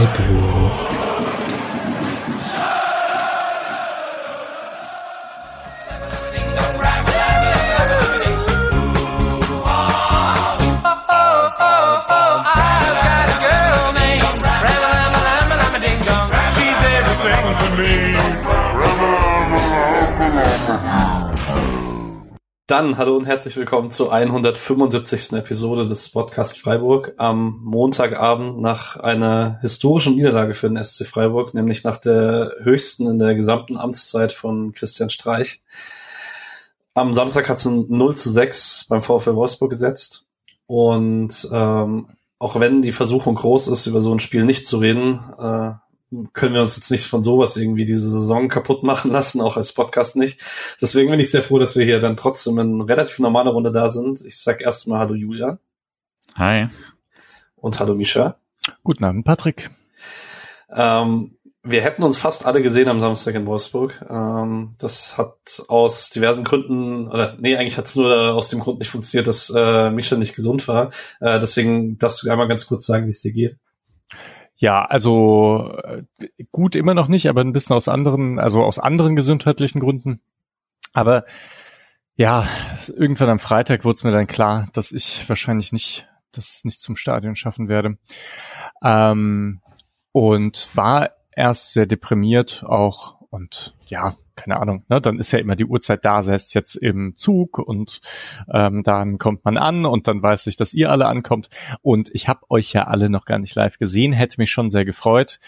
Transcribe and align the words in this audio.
Freiburg. 0.00 0.89
Dann 22.80 22.96
hallo 22.96 23.14
und 23.14 23.26
herzlich 23.26 23.58
willkommen 23.58 23.90
zur 23.90 24.10
175. 24.10 25.34
Episode 25.34 25.86
des 25.86 26.08
Podcast 26.08 26.56
Freiburg 26.56 27.12
am 27.18 27.60
Montagabend 27.62 28.58
nach 28.58 28.96
einer 28.96 29.58
historischen 29.60 30.14
Niederlage 30.14 30.54
für 30.54 30.66
den 30.66 30.82
SC 30.82 31.04
Freiburg, 31.04 31.52
nämlich 31.52 31.84
nach 31.84 31.98
der 31.98 32.54
höchsten 32.62 33.06
in 33.06 33.18
der 33.18 33.34
gesamten 33.34 33.76
Amtszeit 33.76 34.32
von 34.32 34.72
Christian 34.72 35.10
Streich. 35.10 35.62
Am 36.94 37.12
Samstag 37.12 37.50
hat 37.50 37.58
es 37.58 37.66
ein 37.66 37.84
0 37.90 38.16
zu 38.16 38.30
6 38.30 38.86
beim 38.88 39.02
VfL 39.02 39.34
Wolfsburg 39.34 39.68
gesetzt 39.68 40.24
und 40.66 41.50
ähm, 41.52 42.08
auch 42.38 42.58
wenn 42.60 42.80
die 42.80 42.92
Versuchung 42.92 43.34
groß 43.34 43.68
ist, 43.68 43.88
über 43.88 44.00
so 44.00 44.10
ein 44.10 44.20
Spiel 44.20 44.46
nicht 44.46 44.66
zu 44.66 44.78
reden, 44.78 45.20
äh, 45.38 45.72
können 46.32 46.54
wir 46.54 46.62
uns 46.62 46.76
jetzt 46.76 46.90
nicht 46.90 47.06
von 47.06 47.22
sowas 47.22 47.56
irgendwie 47.56 47.84
diese 47.84 48.08
Saison 48.08 48.48
kaputt 48.48 48.82
machen 48.82 49.10
lassen, 49.12 49.40
auch 49.40 49.56
als 49.56 49.72
Podcast 49.72 50.16
nicht. 50.16 50.40
Deswegen 50.80 51.10
bin 51.10 51.20
ich 51.20 51.30
sehr 51.30 51.42
froh, 51.42 51.58
dass 51.58 51.76
wir 51.76 51.84
hier 51.84 52.00
dann 52.00 52.16
trotzdem 52.16 52.58
in 52.58 52.80
relativ 52.80 53.18
normaler 53.20 53.52
Runde 53.52 53.70
da 53.70 53.88
sind. 53.88 54.20
Ich 54.24 54.38
sag 54.38 54.60
erstmal 54.60 54.98
Hallo 54.98 55.14
Julian. 55.14 55.58
Hi. 56.36 56.68
Und 57.56 57.78
Hallo 57.78 57.94
Misha. 57.94 58.36
Guten 58.82 59.04
Abend, 59.04 59.24
Patrick. 59.24 59.70
Ähm, 60.70 61.36
wir 61.62 61.82
hätten 61.82 62.02
uns 62.02 62.16
fast 62.16 62.46
alle 62.46 62.62
gesehen 62.62 62.88
am 62.88 63.00
Samstag 63.00 63.34
in 63.34 63.46
Wolfsburg. 63.46 64.00
Ähm, 64.08 64.72
das 64.78 65.18
hat 65.18 65.62
aus 65.68 66.10
diversen 66.10 66.44
Gründen, 66.44 67.08
oder 67.08 67.36
nee, 67.38 67.56
eigentlich 67.56 67.78
hat 67.78 67.86
es 67.86 67.96
nur 67.96 68.34
aus 68.34 68.48
dem 68.48 68.60
Grund 68.60 68.78
nicht 68.78 68.90
funktioniert, 68.90 69.26
dass 69.26 69.52
äh, 69.54 69.90
Misha 69.90 70.16
nicht 70.16 70.34
gesund 70.34 70.66
war. 70.68 70.90
Äh, 71.20 71.38
deswegen 71.38 71.98
darfst 71.98 72.22
du 72.22 72.30
einmal 72.30 72.48
ganz 72.48 72.66
kurz 72.66 72.86
sagen, 72.86 73.04
wie 73.04 73.10
es 73.10 73.20
dir 73.20 73.32
geht. 73.32 73.58
Ja, 74.60 74.84
also 74.84 75.74
äh, 75.84 76.02
gut 76.52 76.76
immer 76.76 76.92
noch 76.92 77.08
nicht, 77.08 77.30
aber 77.30 77.40
ein 77.40 77.54
bisschen 77.54 77.74
aus 77.74 77.88
anderen, 77.88 78.38
also 78.38 78.62
aus 78.62 78.78
anderen 78.78 79.16
gesundheitlichen 79.16 79.80
Gründen. 79.80 80.20
Aber 80.92 81.24
ja, 82.14 82.46
irgendwann 82.88 83.30
am 83.30 83.38
Freitag 83.38 83.86
wurde 83.86 83.94
es 83.94 84.04
mir 84.04 84.12
dann 84.12 84.26
klar, 84.26 84.68
dass 84.74 84.92
ich 84.92 85.26
wahrscheinlich 85.30 85.72
nicht, 85.72 86.08
das 86.30 86.66
nicht 86.66 86.78
zum 86.78 86.96
Stadion 86.96 87.36
schaffen 87.36 87.68
werde. 87.68 87.96
Ähm, 88.84 89.62
und 90.12 90.68
war 90.74 91.12
erst 91.34 91.72
sehr 91.72 91.86
deprimiert 91.86 92.62
auch 92.62 93.16
und 93.30 93.74
ja, 93.86 94.14
keine 94.34 94.58
Ahnung, 94.58 94.84
ne, 94.88 95.00
dann 95.00 95.18
ist 95.18 95.30
ja 95.30 95.38
immer 95.38 95.54
die 95.54 95.64
Uhrzeit 95.64 96.04
da, 96.04 96.22
sei 96.22 96.34
es 96.34 96.52
jetzt 96.52 96.74
im 96.74 97.16
Zug 97.16 97.58
und 97.58 98.00
ähm, 98.52 98.82
dann 98.82 99.18
kommt 99.18 99.44
man 99.44 99.56
an 99.56 99.86
und 99.86 100.08
dann 100.08 100.22
weiß 100.22 100.48
ich, 100.48 100.56
dass 100.56 100.74
ihr 100.74 100.90
alle 100.90 101.06
ankommt. 101.06 101.48
Und 101.80 102.10
ich 102.12 102.28
habe 102.28 102.50
euch 102.50 102.72
ja 102.72 102.88
alle 102.88 103.08
noch 103.08 103.24
gar 103.24 103.38
nicht 103.38 103.54
live 103.54 103.78
gesehen, 103.78 104.12
hätte 104.12 104.40
mich 104.40 104.50
schon 104.50 104.68
sehr 104.68 104.84
gefreut. 104.84 105.38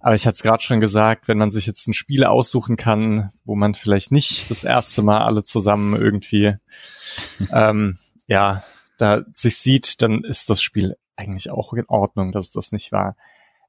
Aber 0.00 0.14
ich 0.14 0.26
hatte 0.26 0.36
es 0.36 0.42
gerade 0.42 0.62
schon 0.62 0.80
gesagt, 0.80 1.28
wenn 1.28 1.38
man 1.38 1.50
sich 1.50 1.66
jetzt 1.66 1.86
ein 1.86 1.94
Spiel 1.94 2.24
aussuchen 2.24 2.76
kann, 2.76 3.32
wo 3.44 3.56
man 3.56 3.74
vielleicht 3.74 4.10
nicht 4.12 4.50
das 4.50 4.64
erste 4.64 5.02
Mal 5.02 5.22
alle 5.22 5.44
zusammen 5.44 6.00
irgendwie 6.00 6.54
ähm, 7.52 7.98
ja 8.26 8.62
da 8.96 9.22
sich 9.32 9.58
sieht, 9.58 10.02
dann 10.02 10.24
ist 10.24 10.50
das 10.50 10.62
Spiel 10.62 10.96
eigentlich 11.16 11.50
auch 11.50 11.72
in 11.72 11.86
Ordnung, 11.86 12.32
dass 12.32 12.46
es 12.46 12.52
das 12.52 12.72
nicht 12.72 12.92
war. 12.92 13.16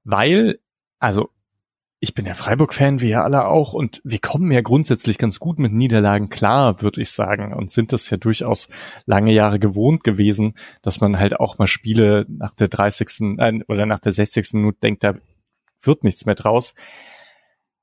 Weil, 0.03 0.59
also 0.99 1.29
ich 2.01 2.13
bin 2.13 2.25
ja 2.25 2.33
Freiburg-Fan, 2.33 3.01
wie 3.01 3.09
ihr 3.09 3.23
alle 3.23 3.45
auch, 3.45 3.73
und 3.73 4.01
wir 4.05 4.19
kommen 4.19 4.51
ja 4.51 4.61
grundsätzlich 4.61 5.17
ganz 5.17 5.39
gut 5.39 5.59
mit 5.59 5.73
Niederlagen 5.73 6.29
klar, 6.29 6.81
würde 6.81 7.01
ich 7.01 7.11
sagen, 7.11 7.53
und 7.53 7.71
sind 7.71 7.91
das 7.91 8.09
ja 8.09 8.15
durchaus 8.15 8.69
lange 9.05 9.33
Jahre 9.33 9.59
gewohnt 9.59 10.05
gewesen, 10.05 10.53
dass 10.81 11.01
man 11.01 11.19
halt 11.19 11.39
auch 11.39 11.57
mal 11.57 11.67
Spiele 11.67 12.25
nach 12.29 12.53
der 12.53 12.69
30. 12.69 13.37
Äh, 13.37 13.59
oder 13.67 13.85
nach 13.85 13.99
der 13.99 14.13
60. 14.13 14.53
Minute 14.53 14.79
denkt, 14.81 15.03
da 15.03 15.15
wird 15.81 16.05
nichts 16.05 16.25
mehr 16.25 16.35
draus. 16.35 16.73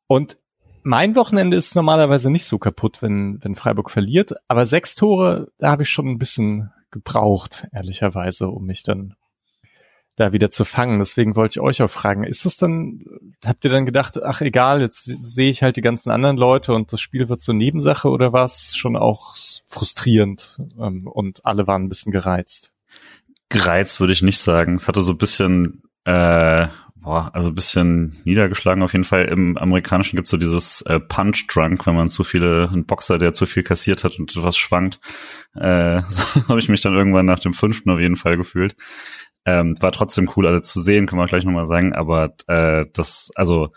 Und 0.06 0.38
mein 0.83 1.15
Wochenende 1.15 1.56
ist 1.56 1.75
normalerweise 1.75 2.31
nicht 2.31 2.47
so 2.47 2.59
kaputt, 2.59 3.03
wenn, 3.03 3.38
wenn 3.43 3.54
Freiburg 3.54 3.91
verliert, 3.91 4.34
aber 4.48 4.65
sechs 4.65 4.94
Tore, 4.94 5.48
da 5.59 5.71
habe 5.71 5.83
ich 5.83 5.91
schon 5.91 6.09
ein 6.09 6.19
bisschen 6.19 6.72
gebraucht, 6.91 7.66
ehrlicherweise, 7.72 8.48
um 8.48 8.65
mich 8.65 8.83
dann 8.83 9.15
da 10.16 10.32
wieder 10.32 10.50
zu 10.50 10.65
fangen. 10.65 10.99
Deswegen 10.99 11.37
wollte 11.37 11.59
ich 11.59 11.60
euch 11.60 11.82
auch 11.82 11.91
fragen, 11.91 12.25
ist 12.25 12.47
es 12.47 12.56
dann, 12.56 13.04
habt 13.44 13.65
ihr 13.65 13.71
dann 13.71 13.87
gedacht, 13.87 14.22
ach 14.22 14.41
egal, 14.41 14.81
jetzt 14.81 15.04
sehe 15.04 15.50
ich 15.50 15.62
halt 15.62 15.77
die 15.77 15.82
ganzen 15.82 16.10
anderen 16.10 16.38
Leute 16.38 16.72
und 16.72 16.93
das 16.93 17.00
Spiel 17.00 17.28
wird 17.28 17.41
so 17.41 17.53
Nebensache 17.53 18.09
oder 18.09 18.32
war 18.32 18.47
es 18.47 18.75
schon 18.77 18.97
auch 18.97 19.37
frustrierend 19.66 20.59
ähm, 20.81 21.06
und 21.06 21.44
alle 21.44 21.66
waren 21.66 21.84
ein 21.84 21.88
bisschen 21.88 22.12
gereizt? 22.12 22.72
Gereizt 23.50 24.00
würde 24.00 24.15
ich 24.15 24.22
nicht 24.22 24.38
sagen. 24.38 24.75
Es 24.75 24.88
hatte 24.88 25.03
so 25.03 25.12
ein 25.12 25.19
bisschen, 25.19 25.82
äh, 26.04 26.66
boah, 26.97 27.31
also 27.34 27.48
ein 27.48 27.54
bisschen 27.54 28.21
niedergeschlagen 28.25 28.83
auf 28.83 28.93
jeden 28.93 29.04
Fall. 29.04 29.27
Im 29.27 29.59
Amerikanischen 29.59 30.16
gibt's 30.16 30.31
so 30.31 30.38
dieses 30.38 30.81
äh, 30.83 30.98
Punch 30.98 31.47
Drunk, 31.48 31.87
wenn 31.87 31.94
man 31.94 32.09
zu 32.09 32.25
viele, 32.25 32.71
ein 32.72 32.87
Boxer, 32.87 33.19
der 33.19 33.34
zu 33.34 33.44
viel 33.44 33.62
kassiert 33.62 34.03
hat 34.03 34.19
und 34.19 34.34
was 34.43 34.56
schwankt. 34.56 34.98
Äh, 35.54 36.00
so 36.09 36.48
habe 36.48 36.59
ich 36.59 36.71
mich 36.71 36.81
dann 36.81 36.94
irgendwann 36.94 37.27
nach 37.27 37.38
dem 37.38 37.53
fünften 37.53 37.91
auf 37.91 38.00
jeden 38.00 38.16
Fall 38.16 38.38
gefühlt. 38.38 38.77
Ähm, 39.46 39.74
war 39.80 39.92
trotzdem 39.92 40.28
cool, 40.36 40.46
alle 40.46 40.62
zu 40.62 40.80
sehen, 40.80 41.06
können 41.06 41.22
wir 41.22 41.26
gleich 41.26 41.44
nochmal 41.44 41.66
sagen, 41.66 41.94
aber 41.94 42.34
äh, 42.48 42.84
das, 42.92 43.30
also 43.36 43.70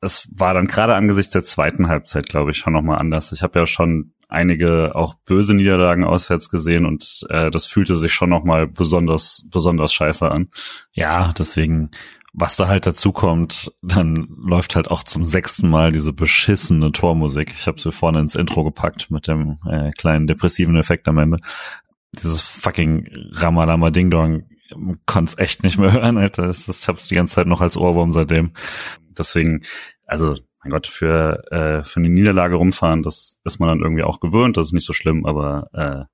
es 0.00 0.28
war 0.34 0.54
dann 0.54 0.66
gerade 0.66 0.94
angesichts 0.94 1.32
der 1.32 1.44
zweiten 1.44 1.88
Halbzeit, 1.88 2.26
glaube 2.26 2.50
ich, 2.50 2.56
schon 2.56 2.72
nochmal 2.72 2.98
anders. 2.98 3.32
Ich 3.32 3.42
habe 3.42 3.60
ja 3.60 3.66
schon 3.66 4.14
einige 4.28 4.94
auch 4.94 5.14
böse 5.26 5.54
Niederlagen 5.54 6.04
auswärts 6.04 6.48
gesehen 6.48 6.86
und 6.86 7.26
äh, 7.28 7.50
das 7.50 7.66
fühlte 7.66 7.96
sich 7.96 8.12
schon 8.12 8.30
nochmal 8.30 8.66
besonders, 8.66 9.46
besonders 9.52 9.92
scheiße 9.92 10.28
an. 10.30 10.48
Ja, 10.92 11.32
deswegen, 11.38 11.90
was 12.32 12.56
da 12.56 12.66
halt 12.66 12.86
dazu 12.86 13.12
kommt, 13.12 13.70
dann 13.82 14.26
läuft 14.42 14.74
halt 14.74 14.90
auch 14.90 15.04
zum 15.04 15.24
sechsten 15.24 15.68
Mal 15.68 15.92
diese 15.92 16.14
beschissene 16.14 16.92
Tormusik. 16.92 17.52
Ich 17.54 17.66
habe 17.66 17.80
sie 17.80 17.92
vorne 17.92 18.20
ins 18.20 18.34
Intro 18.34 18.64
gepackt 18.64 19.10
mit 19.10 19.28
dem 19.28 19.58
äh, 19.70 19.90
kleinen 19.92 20.26
depressiven 20.26 20.76
Effekt 20.76 21.06
am 21.08 21.18
Ende. 21.18 21.36
Dieses 22.12 22.40
fucking 22.40 23.08
Ramalama 23.32 23.90
Ding 23.90 24.10
Dong 24.10 24.44
konnte 25.06 25.32
es 25.32 25.38
echt 25.38 25.62
nicht 25.62 25.78
mehr 25.78 25.92
hören, 25.92 26.18
Alter. 26.18 26.46
Das, 26.46 26.66
das 26.66 26.88
hab's 26.88 27.08
die 27.08 27.14
ganze 27.14 27.34
Zeit 27.34 27.46
noch 27.46 27.60
als 27.60 27.76
Ohrwurm 27.76 28.12
seitdem. 28.12 28.52
Deswegen, 29.16 29.62
also 30.06 30.36
mein 30.62 30.70
Gott, 30.70 30.86
für, 30.86 31.44
äh, 31.50 31.84
für 31.84 32.00
eine 32.00 32.08
Niederlage 32.08 32.54
rumfahren, 32.54 33.02
das 33.02 33.38
ist 33.44 33.58
man 33.58 33.68
dann 33.68 33.80
irgendwie 33.80 34.04
auch 34.04 34.20
gewöhnt, 34.20 34.56
das 34.56 34.66
ist 34.66 34.72
nicht 34.72 34.86
so 34.86 34.92
schlimm, 34.92 35.26
aber 35.26 35.68
äh, 35.72 36.04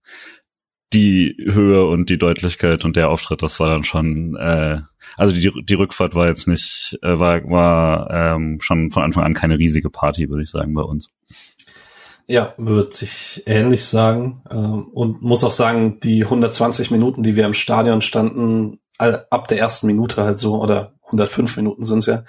die 0.93 1.37
Höhe 1.39 1.85
und 1.87 2.09
die 2.09 2.17
Deutlichkeit 2.17 2.85
und 2.85 2.97
der 2.97 3.11
Auftritt, 3.11 3.43
das 3.43 3.61
war 3.61 3.69
dann 3.69 3.85
schon, 3.85 4.37
äh, 4.37 4.81
also 5.17 5.35
die, 5.35 5.65
die 5.65 5.75
Rückfahrt 5.75 6.15
war 6.15 6.29
jetzt 6.29 6.49
nicht, 6.49 6.99
äh, 7.03 7.19
war, 7.19 7.45
war 7.51 8.11
ähm, 8.11 8.59
schon 8.63 8.91
von 8.91 9.03
Anfang 9.03 9.25
an 9.25 9.35
keine 9.35 9.59
riesige 9.59 9.91
Party, 9.91 10.31
würde 10.31 10.43
ich 10.45 10.51
sagen, 10.51 10.73
bei 10.73 10.83
uns. 10.83 11.11
Ja, 12.31 12.53
würde 12.59 12.91
ich 13.01 13.43
ähnlich 13.47 13.87
sagen. 13.87 14.43
Ähm, 14.51 14.89
und 14.89 15.23
muss 15.23 15.45
auch 15.45 15.51
sagen, 15.51 15.99
die 16.01 16.25
120 16.25 16.91
Minuten, 16.91 17.23
die 17.23 17.37
wir 17.37 17.47
im 17.47 17.55
Stadion 17.55 18.03
standen, 18.03 18.81
ab 18.99 19.49
der 19.49 19.59
ersten 19.59 19.87
Minute 19.87 20.23
halt 20.23 20.39
so, 20.39 20.61
oder 20.61 20.93
105 21.05 21.57
Minuten 21.57 21.85
sind's 21.85 22.07
ja, 22.07 22.25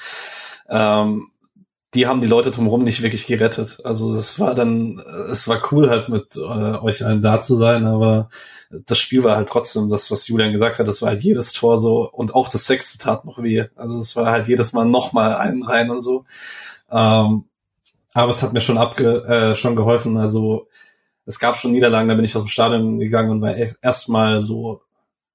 ähm, 0.70 1.32
die 1.96 2.08
haben 2.08 2.22
die 2.22 2.28
Leute 2.28 2.52
drumherum 2.52 2.84
nicht 2.84 3.02
wirklich 3.02 3.26
gerettet. 3.26 3.80
Also 3.84 4.16
es 4.16 4.40
war 4.40 4.54
dann, 4.54 5.00
es 5.32 5.48
war 5.48 5.62
cool 5.72 5.90
halt 5.90 6.08
mit 6.08 6.38
äh, 6.38 6.40
euch 6.40 7.04
allen 7.04 7.22
da 7.22 7.40
zu 7.42 7.56
sein, 7.56 7.86
aber 7.86 8.30
das 8.70 9.00
Spiel 9.00 9.24
war 9.24 9.36
halt 9.36 9.50
trotzdem 9.50 9.90
das, 9.90 10.12
was 10.12 10.28
Julian 10.28 10.52
gesagt 10.52 10.78
hat, 10.80 10.88
das 10.88 11.02
war 11.02 11.10
halt 11.10 11.24
jedes 11.24 11.52
Tor 11.52 11.78
so 11.78 12.10
und 12.10 12.36
auch 12.36 12.48
das 12.48 12.66
sechste 12.66 13.00
tat 13.00 13.26
noch 13.26 13.42
weh. 13.42 13.66
Also 13.76 14.00
es 14.00 14.16
war 14.16 14.32
halt 14.32 14.48
jedes 14.48 14.72
Mal 14.72 14.86
nochmal 14.86 15.36
einen 15.36 15.64
rein 15.64 15.90
und 15.90 16.04
so. 16.04 16.26
Ähm, 16.92 17.46
aber 18.22 18.32
es 18.32 18.44
hat 18.44 18.54
mir 18.54 18.62
schon 18.62 18.78
abge 18.78 19.24
äh, 19.26 19.56
schon 19.56 19.76
geholfen. 19.76 20.18
Also 20.18 20.68
es 21.26 21.40
gab 21.40 21.58
schon 21.58 21.72
Niederlagen, 21.72 22.10
da 22.10 22.16
bin 22.16 22.26
ich 22.26 22.36
aus 22.36 22.44
dem 22.44 22.48
Stadion 22.48 23.00
gegangen 23.00 23.32
und 23.32 23.42
war 23.42 23.56
erstmal 23.56 24.40
so 24.40 24.82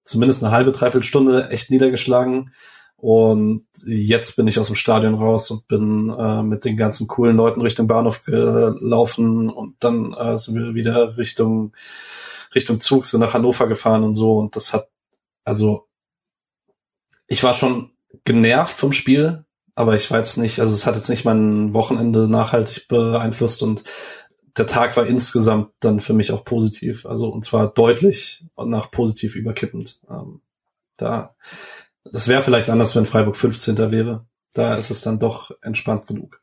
zumindest 0.04 0.42
eine 0.42 0.52
halbe, 0.52 0.72
dreiviertel 0.72 1.02
Stunde 1.04 1.48
echt 1.50 1.70
niedergeschlagen. 1.70 2.52
Und 2.96 3.64
jetzt 3.84 4.36
bin 4.36 4.46
ich 4.46 4.58
aus 4.58 4.68
dem 4.68 4.76
Stadion 4.76 5.14
raus 5.14 5.50
und 5.50 5.68
bin 5.68 6.08
äh, 6.10 6.42
mit 6.42 6.64
den 6.64 6.76
ganzen 6.76 7.06
coolen 7.06 7.36
Leuten 7.36 7.60
Richtung 7.60 7.86
Bahnhof 7.86 8.24
gelaufen 8.24 9.50
und 9.50 9.76
dann 9.80 10.14
äh, 10.14 10.38
sind 10.38 10.54
wir 10.54 10.74
wieder 10.74 11.18
Richtung 11.18 11.74
Richtung 12.54 12.80
Zug 12.80 13.04
so 13.04 13.18
nach 13.18 13.34
Hannover 13.34 13.66
gefahren 13.66 14.04
und 14.04 14.14
so. 14.14 14.38
Und 14.38 14.56
das 14.56 14.72
hat, 14.72 14.88
also 15.44 15.86
ich 17.26 17.42
war 17.42 17.54
schon 17.54 17.90
genervt 18.24 18.78
vom 18.78 18.92
Spiel, 18.92 19.43
aber 19.74 19.94
ich 19.94 20.10
weiß 20.10 20.36
nicht, 20.38 20.60
also 20.60 20.74
es 20.74 20.86
hat 20.86 20.96
jetzt 20.96 21.08
nicht 21.08 21.24
mein 21.24 21.74
Wochenende 21.74 22.28
nachhaltig 22.28 22.88
beeinflusst 22.88 23.62
und 23.62 23.82
der 24.56 24.66
Tag 24.66 24.96
war 24.96 25.06
insgesamt 25.06 25.70
dann 25.80 25.98
für 25.98 26.12
mich 26.12 26.30
auch 26.30 26.44
positiv, 26.44 27.06
also 27.06 27.28
und 27.28 27.44
zwar 27.44 27.72
deutlich 27.72 28.44
nach 28.56 28.90
positiv 28.90 29.34
überkippend. 29.34 30.00
Ähm, 30.08 30.40
da 30.96 31.34
Das 32.04 32.28
wäre 32.28 32.42
vielleicht 32.42 32.70
anders, 32.70 32.94
wenn 32.94 33.04
Freiburg 33.06 33.36
15. 33.36 33.90
wäre. 33.90 34.26
Da 34.52 34.76
ist 34.76 34.90
es 34.90 35.00
dann 35.00 35.18
doch 35.18 35.50
entspannt 35.62 36.06
genug. 36.06 36.40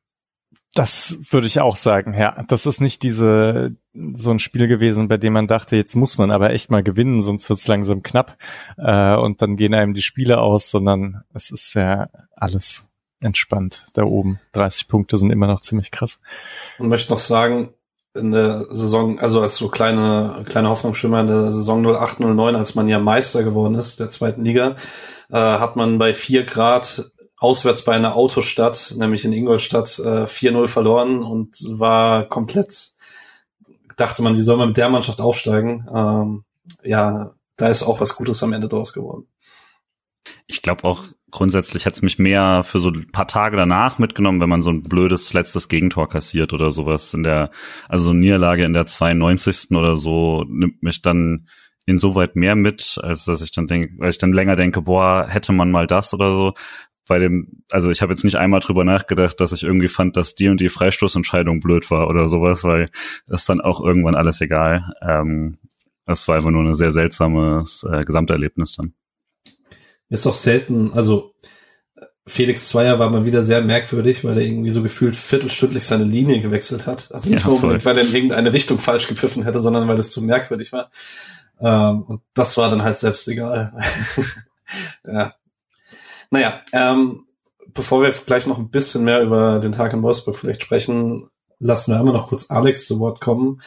Das 0.73 1.17
würde 1.29 1.47
ich 1.47 1.59
auch 1.59 1.75
sagen, 1.77 2.13
ja. 2.13 2.43
Das 2.47 2.65
ist 2.65 2.81
nicht 2.81 3.03
diese 3.03 3.75
so 3.93 4.31
ein 4.31 4.39
Spiel 4.39 4.67
gewesen, 4.67 5.07
bei 5.07 5.17
dem 5.17 5.33
man 5.33 5.47
dachte, 5.47 5.75
jetzt 5.75 5.95
muss 5.95 6.17
man 6.17 6.31
aber 6.31 6.51
echt 6.51 6.71
mal 6.71 6.83
gewinnen, 6.83 7.21
sonst 7.21 7.49
wird's 7.49 7.67
langsam 7.67 8.03
knapp 8.03 8.37
äh, 8.77 9.15
und 9.15 9.41
dann 9.41 9.57
gehen 9.57 9.73
einem 9.73 9.93
die 9.93 10.01
Spiele 10.01 10.39
aus, 10.39 10.69
sondern 10.69 11.23
es 11.33 11.51
ist 11.51 11.73
ja 11.73 12.09
alles 12.35 12.90
entspannt 13.21 13.87
da 13.93 14.03
oben. 14.03 14.39
30 14.53 14.87
Punkte 14.87 15.17
sind 15.17 15.31
immer 15.31 15.47
noch 15.47 15.61
ziemlich 15.61 15.91
krass. 15.91 16.19
Und 16.77 16.89
möchte 16.89 17.11
noch 17.11 17.19
sagen, 17.19 17.73
in 18.13 18.31
der 18.31 18.65
Saison, 18.69 19.19
also 19.19 19.41
als 19.41 19.55
so 19.55 19.69
kleine, 19.69 20.43
kleine 20.45 20.69
Hoffnungsschimmer 20.69 21.21
in 21.21 21.27
der 21.27 21.51
Saison 21.51 21.81
0809, 21.85 22.55
als 22.55 22.75
man 22.75 22.87
ja 22.87 22.99
Meister 22.99 23.43
geworden 23.43 23.75
ist, 23.75 23.99
der 23.99 24.09
zweiten 24.09 24.43
Liga, 24.43 24.75
äh, 25.29 25.37
hat 25.37 25.75
man 25.75 25.97
bei 25.97 26.13
vier 26.13 26.43
Grad 26.43 27.11
auswärts 27.37 27.83
bei 27.83 27.93
einer 27.93 28.15
Autostadt, 28.15 28.93
nämlich 28.97 29.25
in 29.25 29.33
Ingolstadt, 29.33 29.97
äh, 29.99 30.27
4-0 30.27 30.67
verloren 30.67 31.23
und 31.23 31.55
war 31.69 32.27
komplett, 32.27 32.91
dachte 33.95 34.21
man, 34.21 34.35
wie 34.35 34.41
soll 34.41 34.57
man 34.57 34.69
mit 34.69 34.77
der 34.77 34.89
Mannschaft 34.89 35.21
aufsteigen? 35.21 35.87
Ähm, 35.93 36.43
ja, 36.83 37.33
da 37.55 37.67
ist 37.67 37.83
auch 37.83 37.99
was 37.99 38.15
Gutes 38.15 38.43
am 38.43 38.53
Ende 38.53 38.67
draus 38.67 38.93
geworden. 38.93 39.27
Ich 40.47 40.61
glaube 40.61 40.83
auch 40.83 41.05
grundsätzlich 41.31 41.85
hat 41.85 41.95
es 41.95 42.01
mich 42.01 42.19
mehr 42.19 42.63
für 42.63 42.79
so 42.79 42.89
ein 42.89 43.11
paar 43.11 43.27
Tage 43.27 43.57
danach 43.57 43.99
mitgenommen, 43.99 44.41
wenn 44.41 44.49
man 44.49 44.61
so 44.61 44.69
ein 44.69 44.83
blödes 44.83 45.33
letztes 45.33 45.69
Gegentor 45.69 46.09
kassiert 46.09 46.53
oder 46.53 46.71
sowas 46.71 47.13
in 47.13 47.23
der, 47.23 47.51
also 47.89 48.05
so 48.05 48.13
Niederlage 48.13 48.63
in 48.65 48.73
der 48.73 48.85
92. 48.85 49.71
oder 49.71 49.97
so 49.97 50.45
nimmt 50.47 50.83
mich 50.83 51.01
dann 51.01 51.47
insoweit 51.85 52.35
mehr 52.35 52.55
mit, 52.55 52.99
als 53.01 53.25
dass 53.25 53.41
ich 53.41 53.51
dann 53.51 53.67
denke, 53.67 53.93
weil 53.97 54.11
ich 54.11 54.17
dann 54.17 54.33
länger 54.33 54.55
denke, 54.55 54.81
boah, 54.81 55.25
hätte 55.27 55.51
man 55.51 55.71
mal 55.71 55.87
das 55.87 56.13
oder 56.13 56.29
so, 56.29 56.53
bei 57.07 57.19
dem, 57.19 57.63
also 57.69 57.89
ich 57.89 58.01
habe 58.01 58.13
jetzt 58.13 58.23
nicht 58.23 58.37
einmal 58.37 58.61
drüber 58.61 58.85
nachgedacht, 58.85 59.39
dass 59.39 59.51
ich 59.51 59.63
irgendwie 59.63 59.87
fand, 59.87 60.15
dass 60.15 60.35
die 60.35 60.47
und 60.47 60.61
die 60.61 60.69
Freistoßentscheidung 60.69 61.59
blöd 61.59 61.89
war 61.91 62.07
oder 62.07 62.27
sowas, 62.27 62.63
weil 62.63 62.89
ist 63.27 63.49
dann 63.49 63.59
auch 63.59 63.83
irgendwann 63.83 64.15
alles 64.15 64.39
egal. 64.39 64.93
Ähm, 65.01 65.57
das 66.05 66.27
war 66.27 66.37
einfach 66.37 66.51
nur 66.51 66.63
ein 66.63 66.73
sehr 66.73 66.91
seltsames 66.91 67.85
äh, 67.89 68.03
Gesamterlebnis 68.05 68.75
dann. 68.75 68.93
Ist 70.11 70.25
doch 70.25 70.35
selten, 70.35 70.93
also 70.93 71.33
Felix 72.27 72.67
Zweier 72.67 72.99
war 72.99 73.09
mal 73.09 73.25
wieder 73.25 73.41
sehr 73.41 73.61
merkwürdig, 73.61 74.23
weil 74.23 74.37
er 74.37 74.43
irgendwie 74.43 74.69
so 74.69 74.83
gefühlt 74.83 75.15
viertelstündlich 75.15 75.85
seine 75.85 76.03
Linie 76.03 76.41
gewechselt 76.41 76.85
hat. 76.85 77.11
Also 77.11 77.29
nicht 77.29 77.45
ja, 77.45 77.51
unbedingt, 77.51 77.83
weil 77.85 77.97
er 77.97 78.03
in 78.03 78.13
irgendeine 78.13 78.53
Richtung 78.53 78.77
falsch 78.77 79.07
gepfiffen 79.07 79.43
hätte, 79.43 79.59
sondern 79.59 79.87
weil 79.87 79.97
es 79.97 80.11
zu 80.11 80.21
merkwürdig 80.21 80.73
war. 80.73 80.91
Ähm, 81.59 82.03
und 82.03 82.21
das 82.33 82.57
war 82.57 82.69
dann 82.69 82.83
halt 82.83 82.99
selbst 82.99 83.27
egal. 83.27 83.73
ja, 85.07 85.33
naja, 86.29 86.61
ähm, 86.73 87.23
bevor 87.73 88.01
wir 88.01 88.09
gleich 88.11 88.45
noch 88.47 88.57
ein 88.57 88.69
bisschen 88.69 89.03
mehr 89.05 89.21
über 89.21 89.59
den 89.59 89.71
Tag 89.71 89.93
in 89.93 90.03
Wolfsburg 90.03 90.35
vielleicht 90.35 90.61
sprechen, 90.61 91.29
lassen 91.59 91.91
wir 91.91 91.99
einmal 91.99 92.13
noch 92.13 92.27
kurz 92.27 92.49
Alex 92.49 92.85
zu 92.85 92.99
Wort 92.99 93.21
kommen, 93.21 93.61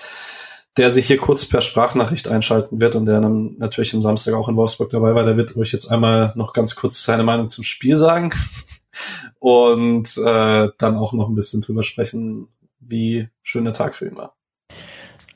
der 0.76 0.90
sich 0.90 1.06
hier 1.06 1.18
kurz 1.18 1.46
per 1.46 1.60
Sprachnachricht 1.60 2.26
einschalten 2.28 2.80
wird 2.80 2.96
und 2.96 3.06
der 3.06 3.20
dann 3.20 3.56
natürlich 3.58 3.94
am 3.94 4.02
Samstag 4.02 4.34
auch 4.34 4.48
in 4.48 4.56
Wolfsburg 4.56 4.90
dabei 4.90 5.14
war. 5.14 5.22
Der 5.22 5.36
wird 5.36 5.56
euch 5.56 5.72
jetzt 5.72 5.86
einmal 5.86 6.32
noch 6.34 6.52
ganz 6.52 6.74
kurz 6.74 7.04
seine 7.04 7.22
Meinung 7.22 7.48
zum 7.48 7.62
Spiel 7.62 7.96
sagen 7.96 8.32
und 9.38 10.16
äh, 10.18 10.68
dann 10.78 10.96
auch 10.96 11.12
noch 11.12 11.28
ein 11.28 11.34
bisschen 11.34 11.60
drüber 11.60 11.82
sprechen, 11.82 12.48
wie 12.80 13.28
schön 13.42 13.64
der 13.64 13.72
Tag 13.72 13.94
für 13.94 14.08
ihn 14.08 14.16
war. 14.16 14.34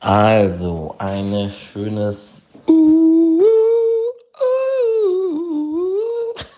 Also, 0.00 0.94
ein 0.99 1.52
schönes 1.73 2.46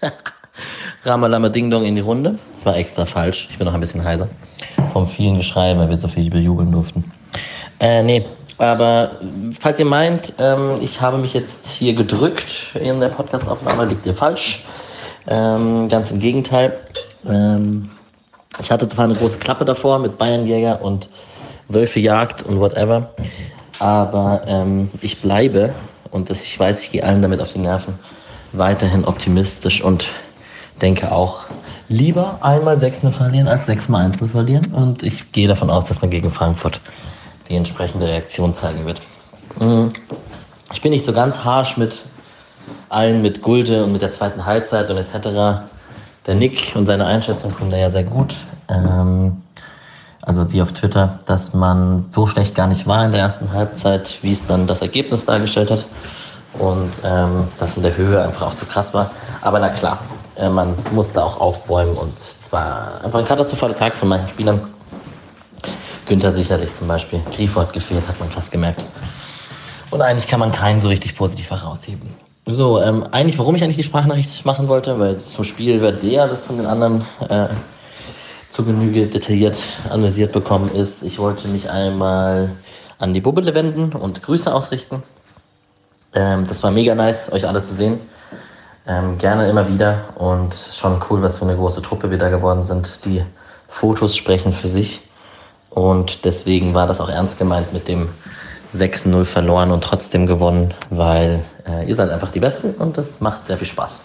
Ramalama 1.04 1.48
Ding 1.48 1.70
Dong 1.70 1.84
in 1.84 1.94
die 1.94 2.02
Runde. 2.02 2.38
Das 2.52 2.66
war 2.66 2.76
extra 2.76 3.06
falsch. 3.06 3.48
Ich 3.50 3.58
bin 3.58 3.66
noch 3.66 3.74
ein 3.74 3.80
bisschen 3.80 4.04
heiser. 4.04 4.28
Vom 4.92 5.06
vielen 5.06 5.36
Geschrei, 5.38 5.76
weil 5.78 5.88
wir 5.88 5.96
so 5.96 6.08
viel 6.08 6.28
bejubeln 6.28 6.72
durften. 6.72 7.10
Äh, 7.78 8.02
nee. 8.02 8.26
Aber 8.60 9.12
falls 9.58 9.78
ihr 9.78 9.86
meint, 9.86 10.34
ähm, 10.36 10.80
ich 10.82 11.00
habe 11.00 11.16
mich 11.16 11.32
jetzt 11.32 11.66
hier 11.66 11.94
gedrückt 11.94 12.76
in 12.78 13.00
der 13.00 13.08
Podcastaufnahme, 13.08 13.86
liegt 13.86 14.04
ihr 14.04 14.12
falsch. 14.12 14.62
Ähm, 15.26 15.88
ganz 15.88 16.10
im 16.10 16.20
Gegenteil. 16.20 16.78
Ähm, 17.26 17.90
ich 18.60 18.70
hatte 18.70 18.86
zwar 18.86 19.06
eine 19.06 19.14
große 19.14 19.38
Klappe 19.38 19.64
davor 19.64 19.98
mit 19.98 20.18
Bayernjäger 20.18 20.82
und 20.82 21.08
Wölfe 21.68 22.00
Jagd 22.00 22.42
und 22.42 22.60
whatever. 22.60 23.14
Aber 23.78 24.42
ähm, 24.46 24.90
ich 25.00 25.22
bleibe, 25.22 25.72
und 26.10 26.28
das, 26.28 26.44
ich 26.44 26.60
weiß, 26.60 26.82
ich 26.82 26.92
gehe 26.92 27.02
allen 27.02 27.22
damit 27.22 27.40
auf 27.40 27.54
die 27.54 27.60
Nerven, 27.60 27.98
weiterhin 28.52 29.06
optimistisch 29.06 29.82
und 29.82 30.08
denke 30.82 31.12
auch, 31.12 31.44
lieber 31.88 32.36
einmal 32.42 32.76
6-0 32.76 33.10
verlieren 33.10 33.48
als 33.48 33.64
6 33.64 33.88
mal 33.88 34.04
1 34.04 34.18
verlieren. 34.30 34.66
Und 34.66 35.02
ich 35.02 35.32
gehe 35.32 35.48
davon 35.48 35.70
aus, 35.70 35.86
dass 35.86 36.02
man 36.02 36.10
gegen 36.10 36.30
Frankfurt 36.30 36.78
die 37.50 37.56
entsprechende 37.56 38.06
Reaktion 38.06 38.54
zeigen 38.54 38.86
wird. 38.86 39.00
Mhm. 39.60 39.92
Ich 40.72 40.80
bin 40.80 40.92
nicht 40.92 41.04
so 41.04 41.12
ganz 41.12 41.44
harsh 41.44 41.76
mit 41.76 42.00
allen, 42.88 43.20
mit 43.22 43.42
Gulde 43.42 43.84
und 43.84 43.92
mit 43.92 44.02
der 44.02 44.12
zweiten 44.12 44.46
Halbzeit 44.46 44.88
und 44.88 44.96
etc. 44.96 45.66
Der 46.26 46.34
Nick 46.34 46.72
und 46.76 46.86
seine 46.86 47.06
Einschätzung 47.06 47.52
kommt 47.52 47.72
da 47.72 47.76
ja 47.76 47.90
sehr 47.90 48.04
gut. 48.04 48.36
Ähm, 48.68 49.42
also 50.22 50.44
die 50.44 50.62
auf 50.62 50.72
Twitter, 50.72 51.20
dass 51.26 51.54
man 51.54 52.06
so 52.10 52.26
schlecht 52.26 52.54
gar 52.54 52.66
nicht 52.66 52.86
war 52.86 53.04
in 53.04 53.12
der 53.12 53.20
ersten 53.20 53.52
Halbzeit, 53.52 54.18
wie 54.22 54.32
es 54.32 54.46
dann 54.46 54.66
das 54.66 54.80
Ergebnis 54.80 55.24
dargestellt 55.24 55.70
hat. 55.70 55.86
Und 56.58 56.90
ähm, 57.04 57.48
das 57.58 57.76
in 57.76 57.82
der 57.82 57.96
Höhe 57.96 58.22
einfach 58.22 58.48
auch 58.48 58.54
zu 58.54 58.66
krass 58.66 58.92
war. 58.92 59.10
Aber 59.40 59.58
na 59.60 59.70
klar, 59.70 60.00
äh, 60.36 60.48
man 60.48 60.74
musste 60.92 61.22
auch 61.22 61.40
aufbäumen 61.40 61.96
und 61.96 62.18
zwar 62.18 63.04
einfach 63.04 63.20
ein 63.20 63.24
katastrophaler 63.24 63.74
Tag 63.74 63.96
von 63.96 64.08
manchen 64.08 64.28
Spielern. 64.28 64.68
Günther 66.10 66.32
sicherlich 66.32 66.74
zum 66.74 66.88
Beispiel. 66.88 67.20
Grifo 67.36 67.60
hat 67.60 67.72
gefehlt, 67.72 68.06
hat 68.08 68.18
man 68.18 68.28
krass 68.30 68.50
gemerkt. 68.50 68.84
Und 69.92 70.02
eigentlich 70.02 70.26
kann 70.26 70.40
man 70.40 70.50
keinen 70.50 70.80
so 70.80 70.88
richtig 70.88 71.16
positiv 71.16 71.48
herausheben. 71.50 72.08
So, 72.46 72.82
ähm, 72.82 73.06
eigentlich, 73.12 73.38
warum 73.38 73.54
ich 73.54 73.62
eigentlich 73.62 73.76
die 73.76 73.84
Sprachnachricht 73.84 74.44
machen 74.44 74.66
wollte, 74.66 74.98
weil 74.98 75.18
zum 75.18 75.44
Spiel 75.44 75.80
werdet 75.80 76.02
ihr 76.02 76.26
das 76.26 76.46
von 76.46 76.56
den 76.56 76.66
anderen 76.66 77.06
äh, 77.28 77.46
zu 78.48 78.64
Genüge 78.64 79.06
detailliert 79.06 79.62
analysiert 79.88 80.32
bekommen, 80.32 80.74
ist, 80.74 81.04
ich 81.04 81.20
wollte 81.20 81.46
mich 81.46 81.70
einmal 81.70 82.50
an 82.98 83.14
die 83.14 83.20
Bubbele 83.20 83.54
wenden 83.54 83.92
und 83.92 84.20
Grüße 84.20 84.52
ausrichten. 84.52 85.04
Ähm, 86.12 86.44
das 86.48 86.64
war 86.64 86.72
mega 86.72 86.96
nice, 86.96 87.30
euch 87.30 87.46
alle 87.46 87.62
zu 87.62 87.72
sehen. 87.72 88.00
Ähm, 88.84 89.16
gerne 89.18 89.48
immer 89.48 89.68
wieder 89.68 90.08
und 90.16 90.54
schon 90.54 91.00
cool, 91.08 91.22
was 91.22 91.38
für 91.38 91.44
eine 91.44 91.54
große 91.54 91.82
Truppe 91.82 92.10
wir 92.10 92.18
da 92.18 92.30
geworden 92.30 92.64
sind. 92.64 93.04
Die 93.04 93.22
Fotos 93.68 94.16
sprechen 94.16 94.52
für 94.52 94.68
sich 94.68 95.02
und 95.70 96.24
deswegen 96.24 96.74
war 96.74 96.86
das 96.86 97.00
auch 97.00 97.08
ernst 97.08 97.38
gemeint 97.38 97.72
mit 97.72 97.88
dem 97.88 98.08
6-0 98.74 99.24
verloren 99.24 99.70
und 99.70 99.82
trotzdem 99.82 100.26
gewonnen, 100.26 100.74
weil 100.90 101.40
äh, 101.66 101.88
ihr 101.88 101.96
seid 101.96 102.10
einfach 102.10 102.30
die 102.30 102.40
Besten 102.40 102.74
und 102.74 102.98
das 102.98 103.20
macht 103.20 103.46
sehr 103.46 103.56
viel 103.56 103.66
Spaß. 103.66 104.02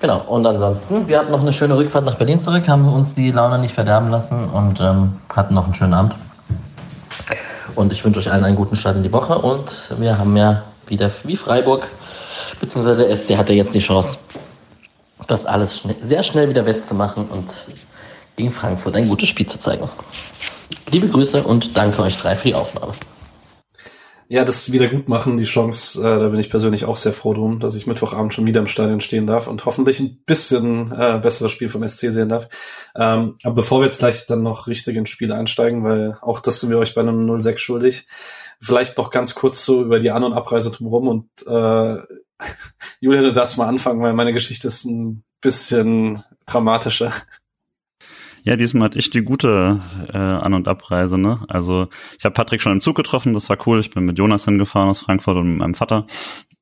Genau, 0.00 0.20
und 0.26 0.46
ansonsten, 0.46 1.08
wir 1.08 1.18
hatten 1.18 1.30
noch 1.30 1.40
eine 1.40 1.52
schöne 1.52 1.76
Rückfahrt 1.76 2.04
nach 2.04 2.16
Berlin 2.16 2.38
zurück, 2.40 2.68
haben 2.68 2.92
uns 2.92 3.14
die 3.14 3.30
Laune 3.30 3.58
nicht 3.58 3.74
verderben 3.74 4.10
lassen 4.10 4.48
und 4.50 4.80
ähm, 4.80 5.20
hatten 5.34 5.54
noch 5.54 5.64
einen 5.64 5.74
schönen 5.74 5.94
Abend. 5.94 6.14
Und 7.74 7.92
ich 7.92 8.04
wünsche 8.04 8.20
euch 8.20 8.30
allen 8.30 8.44
einen 8.44 8.56
guten 8.56 8.76
Start 8.76 8.96
in 8.96 9.02
die 9.02 9.12
Woche 9.12 9.38
und 9.38 9.94
wir 9.98 10.18
haben 10.18 10.36
ja 10.36 10.62
wieder 10.86 11.10
wie 11.24 11.36
Freiburg 11.36 11.86
beziehungsweise 12.60 13.06
der 13.06 13.16
SC 13.16 13.36
hat 13.36 13.48
ja 13.48 13.54
jetzt 13.54 13.74
die 13.74 13.80
Chance, 13.80 14.18
das 15.26 15.46
alles 15.46 15.78
schnell, 15.78 15.96
sehr 16.00 16.22
schnell 16.22 16.48
wieder 16.48 16.66
wettzumachen 16.66 17.26
und 17.28 17.64
gegen 18.36 18.50
Frankfurt 18.50 18.94
ein 18.94 19.08
gutes 19.08 19.28
Spiel 19.28 19.46
zu 19.46 19.58
zeigen. 19.58 19.88
Liebe 20.90 21.08
Grüße 21.08 21.42
und 21.42 21.76
danke 21.76 22.02
euch 22.02 22.16
drei 22.16 22.36
für 22.36 22.48
die 22.48 22.54
Aufnahme. 22.54 22.92
Ja, 24.28 24.44
das 24.44 24.72
Wiedergutmachen, 24.72 25.36
die 25.36 25.44
Chance, 25.44 26.00
äh, 26.00 26.18
da 26.18 26.28
bin 26.28 26.40
ich 26.40 26.50
persönlich 26.50 26.84
auch 26.84 26.96
sehr 26.96 27.12
froh 27.12 27.32
drum, 27.32 27.60
dass 27.60 27.76
ich 27.76 27.86
Mittwochabend 27.86 28.34
schon 28.34 28.46
wieder 28.46 28.58
im 28.58 28.66
Stadion 28.66 29.00
stehen 29.00 29.26
darf 29.28 29.46
und 29.46 29.64
hoffentlich 29.66 30.00
ein 30.00 30.20
bisschen 30.26 30.90
äh, 30.90 31.20
besseres 31.22 31.52
Spiel 31.52 31.68
vom 31.68 31.86
SC 31.86 32.10
sehen 32.10 32.28
darf. 32.28 32.48
Ähm, 32.96 33.36
aber 33.44 33.54
bevor 33.54 33.80
wir 33.80 33.84
jetzt 33.84 34.00
gleich 34.00 34.26
dann 34.26 34.42
noch 34.42 34.66
richtig 34.66 34.96
ins 34.96 35.10
Spiel 35.10 35.32
einsteigen, 35.32 35.84
weil 35.84 36.18
auch 36.22 36.40
das 36.40 36.58
sind 36.58 36.70
wir 36.70 36.78
euch 36.78 36.94
bei 36.94 37.02
einem 37.02 37.40
06 37.40 37.60
schuldig, 37.60 38.08
vielleicht 38.60 38.98
noch 38.98 39.12
ganz 39.12 39.36
kurz 39.36 39.64
so 39.64 39.82
über 39.82 40.00
die 40.00 40.10
An- 40.10 40.24
und 40.24 40.32
Abreise 40.32 40.72
drumherum 40.72 41.06
und 41.06 41.28
äh, 41.46 41.96
Julia, 43.00 43.22
du 43.22 43.32
darfst 43.32 43.58
mal 43.58 43.68
anfangen, 43.68 44.02
weil 44.02 44.12
meine 44.12 44.32
Geschichte 44.32 44.66
ist 44.66 44.86
ein 44.86 45.22
bisschen 45.40 46.24
dramatischer. 46.46 47.12
Ja, 48.46 48.54
diesmal 48.54 48.84
hatte 48.84 48.98
ich 48.98 49.10
die 49.10 49.24
gute 49.24 49.80
äh, 50.12 50.16
An- 50.16 50.54
und 50.54 50.68
Abreise. 50.68 51.18
Ne? 51.18 51.44
Also 51.48 51.88
ich 52.16 52.24
habe 52.24 52.32
Patrick 52.32 52.62
schon 52.62 52.70
im 52.70 52.80
Zug 52.80 52.94
getroffen, 52.94 53.34
das 53.34 53.50
war 53.50 53.58
cool. 53.66 53.80
Ich 53.80 53.90
bin 53.90 54.04
mit 54.04 54.18
Jonas 54.18 54.44
hingefahren 54.44 54.88
aus 54.88 55.00
Frankfurt 55.00 55.36
und 55.36 55.50
mit 55.50 55.58
meinem 55.58 55.74
Vater. 55.74 56.06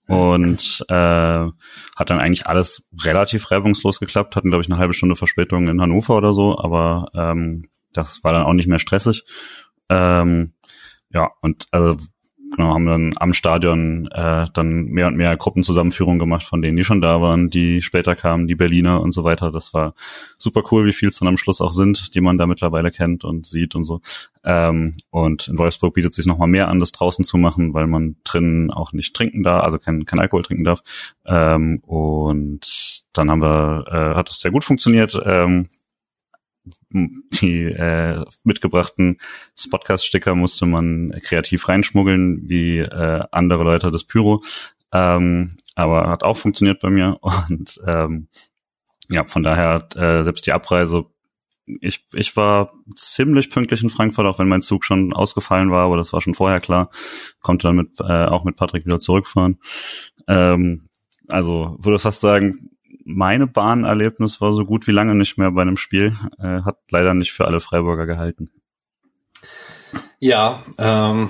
Und 0.08 0.82
äh, 0.88 0.94
hat 0.94 2.10
dann 2.10 2.20
eigentlich 2.20 2.46
alles 2.46 2.88
relativ 3.04 3.50
reibungslos 3.50 4.00
geklappt. 4.00 4.34
Hatten, 4.34 4.48
glaube 4.48 4.62
ich, 4.62 4.70
eine 4.70 4.78
halbe 4.78 4.94
Stunde 4.94 5.14
Verspätung 5.14 5.68
in 5.68 5.80
Hannover 5.80 6.16
oder 6.16 6.32
so, 6.32 6.58
aber 6.58 7.10
ähm, 7.14 7.68
das 7.92 8.24
war 8.24 8.32
dann 8.32 8.44
auch 8.44 8.54
nicht 8.54 8.66
mehr 8.66 8.78
stressig. 8.78 9.24
Ähm, 9.90 10.54
ja, 11.10 11.32
und 11.42 11.68
also 11.70 11.98
genau, 12.56 12.74
haben 12.74 12.86
dann 12.86 13.12
am 13.16 13.32
Stadion 13.32 14.08
äh, 14.12 14.46
dann 14.52 14.86
mehr 14.86 15.06
und 15.06 15.16
mehr 15.16 15.36
Gruppenzusammenführungen 15.36 16.18
gemacht 16.18 16.44
von 16.44 16.62
denen, 16.62 16.76
die 16.76 16.84
schon 16.84 17.00
da 17.00 17.20
waren, 17.20 17.50
die 17.50 17.82
später 17.82 18.16
kamen, 18.16 18.46
die 18.46 18.54
Berliner 18.54 19.00
und 19.00 19.12
so 19.12 19.24
weiter. 19.24 19.50
Das 19.50 19.74
war 19.74 19.94
super 20.38 20.62
cool, 20.70 20.86
wie 20.86 20.92
viel 20.92 21.08
es 21.08 21.18
dann 21.18 21.28
am 21.28 21.36
Schluss 21.36 21.60
auch 21.60 21.72
sind, 21.72 22.14
die 22.14 22.20
man 22.20 22.38
da 22.38 22.46
mittlerweile 22.46 22.90
kennt 22.90 23.24
und 23.24 23.46
sieht 23.46 23.74
und 23.74 23.84
so. 23.84 24.00
Ähm, 24.44 24.96
und 25.10 25.48
in 25.48 25.58
Wolfsburg 25.58 25.94
bietet 25.94 26.10
es 26.10 26.16
sich 26.16 26.26
nochmal 26.26 26.48
mehr 26.48 26.68
an, 26.68 26.80
das 26.80 26.92
draußen 26.92 27.24
zu 27.24 27.36
machen, 27.36 27.74
weil 27.74 27.86
man 27.86 28.16
drinnen 28.24 28.70
auch 28.70 28.92
nicht 28.92 29.14
trinken 29.14 29.42
darf, 29.42 29.64
also 29.64 29.78
kein, 29.78 30.04
kein 30.04 30.20
Alkohol 30.20 30.42
trinken 30.42 30.64
darf. 30.64 30.82
Ähm, 31.26 31.80
und 31.80 33.04
dann 33.12 33.30
haben 33.30 33.42
wir, 33.42 33.84
äh, 33.88 34.16
hat 34.16 34.30
es 34.30 34.40
sehr 34.40 34.50
gut 34.50 34.64
funktioniert. 34.64 35.20
Ähm, 35.24 35.68
die 36.94 37.64
äh, 37.64 38.24
mitgebrachten 38.44 39.18
Spotcast-Sticker 39.56 40.34
musste 40.34 40.66
man 40.66 41.12
kreativ 41.22 41.68
reinschmuggeln, 41.68 42.48
wie 42.48 42.78
äh, 42.78 43.24
andere 43.30 43.64
Leute 43.64 43.90
das 43.90 44.04
Pyro. 44.04 44.42
Ähm, 44.92 45.50
aber 45.74 46.08
hat 46.08 46.22
auch 46.22 46.36
funktioniert 46.36 46.80
bei 46.80 46.90
mir. 46.90 47.18
Und 47.20 47.80
ähm, 47.86 48.28
ja, 49.10 49.24
von 49.24 49.42
daher 49.42 49.88
äh, 49.96 50.22
selbst 50.22 50.46
die 50.46 50.52
Abreise. 50.52 51.06
Ich, 51.66 52.04
ich 52.12 52.36
war 52.36 52.74
ziemlich 52.94 53.50
pünktlich 53.50 53.82
in 53.82 53.90
Frankfurt, 53.90 54.26
auch 54.26 54.38
wenn 54.38 54.48
mein 54.48 54.62
Zug 54.62 54.84
schon 54.84 55.12
ausgefallen 55.14 55.70
war, 55.70 55.86
aber 55.86 55.96
das 55.96 56.12
war 56.12 56.20
schon 56.20 56.34
vorher 56.34 56.60
klar. 56.60 56.90
Konnte 57.40 57.68
dann 57.68 57.76
mit, 57.76 58.00
äh, 58.00 58.26
auch 58.26 58.44
mit 58.44 58.56
Patrick 58.56 58.84
wieder 58.86 59.00
zurückfahren. 59.00 59.58
Ähm, 60.28 60.88
also 61.28 61.76
würde 61.80 61.98
fast 61.98 62.20
sagen, 62.20 62.73
meine 63.04 63.46
Bahnerlebnis 63.46 64.40
war 64.40 64.52
so 64.52 64.64
gut 64.64 64.86
wie 64.86 64.92
lange 64.92 65.14
nicht 65.14 65.38
mehr 65.38 65.50
bei 65.50 65.62
einem 65.62 65.76
Spiel. 65.76 66.16
Äh, 66.38 66.62
hat 66.62 66.78
leider 66.90 67.14
nicht 67.14 67.32
für 67.32 67.46
alle 67.46 67.60
Freiburger 67.60 68.06
gehalten. 68.06 68.50
Ja, 70.18 70.62
ähm, 70.78 71.28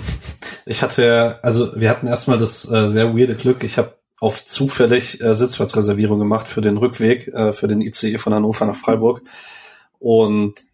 ich 0.67 0.83
hatte, 0.83 1.41
also 1.43 1.73
wir 1.75 1.91
hatten 1.91 2.07
erstmal 2.07 2.39
das 2.39 2.71
äh, 2.71 2.87
sehr 2.87 3.17
weirde 3.17 3.35
Glück. 3.35 3.65
Ich 3.65 3.77
habe 3.77 3.99
auf 4.21 4.45
zufällig 4.45 5.21
äh, 5.21 5.35
Sitzplatzreservierung 5.35 6.19
gemacht 6.19 6.49
für 6.49 6.61
den 6.61 6.77
Rückweg, 6.77 7.29
äh, 7.29 7.53
für 7.53 7.67
den 7.67 7.81
ICE 7.81 8.19
von 8.19 8.33
Hannover 8.33 8.67
nach 8.67 8.77
Freiburg. 8.77 9.23
Und 9.99 10.65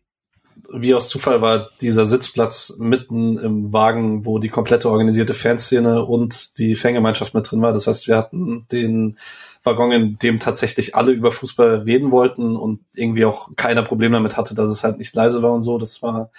wie 0.72 0.94
aus 0.94 1.08
Zufall 1.08 1.40
war 1.40 1.70
dieser 1.80 2.06
Sitzplatz 2.06 2.76
mitten 2.78 3.38
im 3.38 3.72
Wagen, 3.72 4.24
wo 4.24 4.38
die 4.38 4.48
komplette 4.48 4.88
organisierte 4.88 5.34
Fanszene 5.34 6.04
und 6.04 6.58
die 6.58 6.74
Fangemeinschaft 6.74 7.34
mit 7.34 7.50
drin 7.50 7.62
war. 7.62 7.72
Das 7.72 7.86
heißt, 7.86 8.06
wir 8.06 8.16
hatten 8.16 8.66
den 8.70 9.16
Waggon, 9.62 9.92
in 9.92 10.18
dem 10.18 10.38
tatsächlich 10.38 10.94
alle 10.94 11.12
über 11.12 11.32
Fußball 11.32 11.80
reden 11.80 12.12
wollten 12.12 12.56
und 12.56 12.80
irgendwie 12.96 13.26
auch 13.26 13.50
keiner 13.56 13.82
Problem 13.82 14.12
damit 14.12 14.38
hatte, 14.38 14.54
dass 14.54 14.70
es 14.70 14.82
halt 14.82 14.98
nicht 14.98 15.14
leise 15.14 15.42
war 15.42 15.52
und 15.52 15.60
so. 15.60 15.76
Das 15.76 16.02
war 16.02 16.30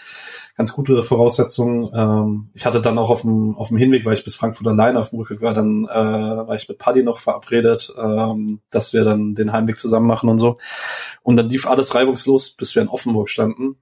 ganz 0.57 0.73
gute 0.73 1.03
Voraussetzung. 1.03 1.91
Ähm, 1.93 2.49
ich 2.53 2.65
hatte 2.65 2.81
dann 2.81 2.97
auch 2.97 3.11
auf 3.11 3.21
dem, 3.21 3.55
auf 3.55 3.67
dem 3.67 3.77
Hinweg, 3.77 4.05
weil 4.05 4.13
ich 4.13 4.23
bis 4.23 4.35
Frankfurt 4.35 4.67
alleine 4.67 4.99
auf 4.99 5.11
dem 5.11 5.19
Rückweg 5.19 5.41
war, 5.41 5.53
dann 5.53 5.85
äh, 5.85 5.93
war 5.93 6.55
ich 6.55 6.67
mit 6.67 6.79
Paddy 6.79 7.03
noch 7.03 7.19
verabredet, 7.19 7.93
ähm, 7.95 8.61
dass 8.71 8.93
wir 8.93 9.03
dann 9.03 9.35
den 9.35 9.53
Heimweg 9.53 9.77
zusammen 9.77 10.07
machen 10.07 10.29
und 10.29 10.39
so. 10.39 10.57
Und 11.21 11.35
dann 11.35 11.49
lief 11.49 11.67
alles 11.67 11.93
reibungslos, 11.93 12.51
bis 12.51 12.73
wir 12.73 12.81
in 12.81 12.89
Offenburg 12.89 13.29
standen. 13.29 13.75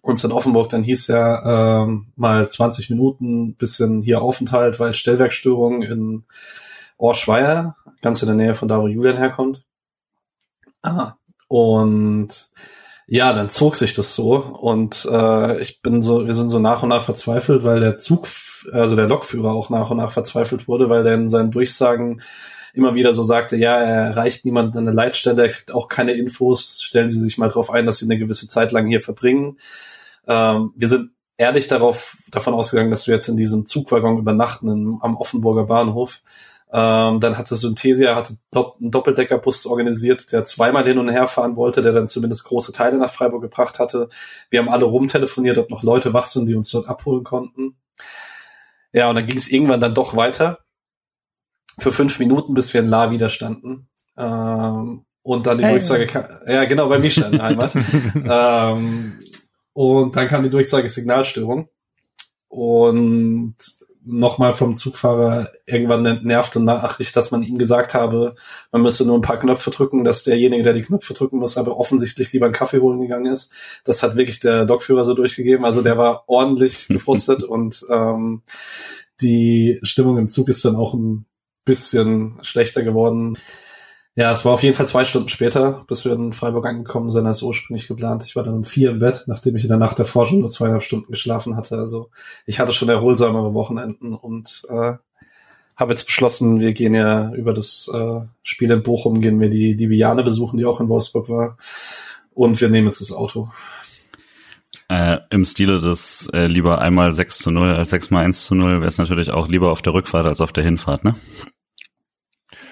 Uns 0.00 0.24
in 0.24 0.32
Offenburg 0.32 0.70
dann 0.70 0.82
hieß 0.82 1.06
ja 1.08 1.82
ähm, 1.82 2.12
mal 2.16 2.48
20 2.48 2.90
Minuten, 2.90 3.54
bisschen 3.56 4.00
hier 4.00 4.22
Aufenthalt, 4.22 4.80
weil 4.80 4.94
Stellwerkstörung 4.94 5.82
in 5.82 6.24
Orschweier, 6.98 7.76
ganz 8.02 8.22
in 8.22 8.28
der 8.28 8.36
Nähe 8.36 8.54
von 8.54 8.68
da, 8.68 8.80
wo 8.80 8.86
Julian 8.86 9.16
herkommt. 9.16 9.64
Ah, 10.82 11.14
und 11.48 12.28
ja, 13.06 13.32
dann 13.32 13.48
zog 13.48 13.74
sich 13.74 13.94
das 13.94 14.14
so 14.14 14.36
und 14.36 15.08
äh, 15.10 15.58
ich 15.60 15.80
bin 15.80 16.02
so, 16.02 16.26
wir 16.26 16.34
sind 16.34 16.50
so 16.50 16.58
nach 16.58 16.82
und 16.82 16.90
nach 16.90 17.02
verzweifelt, 17.02 17.64
weil 17.64 17.80
der 17.80 17.96
Zug, 17.96 18.26
also 18.72 18.96
der 18.96 19.08
Lokführer 19.08 19.54
auch 19.54 19.70
nach 19.70 19.90
und 19.90 19.96
nach 19.96 20.12
verzweifelt 20.12 20.68
wurde, 20.68 20.90
weil 20.90 21.02
der 21.02 21.14
in 21.14 21.28
seinen 21.28 21.50
Durchsagen 21.50 22.20
immer 22.74 22.94
wieder 22.94 23.14
so 23.14 23.22
sagte, 23.22 23.56
ja, 23.56 23.78
er 23.78 24.08
erreicht 24.08 24.44
niemanden 24.44 24.76
an 24.76 24.84
der 24.84 24.94
Leitstelle, 24.94 25.42
er 25.42 25.48
kriegt 25.48 25.72
auch 25.72 25.88
keine 25.88 26.12
Infos, 26.12 26.82
stellen 26.82 27.08
Sie 27.08 27.18
sich 27.18 27.38
mal 27.38 27.48
darauf 27.48 27.70
ein, 27.70 27.86
dass 27.86 27.98
Sie 27.98 28.04
eine 28.04 28.18
gewisse 28.18 28.46
Zeit 28.46 28.72
lang 28.72 28.86
hier 28.86 29.00
verbringen. 29.00 29.56
Ähm, 30.26 30.72
wir 30.76 30.88
sind 30.88 31.12
ehrlich 31.38 31.68
darauf, 31.68 32.18
davon 32.30 32.52
ausgegangen, 32.52 32.90
dass 32.90 33.06
wir 33.06 33.14
jetzt 33.14 33.28
in 33.28 33.36
diesem 33.36 33.64
Zugwaggon 33.64 34.18
übernachten 34.18 34.68
in, 34.68 34.98
am 35.00 35.16
Offenburger 35.16 35.64
Bahnhof. 35.64 36.20
Ähm, 36.70 37.18
dann 37.20 37.38
hatte 37.38 37.56
Synthesia 37.56 38.14
hatte 38.14 38.36
einen 38.54 38.90
Doppeldeckerbus 38.90 39.64
organisiert, 39.66 40.32
der 40.32 40.44
zweimal 40.44 40.84
hin 40.84 40.98
und 40.98 41.08
her 41.08 41.26
fahren 41.26 41.56
wollte, 41.56 41.80
der 41.80 41.92
dann 41.92 42.08
zumindest 42.08 42.44
große 42.44 42.72
Teile 42.72 42.98
nach 42.98 43.10
Freiburg 43.10 43.40
gebracht 43.40 43.78
hatte. 43.78 44.10
Wir 44.50 44.60
haben 44.60 44.68
alle 44.68 44.84
rumtelefoniert, 44.84 45.56
ob 45.56 45.70
noch 45.70 45.82
Leute 45.82 46.12
wach 46.12 46.26
sind, 46.26 46.46
die 46.46 46.54
uns 46.54 46.70
dort 46.70 46.88
abholen 46.88 47.24
konnten. 47.24 47.76
Ja, 48.92 49.08
und 49.08 49.14
dann 49.14 49.26
ging 49.26 49.38
es 49.38 49.48
irgendwann 49.48 49.80
dann 49.80 49.94
doch 49.94 50.14
weiter. 50.14 50.58
Für 51.78 51.92
fünf 51.92 52.18
Minuten, 52.18 52.54
bis 52.54 52.74
wir 52.74 52.80
in 52.80 52.88
La 52.88 53.10
wieder 53.10 53.28
standen. 53.30 53.88
Ähm, 54.16 55.04
und 55.22 55.46
dann 55.46 55.58
die 55.58 55.64
hey. 55.64 55.72
Durchsage, 55.72 56.06
ja 56.46 56.64
genau, 56.64 56.88
bei 56.88 56.98
Misha 56.98 57.26
in 57.26 57.32
der 57.32 57.42
Heimat. 57.42 57.74
ähm, 58.14 59.18
und 59.72 60.16
dann 60.16 60.26
kam 60.26 60.42
die 60.42 60.50
Durchsage 60.50 60.88
Signalstörung. 60.88 61.68
Und 62.48 63.56
nochmal 64.10 64.54
vom 64.54 64.76
Zugfahrer 64.76 65.52
irgendwann 65.66 66.02
nervte 66.24 66.60
Nachricht, 66.60 67.14
dass 67.14 67.30
man 67.30 67.42
ihm 67.42 67.58
gesagt 67.58 67.94
habe, 67.94 68.34
man 68.72 68.82
müsse 68.82 69.04
nur 69.04 69.16
ein 69.18 69.22
paar 69.22 69.38
Knöpfe 69.38 69.70
drücken, 69.70 70.02
dass 70.02 70.24
derjenige, 70.24 70.62
der 70.62 70.72
die 70.72 70.82
Knöpfe 70.82 71.12
drücken 71.12 71.38
muss, 71.38 71.58
aber 71.58 71.76
offensichtlich 71.76 72.32
lieber 72.32 72.46
einen 72.46 72.54
Kaffee 72.54 72.80
holen 72.80 73.00
gegangen 73.00 73.30
ist. 73.30 73.52
Das 73.84 74.02
hat 74.02 74.16
wirklich 74.16 74.40
der 74.40 74.64
Lokführer 74.64 75.04
so 75.04 75.14
durchgegeben. 75.14 75.64
Also 75.64 75.82
der 75.82 75.98
war 75.98 76.24
ordentlich 76.26 76.88
gefrustet 76.88 77.42
und 77.42 77.84
ähm, 77.90 78.42
die 79.20 79.78
Stimmung 79.82 80.16
im 80.16 80.28
Zug 80.28 80.48
ist 80.48 80.64
dann 80.64 80.76
auch 80.76 80.94
ein 80.94 81.26
bisschen 81.64 82.38
schlechter 82.42 82.82
geworden. 82.82 83.36
Ja, 84.18 84.32
es 84.32 84.44
war 84.44 84.50
auf 84.50 84.64
jeden 84.64 84.74
Fall 84.74 84.88
zwei 84.88 85.04
Stunden 85.04 85.28
später, 85.28 85.84
bis 85.86 86.04
wir 86.04 86.10
in 86.10 86.32
Freiburg 86.32 86.66
angekommen 86.66 87.08
sind, 87.08 87.28
als 87.28 87.40
ursprünglich 87.40 87.86
geplant. 87.86 88.24
Ich 88.24 88.34
war 88.34 88.42
dann 88.42 88.54
um 88.54 88.64
vier 88.64 88.90
im 88.90 88.98
Bett, 88.98 89.22
nachdem 89.28 89.54
ich 89.54 89.62
in 89.62 89.68
der 89.68 89.76
Nacht 89.76 89.96
davor 89.96 90.26
schon 90.26 90.40
nur 90.40 90.48
zweieinhalb 90.48 90.82
Stunden 90.82 91.12
geschlafen 91.12 91.54
hatte. 91.54 91.76
Also 91.76 92.10
ich 92.44 92.58
hatte 92.58 92.72
schon 92.72 92.88
erholsamere 92.88 93.54
Wochenenden 93.54 94.14
und 94.14 94.64
äh, 94.70 94.94
habe 95.76 95.92
jetzt 95.92 96.06
beschlossen, 96.06 96.58
wir 96.58 96.72
gehen 96.72 96.94
ja 96.94 97.32
über 97.32 97.54
das 97.54 97.88
äh, 97.94 98.22
Spiel 98.42 98.72
in 98.72 98.82
Bochum, 98.82 99.20
gehen 99.20 99.38
wir 99.38 99.50
die, 99.50 99.76
die 99.76 99.86
Biane 99.86 100.24
besuchen, 100.24 100.56
die 100.56 100.66
auch 100.66 100.80
in 100.80 100.88
Wolfsburg 100.88 101.28
war. 101.28 101.56
Und 102.34 102.60
wir 102.60 102.70
nehmen 102.70 102.88
jetzt 102.88 103.00
das 103.00 103.12
Auto. 103.12 103.50
Äh, 104.88 105.18
Im 105.30 105.44
Stile 105.44 105.78
des 105.78 106.28
äh, 106.32 106.48
lieber 106.48 106.80
einmal 106.80 107.12
6 107.12 107.38
zu 107.38 107.52
0 107.52 107.72
als 107.72 107.90
6 107.90 108.10
mal 108.10 108.24
1 108.24 108.46
zu 108.46 108.56
0 108.56 108.80
wäre 108.80 108.88
es 108.88 108.98
natürlich 108.98 109.30
auch 109.30 109.46
lieber 109.46 109.70
auf 109.70 109.80
der 109.80 109.94
Rückfahrt 109.94 110.26
als 110.26 110.40
auf 110.40 110.52
der 110.52 110.64
Hinfahrt, 110.64 111.04
ne? 111.04 111.14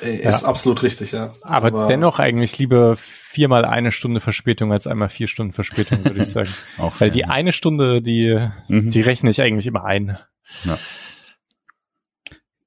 Ist 0.01 0.43
ja. 0.43 0.49
absolut 0.49 0.83
richtig, 0.83 1.13
ja. 1.13 1.33
Aber, 1.43 1.69
Aber, 1.69 1.87
dennoch 1.89 2.19
eigentlich 2.19 2.59
lieber 2.59 2.97
viermal 2.97 3.65
eine 3.65 3.93
Stunde 3.93 4.21
Verspätung 4.21 4.73
als 4.73 4.87
einmal 4.87 5.09
vier 5.09 5.29
Stunden 5.29 5.53
Verspätung, 5.53 6.05
würde 6.05 6.21
ich 6.21 6.29
sagen. 6.29 6.51
Auch 6.79 7.01
Weil 7.01 7.11
die 7.11 7.25
eine 7.25 7.53
Stunde, 7.53 8.03
die, 8.03 8.49
mhm. 8.69 8.91
die 8.91 9.01
rechne 9.01 9.31
ich 9.31 9.41
eigentlich 9.41 9.67
immer 9.67 9.85
ein. 9.85 10.19
Ja. 10.65 10.79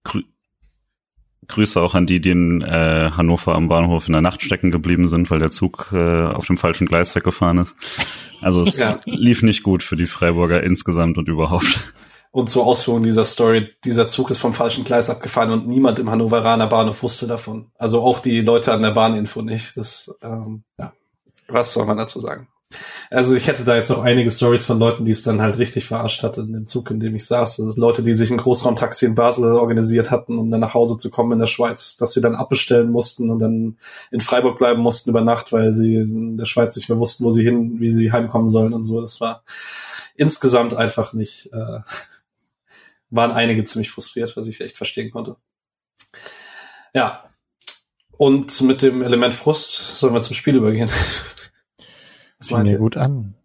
Grü 0.03 0.24
Grüße 1.48 1.81
auch 1.81 1.95
an 1.95 2.05
die, 2.05 2.21
die 2.21 2.29
in 2.29 2.62
äh, 2.62 3.09
Hannover 3.09 3.55
am 3.55 3.69
Bahnhof 3.69 4.05
in 4.05 4.13
der 4.13 4.21
Nacht 4.21 4.43
stecken 4.43 4.69
geblieben 4.69 5.07
sind, 5.07 5.31
weil 5.31 5.39
der 5.39 5.50
Zug 5.50 5.89
äh, 5.91 6.25
auf 6.25 6.45
dem 6.45 6.57
falschen 6.57 6.86
Gleis 6.86 7.15
weggefahren 7.15 7.57
ist. 7.57 7.74
Also 8.39 8.62
es 8.62 8.77
ja. 8.77 9.00
lief 9.05 9.41
nicht 9.41 9.63
gut 9.63 9.81
für 9.81 9.95
die 9.95 10.05
Freiburger 10.05 10.62
insgesamt 10.62 11.17
und 11.17 11.27
überhaupt. 11.27 11.93
Und 12.31 12.50
zur 12.50 12.65
Ausführung 12.65 13.01
dieser 13.01 13.25
Story, 13.25 13.69
dieser 13.83 14.07
Zug 14.07 14.29
ist 14.29 14.38
vom 14.38 14.53
falschen 14.53 14.83
Gleis 14.83 15.09
abgefahren 15.09 15.51
und 15.51 15.67
niemand 15.67 15.98
im 15.98 16.12
Hannoveraner 16.12 16.67
Bahnhof 16.67 17.01
wusste 17.01 17.25
davon. 17.25 17.71
Also 17.77 18.01
auch 18.01 18.19
die 18.19 18.41
Leute 18.41 18.71
an 18.71 18.83
der 18.83 18.91
Bahninfo 18.91 19.41
nicht. 19.41 19.75
Das, 19.77 20.15
ähm, 20.21 20.63
ja, 20.77 20.93
was 21.48 21.74
soll 21.74 21.86
man 21.86 21.98
dazu 21.98 22.19
sagen? 22.19 22.48
Also 23.09 23.33
ich 23.33 23.48
hätte 23.48 23.63
da 23.63 23.75
jetzt 23.75 23.89
noch 23.89 24.03
einige 24.03 24.29
Stories 24.29 24.63
von 24.63 24.77
Leuten, 24.77 25.03
die 25.03 25.12
es 25.12 25.24
dann 25.24 25.41
halt 25.41 25.57
richtig 25.57 25.86
verarscht 25.86 26.21
hatte 26.21 26.41
in 26.41 26.53
dem 26.53 26.67
Zug, 26.67 26.91
in 26.91 27.00
dem 27.00 27.15
ich 27.15 27.25
saß. 27.25 27.57
Das 27.57 27.65
ist 27.65 27.77
Leute, 27.77 28.03
die 28.03 28.13
sich 28.13 28.29
ein 28.29 28.38
Großraumtaxi 28.38 29.07
in 29.07 29.15
Basel 29.15 29.53
organisiert 29.53 30.12
hatten, 30.12 30.38
um 30.38 30.51
dann 30.51 30.59
nach 30.59 30.75
Hause 30.75 30.98
zu 30.98 31.09
kommen 31.09 31.31
in 31.31 31.39
der 31.39 31.48
Schweiz, 31.48 31.98
dass 31.98 32.13
sie 32.13 32.21
dann 32.21 32.36
abbestellen 32.36 32.91
mussten 32.91 33.31
und 33.31 33.39
dann 33.39 33.77
in 34.12 34.19
Freiburg 34.19 34.59
bleiben 34.59 34.83
mussten 34.83 35.09
über 35.09 35.21
Nacht, 35.21 35.51
weil 35.51 35.74
sie 35.74 35.95
in 35.95 36.38
der 36.38 36.45
Schweiz 36.45 36.75
nicht 36.75 36.89
mehr 36.89 37.00
wussten, 37.00 37.24
wo 37.24 37.31
sie 37.31 37.43
hin, 37.43 37.79
wie 37.79 37.89
sie 37.89 38.12
heimkommen 38.12 38.48
sollen 38.48 38.74
und 38.74 38.83
so. 38.83 39.01
Das 39.01 39.19
war 39.19 39.41
insgesamt 40.15 40.75
einfach 40.75 41.13
nicht, 41.13 41.50
äh, 41.51 41.79
waren 43.10 43.32
einige 43.32 43.63
ziemlich 43.63 43.92
frustriert, 43.92 44.36
was 44.38 44.48
ich 44.48 44.62
echt 44.62 44.78
verstehen 44.78 45.12
konnte. 45.12 45.38
Ja. 46.94 47.24
Und 48.18 48.62
mit 48.62 48.82
dem 48.82 49.01
Element 49.01 49.34
Frust 49.34 49.96
sollen 49.96 50.13
wir 50.13 50.22
zum 50.22 50.36
Spiel 50.36 50.56
übergehen. 50.56 50.89
Das 52.38 52.51
meint 52.51 52.70
mir 52.70 52.78
gut 52.78 52.96
an. 52.96 53.36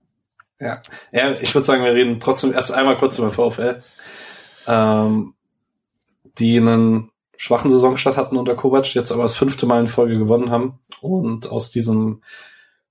Ja. 0.60 0.80
ja, 1.10 1.32
ich 1.32 1.52
würde 1.52 1.64
sagen, 1.64 1.82
wir 1.82 1.94
reden 1.94 2.20
trotzdem 2.20 2.52
erst 2.52 2.72
einmal 2.72 2.96
kurz 2.96 3.18
über 3.18 3.32
VfL, 3.32 3.82
ähm, 4.68 5.34
die 6.38 6.58
einen 6.58 7.10
schwachen 7.36 7.70
Saisonstart 7.70 8.16
hatten 8.16 8.36
unter 8.36 8.54
Kovac, 8.54 8.94
jetzt 8.94 9.10
aber 9.10 9.22
das 9.22 9.36
fünfte 9.36 9.66
Mal 9.66 9.80
in 9.80 9.88
Folge 9.88 10.16
gewonnen 10.16 10.50
haben 10.50 10.78
und 11.00 11.48
aus 11.50 11.70
diesem 11.70 12.22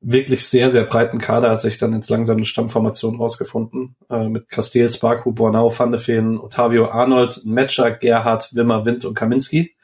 wirklich 0.04 0.46
sehr, 0.46 0.72
sehr 0.72 0.84
breiten 0.84 1.18
Kader 1.18 1.50
hat 1.50 1.62
sich 1.62 1.78
dann 1.78 1.94
jetzt 1.94 2.10
langsam 2.10 2.38
eine 2.38 2.46
Stammformation 2.46 3.16
rausgefunden. 3.16 3.96
Äh, 4.10 4.28
mit 4.28 4.50
Castells, 4.50 5.00
Baku, 5.00 5.32
Bornau, 5.32 5.72
Van 5.78 5.92
de 5.92 6.00
Feen, 6.00 6.38
Ottavio 6.38 6.90
Arnold, 6.90 7.42
Metscher, 7.46 7.92
Gerhard, 7.92 8.50
Wimmer, 8.54 8.86
Wind 8.86 9.06
und 9.06 9.16
Kaminski. 9.16 9.76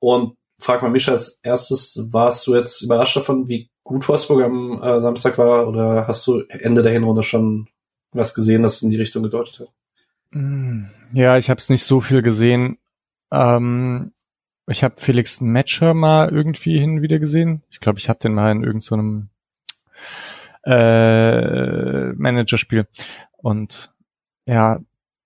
Und 0.00 0.36
frag 0.58 0.82
mal 0.82 0.90
mich 0.90 1.08
als 1.08 1.40
erstes, 1.42 2.08
warst 2.10 2.46
du 2.46 2.54
jetzt 2.54 2.82
überrascht 2.82 3.16
davon, 3.16 3.48
wie 3.48 3.70
gut 3.84 4.06
Wolfsburg 4.08 4.42
am 4.42 4.80
äh, 4.82 5.00
Samstag 5.00 5.38
war 5.38 5.66
oder 5.68 6.06
hast 6.06 6.26
du 6.26 6.42
Ende 6.48 6.82
der 6.82 6.92
Hinrunde 6.92 7.22
schon 7.22 7.68
was 8.12 8.34
gesehen, 8.34 8.62
das 8.62 8.82
in 8.82 8.90
die 8.90 8.96
Richtung 8.96 9.22
gedeutet 9.22 9.60
hat? 9.60 9.68
Mm, 10.32 10.86
ja, 11.12 11.36
ich 11.38 11.50
habe 11.50 11.60
es 11.60 11.70
nicht 11.70 11.84
so 11.84 12.00
viel 12.00 12.22
gesehen. 12.22 12.78
Ähm, 13.32 14.12
ich 14.70 14.84
habe 14.84 14.94
Felix 14.98 15.40
Matcher 15.40 15.94
mal 15.94 16.30
irgendwie 16.30 16.78
hin 16.78 17.02
wieder 17.02 17.18
gesehen. 17.18 17.62
Ich 17.70 17.80
glaube, 17.80 17.98
ich 17.98 18.08
habe 18.08 18.18
den 18.18 18.34
mal 18.34 18.52
in 18.52 18.62
irgendeinem 18.62 19.28
so 20.64 20.70
äh, 20.70 22.12
Managerspiel. 22.12 22.86
Und 23.38 23.92
ja, 24.46 24.80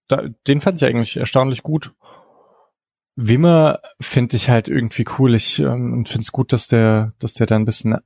da, 0.08 0.22
den 0.46 0.60
fand 0.60 0.80
ich 0.80 0.88
eigentlich 0.88 1.16
erstaunlich 1.16 1.62
gut. 1.62 1.92
Wimmer 3.16 3.80
finde 4.00 4.36
ich 4.36 4.50
halt 4.50 4.68
irgendwie 4.68 5.04
cool. 5.18 5.34
Ich 5.34 5.60
ähm, 5.60 6.04
finde 6.06 6.22
es 6.22 6.32
gut, 6.32 6.52
dass 6.52 6.66
der, 6.66 7.12
dass 7.18 7.34
der 7.34 7.46
da 7.46 7.56
ein 7.56 7.64
bisschen 7.64 7.98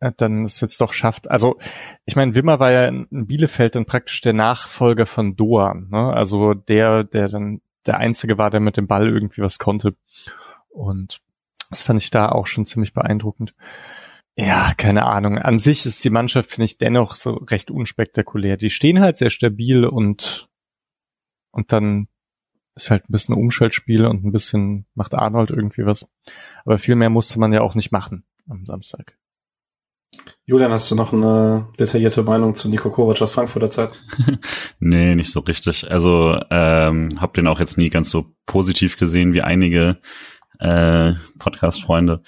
äh, 0.00 0.12
dann 0.16 0.44
es 0.44 0.60
jetzt 0.60 0.80
doch 0.80 0.92
schafft. 0.92 1.30
Also 1.30 1.58
ich 2.06 2.16
meine, 2.16 2.34
Wimmer 2.34 2.58
war 2.58 2.70
ja 2.70 2.86
in 2.86 3.26
Bielefeld 3.26 3.74
dann 3.74 3.84
praktisch 3.84 4.20
der 4.22 4.32
Nachfolger 4.32 5.06
von 5.06 5.36
Doan, 5.36 5.88
ne? 5.90 6.12
Also 6.12 6.54
der, 6.54 7.04
der 7.04 7.28
dann 7.28 7.60
der 7.86 7.98
einzige 7.98 8.38
war, 8.38 8.50
der 8.50 8.60
mit 8.60 8.76
dem 8.76 8.86
Ball 8.86 9.08
irgendwie 9.08 9.42
was 9.42 9.58
konnte. 9.58 9.94
Und 10.70 11.20
das 11.68 11.82
fand 11.82 12.02
ich 12.02 12.10
da 12.10 12.30
auch 12.30 12.46
schon 12.46 12.66
ziemlich 12.66 12.92
beeindruckend. 12.92 13.54
Ja, 14.36 14.72
keine 14.76 15.04
Ahnung. 15.04 15.38
An 15.38 15.58
sich 15.58 15.84
ist 15.86 16.02
die 16.04 16.10
Mannschaft, 16.10 16.50
finde 16.50 16.64
ich, 16.64 16.78
dennoch 16.78 17.14
so 17.14 17.34
recht 17.34 17.70
unspektakulär. 17.70 18.56
Die 18.56 18.70
stehen 18.70 19.00
halt 19.00 19.16
sehr 19.16 19.30
stabil 19.30 19.84
und, 19.84 20.48
und 21.50 21.72
dann 21.72 22.08
ist 22.74 22.90
halt 22.90 23.04
ein 23.04 23.12
bisschen 23.12 23.34
Umschaltspiel 23.34 24.06
und 24.06 24.24
ein 24.24 24.32
bisschen 24.32 24.86
macht 24.94 25.14
Arnold 25.14 25.50
irgendwie 25.50 25.84
was. 25.84 26.06
Aber 26.64 26.78
viel 26.78 26.94
mehr 26.94 27.10
musste 27.10 27.38
man 27.38 27.52
ja 27.52 27.60
auch 27.60 27.74
nicht 27.74 27.92
machen 27.92 28.24
am 28.48 28.64
Samstag. 28.64 29.16
Julian, 30.44 30.72
hast 30.72 30.90
du 30.90 30.94
noch 30.94 31.12
eine 31.12 31.68
detaillierte 31.78 32.22
Meinung 32.22 32.54
zu 32.54 32.68
Nico 32.68 32.90
Kovac 32.90 33.22
aus 33.22 33.32
Frankfurter 33.32 33.70
Zeit? 33.70 34.02
nee, 34.80 35.14
nicht 35.14 35.30
so 35.30 35.40
richtig. 35.40 35.90
Also 35.90 36.40
ähm, 36.50 37.20
habe 37.20 37.32
den 37.34 37.46
auch 37.46 37.60
jetzt 37.60 37.78
nie 37.78 37.90
ganz 37.90 38.10
so 38.10 38.34
positiv 38.46 38.96
gesehen 38.96 39.32
wie 39.32 39.42
einige 39.42 40.00
äh, 40.60 41.14
Podcast-Freunde. 41.38 42.22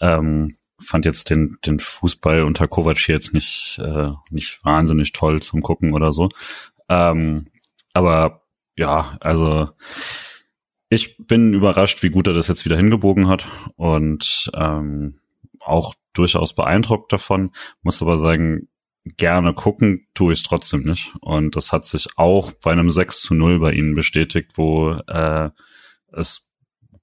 Ähm, 0.00 0.56
fand 0.78 1.04
jetzt 1.04 1.30
den, 1.30 1.56
den 1.64 1.78
Fußball 1.78 2.42
unter 2.42 2.68
Kovac 2.68 3.08
jetzt 3.08 3.32
nicht, 3.32 3.80
äh, 3.82 4.10
nicht 4.30 4.64
wahnsinnig 4.64 5.12
toll 5.12 5.42
zum 5.42 5.62
Gucken 5.62 5.94
oder 5.94 6.12
so. 6.12 6.28
Ähm, 6.88 7.46
aber 7.94 8.42
ja, 8.76 9.16
also 9.20 9.70
ich 10.88 11.16
bin 11.18 11.54
überrascht, 11.54 12.02
wie 12.02 12.10
gut 12.10 12.28
er 12.28 12.34
das 12.34 12.48
jetzt 12.48 12.64
wieder 12.64 12.76
hingebogen 12.76 13.28
hat 13.28 13.48
und 13.76 14.50
ähm, 14.54 15.18
auch 15.60 15.94
durchaus 16.12 16.54
beeindruckt 16.54 17.12
davon, 17.12 17.50
muss 17.82 18.02
aber 18.02 18.18
sagen, 18.18 18.68
gerne 19.16 19.54
gucken 19.54 20.06
tue 20.14 20.32
ich 20.32 20.40
es 20.40 20.44
trotzdem 20.44 20.82
nicht. 20.82 21.14
Und 21.20 21.56
das 21.56 21.72
hat 21.72 21.86
sich 21.86 22.08
auch 22.16 22.52
bei 22.52 22.72
einem 22.72 22.90
6 22.90 23.20
zu 23.20 23.34
0 23.34 23.60
bei 23.60 23.72
ihnen 23.72 23.94
bestätigt, 23.94 24.52
wo 24.56 24.92
äh, 25.06 25.50
es 26.12 26.45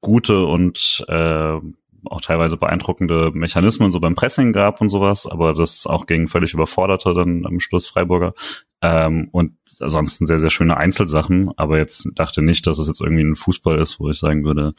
gute 0.04 0.46
und 0.46 1.04
äh, 1.08 1.60
auch 2.06 2.22
teilweise 2.22 2.58
beeindruckende 2.58 3.32
Mechanismen 3.34 3.92
so 3.92 4.00
beim 4.00 4.16
Pressing 4.16 4.54
gab 4.54 4.82
und 4.82 4.90
sowas, 4.90 5.26
aber 5.26 5.54
das 5.54 5.88
auch 5.88 6.06
gegen 6.06 6.28
völlig 6.28 6.54
überforderte 6.54 7.14
dann 7.14 7.46
am 7.46 7.60
Schluss 7.60 7.88
Freiburger. 7.88 8.34
Ähm, 8.82 9.30
und 9.32 9.54
ansonsten 9.80 10.26
sehr, 10.26 10.40
sehr 10.40 10.50
schöne 10.50 10.78
Einzelsachen, 10.78 11.52
aber 11.56 11.78
jetzt 11.78 12.08
dachte 12.16 12.44
nicht, 12.44 12.68
dass 12.68 12.78
es 12.78 12.88
jetzt 12.88 13.02
irgendwie 13.02 13.24
ein 13.24 13.36
Fußball 13.36 13.80
ist, 13.80 14.00
wo 14.00 14.10
ich 14.10 14.20
sagen 14.20 14.44
würde, 14.44 14.74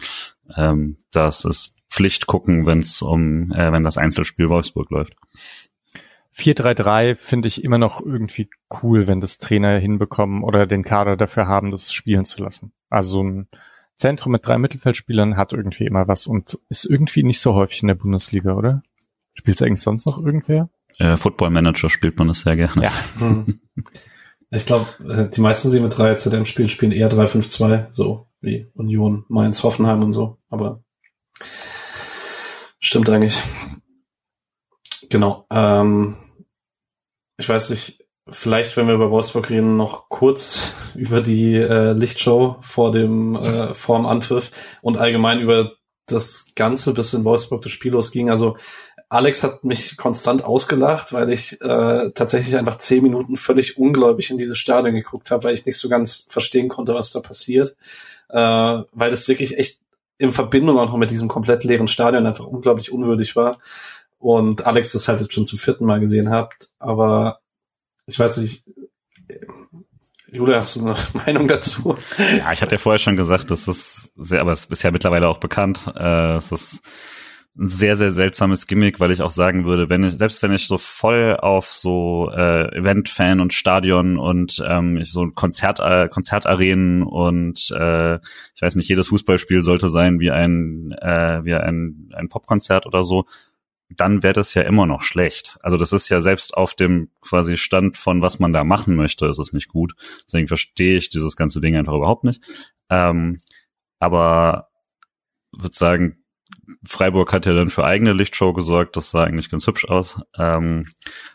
ähm, 0.54 0.98
das 1.10 1.44
ist 1.44 1.76
Pflicht 1.88 2.26
gucken, 2.26 2.66
wenn 2.66 2.80
es 2.80 3.00
um, 3.00 3.50
äh, 3.52 3.72
wenn 3.72 3.84
das 3.84 3.98
Einzelspiel 3.98 4.50
Wolfsburg 4.50 4.90
läuft. 4.90 5.14
4-3-3 6.36 7.14
finde 7.16 7.48
ich 7.48 7.62
immer 7.62 7.78
noch 7.78 8.04
irgendwie 8.04 8.50
cool, 8.82 9.06
wenn 9.06 9.20
das 9.20 9.38
Trainer 9.38 9.78
hinbekommen 9.78 10.42
oder 10.42 10.66
den 10.66 10.82
Kader 10.82 11.16
dafür 11.16 11.46
haben, 11.46 11.70
das 11.70 11.92
spielen 11.92 12.24
zu 12.24 12.42
lassen. 12.42 12.72
Also 12.90 13.22
ein 13.22 13.48
Zentrum 13.96 14.32
mit 14.32 14.46
drei 14.46 14.58
Mittelfeldspielern 14.58 15.36
hat 15.36 15.52
irgendwie 15.52 15.84
immer 15.84 16.08
was 16.08 16.26
und 16.26 16.58
ist 16.68 16.84
irgendwie 16.84 17.22
nicht 17.22 17.40
so 17.40 17.54
häufig 17.54 17.82
in 17.82 17.88
der 17.88 17.94
Bundesliga, 17.94 18.54
oder? 18.54 18.82
Spielt 19.34 19.56
es 19.56 19.62
eigentlich 19.62 19.80
sonst 19.80 20.06
noch 20.06 20.18
irgendwer? 20.18 20.68
Äh, 20.98 21.16
Football 21.16 21.50
Manager 21.50 21.90
spielt 21.90 22.18
man 22.18 22.28
das 22.28 22.40
sehr 22.40 22.56
gerne. 22.56 22.82
Ja. 22.82 22.92
Hm. 23.18 23.60
Ich 24.50 24.66
glaube, 24.66 24.86
äh, 25.08 25.28
die 25.28 25.40
meisten, 25.40 25.72
die 25.72 25.80
mit 25.80 25.96
3 25.98 26.14
ZDM 26.14 26.44
spielen, 26.44 26.68
spielen 26.68 26.92
eher 26.92 27.10
3-5-2, 27.10 27.88
so 27.90 28.28
wie 28.40 28.70
Union, 28.74 29.24
Mainz, 29.28 29.64
Hoffenheim 29.64 30.02
und 30.02 30.12
so. 30.12 30.38
Aber 30.48 30.84
stimmt 32.78 33.10
eigentlich. 33.10 33.42
Genau. 35.10 35.46
Ähm, 35.50 36.16
ich 37.36 37.48
weiß 37.48 37.70
nicht, 37.70 38.03
Vielleicht, 38.30 38.76
wenn 38.76 38.86
wir 38.86 38.94
über 38.94 39.10
Wolfsburg 39.10 39.50
reden, 39.50 39.76
noch 39.76 40.08
kurz 40.08 40.74
über 40.94 41.20
die 41.20 41.56
äh, 41.56 41.92
Lichtshow 41.92 42.56
vor 42.60 42.90
dem 42.90 43.36
äh, 43.36 43.74
vorm 43.74 44.06
Anpfiff 44.06 44.50
und 44.82 44.96
allgemein 44.96 45.40
über 45.40 45.72
das 46.06 46.46
Ganze, 46.54 46.94
bis 46.94 47.14
in 47.14 47.24
Wolfsburg 47.24 47.62
das 47.62 47.72
Spiel 47.72 47.92
losging. 47.92 48.30
Also 48.30 48.56
Alex 49.08 49.42
hat 49.42 49.64
mich 49.64 49.96
konstant 49.96 50.44
ausgelacht, 50.44 51.12
weil 51.12 51.30
ich 51.30 51.60
äh, 51.60 52.10
tatsächlich 52.14 52.56
einfach 52.56 52.78
zehn 52.78 53.02
Minuten 53.02 53.36
völlig 53.36 53.78
ungläubig 53.78 54.30
in 54.30 54.38
dieses 54.38 54.58
Stadion 54.58 54.94
geguckt 54.94 55.30
habe, 55.30 55.44
weil 55.44 55.54
ich 55.54 55.64
nicht 55.64 55.78
so 55.78 55.88
ganz 55.88 56.26
verstehen 56.28 56.68
konnte, 56.68 56.94
was 56.94 57.12
da 57.12 57.20
passiert. 57.20 57.76
Äh, 58.30 58.38
weil 58.38 59.10
das 59.10 59.28
wirklich 59.28 59.58
echt 59.58 59.80
in 60.18 60.32
Verbindung 60.32 60.78
auch 60.78 60.86
noch 60.88 60.96
mit 60.96 61.10
diesem 61.10 61.28
komplett 61.28 61.64
leeren 61.64 61.88
Stadion 61.88 62.26
einfach 62.26 62.46
unglaublich 62.46 62.90
unwürdig 62.90 63.36
war. 63.36 63.58
Und 64.18 64.66
Alex 64.66 64.92
das 64.92 65.06
halt 65.06 65.20
jetzt 65.20 65.34
schon 65.34 65.44
zum 65.44 65.58
vierten 65.58 65.84
Mal 65.84 66.00
gesehen 66.00 66.30
habt. 66.30 66.70
Aber 66.78 67.40
ich 68.06 68.18
weiß 68.18 68.38
nicht, 68.38 68.64
Julia, 70.34 70.56
hast 70.56 70.76
du 70.76 70.80
eine 70.80 70.96
Meinung 71.26 71.48
dazu? 71.48 71.96
Ja, 72.18 72.52
ich 72.52 72.60
hatte 72.60 72.72
ja 72.72 72.78
vorher 72.78 72.98
schon 72.98 73.16
gesagt, 73.16 73.50
das 73.50 73.68
ist 73.68 74.12
sehr, 74.16 74.40
aber 74.40 74.52
es 74.52 74.64
ist 74.64 74.82
ja 74.82 74.90
mittlerweile 74.90 75.28
auch 75.28 75.38
bekannt. 75.38 75.80
Äh, 75.94 76.36
es 76.36 76.50
ist 76.50 76.82
ein 77.56 77.68
sehr, 77.68 77.96
sehr 77.96 78.10
seltsames 78.10 78.66
Gimmick, 78.66 78.98
weil 78.98 79.12
ich 79.12 79.22
auch 79.22 79.30
sagen 79.30 79.64
würde, 79.64 79.88
wenn 79.88 80.02
ich, 80.02 80.14
selbst 80.14 80.42
wenn 80.42 80.52
ich 80.52 80.66
so 80.66 80.76
voll 80.76 81.36
auf 81.36 81.68
so 81.68 82.28
äh, 82.34 82.76
Event-Fan 82.76 83.38
und 83.38 83.52
Stadion 83.52 84.18
und 84.18 84.60
ähm, 84.66 85.04
so 85.04 85.30
Konzert, 85.30 85.78
äh, 85.78 86.08
Konzertarenen 86.08 87.04
und 87.04 87.70
äh, 87.70 88.16
ich 88.16 88.60
weiß 88.60 88.74
nicht, 88.74 88.88
jedes 88.88 89.08
Fußballspiel 89.08 89.62
sollte 89.62 89.88
sein 89.88 90.18
wie 90.18 90.32
ein, 90.32 90.90
äh, 91.00 91.44
wie 91.44 91.54
ein, 91.54 92.10
ein 92.12 92.28
Popkonzert 92.28 92.86
oder 92.86 93.04
so, 93.04 93.24
dann 93.88 94.22
wäre 94.22 94.32
das 94.32 94.54
ja 94.54 94.62
immer 94.62 94.86
noch 94.86 95.02
schlecht. 95.02 95.58
Also 95.62 95.76
das 95.76 95.92
ist 95.92 96.08
ja 96.08 96.20
selbst 96.20 96.56
auf 96.56 96.74
dem 96.74 97.10
quasi 97.20 97.56
Stand 97.56 97.96
von 97.96 98.22
was 98.22 98.38
man 98.38 98.52
da 98.52 98.64
machen 98.64 98.96
möchte, 98.96 99.26
ist 99.26 99.38
es 99.38 99.52
nicht 99.52 99.68
gut. 99.68 99.94
Deswegen 100.26 100.48
verstehe 100.48 100.96
ich 100.96 101.10
dieses 101.10 101.36
ganze 101.36 101.60
Ding 101.60 101.76
einfach 101.76 101.94
überhaupt 101.94 102.24
nicht. 102.24 102.42
Ähm, 102.90 103.38
aber 103.98 104.68
würde 105.52 105.76
sagen, 105.76 106.24
Freiburg 106.86 107.32
hat 107.32 107.46
ja 107.46 107.54
dann 107.54 107.70
für 107.70 107.84
eigene 107.84 108.12
Lichtshow 108.12 108.52
gesorgt, 108.52 108.96
das 108.96 109.10
sah 109.10 109.24
eigentlich 109.24 109.50
ganz 109.50 109.66
hübsch 109.66 109.86
aus, 109.86 110.20
ähm, 110.38 110.86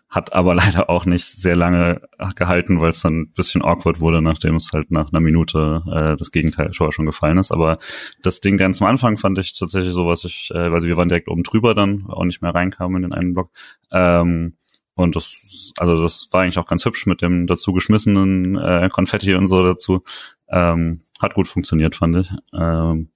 hat 0.10 0.34
aber 0.34 0.56
leider 0.56 0.90
auch 0.90 1.06
nicht 1.06 1.26
sehr 1.26 1.56
lange 1.56 2.02
gehalten, 2.36 2.82
weil 2.82 2.90
es 2.90 3.02
dann 3.02 3.22
ein 3.22 3.32
bisschen 3.32 3.64
awkward 3.64 4.00
wurde, 4.00 4.22
nachdem 4.22 4.56
es 4.56 4.72
halt 4.74 4.92
nach 4.92 5.12
einer 5.12 5.22
Minute 5.22 5.84
äh, 5.88 6.18
das 6.18 6.32
Gegenteil 6.32 6.74
schon, 6.74 6.92
schon 6.92 7.06
gefallen 7.06 7.38
ist. 7.38 7.52
Aber 7.52 7.78
das 8.24 8.42
Ding 8.42 8.58
ganz 8.58 8.82
am 8.82 8.88
Anfang 8.88 9.18
fand 9.18 9.38
ich 9.38 9.58
tatsächlich 9.58 9.94
so, 9.94 10.08
was 10.08 10.24
ich, 10.26 10.52
äh, 10.54 10.72
weil 10.72 10.84
wir 10.84 10.98
waren 10.98 11.10
direkt 11.10 11.30
oben 11.30 11.44
drüber 11.44 11.76
dann, 11.76 12.06
auch 12.08 12.26
nicht 12.26 12.42
mehr 12.42 12.54
reinkamen 12.54 13.04
in 13.04 13.10
den 13.10 13.14
einen 13.14 13.34
Block. 13.34 13.52
Ähm, 13.92 14.56
und 14.96 15.16
das, 15.16 15.72
also 15.78 16.02
das 16.02 16.28
war 16.32 16.42
eigentlich 16.42 16.58
auch 16.58 16.66
ganz 16.66 16.84
hübsch 16.84 17.06
mit 17.06 17.22
dem 17.22 17.48
dazu 17.48 17.72
geschmissenen 17.72 18.58
äh, 18.58 18.90
Konfetti 18.92 19.34
und 19.34 19.48
so 19.48 19.64
dazu. 19.64 20.04
Ähm, 20.50 21.02
hat 21.20 21.36
gut 21.36 21.48
funktioniert, 21.48 21.96
fand 21.96 22.18
ich. 22.18 22.32
Ähm, 22.54 23.10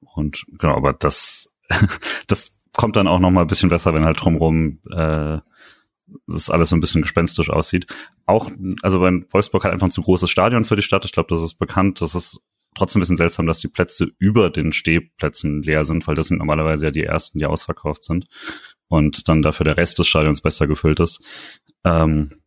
und 0.00 0.46
genau, 0.58 0.74
aber 0.74 0.94
das, 0.94 1.50
das 2.28 2.56
kommt 2.72 2.96
dann 2.96 3.08
auch 3.08 3.18
noch 3.18 3.30
mal 3.30 3.42
ein 3.42 3.46
bisschen 3.46 3.68
besser, 3.68 3.92
wenn 3.92 4.06
halt 4.06 4.22
drumrum 4.22 4.78
äh, 4.90 5.38
das 6.26 6.50
alles 6.50 6.70
so 6.70 6.76
ein 6.76 6.80
bisschen 6.80 7.02
gespenstisch 7.02 7.50
aussieht. 7.50 7.86
Auch, 8.26 8.50
also 8.82 9.00
weil 9.00 9.26
Wolfsburg 9.30 9.64
hat 9.64 9.72
einfach 9.72 9.88
ein 9.88 9.92
zu 9.92 10.02
großes 10.02 10.30
Stadion 10.30 10.64
für 10.64 10.76
die 10.76 10.82
Stadt. 10.82 11.04
Ich 11.04 11.12
glaube, 11.12 11.34
das 11.34 11.42
ist 11.42 11.58
bekannt. 11.58 12.00
Das 12.00 12.14
ist 12.14 12.40
trotzdem 12.74 13.00
ein 13.00 13.02
bisschen 13.02 13.16
seltsam, 13.16 13.46
dass 13.46 13.60
die 13.60 13.68
Plätze 13.68 14.10
über 14.18 14.50
den 14.50 14.72
Stehplätzen 14.72 15.62
leer 15.62 15.84
sind, 15.84 16.06
weil 16.06 16.14
das 16.14 16.28
sind 16.28 16.38
normalerweise 16.38 16.86
ja 16.86 16.90
die 16.90 17.04
ersten, 17.04 17.38
die 17.38 17.46
ausverkauft 17.46 18.04
sind. 18.04 18.26
Und 18.88 19.28
dann 19.28 19.42
dafür 19.42 19.64
der 19.64 19.76
Rest 19.76 19.98
des 19.98 20.08
Stadions 20.08 20.40
besser 20.40 20.66
gefüllt 20.66 21.00
ist. 21.00 21.20
Ähm, 21.84 22.40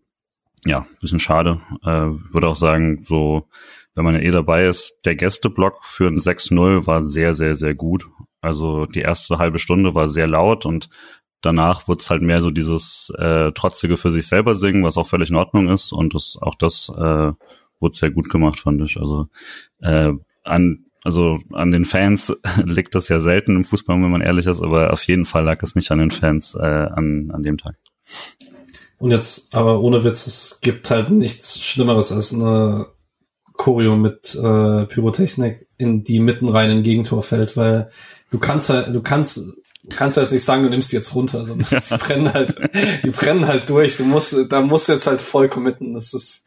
ja, 0.65 0.86
bisschen 1.00 1.19
schade. 1.19 1.62
Äh, 1.84 2.10
würde 2.34 2.47
auch 2.47 2.56
sagen, 2.56 3.02
so 3.02 3.47
wenn 3.93 4.06
man 4.06 4.15
ja 4.15 4.21
eh 4.21 4.32
dabei 4.32 4.67
ist, 4.67 4.93
der 5.06 5.15
Gästeblock 5.15 5.84
für 5.84 6.08
ein 6.08 6.17
6-0 6.17 6.88
war 6.88 7.04
sehr, 7.04 7.34
sehr, 7.34 7.56
sehr 7.56 7.76
gut. 7.76 8.08
Also 8.39 8.86
die 8.86 9.02
erste 9.02 9.38
halbe 9.38 9.60
Stunde 9.60 9.93
war 9.95 10.08
sehr 10.08 10.28
laut 10.28 10.65
und 10.65 10.89
danach 11.41 11.88
wurde 11.88 12.01
es 12.01 12.10
halt 12.10 12.21
mehr 12.21 12.39
so 12.39 12.49
dieses 12.49 13.12
äh, 13.17 13.51
trotzige 13.51 13.97
für 13.97 14.12
sich 14.12 14.27
selber 14.27 14.56
singen, 14.56 14.84
was 14.84 14.97
auch 14.97 15.08
völlig 15.08 15.30
in 15.30 15.36
Ordnung 15.36 15.69
ist. 15.69 15.91
Und 15.91 16.13
das 16.13 16.38
auch 16.39 16.56
das 16.56 16.91
äh, 16.95 17.32
wurde 17.80 17.97
sehr 17.97 18.12
gut 18.12 18.30
gemacht, 18.30 18.60
fand 18.60 18.82
ich. 18.82 18.97
Also 18.97 19.27
äh, 19.82 20.12
an 20.43 20.86
also 21.04 21.39
an 21.51 21.71
den 21.71 21.86
Fans 21.86 22.34
liegt 22.63 22.95
das 22.95 23.10
ja 23.10 23.19
selten 23.19 23.56
im 23.56 23.65
Fußball, 23.65 23.95
wenn 24.01 24.12
man 24.12 24.21
ehrlich 24.21 24.45
ist, 24.45 24.62
aber 24.62 24.93
auf 24.93 25.04
jeden 25.04 25.25
Fall 25.25 25.43
lag 25.43 25.62
es 25.63 25.75
nicht 25.75 25.91
an 25.91 25.99
den 25.99 26.12
Fans 26.12 26.56
äh, 26.56 26.62
an, 26.62 27.32
an 27.34 27.43
dem 27.43 27.58
Tag. 27.58 27.75
Und 28.97 29.10
jetzt, 29.10 29.56
aber 29.56 29.82
ohne 29.82 30.04
Witz, 30.04 30.27
es 30.27 30.60
gibt 30.62 30.91
halt 30.91 31.10
nichts 31.10 31.60
Schlimmeres 31.60 32.12
als 32.12 32.34
eine 32.34 32.86
Choreo 33.54 33.95
mit 33.95 34.36
äh, 34.36 34.86
Pyrotechnik, 34.86 35.67
in 35.77 36.04
die 36.04 36.19
mitten 36.19 36.47
rein 36.47 36.69
in 36.69 36.84
Gegentor 36.84 37.23
fällt, 37.23 37.58
weil 37.58 37.89
du 38.30 38.38
kannst 38.38 38.69
halt, 38.69 38.95
du 38.95 39.01
kannst, 39.01 39.41
du 39.83 39.95
kannst 39.95 40.17
halt 40.17 40.31
nicht 40.31 40.43
sagen, 40.43 40.63
du 40.63 40.69
nimmst 40.69 40.91
die 40.91 40.95
jetzt 40.95 41.13
runter, 41.15 41.43
sondern 41.43 41.67
die 41.89 41.97
brennen 41.97 42.33
halt, 42.33 42.55
die 43.03 43.09
brennen 43.09 43.47
halt 43.47 43.69
durch. 43.69 43.97
Du 43.97 44.05
musst, 44.05 44.35
da 44.49 44.61
musst 44.61 44.87
du 44.87 44.93
jetzt 44.93 45.07
halt 45.07 45.21
voll 45.21 45.49
committen. 45.49 45.93
Das 45.93 46.13
ist, 46.13 46.43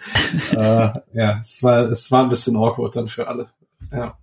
äh, 0.52 0.90
ja, 1.12 1.38
es 1.40 1.62
war, 1.62 1.86
es 1.86 2.10
war 2.10 2.22
ein 2.22 2.28
bisschen 2.28 2.56
awkward 2.56 2.96
dann 2.96 3.08
für 3.08 3.28
alle. 3.28 3.48
Ja. 3.92 4.18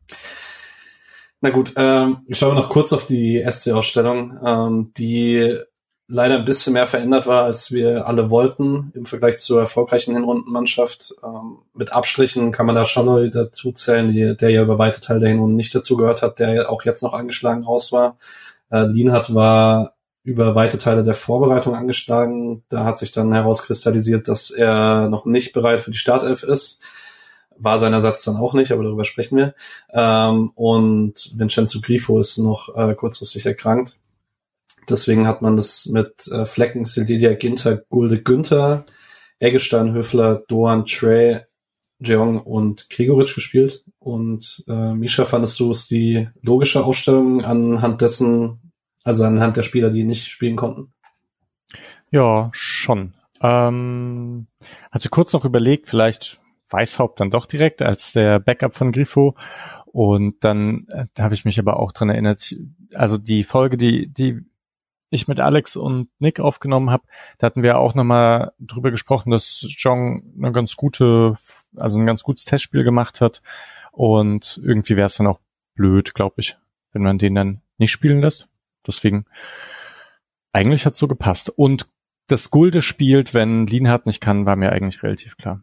Na 1.42 1.50
gut, 1.50 1.74
ähm, 1.76 2.20
ich 2.28 2.38
schaue 2.38 2.54
noch 2.54 2.70
kurz 2.70 2.94
auf 2.94 3.06
die 3.06 3.44
SC-Ausstellung, 3.44 4.38
ähm, 4.46 4.92
die 4.96 5.58
leider 6.08 6.38
ein 6.38 6.46
bisschen 6.46 6.74
mehr 6.74 6.86
verändert 6.86 7.26
war, 7.26 7.46
als 7.46 7.72
wir 7.72 8.06
alle 8.06 8.30
wollten 8.30 8.92
im 8.94 9.06
Vergleich 9.06 9.40
zur 9.40 9.62
erfolgreichen 9.62 10.14
Hinrundenmannschaft. 10.14 11.16
Ähm, 11.24 11.60
mit 11.74 11.94
Abstrichen 11.94 12.52
kann 12.52 12.66
man 12.66 12.76
da 12.76 12.86
Schalloy 12.86 13.32
dazu 13.32 13.72
zählen, 13.72 14.10
die, 14.10 14.36
der 14.36 14.50
ja 14.50 14.62
über 14.62 14.78
weite 14.78 15.00
Teil 15.00 15.20
der 15.20 15.30
Hinrunden 15.30 15.56
nicht 15.56 15.74
dazu 15.74 15.96
gehört 15.96 16.22
hat, 16.22 16.40
der 16.40 16.54
ja 16.54 16.70
auch 16.70 16.84
jetzt 16.84 17.02
noch 17.02 17.14
angeschlagen 17.14 17.64
raus 17.64 17.92
war. 17.92 18.18
Äh, 18.72 18.86
Lienhardt 18.88 19.36
war 19.36 19.96
über 20.24 20.56
weite 20.56 20.78
Teile 20.78 21.04
der 21.04 21.14
Vorbereitung 21.14 21.76
angeschlagen. 21.76 22.64
Da 22.70 22.86
hat 22.86 22.98
sich 22.98 23.12
dann 23.12 23.34
herauskristallisiert, 23.34 24.28
dass 24.28 24.52
er 24.52 25.10
noch 25.10 25.26
nicht 25.26 25.54
bereit 25.54 25.80
für 25.80 25.92
die 25.92 25.98
Startelf 25.98 26.44
ist. 26.44 26.82
War 27.58 27.78
sein 27.78 27.94
Ersatz 27.94 28.24
dann 28.24 28.38
auch 28.38 28.54
nicht, 28.54 28.72
aber 28.72 28.84
darüber 28.84 29.04
sprechen 29.04 29.38
wir. 29.38 29.54
Ähm, 29.92 30.52
und 30.56 31.32
Vincenzo 31.36 31.80
Grifo 31.82 32.20
ist 32.20 32.38
noch 32.38 32.76
äh, 32.76 32.96
kurzfristig 32.96 33.46
erkrankt. 33.46 33.98
Deswegen 34.90 35.28
hat 35.28 35.42
man 35.42 35.56
das 35.56 35.86
mit 35.88 36.28
äh, 36.28 36.46
Flecken, 36.46 36.86
Sildilia, 36.86 37.34
Ginter, 37.34 37.78
Gulde, 37.78 38.22
Günther, 38.22 38.86
Eggestein, 39.40 39.94
Höfler, 39.94 40.44
Doan, 40.48 40.86
Trey, 40.86 41.42
Jeong 42.04 42.40
und 42.40 42.90
Gregoritsch 42.90 43.36
gespielt. 43.36 43.84
Und 44.00 44.64
äh, 44.68 44.94
Misha, 44.94 45.26
fandest 45.26 45.60
du 45.60 45.70
es 45.72 45.88
die 45.88 46.28
logische 46.42 46.84
Aufstellung 46.84 47.44
anhand 47.44 48.02
dessen, 48.02 48.74
also 49.04 49.24
anhand 49.24 49.58
der 49.58 49.64
Spieler, 49.64 49.90
die 49.90 50.04
nicht 50.04 50.28
spielen 50.28 50.56
konnten? 50.56 50.94
Ja, 52.10 52.50
schon. 52.54 53.14
Ähm, 53.42 54.48
hatte 54.92 55.10
kurz 55.10 55.34
noch 55.34 55.46
überlegt, 55.46 55.90
vielleicht 55.90 56.40
Weißhaupt 56.70 57.20
dann 57.20 57.32
doch 57.32 57.46
direkt 57.46 57.82
als 57.82 58.14
der 58.14 58.40
Backup 58.40 58.74
von 58.74 58.92
Grifo. 58.92 59.36
Und 59.86 60.44
dann 60.44 60.88
äh, 60.90 61.06
da 61.14 61.24
habe 61.24 61.34
ich 61.34 61.46
mich 61.46 61.60
aber 61.60 61.78
auch 61.78 61.92
dran 61.92 62.10
erinnert, 62.10 62.56
also 62.94 63.18
die 63.18 63.44
Folge, 63.44 63.78
die, 63.78 64.08
die 64.08 64.46
ich 65.12 65.28
mit 65.28 65.40
Alex 65.40 65.76
und 65.76 66.10
Nick 66.20 66.40
aufgenommen 66.40 66.90
habe, 66.90 67.04
da 67.38 67.46
hatten 67.46 67.64
wir 67.64 67.78
auch 67.78 67.94
nochmal 67.94 68.54
drüber 68.60 68.90
gesprochen, 68.90 69.30
dass 69.30 69.66
Jong 69.78 70.24
eine 70.38 70.52
ganz 70.52 70.76
gute, 70.76 71.36
also 71.76 72.00
ein 72.00 72.06
ganz 72.08 72.24
gutes 72.24 72.46
Testspiel 72.46 72.84
gemacht 72.84 73.22
hat. 73.22 73.42
Und 73.92 74.60
irgendwie 74.64 74.96
wäre 74.96 75.08
es 75.08 75.16
dann 75.16 75.28
auch 75.28 75.40
blöd, 75.76 76.14
glaube 76.14 76.36
ich, 76.38 76.58
wenn 76.94 77.04
man 77.04 77.18
den 77.18 77.36
dann 77.36 77.62
nicht 77.78 77.92
spielen 77.92 78.22
lässt. 78.22 78.48
Deswegen, 78.88 79.26
eigentlich 80.54 80.86
hat's 80.86 80.98
so 80.98 81.08
gepasst. 81.08 81.50
Und 81.50 81.88
das 82.28 82.50
Gulde 82.50 82.82
spielt, 82.82 83.34
wenn 83.34 83.68
Lienhardt 83.68 84.06
nicht 84.06 84.22
kann, 84.22 84.46
war 84.46 84.56
mir 84.56 84.72
eigentlich 84.72 85.04
relativ 85.04 85.36
klar. 85.36 85.62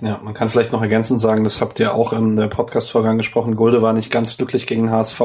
Ja, 0.00 0.20
man 0.22 0.34
kann 0.34 0.50
vielleicht 0.50 0.72
noch 0.72 0.82
ergänzend 0.82 1.20
sagen, 1.20 1.44
das 1.44 1.60
habt 1.60 1.80
ihr 1.80 1.94
auch 1.94 2.12
in 2.12 2.36
der 2.36 2.48
Podcast-Folge 2.48 3.08
angesprochen, 3.08 3.56
Gulde 3.56 3.80
war 3.80 3.92
nicht 3.92 4.10
ganz 4.10 4.36
glücklich 4.36 4.66
gegen 4.66 4.90
HSV. 4.90 5.20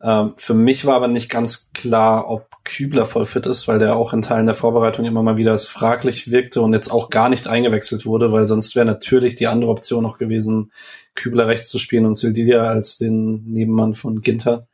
Ähm, 0.00 0.34
für 0.36 0.54
mich 0.54 0.86
war 0.86 0.94
aber 0.94 1.08
nicht 1.08 1.30
ganz 1.30 1.72
klar, 1.72 2.30
ob 2.30 2.48
Kübler 2.64 3.06
voll 3.06 3.24
fit 3.24 3.46
ist, 3.46 3.66
weil 3.66 3.78
der 3.78 3.96
auch 3.96 4.12
in 4.12 4.22
Teilen 4.22 4.46
der 4.46 4.54
Vorbereitung 4.54 5.04
immer 5.04 5.22
mal 5.22 5.38
wieder 5.38 5.56
fraglich 5.58 6.30
wirkte 6.30 6.60
und 6.60 6.72
jetzt 6.72 6.90
auch 6.90 7.10
gar 7.10 7.28
nicht 7.28 7.48
eingewechselt 7.48 8.06
wurde, 8.06 8.30
weil 8.30 8.46
sonst 8.46 8.76
wäre 8.76 8.86
natürlich 8.86 9.34
die 9.34 9.48
andere 9.48 9.70
Option 9.70 10.02
noch 10.02 10.18
gewesen, 10.18 10.70
Kübler 11.14 11.48
rechts 11.48 11.68
zu 11.68 11.78
spielen 11.78 12.06
und 12.06 12.14
Sildilia 12.14 12.62
als 12.62 12.98
den 12.98 13.44
Nebenmann 13.44 13.94
von 13.94 14.20
Ginter. 14.20 14.68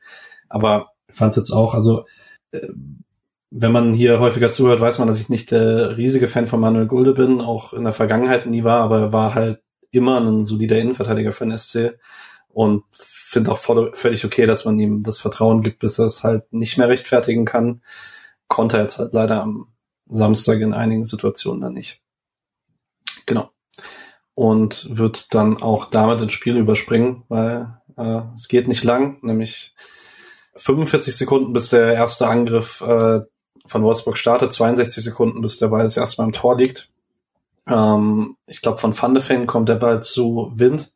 Aber 0.48 0.90
fand 1.08 1.30
es 1.32 1.36
jetzt 1.36 1.50
auch, 1.50 1.74
also 1.74 2.04
äh, 2.52 2.68
wenn 3.56 3.72
man 3.72 3.94
hier 3.94 4.18
häufiger 4.18 4.50
zuhört, 4.50 4.80
weiß 4.80 4.98
man, 4.98 5.06
dass 5.06 5.20
ich 5.20 5.28
nicht 5.28 5.52
der 5.52 5.96
riesige 5.96 6.26
Fan 6.26 6.48
von 6.48 6.60
Manuel 6.60 6.86
Gulde 6.86 7.12
bin, 7.12 7.40
auch 7.40 7.72
in 7.72 7.84
der 7.84 7.92
Vergangenheit 7.92 8.46
nie 8.46 8.64
war, 8.64 8.80
aber 8.80 8.98
er 8.98 9.12
war 9.12 9.34
halt 9.34 9.60
immer 9.92 10.20
ein 10.20 10.44
solider 10.44 10.78
Innenverteidiger 10.78 11.32
für 11.32 11.46
den 11.46 11.56
SC 11.56 11.96
und 12.48 12.82
finde 13.24 13.52
auch 13.52 13.58
voll, 13.58 13.92
völlig 13.94 14.24
okay, 14.24 14.46
dass 14.46 14.64
man 14.64 14.78
ihm 14.78 15.02
das 15.02 15.18
Vertrauen 15.18 15.62
gibt, 15.62 15.80
bis 15.80 15.98
er 15.98 16.06
es 16.06 16.22
halt 16.22 16.52
nicht 16.52 16.78
mehr 16.78 16.88
rechtfertigen 16.88 17.44
kann. 17.44 17.82
Konnte 18.48 18.76
er 18.76 18.82
jetzt 18.84 18.98
halt 18.98 19.14
leider 19.14 19.42
am 19.42 19.68
Samstag 20.08 20.60
in 20.60 20.74
einigen 20.74 21.04
Situationen 21.04 21.60
dann 21.60 21.72
nicht. 21.72 22.00
Genau. 23.26 23.50
Und 24.34 24.88
wird 24.90 25.34
dann 25.34 25.62
auch 25.62 25.86
damit 25.86 26.20
ins 26.20 26.32
Spiel 26.32 26.56
überspringen, 26.56 27.24
weil 27.28 27.78
äh, 27.96 28.20
es 28.34 28.48
geht 28.48 28.68
nicht 28.68 28.84
lang, 28.84 29.18
nämlich 29.22 29.74
45 30.56 31.16
Sekunden, 31.16 31.52
bis 31.52 31.70
der 31.70 31.94
erste 31.94 32.26
Angriff 32.28 32.80
äh, 32.82 33.20
von 33.66 33.82
Wolfsburg 33.82 34.18
startet, 34.18 34.52
62 34.52 35.02
Sekunden, 35.02 35.40
bis 35.40 35.58
der 35.58 35.68
Ball 35.68 35.82
das 35.82 35.96
erste 35.96 36.20
Mal 36.20 36.26
im 36.26 36.32
Tor 36.32 36.56
liegt. 36.56 36.90
Ähm, 37.66 38.36
ich 38.46 38.60
glaube, 38.60 38.78
von 38.78 38.96
Van 38.96 39.46
kommt 39.46 39.68
der 39.68 39.76
Ball 39.76 40.02
zu 40.02 40.52
Wind, 40.54 40.92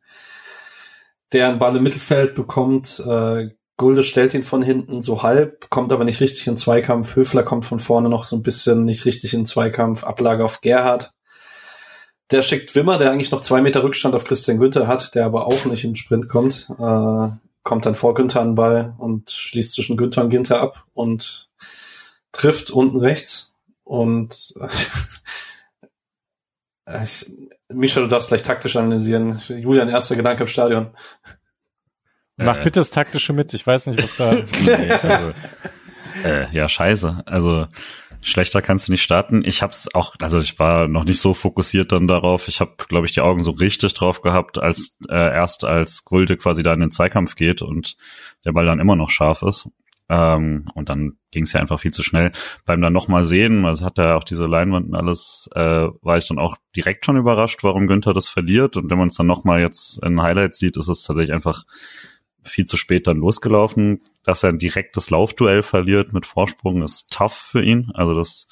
der 1.31 1.47
einen 1.47 1.59
Ball 1.59 1.75
im 1.75 1.83
Mittelfeld 1.83 2.35
bekommt. 2.35 3.01
Äh, 3.05 3.49
Gulde 3.77 4.03
stellt 4.03 4.33
ihn 4.33 4.43
von 4.43 4.61
hinten 4.61 5.01
so 5.01 5.23
halb, 5.23 5.69
kommt 5.69 5.93
aber 5.93 6.03
nicht 6.03 6.19
richtig 6.19 6.47
in 6.47 6.57
Zweikampf. 6.57 7.15
Höfler 7.15 7.43
kommt 7.43 7.65
von 7.65 7.79
vorne 7.79 8.09
noch 8.09 8.25
so 8.25 8.35
ein 8.35 8.43
bisschen 8.43 8.83
nicht 8.83 9.05
richtig 9.05 9.33
in 9.33 9.45
Zweikampf. 9.45 10.03
Ablage 10.03 10.43
auf 10.43 10.61
Gerhard. 10.61 11.13
Der 12.31 12.41
schickt 12.41 12.75
Wimmer, 12.75 12.97
der 12.97 13.11
eigentlich 13.11 13.31
noch 13.31 13.41
zwei 13.41 13.61
Meter 13.61 13.83
Rückstand 13.83 14.15
auf 14.15 14.25
Christian 14.25 14.59
Günther 14.59 14.87
hat, 14.87 15.15
der 15.15 15.25
aber 15.25 15.47
auch 15.47 15.65
nicht 15.65 15.83
in 15.83 15.91
den 15.91 15.95
Sprint 15.95 16.27
kommt. 16.27 16.67
Äh, 16.77 17.29
kommt 17.63 17.85
dann 17.85 17.95
vor 17.95 18.13
Günther 18.13 18.41
an 18.41 18.49
den 18.49 18.55
Ball 18.55 18.95
und 18.97 19.31
schließt 19.31 19.73
zwischen 19.73 19.97
Günther 19.97 20.23
und 20.23 20.29
Günther 20.29 20.59
ab 20.59 20.85
und 20.93 21.49
trifft 22.31 22.71
unten 22.71 22.99
rechts 22.99 23.55
und 23.83 24.53
ich, 27.03 27.25
Misha, 27.73 28.01
du 28.01 28.07
darfst 28.07 28.29
gleich 28.29 28.41
taktisch 28.41 28.75
analysieren. 28.75 29.39
Julian, 29.47 29.89
erster 29.89 30.15
Gedanke 30.15 30.43
im 30.43 30.47
Stadion. 30.47 30.91
Mach 32.37 32.57
äh, 32.57 32.63
bitte 32.63 32.79
das 32.79 32.91
Taktische 32.91 33.33
mit, 33.33 33.53
ich 33.53 33.65
weiß 33.65 33.87
nicht, 33.87 34.01
was 34.01 34.17
da. 34.17 34.33
nee, 34.65 34.91
also, 34.91 35.33
äh, 36.23 36.51
ja, 36.51 36.69
scheiße. 36.69 37.23
Also 37.25 37.67
schlechter 38.23 38.61
kannst 38.61 38.87
du 38.87 38.91
nicht 38.91 39.03
starten. 39.03 39.43
Ich 39.45 39.61
hab's 39.61 39.93
auch, 39.93 40.15
also 40.19 40.39
ich 40.39 40.57
war 40.59 40.87
noch 40.87 41.03
nicht 41.03 41.19
so 41.19 41.33
fokussiert 41.33 41.91
dann 41.91 42.07
darauf. 42.07 42.47
Ich 42.47 42.59
habe, 42.59 42.73
glaube 42.87 43.05
ich, 43.05 43.13
die 43.13 43.21
Augen 43.21 43.43
so 43.43 43.51
richtig 43.51 43.93
drauf 43.93 44.21
gehabt, 44.21 44.57
als 44.57 44.97
äh, 45.09 45.15
erst 45.15 45.65
als 45.65 46.05
Gulde 46.05 46.37
quasi 46.37 46.63
da 46.63 46.73
in 46.73 46.79
den 46.79 46.91
Zweikampf 46.91 47.35
geht 47.35 47.61
und 47.61 47.97
der 48.45 48.53
Ball 48.53 48.65
dann 48.65 48.79
immer 48.79 48.95
noch 48.95 49.09
scharf 49.09 49.41
ist. 49.43 49.69
Ähm, 50.09 50.65
und 50.73 50.89
dann 50.89 51.17
ging 51.31 51.43
es 51.43 51.53
ja 51.53 51.61
einfach 51.61 51.79
viel 51.79 51.93
zu 51.93 52.01
schnell. 52.01 52.31
Beim 52.65 52.81
dann 52.81 52.93
nochmal 52.93 53.23
sehen, 53.23 53.65
also 53.65 53.85
hat 53.85 53.99
er 53.99 54.17
auch 54.17 54.23
diese 54.23 54.47
Leinwand 54.47 54.87
und 54.87 54.95
alles, 54.95 55.49
äh, 55.53 55.87
war 56.01 56.17
ich 56.17 56.27
dann 56.27 56.39
auch 56.39 56.57
direkt 56.75 57.05
schon 57.05 57.17
überrascht, 57.17 57.63
warum 57.63 57.87
Günther 57.87 58.13
das 58.13 58.27
verliert. 58.27 58.75
Und 58.75 58.89
wenn 58.89 58.97
man 58.97 59.09
es 59.09 59.15
dann 59.15 59.27
nochmal 59.27 59.61
jetzt 59.61 60.03
in 60.03 60.21
Highlights 60.21 60.57
sieht, 60.57 60.77
ist 60.77 60.87
es 60.87 61.03
tatsächlich 61.03 61.33
einfach 61.33 61.63
viel 62.43 62.65
zu 62.65 62.77
spät 62.77 63.05
dann 63.05 63.17
losgelaufen. 63.17 64.01
Dass 64.23 64.43
er 64.43 64.49
ein 64.49 64.57
direktes 64.57 65.11
Laufduell 65.11 65.61
verliert 65.61 66.11
mit 66.11 66.25
Vorsprung 66.25 66.81
ist 66.81 67.11
tough 67.11 67.33
für 67.33 67.63
ihn. 67.63 67.91
Also 67.93 68.15
das, 68.15 68.47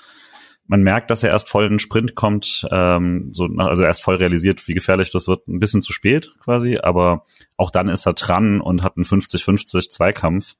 man 0.67 0.83
merkt, 0.83 1.09
dass 1.09 1.23
er 1.23 1.31
erst 1.31 1.49
voll 1.49 1.65
in 1.65 1.73
den 1.73 1.79
Sprint 1.79 2.13
kommt, 2.13 2.67
ähm, 2.69 3.29
so, 3.33 3.45
also 3.57 3.81
erst 3.81 4.03
voll 4.03 4.17
realisiert, 4.17 4.67
wie 4.67 4.75
gefährlich 4.75 5.09
das 5.09 5.27
wird, 5.27 5.47
ein 5.47 5.59
bisschen 5.59 5.81
zu 5.81 5.93
spät 5.93 6.33
quasi, 6.43 6.77
aber 6.77 7.25
auch 7.55 7.71
dann 7.71 7.89
ist 7.89 8.05
er 8.05 8.13
dran 8.13 8.61
und 8.61 8.83
hat 8.83 8.97
einen 8.97 9.05
50-50 9.05 9.89
Zweikampf 9.89 10.55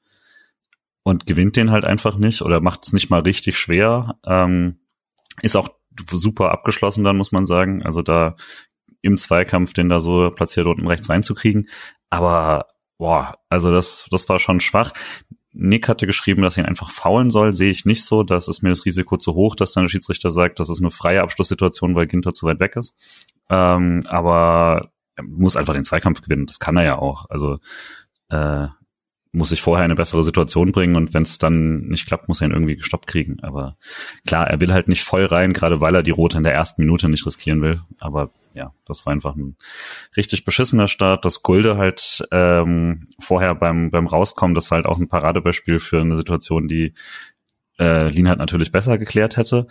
und 1.08 1.26
gewinnt 1.26 1.56
den 1.56 1.70
halt 1.70 1.86
einfach 1.86 2.18
nicht 2.18 2.42
oder 2.42 2.60
macht 2.60 2.84
es 2.84 2.92
nicht 2.92 3.08
mal 3.08 3.20
richtig 3.20 3.56
schwer. 3.56 4.18
Ähm, 4.26 4.76
ist 5.40 5.56
auch 5.56 5.70
super 6.10 6.50
abgeschlossen 6.50 7.02
dann, 7.02 7.16
muss 7.16 7.32
man 7.32 7.46
sagen. 7.46 7.82
Also 7.82 8.02
da 8.02 8.36
im 9.00 9.16
Zweikampf 9.16 9.72
den 9.72 9.88
da 9.88 10.00
so 10.00 10.30
platziert 10.30 10.66
unten 10.66 10.86
rechts 10.86 11.08
reinzukriegen. 11.08 11.70
Aber 12.10 12.66
boah, 12.98 13.38
also 13.48 13.70
das, 13.70 14.06
das 14.10 14.28
war 14.28 14.38
schon 14.38 14.60
schwach. 14.60 14.92
Nick 15.54 15.88
hatte 15.88 16.06
geschrieben, 16.06 16.42
dass 16.42 16.58
ihn 16.58 16.66
einfach 16.66 16.90
faulen 16.90 17.30
soll, 17.30 17.54
sehe 17.54 17.70
ich 17.70 17.86
nicht 17.86 18.04
so. 18.04 18.22
Das 18.22 18.46
ist 18.46 18.60
mir 18.60 18.68
das 18.68 18.84
Risiko 18.84 19.16
zu 19.16 19.32
hoch, 19.32 19.56
dass 19.56 19.72
dann 19.72 19.84
der 19.84 19.88
Schiedsrichter 19.88 20.28
sagt, 20.28 20.60
das 20.60 20.68
ist 20.68 20.80
eine 20.80 20.90
freie 20.90 21.22
Abschlusssituation, 21.22 21.94
weil 21.94 22.06
Ginter 22.06 22.34
zu 22.34 22.44
weit 22.44 22.60
weg 22.60 22.76
ist. 22.76 22.94
Ähm, 23.48 24.02
aber 24.08 24.90
er 25.16 25.24
muss 25.24 25.56
einfach 25.56 25.72
den 25.72 25.84
Zweikampf 25.84 26.20
gewinnen. 26.20 26.44
Das 26.44 26.58
kann 26.58 26.76
er 26.76 26.84
ja 26.84 26.98
auch. 26.98 27.30
Also 27.30 27.60
äh, 28.28 28.66
muss 29.32 29.50
sich 29.50 29.60
vorher 29.60 29.84
eine 29.84 29.94
bessere 29.94 30.22
Situation 30.22 30.72
bringen 30.72 30.96
und 30.96 31.12
wenn 31.14 31.22
es 31.22 31.38
dann 31.38 31.80
nicht 31.88 32.06
klappt, 32.06 32.28
muss 32.28 32.40
er 32.40 32.48
ihn 32.48 32.52
irgendwie 32.52 32.76
gestoppt 32.76 33.06
kriegen. 33.06 33.38
Aber 33.42 33.76
klar, 34.26 34.48
er 34.48 34.60
will 34.60 34.72
halt 34.72 34.88
nicht 34.88 35.04
voll 35.04 35.26
rein, 35.26 35.52
gerade 35.52 35.80
weil 35.80 35.94
er 35.94 36.02
die 36.02 36.10
Rote 36.10 36.38
in 36.38 36.44
der 36.44 36.54
ersten 36.54 36.82
Minute 36.82 37.08
nicht 37.08 37.26
riskieren 37.26 37.60
will. 37.60 37.80
Aber 38.00 38.30
ja, 38.54 38.72
das 38.86 39.04
war 39.06 39.12
einfach 39.12 39.36
ein 39.36 39.56
richtig 40.16 40.44
beschissener 40.44 40.88
Start. 40.88 41.24
Das 41.24 41.42
Gulde 41.42 41.76
halt 41.76 42.26
ähm, 42.32 43.06
vorher 43.20 43.54
beim, 43.54 43.90
beim 43.90 44.06
Rauskommen, 44.06 44.54
das 44.54 44.70
war 44.70 44.76
halt 44.76 44.86
auch 44.86 44.98
ein 44.98 45.08
Paradebeispiel 45.08 45.78
für 45.78 46.00
eine 46.00 46.16
Situation, 46.16 46.66
die 46.66 46.94
äh, 47.78 48.08
Lin 48.08 48.28
halt 48.28 48.38
natürlich 48.38 48.72
besser 48.72 48.98
geklärt 48.98 49.36
hätte, 49.36 49.66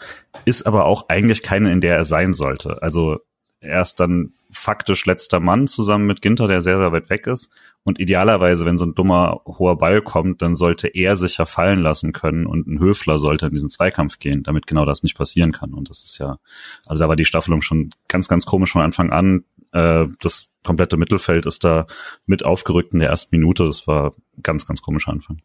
ist 0.45 0.65
aber 0.65 0.85
auch 0.85 1.09
eigentlich 1.09 1.43
keine, 1.43 1.71
in 1.71 1.81
der 1.81 1.95
er 1.95 2.05
sein 2.05 2.33
sollte. 2.33 2.81
Also 2.81 3.17
er 3.59 3.81
ist 3.81 3.99
dann 3.99 4.33
faktisch 4.51 5.05
letzter 5.05 5.39
Mann 5.39 5.67
zusammen 5.67 6.05
mit 6.05 6.21
Ginter, 6.21 6.47
der 6.47 6.61
sehr, 6.61 6.77
sehr 6.77 6.91
weit 6.91 7.09
weg 7.09 7.27
ist. 7.27 7.51
Und 7.87 8.01
idealerweise, 8.01 8.65
wenn 8.65 8.75
so 8.75 8.83
ein 8.85 8.95
dummer 8.95 9.39
hoher 9.45 9.77
Ball 9.77 10.01
kommt, 10.01 10.41
dann 10.41 10.55
sollte 10.55 10.89
er 10.89 11.15
sich 11.15 11.37
ja 11.37 11.45
fallen 11.45 11.79
lassen 11.79 12.11
können 12.11 12.45
und 12.45 12.67
ein 12.67 12.81
Höfler 12.81 13.17
sollte 13.17 13.45
in 13.45 13.53
diesen 13.53 13.69
Zweikampf 13.69 14.19
gehen, 14.19 14.43
damit 14.43 14.67
genau 14.67 14.83
das 14.83 15.03
nicht 15.03 15.17
passieren 15.17 15.53
kann. 15.53 15.73
Und 15.73 15.89
das 15.89 16.03
ist 16.03 16.17
ja, 16.17 16.37
also 16.85 16.99
da 17.01 17.07
war 17.07 17.15
die 17.15 17.23
Staffelung 17.23 17.61
schon 17.61 17.91
ganz, 18.09 18.27
ganz 18.27 18.45
komisch 18.45 18.73
von 18.73 18.81
Anfang 18.81 19.13
an. 19.13 19.45
Äh, 19.71 20.05
das 20.19 20.49
komplette 20.65 20.97
Mittelfeld 20.97 21.45
ist 21.45 21.63
da 21.63 21.87
mit 22.25 22.43
aufgerückt 22.43 22.91
in 22.91 22.99
der 22.99 23.07
ersten 23.07 23.33
Minute. 23.33 23.65
Das 23.65 23.87
war 23.87 24.11
ganz, 24.43 24.67
ganz 24.67 24.81
komischer 24.81 25.13
Anfang 25.13 25.41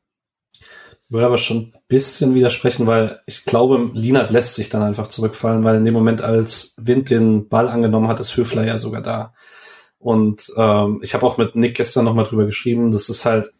würde 1.08 1.26
aber 1.26 1.36
schon 1.36 1.58
ein 1.58 1.72
bisschen 1.88 2.34
widersprechen, 2.34 2.86
weil 2.86 3.20
ich 3.26 3.44
glaube, 3.44 3.90
Linat 3.92 4.32
lässt 4.32 4.54
sich 4.54 4.70
dann 4.70 4.82
einfach 4.82 5.08
zurückfallen, 5.08 5.62
weil 5.62 5.76
in 5.76 5.84
dem 5.84 5.92
Moment, 5.92 6.22
als 6.22 6.74
Wind 6.78 7.10
den 7.10 7.48
Ball 7.48 7.68
angenommen 7.68 8.08
hat, 8.08 8.18
ist 8.18 8.36
Höfler 8.36 8.64
ja 8.64 8.78
sogar 8.78 9.02
da. 9.02 9.34
Und 10.02 10.52
ähm, 10.56 10.98
ich 11.02 11.14
habe 11.14 11.24
auch 11.24 11.38
mit 11.38 11.54
Nick 11.54 11.76
gestern 11.76 12.04
nochmal 12.04 12.24
drüber 12.24 12.44
geschrieben, 12.44 12.90
das 12.90 13.08
ist 13.08 13.24
halt 13.24 13.52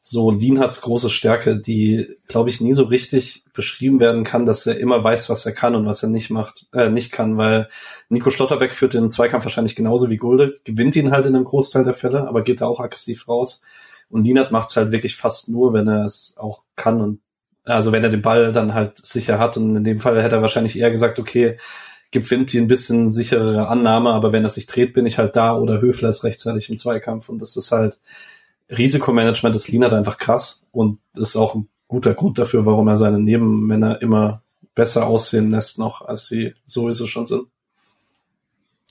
so 0.00 0.30
Lienhards 0.30 0.80
große 0.80 1.10
Stärke, 1.10 1.58
die, 1.58 2.06
glaube 2.28 2.50
ich, 2.50 2.60
nie 2.60 2.72
so 2.72 2.84
richtig 2.84 3.44
beschrieben 3.52 3.98
werden 3.98 4.22
kann, 4.22 4.46
dass 4.46 4.64
er 4.64 4.78
immer 4.78 5.02
weiß, 5.02 5.28
was 5.28 5.44
er 5.44 5.52
kann 5.52 5.74
und 5.74 5.86
was 5.86 6.04
er 6.04 6.08
nicht 6.08 6.30
macht, 6.30 6.66
äh, 6.72 6.88
nicht 6.88 7.10
kann, 7.10 7.36
weil 7.36 7.66
Nico 8.08 8.30
Schlotterbeck 8.30 8.72
führt 8.72 8.94
den 8.94 9.10
Zweikampf 9.10 9.44
wahrscheinlich 9.44 9.74
genauso 9.74 10.08
wie 10.08 10.16
Gulde, 10.16 10.60
gewinnt 10.62 10.94
ihn 10.94 11.10
halt 11.10 11.26
in 11.26 11.34
einem 11.34 11.44
Großteil 11.44 11.82
der 11.82 11.94
Fälle, 11.94 12.28
aber 12.28 12.42
geht 12.42 12.60
da 12.60 12.66
auch 12.66 12.78
aggressiv 12.78 13.26
raus. 13.26 13.60
Und 14.08 14.22
Lienert 14.22 14.52
macht 14.52 14.68
es 14.68 14.76
halt 14.76 14.92
wirklich 14.92 15.16
fast 15.16 15.48
nur, 15.48 15.72
wenn 15.72 15.88
er 15.88 16.04
es 16.04 16.36
auch 16.38 16.62
kann 16.76 17.00
und 17.00 17.20
also 17.64 17.90
wenn 17.90 18.04
er 18.04 18.08
den 18.08 18.22
Ball 18.22 18.52
dann 18.52 18.72
halt 18.72 19.04
sicher 19.04 19.38
hat. 19.40 19.56
Und 19.56 19.74
in 19.74 19.84
dem 19.84 19.98
Fall 19.98 20.22
hätte 20.22 20.36
er 20.36 20.42
wahrscheinlich 20.42 20.78
eher 20.78 20.90
gesagt, 20.92 21.18
okay, 21.18 21.56
gib 22.10 22.30
Vinti 22.30 22.58
ein 22.58 22.66
bisschen 22.66 23.10
sicherere 23.10 23.68
Annahme, 23.68 24.12
aber 24.12 24.32
wenn 24.32 24.42
er 24.42 24.48
sich 24.48 24.66
dreht, 24.66 24.94
bin 24.94 25.06
ich 25.06 25.18
halt 25.18 25.36
da 25.36 25.56
oder 25.56 25.80
Höfler 25.80 26.08
ist 26.08 26.24
rechtzeitig 26.24 26.70
im 26.70 26.76
Zweikampf. 26.76 27.28
Und 27.28 27.40
das 27.40 27.56
ist 27.56 27.70
halt 27.70 27.98
Risikomanagement 28.70 29.54
des 29.54 29.68
Lienert 29.68 29.92
einfach 29.92 30.18
krass 30.18 30.62
und 30.72 30.98
ist 31.16 31.36
auch 31.36 31.54
ein 31.54 31.68
guter 31.86 32.14
Grund 32.14 32.38
dafür, 32.38 32.66
warum 32.66 32.88
er 32.88 32.96
seine 32.96 33.18
Nebenmänner 33.18 34.00
immer 34.02 34.42
besser 34.74 35.06
aussehen 35.06 35.50
lässt 35.50 35.78
noch, 35.78 36.02
als 36.02 36.26
sie 36.28 36.54
sowieso 36.66 37.06
schon 37.06 37.26
sind. 37.26 37.46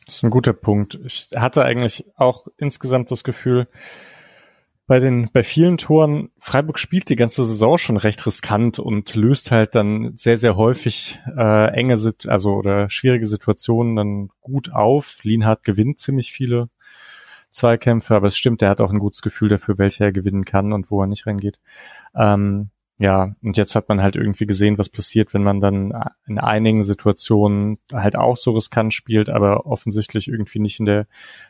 Das 0.06 0.16
ist 0.16 0.24
ein 0.24 0.30
guter 0.30 0.54
Punkt. 0.54 1.00
Ich 1.06 1.30
hatte 1.36 1.64
eigentlich 1.64 2.06
auch 2.16 2.48
insgesamt 2.58 3.12
das 3.12 3.24
Gefühl, 3.24 3.68
bei 4.88 5.00
den, 5.00 5.30
bei 5.34 5.44
vielen 5.44 5.78
Toren, 5.78 6.30
Freiburg 6.40 6.80
spielt 6.80 7.10
die 7.10 7.18
ganze 7.18 7.44
Saison 7.44 7.78
schon 7.78 7.98
recht 7.98 8.26
riskant 8.26 8.80
und 8.80 9.14
löst 9.16 9.52
halt 9.52 9.76
dann 9.76 10.14
sehr, 10.16 10.38
sehr 10.38 10.56
häufig 10.56 11.20
äh, 11.38 11.72
enge, 11.74 11.96
also 12.28 12.54
oder 12.54 12.90
schwierige 12.90 13.28
Situationen 13.28 13.98
dann 13.98 14.30
gut 14.40 14.72
auf. 14.72 15.20
Lienhardt 15.24 15.64
gewinnt 15.64 16.00
ziemlich 16.00 16.32
viele 16.32 16.70
Zweikämpfe, 17.52 18.16
aber 18.16 18.28
es 18.28 18.38
stimmt, 18.38 18.62
er 18.62 18.70
hat 18.70 18.80
auch 18.80 18.92
ein 18.92 19.00
gutes 19.00 19.22
Gefühl 19.22 19.50
dafür, 19.50 19.78
welche 19.78 20.06
er 20.06 20.14
gewinnen 20.14 20.46
kann 20.46 20.72
und 20.72 20.90
wo 20.90 21.02
er 21.02 21.08
nicht 21.08 21.28
reingeht. 21.28 21.60
Ähm, 22.16 22.70
ja, 23.00 23.36
und 23.44 23.58
jetzt 23.58 23.76
hat 23.76 23.90
man 23.90 24.02
halt 24.02 24.16
irgendwie 24.16 24.48
gesehen, 24.48 24.80
was 24.80 24.90
passiert, 24.90 25.34
wenn 25.36 25.44
man 25.44 25.62
dann 25.62 25.94
in 26.26 26.40
einigen 26.40 26.82
Situationen 26.82 27.78
halt 27.94 28.16
auch 28.16 28.38
so 28.38 28.54
riskant 28.54 28.92
spielt, 28.92 29.30
aber 29.30 29.68
offensichtlich 29.68 30.28
irgendwie 30.28 30.60
nicht 30.60 30.80
in 30.80 30.86
der, 30.86 31.06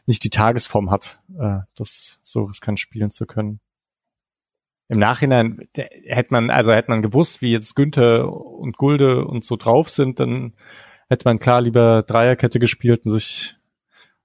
nicht 0.06 0.26
die 0.26 0.30
Tagesform 0.30 0.92
hat, 0.92 1.22
äh, 1.40 1.60
das 1.76 2.20
so 2.22 2.44
riskant 2.44 2.82
spielen 2.82 3.12
zu 3.12 3.26
können. 3.26 3.62
Im 4.90 5.00
Nachhinein 5.00 5.68
hätte 5.74 6.34
man, 6.34 6.50
also 6.50 6.74
hätte 6.74 6.92
man 6.92 7.02
gewusst, 7.02 7.42
wie 7.42 7.52
jetzt 7.52 7.76
Günther 7.76 8.30
und 8.32 8.78
Gulde 8.78 9.26
und 9.26 9.46
so 9.46 9.56
drauf 9.56 9.90
sind, 9.90 10.20
dann 10.20 10.54
hätte 11.10 11.26
man 11.26 11.40
klar 11.40 11.62
lieber 11.62 12.04
Dreierkette 12.04 12.60
gespielt 12.60 13.06
und 13.06 13.12
sich 13.12 13.56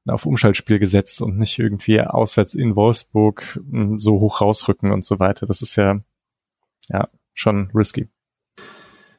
auf 0.08 0.26
Umschaltspiel 0.26 0.80
gesetzt 0.80 1.22
und 1.22 1.38
nicht 1.38 1.58
irgendwie 1.60 2.00
auswärts 2.00 2.54
in 2.54 2.74
Wolfsburg 2.74 3.60
hm, 3.70 4.00
so 4.00 4.18
hoch 4.18 4.40
rausrücken 4.40 4.90
und 4.90 5.04
so 5.04 5.20
weiter. 5.20 5.46
Das 5.46 5.62
ist 5.62 5.76
ja 5.76 6.00
ja, 6.88 7.08
schon 7.34 7.70
risky. 7.74 8.08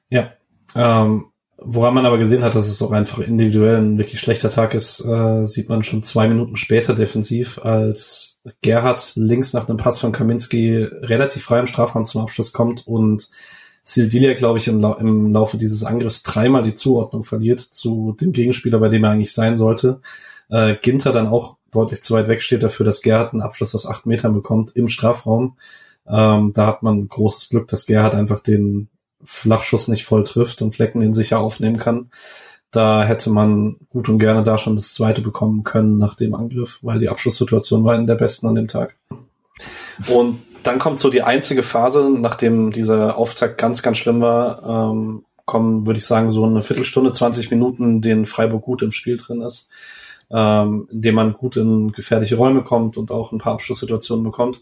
Ja, 0.10 0.34
ähm, 0.76 1.26
woran 1.58 1.94
man 1.94 2.06
aber 2.06 2.18
gesehen 2.18 2.44
hat, 2.44 2.56
dass 2.56 2.68
es 2.68 2.82
auch 2.82 2.92
einfach 2.92 3.20
individuell 3.20 3.78
ein 3.78 3.98
wirklich 3.98 4.20
schlechter 4.20 4.50
Tag 4.50 4.74
ist, 4.74 5.00
äh, 5.06 5.46
sieht 5.46 5.70
man 5.70 5.84
schon 5.84 6.04
zwei 6.04 6.28
Minuten 6.28 6.56
später 6.56 6.94
defensiv, 6.94 7.60
als 7.60 8.40
Gerhard 8.62 9.14
links 9.16 9.54
nach 9.54 9.68
einem 9.68 9.78
Pass 9.78 10.00
von 10.00 10.12
Kaminski 10.12 10.84
relativ 10.84 11.44
frei 11.44 11.60
im 11.60 11.68
Strafraum 11.68 12.06
zum 12.06 12.22
Abschluss 12.22 12.54
kommt 12.54 12.86
und 12.86 13.30
Sildilia, 13.84 14.34
glaube 14.34 14.60
ich, 14.60 14.68
im, 14.68 14.80
Lau 14.80 14.96
im, 14.96 15.32
Laufe 15.32 15.58
dieses 15.58 15.84
Angriffs 15.84 16.24
dreimal 16.24 16.64
die 16.64 16.74
Zuordnung 16.74 17.24
verliert 17.24 17.60
zu 17.60 18.16
dem 18.20 18.32
Gegenspieler, 18.32 18.80
bei 18.80 18.90
dem 18.90 19.04
er 19.04 19.12
eigentlich 19.12 19.34
sein 19.34 19.56
sollte. 19.56 20.00
Äh, 20.50 20.76
Ginter 20.82 21.12
dann 21.12 21.28
auch 21.28 21.58
deutlich 21.72 22.02
zu 22.02 22.14
weit 22.14 22.28
weg 22.28 22.42
steht 22.42 22.64
dafür, 22.64 22.86
dass 22.86 23.02
Gerhard 23.02 23.34
einen 23.34 23.42
Abschluss 23.42 23.76
aus 23.76 23.86
acht 23.86 24.06
Metern 24.06 24.32
bekommt 24.32 24.76
im 24.76 24.88
Strafraum. 24.88 25.58
Ähm, 26.08 26.52
da 26.54 26.68
hat 26.68 26.84
man 26.84 27.08
großes 27.08 27.50
Glück, 27.50 27.68
dass 27.68 27.86
Gerhard 27.86 28.16
einfach 28.16 28.40
den 28.40 28.90
Flachschuss 29.24 29.88
nicht 29.88 30.06
voll 30.06 30.24
trifft 30.24 30.62
und 30.62 30.76
Flecken 30.76 31.00
den 31.00 31.14
sicher 31.14 31.40
aufnehmen 31.40 31.78
kann. 31.78 32.10
Da 32.72 33.04
hätte 33.04 33.30
man 33.30 33.78
gut 33.90 34.10
und 34.10 34.18
gerne 34.18 34.44
da 34.44 34.58
schon 34.58 34.76
das 34.76 34.94
zweite 34.94 35.22
bekommen 35.22 35.64
können 35.64 35.98
nach 35.98 36.16
dem 36.16 36.34
Angriff, 36.34 36.80
weil 36.82 37.00
die 37.00 37.10
Abschlusssituation 37.10 37.84
war 37.84 37.96
in 37.96 38.08
der 38.08 38.16
besten 38.16 38.48
an 38.48 38.56
dem 38.56 38.68
Tag. 38.68 38.98
Und 40.08 40.40
dann 40.64 40.80
kommt 40.80 41.00
so 41.00 41.10
die 41.10 41.22
einzige 41.22 41.62
Phase, 41.62 42.10
nachdem 42.10 42.72
dieser 42.72 43.18
Auftakt 43.18 43.58
ganz, 43.58 43.84
ganz 43.84 43.98
schlimm 43.98 44.22
war, 44.22 44.92
ähm, 44.92 45.24
kommen, 45.46 45.86
würde 45.86 46.00
ich 46.00 46.06
sagen, 46.06 46.30
so 46.30 46.46
eine 46.46 46.62
Viertelstunde, 46.62 47.12
20 47.12 47.52
Minuten, 47.52 48.02
den 48.02 48.26
Freiburg 48.26 48.64
gut 48.64 48.82
im 48.82 48.92
Spiel 48.92 49.18
drin 49.18 49.42
ist, 49.42 49.70
ähm, 50.32 50.88
indem 50.92 51.16
man 51.16 51.34
gut 51.34 51.58
in 51.58 51.92
gefährliche 51.92 52.38
Räume 52.38 52.64
kommt 52.64 52.98
und 52.98 53.12
auch 53.12 53.32
ein 53.32 53.40
paar 53.40 53.54
Abschlusssituationen 53.54 54.24
bekommt. 54.24 54.62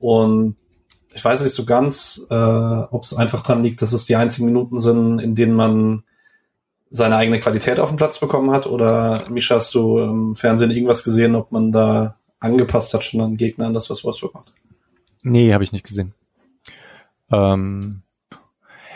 Und 0.00 0.56
ich 1.16 1.24
weiß 1.24 1.42
nicht 1.42 1.54
so 1.54 1.64
ganz, 1.64 2.26
äh, 2.30 2.34
ob 2.34 3.02
es 3.02 3.14
einfach 3.14 3.40
dran 3.40 3.62
liegt, 3.62 3.80
dass 3.80 3.94
es 3.94 4.04
die 4.04 4.16
einzigen 4.16 4.46
Minuten 4.46 4.78
sind, 4.78 5.18
in 5.18 5.34
denen 5.34 5.54
man 5.54 6.04
seine 6.90 7.16
eigene 7.16 7.40
Qualität 7.40 7.80
auf 7.80 7.88
den 7.88 7.96
Platz 7.96 8.20
bekommen 8.20 8.50
hat? 8.50 8.66
Oder 8.66 9.24
Misha, 9.30 9.54
hast 9.54 9.74
du 9.74 9.98
im 9.98 10.34
Fernsehen 10.34 10.70
irgendwas 10.70 11.04
gesehen, 11.04 11.34
ob 11.34 11.52
man 11.52 11.72
da 11.72 12.18
angepasst 12.38 12.92
hat 12.92 13.02
schon 13.02 13.22
an 13.22 13.36
Gegner 13.36 13.66
an 13.66 13.74
das, 13.74 13.88
was 13.88 14.04
Wolfsburg 14.04 14.34
macht? 14.34 14.52
Nee, 15.22 15.54
habe 15.54 15.64
ich 15.64 15.72
nicht 15.72 15.86
gesehen. 15.86 16.12
Ähm, 17.32 18.02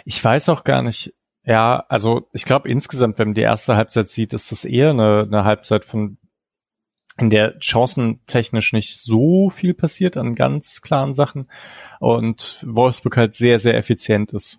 ich 0.05 0.23
weiß 0.23 0.51
auch 0.51 0.63
gar 0.63 0.83
nicht. 0.83 1.15
Ja, 1.45 1.85
also 1.89 2.29
ich 2.35 2.45
glaube 2.45 2.69
insgesamt, 2.69 3.19
wenn 3.19 3.29
man 3.29 3.35
die 3.35 3.41
erste 3.41 3.77
Halbzeit 3.77 4.11
sieht, 4.11 4.35
ist 4.35 4.53
das 4.53 4.67
eher 4.67 4.91
eine, 4.91 5.23
eine 5.23 5.45
Halbzeit 5.45 5.87
von 5.87 6.19
in 7.21 7.31
der 7.31 7.59
chancentechnisch 7.61 8.73
nicht 8.73 9.01
so 9.01 9.51
viel 9.51 9.75
passiert 9.75 10.17
an 10.17 10.35
ganz 10.35 10.83
klaren 10.83 11.15
Sachen 11.15 11.49
und 11.99 12.65
Wolfsburg 12.67 13.17
halt 13.17 13.35
sehr, 13.35 13.61
sehr 13.61 13.77
effizient 13.77 14.33
ist, 14.33 14.59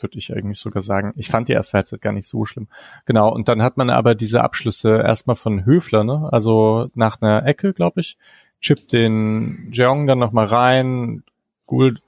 würde 0.00 0.18
ich 0.18 0.32
eigentlich 0.32 0.58
sogar 0.58 0.82
sagen. 0.82 1.12
Ich 1.16 1.28
fand 1.28 1.48
die 1.48 1.52
erste 1.52 1.78
Halbzeit 1.78 2.00
gar 2.00 2.12
nicht 2.12 2.28
so 2.28 2.44
schlimm. 2.44 2.68
Genau, 3.04 3.32
und 3.32 3.48
dann 3.48 3.62
hat 3.62 3.76
man 3.76 3.90
aber 3.90 4.14
diese 4.14 4.42
Abschlüsse 4.42 5.02
erstmal 5.04 5.36
von 5.36 5.64
Höfler, 5.64 6.04
ne? 6.04 6.28
also 6.32 6.90
nach 6.94 7.20
einer 7.20 7.44
Ecke, 7.46 7.72
glaube 7.72 8.00
ich, 8.00 8.16
chippt 8.60 8.92
den 8.92 9.70
Jeong 9.72 10.06
dann 10.06 10.18
nochmal 10.18 10.46
rein, 10.46 11.22
Gould, 11.66 12.00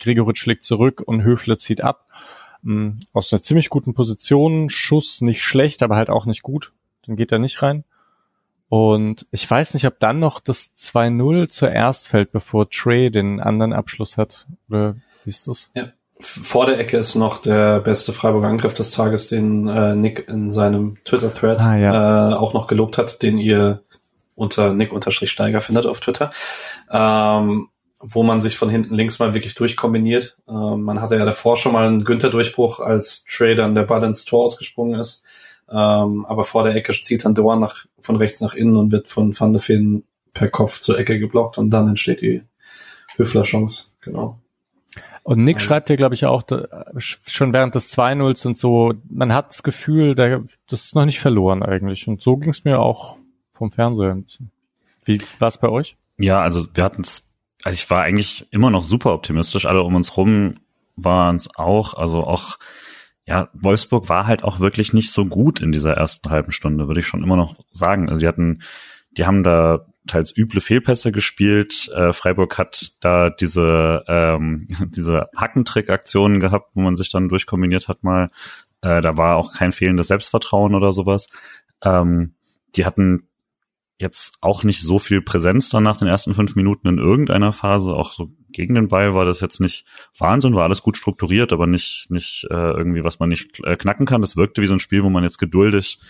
Gregoritsch 0.00 0.40
schlägt 0.40 0.64
zurück 0.64 1.02
und 1.04 1.22
Höfler 1.22 1.58
zieht 1.58 1.82
ab. 1.82 2.06
Mm, 2.62 2.92
aus 3.12 3.32
einer 3.32 3.42
ziemlich 3.42 3.68
guten 3.68 3.94
Position, 3.94 4.70
Schuss 4.70 5.20
nicht 5.20 5.42
schlecht, 5.42 5.82
aber 5.82 5.96
halt 5.96 6.10
auch 6.10 6.26
nicht 6.26 6.42
gut. 6.42 6.72
Dann 7.06 7.16
geht 7.16 7.32
er 7.32 7.38
nicht 7.38 7.62
rein. 7.62 7.84
Und 8.68 9.26
ich 9.30 9.50
weiß 9.50 9.74
nicht, 9.74 9.86
ob 9.86 9.98
dann 9.98 10.18
noch 10.18 10.40
das 10.40 10.72
2-0 10.76 11.48
zuerst 11.48 12.08
fällt, 12.08 12.32
bevor 12.32 12.68
Trey 12.68 13.10
den 13.10 13.40
anderen 13.40 13.72
Abschluss 13.72 14.16
hat. 14.16 14.46
Oder 14.68 14.96
wie 15.24 15.30
ist 15.30 15.48
das? 15.48 15.70
Ja. 15.74 15.84
Vor 16.20 16.66
der 16.66 16.80
Ecke 16.80 16.96
ist 16.96 17.14
noch 17.14 17.38
der 17.38 17.78
beste 17.78 18.12
Freiburger 18.12 18.48
Angriff 18.48 18.74
des 18.74 18.90
Tages, 18.90 19.28
den 19.28 19.68
äh, 19.68 19.94
Nick 19.94 20.28
in 20.28 20.50
seinem 20.50 20.96
Twitter-Thread 21.04 21.60
ah, 21.60 21.76
ja. 21.76 22.30
äh, 22.30 22.34
auch 22.34 22.54
noch 22.54 22.66
gelobt 22.66 22.98
hat, 22.98 23.22
den 23.22 23.38
ihr 23.38 23.82
unter 24.34 24.72
Nick-Steiger 24.72 25.60
findet 25.60 25.86
auf 25.86 26.00
Twitter. 26.00 26.30
Ähm, 26.90 27.68
wo 28.00 28.22
man 28.22 28.40
sich 28.40 28.56
von 28.56 28.68
hinten 28.68 28.94
links 28.94 29.18
mal 29.18 29.34
wirklich 29.34 29.54
durchkombiniert. 29.54 30.36
Ähm, 30.48 30.82
man 30.82 31.00
hatte 31.00 31.16
ja 31.16 31.24
davor 31.24 31.56
schon 31.56 31.72
mal 31.72 31.86
einen 31.86 32.04
Günther-Durchbruch, 32.04 32.80
als 32.80 33.24
Trey 33.24 33.54
dann 33.54 33.74
der 33.74 33.82
Ball 33.82 34.04
ins 34.04 34.24
Tor 34.24 34.44
ausgesprungen 34.44 34.98
ist. 34.98 35.24
Ähm, 35.70 36.24
aber 36.26 36.44
vor 36.44 36.64
der 36.64 36.74
Ecke 36.74 36.92
zieht 36.92 37.24
dann 37.24 37.34
Doan 37.34 37.60
nach, 37.60 37.86
von 38.00 38.16
rechts 38.16 38.40
nach 38.40 38.54
innen 38.54 38.76
und 38.76 38.92
wird 38.92 39.08
von 39.08 39.38
Van 39.38 39.52
de 39.52 39.60
Feen 39.60 40.04
per 40.32 40.48
Kopf 40.48 40.78
zur 40.78 40.98
Ecke 40.98 41.18
geblockt 41.18 41.58
und 41.58 41.70
dann 41.70 41.88
entsteht 41.88 42.22
die 42.22 42.42
Höfler-Chance. 43.16 43.90
genau. 44.00 44.38
Und 45.28 45.44
Nick 45.44 45.60
schreibt 45.60 45.88
hier, 45.88 45.98
glaube 45.98 46.14
ich, 46.14 46.24
auch 46.24 46.40
da, 46.40 46.86
schon 46.96 47.52
während 47.52 47.74
des 47.74 47.94
2-0s 47.94 48.46
und 48.46 48.56
so, 48.56 48.94
man 49.10 49.34
hat 49.34 49.50
das 49.50 49.62
Gefühl, 49.62 50.14
da, 50.14 50.40
das 50.70 50.84
ist 50.84 50.94
noch 50.94 51.04
nicht 51.04 51.20
verloren 51.20 51.62
eigentlich. 51.62 52.08
Und 52.08 52.22
so 52.22 52.38
ging 52.38 52.48
es 52.48 52.64
mir 52.64 52.78
auch 52.78 53.18
vom 53.52 53.70
Fernseher 53.70 54.14
bisschen. 54.14 54.50
Wie 55.04 55.20
war 55.38 55.48
es 55.48 55.58
bei 55.58 55.68
euch? 55.68 55.98
Ja, 56.16 56.40
also 56.40 56.66
wir 56.72 56.82
hatten 56.82 57.02
es, 57.02 57.30
also 57.62 57.74
ich 57.74 57.90
war 57.90 58.04
eigentlich 58.04 58.46
immer 58.52 58.70
noch 58.70 58.84
super 58.84 59.12
optimistisch. 59.12 59.66
Alle 59.66 59.82
um 59.82 59.96
uns 59.96 60.16
rum 60.16 60.60
waren 60.96 61.36
es 61.36 61.54
auch. 61.56 61.92
Also 61.92 62.24
auch, 62.24 62.58
ja, 63.28 63.50
Wolfsburg 63.52 64.08
war 64.08 64.26
halt 64.26 64.42
auch 64.42 64.58
wirklich 64.58 64.94
nicht 64.94 65.12
so 65.12 65.26
gut 65.26 65.60
in 65.60 65.70
dieser 65.70 65.92
ersten 65.92 66.30
halben 66.30 66.50
Stunde, 66.50 66.88
würde 66.88 67.00
ich 67.00 67.06
schon 67.06 67.22
immer 67.22 67.36
noch 67.36 67.56
sagen. 67.70 68.08
Also 68.08 68.20
sie 68.20 68.26
hatten, 68.26 68.62
die 69.10 69.26
haben 69.26 69.44
da 69.44 69.84
teils 70.06 70.34
üble 70.34 70.62
Fehlpässe 70.62 71.12
gespielt. 71.12 71.90
Äh, 71.94 72.14
Freiburg 72.14 72.56
hat 72.56 72.92
da 73.00 73.28
diese, 73.28 74.02
ähm, 74.08 74.66
diese 74.96 75.28
Hackentrick-Aktionen 75.36 76.40
gehabt, 76.40 76.70
wo 76.72 76.80
man 76.80 76.96
sich 76.96 77.10
dann 77.10 77.28
durchkombiniert 77.28 77.88
hat 77.88 78.02
mal. 78.02 78.30
Äh, 78.80 79.02
da 79.02 79.18
war 79.18 79.36
auch 79.36 79.52
kein 79.52 79.72
fehlendes 79.72 80.08
Selbstvertrauen 80.08 80.74
oder 80.74 80.92
sowas. 80.92 81.28
Ähm, 81.82 82.32
die 82.76 82.86
hatten 82.86 83.28
jetzt 83.98 84.38
auch 84.40 84.64
nicht 84.64 84.80
so 84.80 84.98
viel 84.98 85.20
Präsenz 85.20 85.68
dann 85.68 85.82
nach 85.82 85.98
den 85.98 86.08
ersten 86.08 86.32
fünf 86.32 86.56
Minuten 86.56 86.88
in 86.88 86.96
irgendeiner 86.96 87.52
Phase. 87.52 87.92
Auch 87.92 88.12
so 88.12 88.30
gegen 88.52 88.74
den 88.74 88.88
Ball 88.88 89.14
war 89.14 89.24
das 89.24 89.40
jetzt 89.40 89.60
nicht 89.60 89.84
Wahnsinn, 90.18 90.54
war 90.54 90.64
alles 90.64 90.82
gut 90.82 90.96
strukturiert, 90.96 91.52
aber 91.52 91.66
nicht, 91.66 92.06
nicht 92.10 92.46
äh, 92.50 92.54
irgendwie, 92.54 93.04
was 93.04 93.18
man 93.18 93.28
nicht 93.28 93.60
äh, 93.64 93.76
knacken 93.76 94.06
kann. 94.06 94.20
Das 94.20 94.36
wirkte 94.36 94.62
wie 94.62 94.66
so 94.66 94.74
ein 94.74 94.80
Spiel, 94.80 95.02
wo 95.02 95.10
man 95.10 95.24
jetzt 95.24 95.38
geduldig 95.38 96.00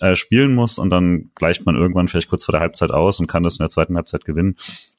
äh, 0.00 0.16
spielen 0.16 0.54
muss 0.54 0.78
und 0.78 0.90
dann 0.90 1.30
gleicht 1.34 1.66
man 1.66 1.76
irgendwann 1.76 2.08
vielleicht 2.08 2.28
kurz 2.28 2.44
vor 2.44 2.52
der 2.52 2.60
Halbzeit 2.60 2.90
aus 2.90 3.20
und 3.20 3.26
kann 3.26 3.42
das 3.42 3.58
in 3.58 3.64
der 3.64 3.70
zweiten 3.70 3.96
Halbzeit 3.96 4.24
gewinnen. 4.24 4.56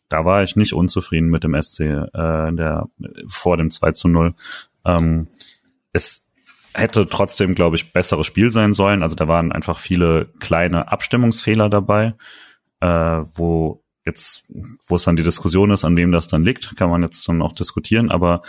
Da 0.09 0.25
war 0.25 0.43
ich 0.43 0.55
nicht 0.55 0.73
unzufrieden 0.73 1.29
mit 1.29 1.43
dem 1.43 1.59
SC 1.59 1.79
äh, 1.81 2.49
in 2.49 2.57
der, 2.57 2.87
vor 3.27 3.57
dem 3.57 3.71
2 3.71 3.91
zu 3.93 4.07
0. 4.07 4.35
Ähm, 4.85 5.27
es 5.91 6.25
hätte 6.73 7.07
trotzdem, 7.07 7.55
glaube 7.55 7.75
ich, 7.75 7.93
besseres 7.93 8.27
Spiel 8.27 8.51
sein 8.51 8.73
sollen. 8.73 9.03
Also 9.03 9.15
da 9.15 9.27
waren 9.27 9.51
einfach 9.51 9.79
viele 9.79 10.29
kleine 10.39 10.91
Abstimmungsfehler 10.91 11.69
dabei, 11.69 12.15
äh, 12.79 12.87
wo 12.87 13.82
jetzt, 14.05 14.43
wo 14.85 14.95
es 14.95 15.03
dann 15.03 15.15
die 15.15 15.23
Diskussion 15.23 15.71
ist, 15.71 15.85
an 15.85 15.97
wem 15.97 16.11
das 16.11 16.27
dann 16.27 16.43
liegt, 16.43 16.75
kann 16.77 16.89
man 16.89 17.03
jetzt 17.03 17.27
dann 17.27 17.41
auch 17.41 17.53
diskutieren, 17.53 18.11
aber 18.11 18.41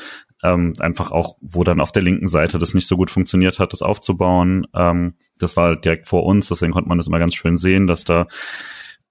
ähm, 0.43 0.73
einfach 0.81 1.11
auch, 1.11 1.37
wo 1.40 1.64
dann 1.64 1.81
auf 1.81 1.93
der 1.93 2.03
linken 2.03 2.29
Seite 2.29 2.59
das 2.59 2.75
nicht 2.75 2.87
so 2.87 2.97
gut 2.97 3.11
funktioniert 3.11 3.59
hat, 3.59 3.73
das 3.73 3.83
aufzubauen. 3.83 4.67
Ähm, 4.75 5.14
das 5.38 5.57
war 5.57 5.77
direkt 5.77 6.07
vor 6.07 6.25
uns, 6.25 6.49
deswegen 6.49 6.73
konnte 6.73 6.88
man 6.88 6.99
das 6.99 7.07
immer 7.07 7.19
ganz 7.19 7.35
schön 7.35 7.57
sehen, 7.57 7.87
dass 7.87 8.05
da 8.05 8.27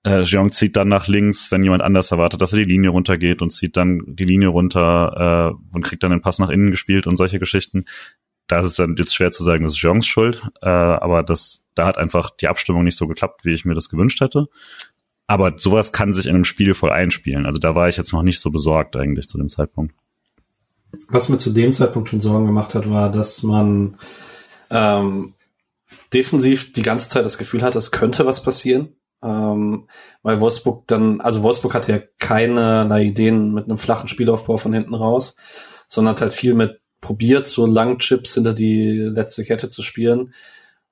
äh, 0.05 0.21
Jeong 0.21 0.51
zieht 0.51 0.75
dann 0.75 0.89
nach 0.89 1.07
links, 1.07 1.49
wenn 1.51 1.63
jemand 1.63 1.81
anders 1.81 2.11
erwartet, 2.11 2.41
dass 2.41 2.51
er 2.51 2.59
die 2.59 2.65
Linie 2.71 2.89
runtergeht 2.89 3.41
und 3.41 3.51
zieht 3.51 3.77
dann 3.77 4.03
die 4.05 4.25
Linie 4.25 4.49
runter 4.49 5.55
äh, 5.71 5.75
und 5.75 5.83
kriegt 5.83 6.03
dann 6.03 6.11
den 6.11 6.21
Pass 6.21 6.39
nach 6.39 6.49
innen 6.49 6.71
gespielt 6.71 7.07
und 7.07 7.15
solche 7.15 7.39
Geschichten 7.39 7.85
da 8.47 8.59
ist 8.59 8.65
es 8.65 8.75
dann 8.75 8.95
jetzt 8.97 9.15
schwer 9.15 9.31
zu 9.31 9.43
sagen, 9.43 9.63
das 9.63 9.73
ist 9.73 9.79
Jeans 9.79 10.05
Schuld, 10.05 10.43
äh, 10.61 10.69
aber 10.69 11.23
das, 11.23 11.63
da 11.75 11.87
hat 11.87 11.97
einfach 11.97 12.29
die 12.29 12.47
Abstimmung 12.47 12.83
nicht 12.83 12.97
so 12.97 13.07
geklappt, 13.07 13.45
wie 13.45 13.53
ich 13.53 13.65
mir 13.65 13.73
das 13.73 13.89
gewünscht 13.89 14.21
hätte. 14.21 14.47
Aber 15.27 15.53
sowas 15.57 15.91
kann 15.91 16.11
sich 16.11 16.25
in 16.25 16.35
einem 16.35 16.43
Spiel 16.43 16.73
voll 16.73 16.91
einspielen. 16.91 17.45
Also 17.45 17.59
da 17.59 17.75
war 17.75 17.87
ich 17.87 17.97
jetzt 17.97 18.13
noch 18.13 18.23
nicht 18.23 18.39
so 18.39 18.51
besorgt 18.51 18.95
eigentlich 18.95 19.27
zu 19.27 19.37
dem 19.37 19.49
Zeitpunkt. 19.49 19.95
Was 21.07 21.29
mir 21.29 21.37
zu 21.37 21.51
dem 21.51 21.73
Zeitpunkt 21.73 22.09
schon 22.09 22.19
Sorgen 22.19 22.45
gemacht 22.45 22.75
hat, 22.75 22.89
war, 22.89 23.11
dass 23.11 23.41
man 23.41 23.97
ähm, 24.69 25.33
defensiv 26.13 26.73
die 26.73 26.81
ganze 26.81 27.09
Zeit 27.09 27.25
das 27.25 27.37
Gefühl 27.37 27.63
hat, 27.63 27.75
es 27.75 27.91
könnte 27.91 28.25
was 28.25 28.43
passieren. 28.43 28.95
Ähm, 29.23 29.87
weil 30.21 30.41
Wolfsburg 30.41 30.85
dann, 30.87 31.21
also 31.21 31.43
Wolfsburg 31.43 31.73
hatte 31.73 31.91
ja 31.93 31.99
keinerlei 32.19 33.05
Ideen 33.05 33.53
mit 33.53 33.65
einem 33.65 33.77
flachen 33.77 34.09
Spielaufbau 34.09 34.57
von 34.57 34.73
hinten 34.73 34.93
raus, 34.93 35.35
sondern 35.87 36.15
hat 36.15 36.21
halt 36.21 36.33
viel 36.33 36.53
mit 36.53 36.81
probiert, 36.99 37.47
so 37.47 37.65
Langchips 37.65 38.33
hinter 38.33 38.53
die 38.53 38.97
letzte 38.97 39.43
Kette 39.43 39.69
zu 39.69 39.81
spielen. 39.81 40.33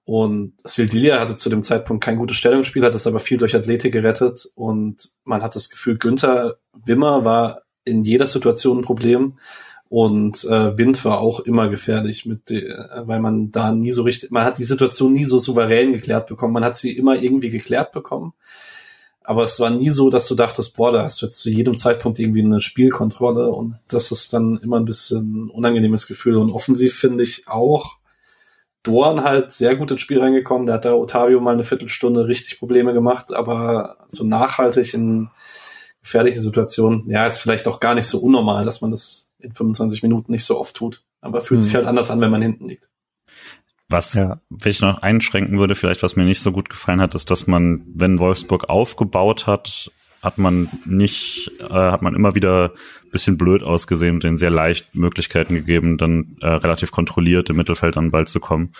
Und 0.04 0.54
Sildilia 0.64 1.20
hatte 1.20 1.36
zu 1.36 1.50
dem 1.50 1.62
Zeitpunkt 1.62 2.04
kein 2.04 2.18
gutes 2.18 2.38
Stellungsspiel, 2.38 2.84
hat 2.84 2.96
es 2.96 3.08
aber 3.08 3.20
viel 3.20 3.38
durch 3.38 3.56
Athletik 3.56 3.94
gerettet. 3.94 4.50
Und 4.56 5.12
man 5.24 5.42
hat 5.44 5.56
das 5.56 5.70
Gefühl, 5.70 5.98
Günther 5.98 6.58
Wimmer 6.74 7.24
war 7.24 7.62
in 7.86 8.04
jeder 8.04 8.26
Situation 8.26 8.80
ein 8.80 8.84
Problem. 8.84 9.38
Und 9.90 10.46
äh, 10.46 10.78
Wind 10.78 11.04
war 11.04 11.20
auch 11.20 11.42
immer 11.42 11.68
gefährlich, 11.68 12.26
mit, 12.26 12.50
äh, 12.50 12.74
weil 13.04 13.20
man 13.20 13.52
da 13.52 13.74
nie 13.74 13.92
so 13.92 14.04
richtig, 14.04 14.32
man 14.32 14.46
hat 14.46 14.58
die 14.58 14.64
Situation 14.64 15.12
nie 15.12 15.26
so 15.26 15.38
souverän 15.38 15.92
geklärt 15.92 16.28
bekommen. 16.28 16.54
Man 16.54 16.64
hat 16.64 16.78
sie 16.78 16.96
immer 16.96 17.22
irgendwie 17.22 17.50
geklärt 17.50 17.92
bekommen. 17.92 18.34
Aber 19.24 19.44
es 19.44 19.60
war 19.60 19.70
nie 19.70 19.90
so, 19.90 20.10
dass 20.10 20.28
du 20.28 20.36
dachtest, 20.36 20.76
boah, 20.76 20.92
da 20.92 21.04
hast 21.04 21.22
du 21.22 21.26
jetzt 21.28 21.40
zu 21.40 21.50
jedem 21.50 21.78
Zeitpunkt 21.78 22.20
irgendwie 22.20 22.44
eine 22.44 22.60
Spielkontrolle 22.60 23.50
und 23.50 23.76
das 23.88 24.12
ist 24.12 24.34
dann 24.34 24.58
immer 24.64 24.80
ein 24.80 24.86
bisschen 24.86 25.50
unangenehmes 25.50 26.08
Gefühl. 26.08 26.38
Und 26.38 26.52
offensiv 26.52 26.96
finde 26.96 27.24
ich 27.24 27.48
auch 27.48 27.98
Dorn 28.84 29.24
halt 29.24 29.52
sehr 29.52 29.76
gut 29.76 29.92
ins 29.92 30.02
Spiel 30.02 30.20
reingekommen. 30.20 30.66
Da 30.66 30.74
hat 30.74 30.86
der 30.86 30.98
Otavio 30.98 31.40
mal 31.40 31.54
eine 31.54 31.64
Viertelstunde 31.64 32.28
richtig 32.28 32.60
Probleme 32.60 32.94
gemacht, 32.94 33.34
aber 33.34 33.98
so 34.08 34.24
nachhaltig 34.24 34.94
in 34.94 35.30
gefährliche 36.02 36.42
Situationen, 36.42 37.10
ja, 37.10 37.26
ist 37.28 37.40
vielleicht 37.40 37.68
auch 37.68 37.80
gar 37.80 37.94
nicht 37.94 38.08
so 38.08 38.20
unnormal, 38.20 38.66
dass 38.66 38.82
man 38.82 38.92
das 38.92 39.30
in 39.40 39.54
25 39.54 40.02
Minuten 40.04 40.32
nicht 40.32 40.46
so 40.46 40.60
oft 40.60 40.76
tut. 40.76 41.04
Aber 41.22 41.42
fühlt 41.42 41.62
hm. 41.62 41.66
sich 41.66 41.76
halt 41.76 41.86
anders 41.86 42.10
an, 42.10 42.22
wenn 42.22 42.32
man 42.32 42.42
hinten 42.42 42.68
liegt. 42.68 42.90
Was 43.88 44.14
ja. 44.14 44.40
ich 44.64 44.82
noch 44.82 45.02
einschränken 45.02 45.60
würde, 45.60 45.76
vielleicht 45.76 46.02
was 46.02 46.16
mir 46.16 46.24
nicht 46.24 46.42
so 46.42 46.52
gut 46.52 46.70
gefallen 46.70 47.02
hat, 47.02 47.14
ist, 47.14 47.30
dass 47.30 47.46
man, 47.46 47.84
wenn 47.94 48.20
Wolfsburg 48.20 48.70
aufgebaut 48.70 49.48
hat, 49.48 49.92
hat 50.22 50.38
man 50.38 50.70
nicht, 50.86 51.52
äh, 51.60 51.74
hat 51.74 52.02
man 52.02 52.16
immer 52.16 52.36
wieder 52.36 52.74
bisschen 53.12 53.38
blöd 53.38 53.64
ausgesehen 53.64 54.16
und 54.16 54.24
denen 54.24 54.38
sehr 54.38 54.50
leicht 54.50 54.96
Möglichkeiten 54.96 55.54
gegeben, 55.54 55.98
dann 55.98 56.38
äh, 56.42 56.48
relativ 56.48 56.92
kontrolliert 56.92 57.50
im 57.50 57.58
Mittelfeld 57.58 57.98
an 57.98 58.06
den 58.06 58.12
Ball 58.12 58.28
zu 58.28 58.40
kommen. 58.40 58.74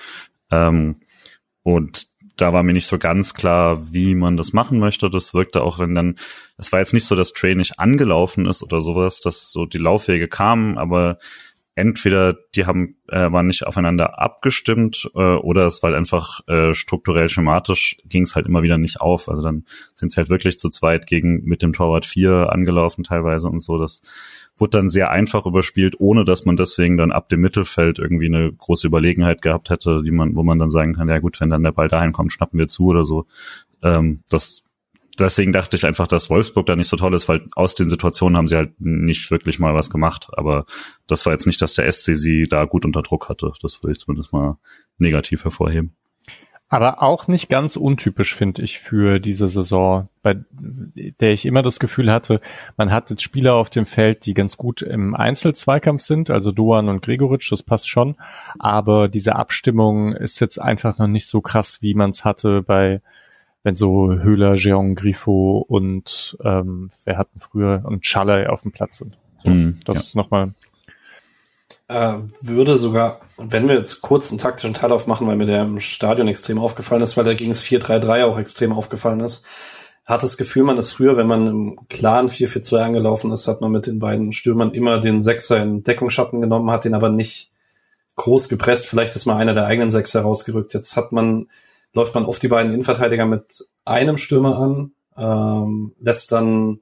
Ähm, 0.52 1.02
und 1.64 2.08
da 2.38 2.54
war 2.54 2.64
mir 2.64 2.74
nicht 2.74 2.88
so 2.88 2.98
ganz 2.98 3.34
klar, 3.34 3.94
wie 3.94 4.16
man 4.16 4.38
das 4.38 4.54
machen 4.54 4.80
möchte. 4.80 5.10
Das 5.10 5.34
wirkte 5.34 5.62
auch, 5.62 5.80
wenn 5.80 5.94
dann, 5.94 6.16
es 6.58 6.72
war 6.72 6.80
jetzt 6.80 6.94
nicht 6.94 7.06
so, 7.06 7.16
dass 7.16 7.34
Trey 7.34 7.56
nicht 7.56 7.80
angelaufen 7.80 8.46
ist 8.46 8.64
oder 8.64 8.82
sowas, 8.82 9.20
dass 9.20 9.52
so 9.52 9.66
die 9.66 9.78
Laufwege 9.78 10.28
kamen, 10.28 10.78
aber 10.78 11.20
entweder 11.76 12.36
die 12.56 12.66
haben 12.66 12.98
äh, 13.08 13.32
waren 13.32 13.48
nicht 13.48 13.66
aufeinander 13.66 14.20
abgestimmt 14.20 15.10
äh, 15.16 15.20
oder 15.20 15.66
es 15.66 15.82
war 15.82 15.92
halt 15.92 15.98
einfach 15.98 16.46
äh, 16.48 16.74
strukturell 16.74 17.30
schematisch 17.30 17.98
ging 18.06 18.24
es 18.24 18.36
halt 18.36 18.46
immer 18.46 18.62
wieder 18.62 18.78
nicht 18.78 19.00
auf. 19.00 19.30
Also 19.30 19.42
dann 19.42 19.66
sind 19.94 20.12
sie 20.12 20.18
halt 20.18 20.30
wirklich 20.30 20.60
zu 20.60 20.70
zweit 20.70 21.08
gegen 21.08 21.44
mit 21.44 21.62
dem 21.62 21.74
Torwart 21.74 22.06
4 22.06 22.52
angelaufen 22.52 23.04
teilweise 23.04 23.48
und 23.48 23.62
so. 23.62 23.78
Das 23.78 24.02
wurde 24.58 24.78
dann 24.78 24.90
sehr 24.90 25.12
einfach 25.12 25.46
überspielt, 25.46 25.96
ohne 26.00 26.26
dass 26.26 26.46
man 26.46 26.58
deswegen 26.58 26.98
dann 26.98 27.12
ab 27.12 27.30
dem 27.30 27.42
Mittelfeld 27.42 28.00
irgendwie 28.00 28.28
eine 28.28 28.52
große 28.52 28.88
Überlegenheit 28.88 29.42
gehabt 29.42 29.70
hätte, 29.70 30.04
die 30.04 30.12
man, 30.12 30.36
wo 30.36 30.44
man 30.44 30.60
dann 30.60 30.72
sagen 30.72 30.94
kann, 30.94 31.10
ja 31.10 31.20
gut, 31.20 31.40
wenn 31.40 31.50
dann 31.50 31.64
der 31.64 31.72
Ball 31.72 31.88
dahin 31.88 32.12
kommt, 32.12 32.34
schnappen 32.34 32.60
wir 32.60 32.68
zu 32.68 32.88
oder 32.88 33.06
so. 33.06 33.26
Ähm, 33.82 34.24
das 34.30 34.64
deswegen 35.20 35.52
dachte 35.52 35.78
ich 35.78 35.86
einfach, 35.86 36.08
dass 36.08 36.30
Wolfsburg 36.30 36.66
da 36.66 36.76
nicht 36.76 36.88
so 36.88 36.98
toll 36.98 37.14
ist, 37.14 37.28
weil 37.28 37.48
aus 37.56 37.76
den 37.76 37.90
Situationen 37.90 38.38
haben 38.38 38.48
sie 38.48 38.56
halt 38.56 38.74
nicht 38.80 39.32
wirklich 39.32 39.60
mal 39.60 39.74
was 39.74 39.90
gemacht. 39.90 40.28
Aber 40.34 40.66
das 41.08 41.26
war 41.26 41.34
jetzt 41.34 41.48
nicht, 41.48 41.62
dass 41.62 41.74
der 41.74 41.92
SC 41.92 42.16
sie 42.16 42.48
da 42.48 42.66
gut 42.66 42.86
unter 42.86 43.02
Druck 43.02 43.30
hatte. 43.30 43.54
Das 43.62 43.84
will 43.84 43.92
ich 43.92 44.00
zumindest 44.00 44.34
mal 44.34 44.58
negativ 44.98 45.44
hervorheben. 45.44 45.96
Aber 46.72 47.04
auch 47.04 47.28
nicht 47.28 47.50
ganz 47.50 47.76
untypisch, 47.76 48.34
finde 48.34 48.62
ich, 48.62 48.80
für 48.80 49.20
diese 49.20 49.50
Saison, 49.50 50.08
bei 50.22 50.38
der 50.54 51.34
ich 51.34 51.46
immer 51.46 51.64
das 51.64 51.82
Gefühl 51.82 52.10
hatte, 52.10 52.40
man 52.78 52.94
hat 52.94 53.10
jetzt 53.10 53.24
Spieler 53.24 53.56
auf 53.56 53.70
dem 53.70 53.86
Feld, 53.86 54.26
die 54.26 54.34
ganz 54.34 54.56
gut 54.56 54.82
im 54.82 55.14
Einzelzweikampf 55.14 56.02
sind, 56.02 56.30
also 56.30 56.54
Doan 56.54 56.88
und 56.88 57.02
Gregoritsch, 57.02 57.52
das 57.52 57.62
passt 57.62 57.90
schon. 57.90 58.16
Aber 58.58 59.10
diese 59.10 59.36
Abstimmung 59.36 60.14
ist 60.14 60.40
jetzt 60.40 60.62
einfach 60.62 60.98
noch 60.98 61.08
nicht 61.08 61.28
so 61.28 61.42
krass, 61.42 61.82
wie 61.82 61.94
man 61.94 62.12
es 62.12 62.24
hatte 62.24 62.62
bei 62.62 63.02
wenn 63.64 63.76
so 63.76 64.12
Höhler, 64.12 64.56
Jean 64.56 64.96
Grifo 64.96 65.64
und 65.68 66.38
ähm, 66.44 66.90
wer 67.06 67.18
hatten 67.18 67.40
früher 67.40 67.84
und 67.86 68.06
Schaller 68.06 68.52
auf 68.52 68.64
dem 68.64 68.72
Platz 68.72 68.98
sind. 68.98 69.18
So, 69.44 69.52
mm, 69.52 69.80
das 69.86 69.96
ja. 69.96 70.02
ist 70.02 70.16
nochmal. 70.16 70.54
Äh, 71.88 72.20
würde 72.42 72.78
sogar, 72.78 73.22
wenn 73.38 73.68
wir 73.68 73.76
jetzt 73.76 74.02
kurz 74.02 74.32
einen 74.32 74.40
taktischen 74.40 74.74
Teil 74.74 74.92
aufmachen, 74.92 75.28
weil 75.28 75.36
mir 75.36 75.46
der 75.46 75.64
im 75.64 75.80
Stadion 75.80 76.28
extrem 76.28 76.58
aufgefallen 76.58 77.02
ist, 77.02 77.18
weil 77.18 77.26
da 77.26 77.34
gegen 77.34 77.52
das 77.52 77.64
4-3-3 77.64 78.26
auch 78.26 78.40
extrem 78.40 78.72
aufgefallen 78.72 79.20
ist, 79.20 79.46
hat 80.06 80.24
das 80.24 80.38
Gefühl, 80.38 80.64
man 80.64 80.78
ist 80.78 80.94
früher, 80.94 81.16
wenn 81.16 81.28
man 81.28 81.48
im 81.48 81.80
klaren 81.88 82.28
4-4-2 82.28 82.78
angelaufen 82.78 83.32
ist, 83.32 83.48
hat 83.48 83.62
man 83.62 83.72
mit 83.72 83.88
den 83.88 84.00
beiden 84.00 84.32
Stürmern 84.32 84.72
immer 84.72 85.00
den 85.00 85.22
Sechser 85.22 85.62
in 85.62 85.84
Deckungsschatten 85.84 86.42
genommen, 86.42 86.72
hat 86.72 86.86
den 86.86 86.96
aber 86.96 87.10
nicht 87.10 87.52
groß 88.16 88.50
gepresst. 88.50 88.88
Vielleicht 88.88 89.16
ist 89.16 89.26
mal 89.26 89.38
einer 89.38 89.54
der 89.54 89.66
eigenen 89.66 89.90
Sechser 89.90 90.22
rausgerückt. 90.22 90.74
Jetzt 90.74 90.98
hat 90.98 91.12
man 91.12 91.48
läuft 91.94 92.16
man 92.16 92.26
oft 92.26 92.42
die 92.42 92.48
beiden 92.48 92.72
Innenverteidiger 92.72 93.26
mit 93.26 93.66
einem 93.86 94.18
Stürmer 94.18 94.58
an, 94.58 94.92
ähm, 95.18 95.94
lässt 96.00 96.32
dann 96.32 96.80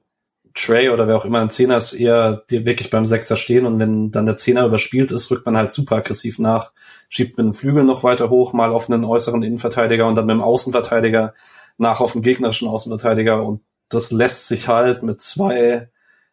Trey 0.54 0.88
oder 0.88 1.06
wer 1.06 1.16
auch 1.16 1.24
immer 1.24 1.40
ein 1.40 1.50
Zehner 1.50 1.76
ist, 1.76 1.92
eher 1.92 2.42
wirklich 2.48 2.90
beim 2.90 3.04
Sechser 3.04 3.36
stehen 3.36 3.66
und 3.66 3.78
wenn 3.78 4.10
dann 4.10 4.26
der 4.26 4.36
Zehner 4.36 4.66
überspielt 4.66 5.12
ist, 5.12 5.30
rückt 5.30 5.46
man 5.46 5.56
halt 5.56 5.72
super 5.72 5.96
aggressiv 5.96 6.38
nach, 6.38 6.72
schiebt 7.08 7.38
mit 7.38 7.46
dem 7.46 7.52
Flügel 7.52 7.84
noch 7.84 8.02
weiter 8.02 8.30
hoch, 8.30 8.52
mal 8.52 8.72
auf 8.72 8.90
einen 8.90 9.04
äußeren 9.04 9.42
Innenverteidiger 9.42 10.06
und 10.06 10.16
dann 10.16 10.26
mit 10.26 10.34
dem 10.34 10.42
Außenverteidiger 10.42 11.34
nach 11.78 12.00
auf 12.00 12.12
den 12.12 12.22
gegnerischen 12.22 12.68
Außenverteidiger 12.68 13.42
und 13.42 13.62
das 13.88 14.10
lässt 14.10 14.48
sich 14.48 14.68
halt 14.68 15.02
mit 15.02 15.20
zwei 15.20 15.90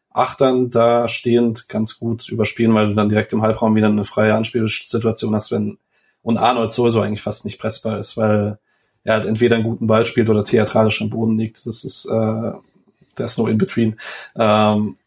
Achtern 0.09 0.71
da 0.71 1.07
stehend 1.07 1.69
ganz 1.69 1.99
gut 1.99 2.28
überspielen, 2.30 2.73
weil 2.73 2.88
du 2.88 2.95
dann 2.95 3.09
direkt 3.09 3.34
im 3.34 3.43
Halbraum 3.43 3.75
wieder 3.75 3.88
eine 3.88 4.03
freie 4.03 4.34
Anspielsituation 4.34 5.36
hast, 5.36 5.51
wenn 5.51 5.78
und 6.23 6.38
Arnold 6.38 6.71
sowieso 6.71 7.01
eigentlich 7.01 7.21
fast 7.21 7.45
nicht 7.45 7.59
pressbar 7.59 7.99
ist, 7.99 8.17
weil 8.17 8.59
er 9.08 9.14
halt 9.14 9.26
entweder 9.26 9.55
einen 9.55 9.64
guten 9.64 9.88
Ball 9.88 10.05
spielt 10.05 10.30
oder 10.30 10.43
theatralisch 10.43 11.01
am 11.01 11.10
Boden 11.10 11.38
liegt. 11.39 11.66
Das 11.66 11.86
ist, 11.86 12.05
äh, 12.05 12.12
da 12.12 13.24
ist 13.24 13.38
no 13.38 13.47
in 13.47 13.58
between. 13.58 13.95
Ähm, 14.36 14.97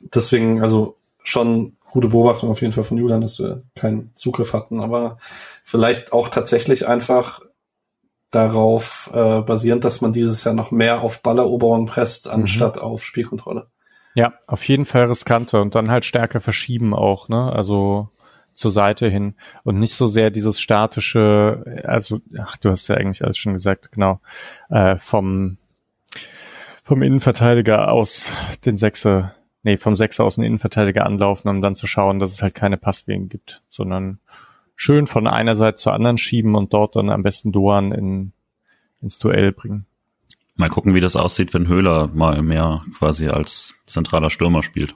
deswegen, 0.00 0.60
also 0.60 0.96
schon 1.24 1.76
gute 1.90 2.08
Beobachtung 2.08 2.50
auf 2.50 2.60
jeden 2.60 2.74
Fall 2.74 2.84
von 2.84 2.98
Julian, 2.98 3.22
dass 3.22 3.38
wir 3.38 3.62
keinen 3.74 4.10
Zugriff 4.14 4.52
hatten, 4.52 4.80
aber 4.80 5.16
vielleicht 5.64 6.12
auch 6.12 6.28
tatsächlich 6.28 6.86
einfach 6.86 7.40
darauf 8.30 9.10
äh, 9.14 9.40
basierend, 9.40 9.84
dass 9.84 10.02
man 10.02 10.12
dieses 10.12 10.44
Jahr 10.44 10.54
noch 10.54 10.70
mehr 10.70 11.00
auf 11.00 11.22
Balleroberung 11.22 11.86
presst, 11.86 12.26
mhm. 12.26 12.32
anstatt 12.32 12.76
mhm. 12.76 12.82
auf 12.82 13.02
Spielkontrolle. 13.02 13.66
Ja, 14.14 14.34
auf 14.46 14.68
jeden 14.68 14.84
Fall 14.84 15.06
riskanter 15.06 15.62
und 15.62 15.74
dann 15.74 15.90
halt 15.90 16.04
stärker 16.04 16.42
verschieben 16.42 16.94
auch, 16.94 17.30
ne? 17.30 17.50
Also 17.50 18.10
zur 18.54 18.70
Seite 18.70 19.08
hin 19.08 19.34
und 19.64 19.76
nicht 19.76 19.94
so 19.94 20.06
sehr 20.06 20.30
dieses 20.30 20.60
statische, 20.60 21.82
also 21.84 22.20
ach, 22.38 22.56
du 22.56 22.70
hast 22.70 22.88
ja 22.88 22.96
eigentlich 22.96 23.24
alles 23.24 23.38
schon 23.38 23.54
gesagt, 23.54 23.92
genau, 23.92 24.20
äh, 24.70 24.96
vom 24.96 25.58
vom 26.82 27.02
Innenverteidiger 27.02 27.90
aus 27.90 28.32
den 28.64 28.76
Sechser, 28.76 29.34
nee, 29.62 29.76
vom 29.76 29.96
Sechser 29.96 30.24
aus 30.24 30.34
den 30.34 30.44
Innenverteidiger 30.44 31.06
anlaufen, 31.06 31.48
um 31.48 31.62
dann 31.62 31.74
zu 31.74 31.86
schauen, 31.86 32.18
dass 32.18 32.32
es 32.32 32.42
halt 32.42 32.54
keine 32.54 32.76
Passwegen 32.76 33.28
gibt, 33.28 33.62
sondern 33.68 34.18
schön 34.74 35.06
von 35.06 35.26
einer 35.26 35.56
Seite 35.56 35.76
zur 35.76 35.92
anderen 35.92 36.18
schieben 36.18 36.54
und 36.54 36.72
dort 36.74 36.96
dann 36.96 37.08
am 37.08 37.22
besten 37.22 37.52
Doan 37.52 37.92
in, 37.92 38.32
ins 39.00 39.18
Duell 39.18 39.52
bringen. 39.52 39.86
Mal 40.56 40.68
gucken, 40.68 40.94
wie 40.94 41.00
das 41.00 41.16
aussieht, 41.16 41.54
wenn 41.54 41.66
Höhler 41.66 42.08
mal 42.08 42.42
mehr 42.42 42.84
quasi 42.98 43.28
als 43.28 43.74
zentraler 43.86 44.28
Stürmer 44.28 44.62
spielt. 44.62 44.94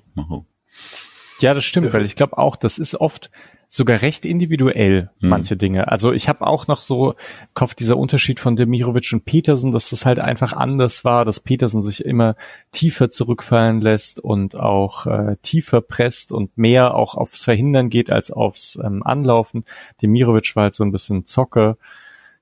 Ja, 1.40 1.54
das 1.54 1.64
stimmt, 1.64 1.92
weil 1.92 2.04
ich 2.04 2.16
glaube 2.16 2.38
auch, 2.38 2.56
das 2.56 2.78
ist 2.78 2.94
oft 2.94 3.30
sogar 3.68 4.00
recht 4.00 4.24
individuell, 4.24 5.10
mhm. 5.20 5.28
manche 5.28 5.56
Dinge. 5.56 5.88
Also 5.88 6.12
ich 6.12 6.28
habe 6.28 6.46
auch 6.46 6.66
noch 6.66 6.78
so 6.78 7.14
Kopf 7.54 7.74
dieser 7.74 7.96
Unterschied 7.96 8.40
von 8.40 8.56
Demirovic 8.56 9.12
und 9.12 9.24
Petersen, 9.24 9.72
dass 9.72 9.90
das 9.90 10.06
halt 10.06 10.18
einfach 10.18 10.52
anders 10.52 11.04
war, 11.04 11.24
dass 11.24 11.40
Petersen 11.40 11.82
sich 11.82 12.04
immer 12.04 12.36
tiefer 12.70 13.10
zurückfallen 13.10 13.80
lässt 13.80 14.20
und 14.20 14.56
auch 14.56 15.06
äh, 15.06 15.36
tiefer 15.42 15.80
presst 15.80 16.32
und 16.32 16.56
mehr 16.56 16.94
auch 16.94 17.14
aufs 17.14 17.44
Verhindern 17.44 17.90
geht 17.90 18.10
als 18.10 18.30
aufs 18.30 18.78
ähm, 18.82 19.02
Anlaufen. 19.02 19.64
Demirovic 20.00 20.54
war 20.54 20.64
halt 20.64 20.74
so 20.74 20.84
ein 20.84 20.92
bisschen 20.92 21.26
Zocker. 21.26 21.76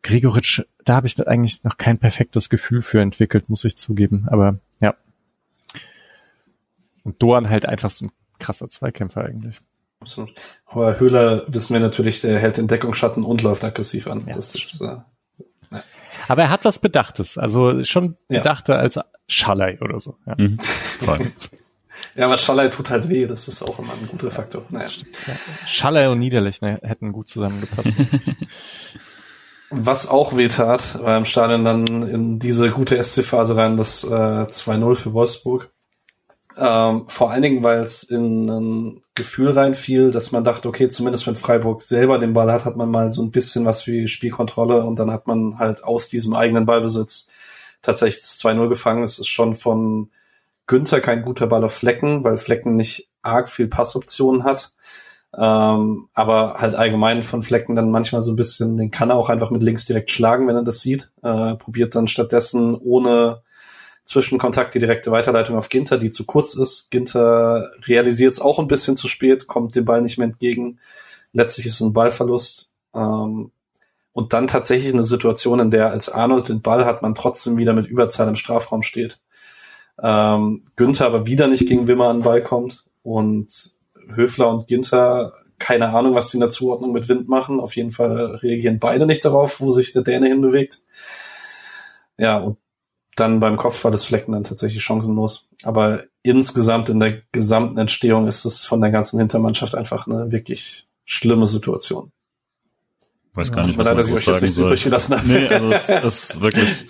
Gregoritsch, 0.02 0.62
da 0.84 0.96
habe 0.96 1.06
ich 1.06 1.26
eigentlich 1.26 1.64
noch 1.64 1.78
kein 1.78 1.98
perfektes 1.98 2.50
Gefühl 2.50 2.82
für 2.82 3.00
entwickelt, 3.00 3.48
muss 3.48 3.64
ich 3.64 3.76
zugeben. 3.76 4.26
Aber 4.30 4.58
ja. 4.80 4.94
Und 7.04 7.22
Doan 7.22 7.48
halt 7.48 7.66
einfach 7.66 7.88
so 7.88 8.06
ein 8.06 8.12
krasser 8.38 8.68
Zweikämpfer 8.68 9.24
eigentlich. 9.24 9.60
Absolut. 10.00 10.32
Aber 10.66 11.00
Höhler 11.00 11.44
wissen 11.46 11.72
wir 11.72 11.80
natürlich, 11.80 12.20
der 12.20 12.38
hält 12.38 12.58
den 12.58 12.66
Deckungsschatten 12.66 13.24
und 13.24 13.42
läuft 13.42 13.64
aggressiv 13.64 14.06
an. 14.06 14.24
Ja, 14.26 14.34
das 14.34 14.54
ist, 14.54 14.80
äh, 14.80 14.84
ja. 14.84 15.82
Aber 16.28 16.42
er 16.42 16.50
hat 16.50 16.64
was 16.64 16.78
Bedachtes, 16.78 17.38
also 17.38 17.84
schon 17.84 18.16
bedachter 18.28 18.74
ja. 18.74 18.80
als 18.80 18.98
Schallei 19.28 19.78
oder 19.80 20.00
so. 20.00 20.16
Ja. 20.26 20.34
Mhm. 20.36 20.56
ja, 22.14 22.26
aber 22.26 22.36
Schallei 22.36 22.68
tut 22.68 22.90
halt 22.90 23.08
weh, 23.08 23.26
das 23.26 23.48
ist 23.48 23.62
auch 23.62 23.78
immer 23.78 23.92
ein 23.94 24.06
guter 24.06 24.30
Faktor. 24.30 24.64
Naja. 24.70 24.88
Schallei 25.66 26.08
und 26.08 26.18
Niederlechner 26.18 26.78
hätten 26.82 27.12
gut 27.12 27.28
zusammengepasst. 27.28 27.96
Was 29.70 30.06
auch 30.06 30.36
weh 30.36 30.48
tat, 30.48 31.02
war 31.02 31.16
im 31.16 31.24
Stadion 31.24 31.64
dann 31.64 31.86
in 32.08 32.38
diese 32.38 32.70
gute 32.70 33.02
SC-Phase 33.02 33.56
rein, 33.56 33.76
das 33.76 34.04
äh, 34.04 34.08
2-0 34.08 34.94
für 34.94 35.12
Wolfsburg. 35.12 35.73
Ähm, 36.56 37.04
vor 37.08 37.30
allen 37.30 37.42
Dingen, 37.42 37.62
weil 37.62 37.80
es 37.80 38.04
in 38.04 38.48
ein 38.48 39.02
Gefühl 39.14 39.50
reinfiel, 39.50 40.10
dass 40.10 40.32
man 40.32 40.44
dachte, 40.44 40.68
okay, 40.68 40.88
zumindest 40.88 41.26
wenn 41.26 41.34
Freiburg 41.34 41.80
selber 41.80 42.18
den 42.18 42.32
Ball 42.32 42.52
hat, 42.52 42.64
hat 42.64 42.76
man 42.76 42.90
mal 42.90 43.10
so 43.10 43.22
ein 43.22 43.30
bisschen 43.30 43.64
was 43.64 43.86
wie 43.86 44.08
Spielkontrolle 44.08 44.84
und 44.84 44.98
dann 44.98 45.10
hat 45.10 45.26
man 45.26 45.58
halt 45.58 45.84
aus 45.84 46.08
diesem 46.08 46.34
eigenen 46.34 46.66
Ballbesitz 46.66 47.28
tatsächlich 47.82 48.22
das 48.22 48.40
2-0 48.40 48.68
gefangen. 48.68 49.02
Es 49.02 49.18
ist 49.18 49.28
schon 49.28 49.54
von 49.54 50.10
Günther 50.66 51.00
kein 51.00 51.22
guter 51.22 51.46
Ball 51.46 51.64
auf 51.64 51.74
Flecken, 51.74 52.24
weil 52.24 52.36
Flecken 52.36 52.76
nicht 52.76 53.10
arg 53.22 53.48
viel 53.48 53.68
Passoptionen 53.68 54.44
hat. 54.44 54.72
Ähm, 55.36 56.08
aber 56.14 56.60
halt 56.60 56.74
allgemein 56.74 57.22
von 57.22 57.42
Flecken 57.42 57.74
dann 57.74 57.90
manchmal 57.90 58.20
so 58.20 58.32
ein 58.32 58.36
bisschen, 58.36 58.76
den 58.76 58.90
kann 58.92 59.10
er 59.10 59.16
auch 59.16 59.28
einfach 59.28 59.50
mit 59.50 59.62
links 59.62 59.84
direkt 59.84 60.10
schlagen, 60.10 60.46
wenn 60.46 60.56
er 60.56 60.62
das 60.62 60.80
sieht. 60.80 61.10
Äh, 61.22 61.56
probiert 61.56 61.94
dann 61.96 62.06
stattdessen 62.06 62.76
ohne 62.76 63.42
Zwischenkontakt 64.04 64.74
die 64.74 64.78
direkte 64.78 65.10
Weiterleitung 65.10 65.56
auf 65.56 65.68
Ginter, 65.68 65.96
die 65.96 66.10
zu 66.10 66.24
kurz 66.24 66.54
ist. 66.54 66.90
Ginter 66.90 67.70
realisiert 67.86 68.34
es 68.34 68.40
auch 68.40 68.58
ein 68.58 68.68
bisschen 68.68 68.96
zu 68.96 69.08
spät, 69.08 69.46
kommt 69.46 69.76
dem 69.76 69.84
Ball 69.84 70.02
nicht 70.02 70.18
mehr 70.18 70.26
entgegen. 70.26 70.78
Letztlich 71.32 71.66
ist 71.66 71.74
es 71.74 71.80
ein 71.80 71.92
Ballverlust. 71.92 72.70
Ähm, 72.94 73.50
und 74.12 74.32
dann 74.32 74.46
tatsächlich 74.46 74.92
eine 74.92 75.02
Situation, 75.02 75.58
in 75.58 75.70
der 75.70 75.90
als 75.90 76.08
Arnold 76.08 76.48
den 76.48 76.62
Ball 76.62 76.84
hat, 76.84 77.02
man 77.02 77.14
trotzdem 77.14 77.58
wieder 77.58 77.72
mit 77.72 77.86
Überzahl 77.86 78.28
im 78.28 78.36
Strafraum 78.36 78.82
steht. 78.82 79.18
Ähm, 80.00 80.62
Günther 80.76 81.06
aber 81.06 81.26
wieder 81.26 81.46
nicht 81.46 81.66
gegen 81.66 81.88
Wimmer 81.88 82.08
an 82.08 82.18
den 82.18 82.24
Ball 82.24 82.42
kommt 82.42 82.84
und 83.02 83.72
Höfler 84.14 84.50
und 84.50 84.68
Ginter, 84.68 85.32
keine 85.58 85.88
Ahnung, 85.90 86.14
was 86.14 86.30
die 86.30 86.36
in 86.36 86.42
der 86.42 86.50
Zuordnung 86.50 86.92
mit 86.92 87.08
Wind 87.08 87.28
machen. 87.28 87.58
Auf 87.58 87.74
jeden 87.74 87.90
Fall 87.90 88.36
reagieren 88.36 88.78
beide 88.78 89.06
nicht 89.06 89.24
darauf, 89.24 89.60
wo 89.60 89.70
sich 89.70 89.92
der 89.92 90.02
Däne 90.02 90.28
hinbewegt. 90.28 90.82
Ja, 92.18 92.38
und 92.38 92.58
dann 93.16 93.40
beim 93.40 93.56
Kopf 93.56 93.84
war 93.84 93.90
das 93.90 94.04
Flecken 94.04 94.32
dann 94.32 94.44
tatsächlich 94.44 94.82
chancenlos. 94.82 95.48
Aber 95.62 96.04
insgesamt 96.22 96.88
in 96.88 97.00
der 97.00 97.22
gesamten 97.32 97.78
Entstehung 97.78 98.26
ist 98.26 98.44
es 98.44 98.64
von 98.64 98.80
der 98.80 98.90
ganzen 98.90 99.18
Hintermannschaft 99.18 99.74
einfach 99.74 100.06
eine 100.06 100.32
wirklich 100.32 100.86
schlimme 101.04 101.46
Situation. 101.46 102.12
Weiß 103.34 103.52
gar 103.52 103.66
nicht, 103.66 103.78
was 103.78 103.86
man 103.86 104.02
so 104.02 104.16
sagen 104.16 104.46
soll. 104.48 104.76
Nee, 105.24 105.48
also 105.48 105.72
es 105.72 106.30
ist 106.30 106.40
wirklich 106.40 106.86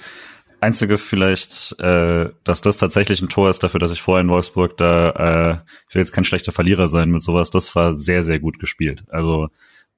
einzige 0.61 0.99
vielleicht, 0.99 1.79
äh, 1.81 2.31
dass 2.43 2.61
das 2.61 2.77
tatsächlich 2.77 3.20
ein 3.22 3.29
Tor 3.29 3.51
ist 3.51 3.62
dafür, 3.62 3.81
dass 3.81 3.93
ich 3.93 4.03
vorher 4.03 4.22
in 4.22 4.31
Wolfsburg 4.31 4.77
da, 4.77 5.11
äh, 5.11 5.70
ich 5.89 5.95
will 5.95 6.03
jetzt 6.03 6.12
kein 6.12 6.25
schlechter 6.25 6.53
Verlierer 6.53 6.89
sein 6.89 7.11
mit 7.11 7.22
sowas, 7.22 7.51
das 7.51 7.75
war 7.77 7.93
sehr, 7.93 8.22
sehr 8.22 8.41
gut 8.41 8.59
gespielt. 8.59 9.05
Also. 9.09 9.49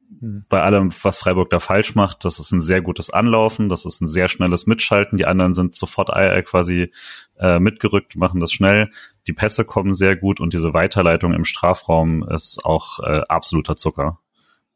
Bei 0.09 0.63
allem, 0.63 0.93
was 1.03 1.19
Freiburg 1.19 1.51
da 1.51 1.61
falsch 1.61 1.95
macht, 1.95 2.25
das 2.25 2.39
ist 2.39 2.53
ein 2.53 2.61
sehr 2.61 2.81
gutes 2.81 3.11
Anlaufen, 3.11 3.69
das 3.69 3.85
ist 3.85 4.01
ein 4.01 4.07
sehr 4.07 4.29
schnelles 4.29 4.67
Mitschalten. 4.67 5.19
Die 5.19 5.27
anderen 5.27 5.55
sind 5.55 5.75
sofort 5.75 6.11
quasi 6.47 6.93
äh, 7.39 7.59
mitgerückt, 7.59 8.17
machen 8.17 8.41
das 8.41 8.53
schnell. 8.53 8.91
Die 9.27 9.33
Pässe 9.33 9.65
kommen 9.65 9.95
sehr 9.95 10.17
gut 10.17 10.41
und 10.41 10.53
diese 10.53 10.75
Weiterleitung 10.75 11.33
im 11.33 11.45
Strafraum 11.45 12.27
ist 12.29 12.65
auch 12.65 13.01
äh, 13.01 13.23
absoluter 13.29 13.77
Zucker. 13.77 14.21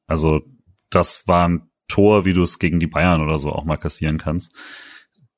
Also 0.07 0.43
das 0.91 1.26
war 1.26 1.49
ein 1.49 1.70
Tor, 1.89 2.24
wie 2.24 2.33
du 2.33 2.43
es 2.43 2.59
gegen 2.59 2.78
die 2.78 2.87
Bayern 2.87 3.20
oder 3.20 3.39
so 3.39 3.51
auch 3.51 3.64
mal 3.64 3.76
kassieren 3.76 4.18
kannst. 4.18 4.55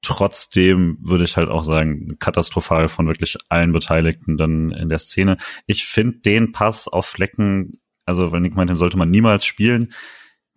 Trotzdem 0.03 0.99
würde 1.01 1.25
ich 1.25 1.37
halt 1.37 1.49
auch 1.49 1.63
sagen, 1.63 2.17
katastrophal 2.19 2.89
von 2.89 3.07
wirklich 3.07 3.37
allen 3.49 3.73
Beteiligten 3.73 4.37
dann 4.37 4.73
in 4.73 4.89
der 4.89 4.99
Szene. 4.99 5.37
Ich 5.67 5.85
finde 5.85 6.19
den 6.19 6.51
Pass 6.51 6.89
auf 6.89 7.07
Flecken 7.07 7.82
also 8.05 8.33
wenn 8.33 8.45
ich 8.45 8.55
meinte, 8.55 8.73
den 8.73 8.79
sollte 8.79 8.99
man 8.99 9.11
niemals 9.11 9.45
spielen, 9.45 9.93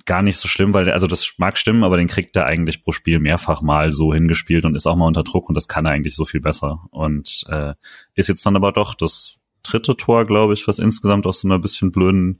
gar 0.06 0.22
nicht 0.22 0.38
so 0.38 0.48
schlimm, 0.48 0.74
weil 0.74 0.86
der, 0.86 0.93
also 0.93 1.08
das 1.08 1.34
mag 1.38 1.58
stimmen, 1.58 1.84
aber 1.84 1.98
den 1.98 2.08
kriegt 2.08 2.36
er 2.36 2.46
eigentlich 2.46 2.84
pro 2.84 2.91
Spiel 2.91 3.20
mehrfach 3.20 3.62
mal 3.62 3.91
so 3.91 4.14
hingespielt 4.14 4.64
und 4.66 4.76
ist 4.76 4.86
auch 4.86 4.96
mal 4.96 5.08
unter 5.08 5.24
Druck 5.24 5.50
und 5.50 5.56
das 5.56 5.68
kann 5.68 5.86
er 5.86 5.91
eigentlich 5.91 6.16
so 6.16 6.26
viel 6.26 6.41
besser. 6.41 6.82
Und 6.91 7.43
äh, 7.50 7.74
ist 8.14 8.30
jetzt 8.30 8.46
dann 8.46 8.56
aber 8.56 8.72
doch 8.72 8.93
das 8.93 9.39
dritte 9.64 9.98
Tor, 9.98 10.26
glaube 10.26 10.54
ich, 10.54 10.68
was 10.68 10.78
insgesamt 10.78 11.26
aus 11.26 11.41
so 11.41 11.48
einer 11.48 11.58
bisschen 11.58 11.91
blöden 11.91 12.39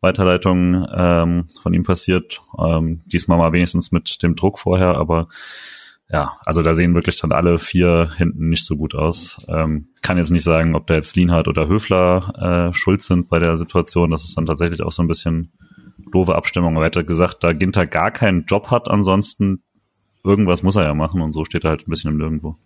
Weiterleitung 0.00 0.86
ähm, 0.94 1.48
von 1.62 1.72
ihm 1.72 1.84
passiert. 1.84 2.42
Ähm, 2.58 3.02
diesmal 3.06 3.38
mal 3.38 3.52
wenigstens 3.52 3.92
mit 3.92 4.22
dem 4.22 4.36
Druck 4.36 4.58
vorher, 4.58 4.96
aber 4.96 5.28
ja, 6.08 6.38
also 6.44 6.62
da 6.62 6.74
sehen 6.74 6.94
wirklich 6.94 7.20
dann 7.20 7.32
alle 7.32 7.58
vier 7.58 8.10
hinten 8.16 8.48
nicht 8.48 8.64
so 8.64 8.76
gut 8.76 8.94
aus. 8.94 9.44
Ähm, 9.48 9.88
kann 10.02 10.18
jetzt 10.18 10.30
nicht 10.30 10.44
sagen, 10.44 10.76
ob 10.76 10.86
da 10.86 10.94
jetzt 10.94 11.16
Lienhardt 11.16 11.48
oder 11.48 11.66
Höfler 11.66 12.68
äh, 12.70 12.72
schuld 12.72 13.02
sind 13.02 13.28
bei 13.28 13.40
der 13.40 13.56
Situation. 13.56 14.12
Das 14.12 14.24
ist 14.24 14.36
dann 14.36 14.46
tatsächlich 14.46 14.82
auch 14.82 14.92
so 14.92 15.02
ein 15.02 15.08
bisschen 15.08 15.52
doofe 16.12 16.36
Abstimmung. 16.36 16.76
Aber 16.76 16.86
er 16.86 16.96
hat 16.96 17.06
gesagt, 17.06 17.42
da 17.42 17.52
Ginter 17.52 17.86
gar 17.86 18.12
keinen 18.12 18.44
Job 18.44 18.70
hat 18.70 18.88
ansonsten, 18.88 19.62
irgendwas 20.22 20.62
muss 20.62 20.76
er 20.76 20.84
ja 20.84 20.94
machen 20.94 21.20
und 21.20 21.32
so 21.32 21.44
steht 21.44 21.64
er 21.64 21.70
halt 21.70 21.88
ein 21.88 21.90
bisschen 21.90 22.12
im 22.12 22.18
Nirgendwo. 22.18 22.56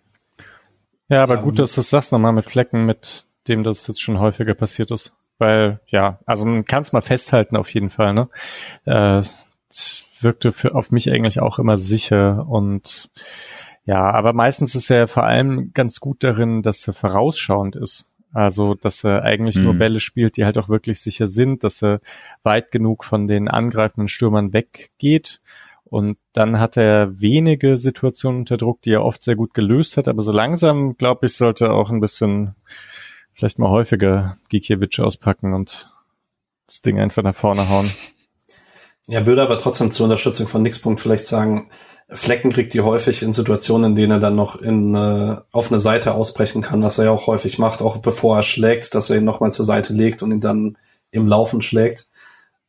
Ja, 1.09 1.23
aber 1.23 1.37
gut, 1.37 1.57
dass 1.57 1.73
du 1.73 1.79
das 1.79 1.89
sagst 1.89 2.11
nochmal 2.11 2.33
mit 2.33 2.45
Flecken, 2.45 2.85
mit 2.85 3.25
dem 3.47 3.63
das 3.63 3.87
jetzt 3.87 4.01
schon 4.01 4.19
häufiger 4.19 4.53
passiert 4.53 4.91
ist. 4.91 5.13
Weil, 5.39 5.81
ja, 5.87 6.19
also 6.27 6.45
man 6.45 6.65
kann 6.65 6.83
es 6.83 6.93
mal 6.93 7.01
festhalten 7.01 7.57
auf 7.57 7.73
jeden 7.73 7.89
Fall, 7.89 8.13
ne? 8.13 8.29
Äh, 8.85 9.23
wirkte 10.23 10.51
für, 10.51 10.75
auf 10.75 10.91
mich 10.91 11.11
eigentlich 11.11 11.39
auch 11.39 11.59
immer 11.59 11.77
sicher 11.77 12.47
und 12.47 13.09
ja, 13.85 14.11
aber 14.11 14.33
meistens 14.33 14.75
ist 14.75 14.89
er 14.91 15.07
vor 15.07 15.23
allem 15.23 15.73
ganz 15.73 15.99
gut 15.99 16.23
darin, 16.23 16.61
dass 16.61 16.87
er 16.87 16.93
vorausschauend 16.93 17.75
ist. 17.75 18.07
Also, 18.33 18.75
dass 18.75 19.03
er 19.03 19.23
eigentlich 19.23 19.57
mhm. 19.57 19.63
nur 19.63 19.73
Bälle 19.73 19.99
spielt, 19.99 20.37
die 20.37 20.45
halt 20.45 20.57
auch 20.57 20.69
wirklich 20.69 21.01
sicher 21.01 21.27
sind, 21.27 21.63
dass 21.63 21.81
er 21.83 21.99
weit 22.43 22.71
genug 22.71 23.03
von 23.03 23.27
den 23.27 23.47
angreifenden 23.49 24.07
Stürmern 24.07 24.53
weggeht. 24.53 25.41
Und 25.83 26.17
dann 26.31 26.59
hat 26.59 26.77
er 26.77 27.19
wenige 27.19 27.75
Situationen 27.77 28.41
unter 28.41 28.55
Druck, 28.55 28.81
die 28.83 28.91
er 28.91 29.03
oft 29.03 29.21
sehr 29.21 29.35
gut 29.35 29.53
gelöst 29.53 29.97
hat. 29.97 30.07
Aber 30.07 30.21
so 30.21 30.31
langsam, 30.31 30.95
glaube 30.95 31.25
ich, 31.25 31.35
sollte 31.35 31.65
er 31.65 31.73
auch 31.73 31.89
ein 31.89 31.99
bisschen 31.99 32.55
vielleicht 33.33 33.59
mal 33.59 33.69
häufiger 33.69 34.37
Gikiewicz 34.47 34.99
auspacken 34.99 35.53
und 35.53 35.91
das 36.67 36.81
Ding 36.81 36.99
einfach 36.99 37.23
nach 37.23 37.35
vorne 37.35 37.67
hauen. 37.67 37.91
Ja, 39.07 39.25
würde 39.25 39.41
aber 39.41 39.57
trotzdem 39.57 39.91
zur 39.91 40.05
Unterstützung 40.05 40.47
von 40.47 40.61
Nixpunkt 40.61 40.99
vielleicht 40.99 41.25
sagen, 41.25 41.69
Flecken 42.13 42.51
kriegt 42.51 42.73
die 42.73 42.81
häufig 42.81 43.23
in 43.23 43.33
Situationen, 43.33 43.91
in 43.91 43.95
denen 43.95 44.11
er 44.11 44.19
dann 44.19 44.35
noch 44.35 44.57
in, 44.57 44.93
äh, 44.95 45.37
auf 45.51 45.71
eine 45.71 45.79
Seite 45.79 46.13
ausbrechen 46.13 46.61
kann, 46.61 46.83
was 46.83 46.97
er 46.97 47.05
ja 47.05 47.11
auch 47.11 47.27
häufig 47.27 47.57
macht, 47.57 47.81
auch 47.81 47.97
bevor 47.97 48.37
er 48.37 48.43
schlägt, 48.43 48.93
dass 48.95 49.09
er 49.09 49.17
ihn 49.17 49.23
nochmal 49.23 49.53
zur 49.53 49.65
Seite 49.65 49.93
legt 49.93 50.21
und 50.21 50.31
ihn 50.31 50.41
dann 50.41 50.77
im 51.11 51.25
Laufen 51.25 51.61
schlägt. 51.61 52.07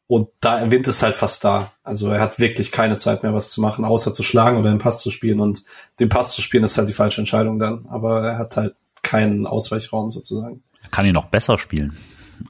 Und 0.07 0.29
da 0.41 0.71
Wind 0.71 0.87
ist 0.89 1.03
halt 1.03 1.17
fast 1.17 1.43
da. 1.43 1.73
Also 1.83 2.11
er 2.11 2.21
hat 2.21 2.39
wirklich 2.39 2.71
keine 2.71 2.97
Zeit 2.97 3.23
mehr, 3.23 3.33
was 3.35 3.51
zu 3.51 3.61
machen, 3.61 3.85
außer 3.85 4.13
zu 4.13 4.23
schlagen 4.23 4.59
oder 4.59 4.71
den 4.71 4.79
Pass 4.79 5.01
zu 5.01 5.11
spielen. 5.11 5.41
Und 5.41 5.65
den 6.01 6.09
Pass 6.09 6.35
zu 6.35 6.43
spielen 6.43 6.65
ist 6.65 6.77
halt 6.77 6.89
die 6.89 6.93
falsche 6.93 7.21
Entscheidung 7.21 7.59
dann. 7.59 7.87
Aber 7.89 8.23
er 8.23 8.39
hat 8.39 8.57
halt 8.57 8.75
keinen 9.03 9.47
Ausweichraum 9.47 10.11
sozusagen. 10.11 10.63
Kann 10.91 11.07
ihn 11.07 11.15
noch 11.15 11.27
besser 11.27 11.57
spielen. 11.59 11.97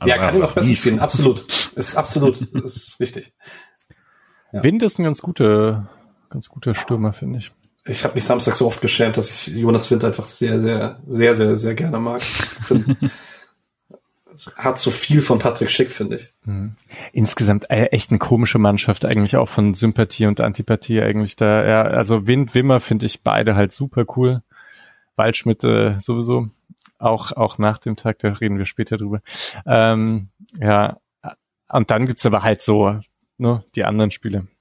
Also 0.01 0.11
ja, 0.11 0.19
kann 0.19 0.35
ihn 0.35 0.41
noch 0.41 0.53
besser 0.53 0.75
spielen, 0.75 0.99
absolut. 0.99 1.45
Ist 1.77 1.97
absolut, 1.97 2.41
ist 2.41 2.99
richtig. 3.01 3.33
Ja. 4.53 4.63
Wind 4.63 4.83
ist 4.83 4.99
ein 4.99 5.05
ganz 5.05 5.23
guter, 5.23 5.89
ganz 6.31 6.49
guter 6.49 6.75
Stürmer, 6.75 7.13
finde 7.13 7.39
ich. 7.39 7.53
Ich 7.85 8.05
habe 8.05 8.15
mich 8.15 8.25
Samstag 8.25 8.55
so 8.55 8.67
oft 8.67 8.81
geschämt, 8.81 9.17
dass 9.17 9.31
ich 9.31 9.55
Jonas 9.55 9.91
Wind 9.91 10.05
einfach 10.05 10.27
sehr, 10.27 10.61
sehr, 10.61 11.01
sehr, 11.07 11.35
sehr, 11.35 11.57
sehr 11.57 11.75
gerne 11.75 11.99
mag. 11.99 12.23
hat 14.57 14.79
so 14.79 14.91
viel 14.91 15.21
von 15.21 15.39
Patrick 15.39 15.71
Schick, 15.71 15.91
finde 15.91 16.17
ich. 16.17 16.33
Mhm. 16.45 16.75
Insgesamt 17.13 17.71
äh, 17.71 17.87
echt 17.87 18.11
eine 18.11 18.19
komische 18.19 18.59
Mannschaft, 18.59 19.05
eigentlich 19.05 19.37
auch 19.37 19.49
von 19.49 19.75
Sympathie 19.75 20.27
und 20.27 20.41
Antipathie 20.41 21.03
eigentlich 21.03 21.37
da. 21.37 21.67
Ja, 21.67 21.83
also 21.83 22.27
Wind, 22.27 22.55
Wimmer 22.55 22.81
finde 22.81 23.07
ich 23.07 23.23
beide 23.23 23.57
halt 23.57 23.73
super 23.73 24.05
cool. 24.17 24.43
Waldschmidt 25.17 25.65
äh, 25.65 25.99
sowieso. 25.99 26.49
Auch, 26.99 27.33
auch 27.33 27.59
nach 27.59 27.79
dem 27.79 27.97
Tag, 27.97 28.21
da 28.21 28.29
reden 28.29 28.59
wir 28.59 28.67
später 28.67 28.97
drüber. 28.97 29.21
Ähm, 29.67 30.29
ja, 30.61 30.99
und 31.69 31.91
dann 31.91 32.07
gibt's 32.07 32.25
aber 32.27 32.43
halt 32.43 32.63
so, 32.63 33.01
ne, 33.43 33.65
die 33.77 33.85
anderen 33.85 34.11
Spiele. 34.11 34.47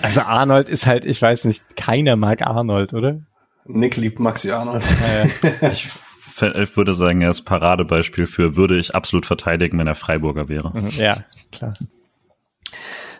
Also 0.00 0.22
Arnold 0.22 0.70
ist 0.70 0.86
halt, 0.86 1.04
ich 1.04 1.20
weiß 1.20 1.44
nicht, 1.44 1.76
keiner 1.76 2.16
mag 2.16 2.40
Arnold, 2.40 2.94
oder? 2.94 3.20
Nick 3.66 3.98
liebt 3.98 4.20
Maxi 4.20 4.50
Arnold. 4.50 4.82
Ja. 4.82 5.70
ich 5.70 6.76
würde 6.76 6.94
sagen, 6.94 7.20
er 7.20 7.30
ist 7.30 7.42
Paradebeispiel 7.42 8.26
für 8.26 8.56
würde 8.56 8.78
ich 8.78 8.94
absolut 8.94 9.26
verteidigen, 9.26 9.78
wenn 9.78 9.86
er 9.86 9.94
Freiburger 9.94 10.48
wäre. 10.48 10.72
Mhm, 10.74 10.88
ja, 10.96 11.24
klar. 11.52 11.74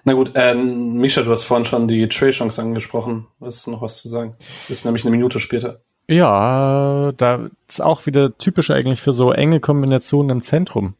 Na 0.05 0.15
gut, 0.15 0.33
ähm, 0.35 0.95
Misha, 0.95 1.23
du 1.23 1.31
hast 1.31 1.45
vorhin 1.45 1.65
schon 1.65 1.87
die 1.87 2.09
Trey-Chance 2.09 2.61
angesprochen. 2.63 3.27
Hast 3.41 3.67
du 3.67 3.71
noch 3.71 3.83
was 3.83 3.99
zu 3.99 4.09
sagen? 4.09 4.35
Das 4.39 4.71
ist 4.71 4.85
nämlich 4.85 5.05
eine 5.05 5.13
Minute 5.13 5.39
später. 5.39 5.83
Ja, 6.09 7.13
da 7.17 7.49
ist 7.69 7.81
auch 7.81 8.07
wieder 8.07 8.37
typisch 8.37 8.71
eigentlich 8.71 9.01
für 9.01 9.13
so 9.13 9.31
enge 9.31 9.61
Kombinationen 9.61 10.31
im 10.31 10.43
Zentrum, 10.43 10.95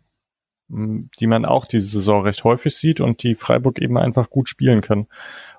die 0.69 1.27
man 1.27 1.45
auch 1.45 1.67
diese 1.67 1.87
Saison 1.87 2.23
recht 2.23 2.45
häufig 2.45 2.75
sieht 2.75 3.01
und 3.01 3.23
die 3.23 3.35
Freiburg 3.35 3.79
eben 3.81 3.99
einfach 3.99 4.31
gut 4.31 4.49
spielen 4.49 4.81
kann. 4.81 5.07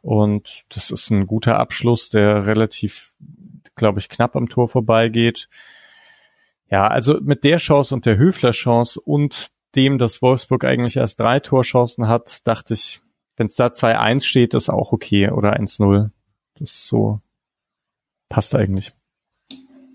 Und 0.02 0.64
das 0.70 0.90
ist 0.90 1.12
ein 1.12 1.28
guter 1.28 1.60
Abschluss, 1.60 2.10
der 2.10 2.46
relativ, 2.46 3.14
glaube 3.76 4.00
ich, 4.00 4.10
knapp 4.10 4.36
am 4.36 4.50
Tor 4.50 4.68
vorbeigeht. 4.70 5.50
Ja, 6.70 6.88
also 6.88 7.20
mit 7.22 7.44
der 7.44 7.58
Chance 7.58 7.94
und 7.94 8.06
der 8.06 8.18
Höfler-Chance 8.18 9.00
und 9.02 9.52
dem, 9.76 9.98
dass 9.98 10.22
Wolfsburg 10.22 10.66
eigentlich 10.66 10.98
erst 10.98 11.20
drei 11.20 11.40
Torchancen 11.40 12.08
hat, 12.08 12.48
dachte 12.48 12.74
ich, 12.74 13.02
wenn 13.36 13.48
es 13.48 13.56
da 13.56 13.68
2-1 13.68 14.22
steht, 14.24 14.54
ist 14.54 14.70
auch 14.70 14.92
okay 14.92 15.30
oder 15.30 15.58
1-0. 15.58 16.10
Das 16.56 16.88
so 16.88 17.20
passt 18.30 18.56
eigentlich. 18.56 18.94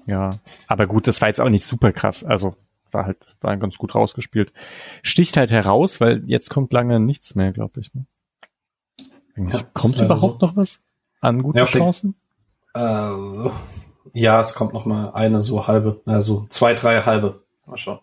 Ja, 0.06 0.38
aber 0.66 0.86
gut, 0.86 1.06
das 1.06 1.20
war 1.20 1.28
jetzt 1.28 1.40
auch 1.40 1.48
nicht 1.48 1.64
super 1.64 1.92
krass. 1.92 2.24
Also 2.24 2.56
war 2.92 3.06
halt 3.06 3.18
war 3.40 3.56
ganz 3.56 3.78
gut 3.78 3.94
rausgespielt. 3.94 4.52
Sticht 5.02 5.36
halt 5.36 5.50
heraus, 5.50 6.00
weil 6.00 6.22
jetzt 6.26 6.50
kommt 6.50 6.72
lange 6.72 7.00
nichts 7.00 7.34
mehr, 7.34 7.52
glaube 7.52 7.80
ich. 7.80 7.92
Ne? 7.94 8.06
Ja, 9.36 9.60
kommt 9.72 9.98
überhaupt 9.98 10.40
so. 10.40 10.46
noch 10.46 10.56
was 10.56 10.80
an 11.20 11.42
guten 11.42 11.58
ja, 11.58 11.64
Chancen? 11.64 12.14
äh, 12.74 13.50
ja, 14.12 14.40
es 14.40 14.54
kommt 14.54 14.74
noch 14.74 14.86
mal 14.86 15.10
eine 15.10 15.40
so 15.40 15.66
halbe, 15.66 16.00
also 16.06 16.46
zwei, 16.50 16.74
drei 16.74 17.02
halbe. 17.02 17.42
Mal 17.66 17.76
schauen. 17.76 18.00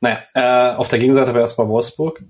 Naja, 0.00 0.18
äh, 0.34 0.74
auf 0.76 0.88
der 0.88 0.98
Gegenseite 0.98 1.30
aber 1.30 1.40
erst 1.40 1.56
bei 1.56 1.66
Wolfsburg. 1.68 2.22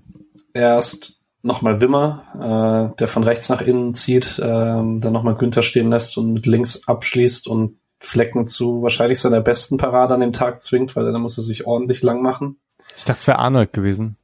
Erst 0.53 1.19
nochmal 1.41 1.81
Wimmer, 1.81 2.91
äh, 2.93 2.95
der 2.97 3.07
von 3.07 3.23
rechts 3.23 3.49
nach 3.49 3.61
innen 3.61 3.95
zieht, 3.95 4.37
äh, 4.39 4.43
dann 4.43 5.01
nochmal 5.01 5.35
Günther 5.35 5.63
stehen 5.63 5.89
lässt 5.89 6.17
und 6.17 6.33
mit 6.33 6.45
links 6.45 6.87
abschließt 6.87 7.47
und 7.47 7.79
Flecken 8.03 8.47
zu 8.47 8.81
wahrscheinlich 8.81 9.19
seiner 9.21 9.39
besten 9.39 9.77
Parade 9.77 10.13
an 10.13 10.19
dem 10.19 10.33
Tag 10.33 10.61
zwingt, 10.61 10.95
weil 10.95 11.09
dann 11.09 11.21
muss 11.21 11.37
er 11.37 11.43
sich 11.43 11.65
ordentlich 11.65 12.03
lang 12.03 12.21
machen. 12.21 12.59
Ich 12.97 13.05
dachte, 13.05 13.19
es 13.19 13.27
wäre 13.27 13.39
Arnold 13.39 13.71
gewesen. 13.71 14.17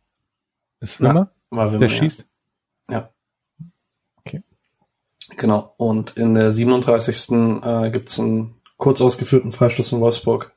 Ist 0.81 0.99
Wimmer? 0.99 1.31
Ja, 1.51 1.57
war 1.57 1.67
Wimmer 1.69 1.79
der 1.79 1.89
schießt? 1.89 2.25
Ja. 2.89 3.09
Okay. 4.17 4.43
Genau. 5.37 5.73
Und 5.77 6.17
in 6.17 6.33
der 6.33 6.51
37. 6.51 7.31
Äh, 7.63 7.89
gibt 7.91 8.09
es 8.09 8.17
ein 8.17 8.55
kurz 8.75 8.99
ausgeführten 8.99 9.53
Freistoß 9.53 9.89
von 9.89 10.01
Wolfsburg. 10.01 10.53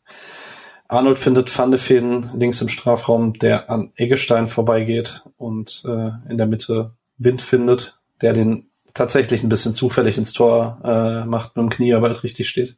Arnold 0.89 1.19
findet 1.19 1.57
Van 1.57 1.71
de 1.71 1.79
Feen 1.79 2.29
links 2.35 2.61
im 2.61 2.69
Strafraum, 2.69 3.35
der 3.35 3.71
an 3.71 3.93
Eggestein 3.95 4.47
vorbeigeht 4.47 5.23
und 5.37 5.85
äh, 5.87 6.11
in 6.29 6.39
der 6.39 6.49
Mitte 6.49 6.97
Wind 7.19 7.41
findet, 7.41 8.01
der 8.21 8.33
den 8.33 8.72
tatsächlich 8.95 9.43
ein 9.43 9.49
bisschen 9.49 9.75
zufällig 9.75 10.19
ins 10.19 10.33
Tor 10.33 10.79
äh, 10.85 11.25
macht, 11.25 11.57
mit 11.57 11.63
dem 11.63 11.71
Knie 11.71 11.95
aber 11.95 12.09
halt 12.09 12.23
richtig 12.23 12.49
steht. 12.49 12.77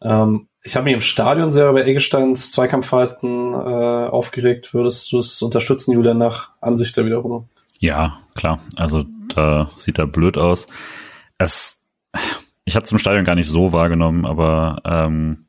Ähm, 0.00 0.48
ich 0.62 0.76
habe 0.76 0.84
mich 0.84 0.94
im 0.94 1.00
Stadion 1.00 1.50
sehr 1.50 1.68
über 1.68 1.86
Eggesteins 1.86 2.52
Zweikampfverhalten 2.52 3.52
äh, 3.54 4.08
aufgeregt. 4.08 4.74
Würdest 4.74 5.12
du 5.12 5.18
es 5.18 5.40
unterstützen, 5.42 5.92
Julian, 5.92 6.18
nach 6.18 6.50
Ansicht 6.60 6.96
der 6.96 7.04
Wiederholung? 7.04 7.48
Ja, 7.78 8.20
klar. 8.34 8.60
Also 8.76 9.04
da 9.34 9.70
sieht 9.76 9.98
er 9.98 10.06
blöd 10.06 10.38
aus. 10.38 10.66
Es 11.38 11.78
ich 12.64 12.76
habe 12.76 12.84
es 12.84 12.92
im 12.92 12.98
Stadion 12.98 13.24
gar 13.24 13.34
nicht 13.34 13.48
so 13.48 13.72
wahrgenommen, 13.72 14.24
aber 14.24 14.80
ähm, 14.84 15.44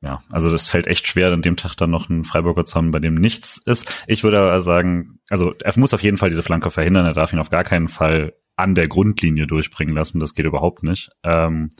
ja, 0.00 0.22
also 0.30 0.52
das 0.52 0.68
fällt 0.68 0.86
echt 0.86 1.06
schwer, 1.06 1.32
an 1.32 1.42
dem 1.42 1.56
Tag 1.56 1.74
dann 1.74 1.90
noch 1.90 2.08
einen 2.08 2.24
Freiburger 2.24 2.64
zu 2.64 2.76
haben, 2.76 2.90
bei 2.90 3.00
dem 3.00 3.14
nichts 3.14 3.60
ist. 3.64 4.04
Ich 4.06 4.22
würde 4.22 4.38
aber 4.38 4.60
sagen, 4.60 5.18
also 5.28 5.54
er 5.60 5.78
muss 5.78 5.94
auf 5.94 6.02
jeden 6.02 6.16
Fall 6.16 6.28
diese 6.28 6.42
Flanke 6.42 6.70
verhindern, 6.70 7.06
er 7.06 7.14
darf 7.14 7.32
ihn 7.32 7.38
auf 7.38 7.50
gar 7.50 7.64
keinen 7.64 7.88
Fall 7.88 8.34
an 8.58 8.74
der 8.74 8.88
Grundlinie 8.88 9.46
durchbringen 9.46 9.94
lassen, 9.94 10.20
das 10.20 10.34
geht 10.34 10.46
überhaupt 10.46 10.82
nicht. 10.82 11.10
Ähm, 11.22 11.70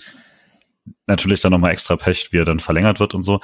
natürlich 1.06 1.40
dann 1.40 1.52
nochmal 1.52 1.72
extra 1.72 1.96
Pech, 1.96 2.28
wie 2.32 2.38
er 2.38 2.44
dann 2.44 2.60
verlängert 2.60 3.00
wird 3.00 3.14
und 3.14 3.24
so. 3.24 3.40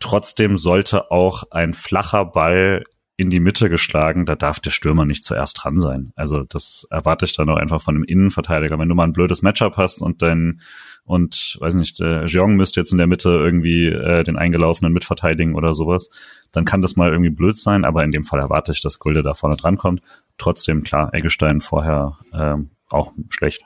Trotzdem 0.00 0.56
sollte 0.56 1.10
auch 1.10 1.44
ein 1.50 1.74
flacher 1.74 2.24
Ball 2.24 2.82
in 3.16 3.30
die 3.30 3.40
Mitte 3.40 3.68
geschlagen, 3.68 4.24
da 4.24 4.34
darf 4.34 4.58
der 4.58 4.70
Stürmer 4.70 5.04
nicht 5.04 5.22
zuerst 5.22 5.62
dran 5.62 5.78
sein. 5.78 6.12
Also 6.16 6.44
das 6.44 6.86
erwarte 6.90 7.26
ich 7.26 7.36
dann 7.36 7.50
auch 7.50 7.56
einfach 7.56 7.82
von 7.82 7.94
einem 7.94 8.04
Innenverteidiger. 8.04 8.78
Wenn 8.78 8.88
du 8.88 8.94
mal 8.94 9.04
ein 9.04 9.12
blödes 9.12 9.42
Matchup 9.42 9.76
hast 9.76 10.00
und 10.00 10.22
dein 10.22 10.60
und 11.04 11.56
weiß 11.60 11.74
nicht, 11.74 12.00
äh, 12.00 12.24
Jeong 12.26 12.54
müsste 12.54 12.80
jetzt 12.80 12.92
in 12.92 12.98
der 12.98 13.06
Mitte 13.06 13.28
irgendwie 13.28 13.86
äh, 13.86 14.22
den 14.24 14.36
eingelaufenen 14.36 14.92
mitverteidigen 14.92 15.54
oder 15.54 15.74
sowas, 15.74 16.10
dann 16.52 16.64
kann 16.64 16.82
das 16.82 16.96
mal 16.96 17.10
irgendwie 17.10 17.30
blöd 17.30 17.56
sein, 17.56 17.84
aber 17.84 18.04
in 18.04 18.12
dem 18.12 18.24
Fall 18.24 18.40
erwarte 18.40 18.72
ich, 18.72 18.82
dass 18.82 18.98
Gulde 18.98 19.22
da 19.22 19.34
vorne 19.34 19.56
drankommt. 19.56 20.02
Trotzdem, 20.38 20.82
klar, 20.82 21.12
Eggestein 21.12 21.60
vorher 21.60 22.18
ähm, 22.32 22.70
auch 22.90 23.12
schlecht. 23.30 23.62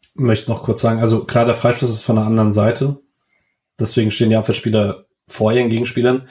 Ich 0.00 0.20
möchte 0.20 0.50
noch 0.50 0.62
kurz 0.62 0.80
sagen, 0.80 1.00
also 1.00 1.24
klar, 1.24 1.44
der 1.44 1.54
Freistoß 1.54 1.90
ist 1.90 2.02
von 2.02 2.16
der 2.16 2.24
anderen 2.24 2.52
Seite. 2.52 3.00
Deswegen 3.78 4.10
stehen 4.10 4.30
die 4.30 4.36
Abwehrspieler 4.36 5.04
vor 5.26 5.52
ihren 5.52 5.68
Gegenspielern 5.68 6.26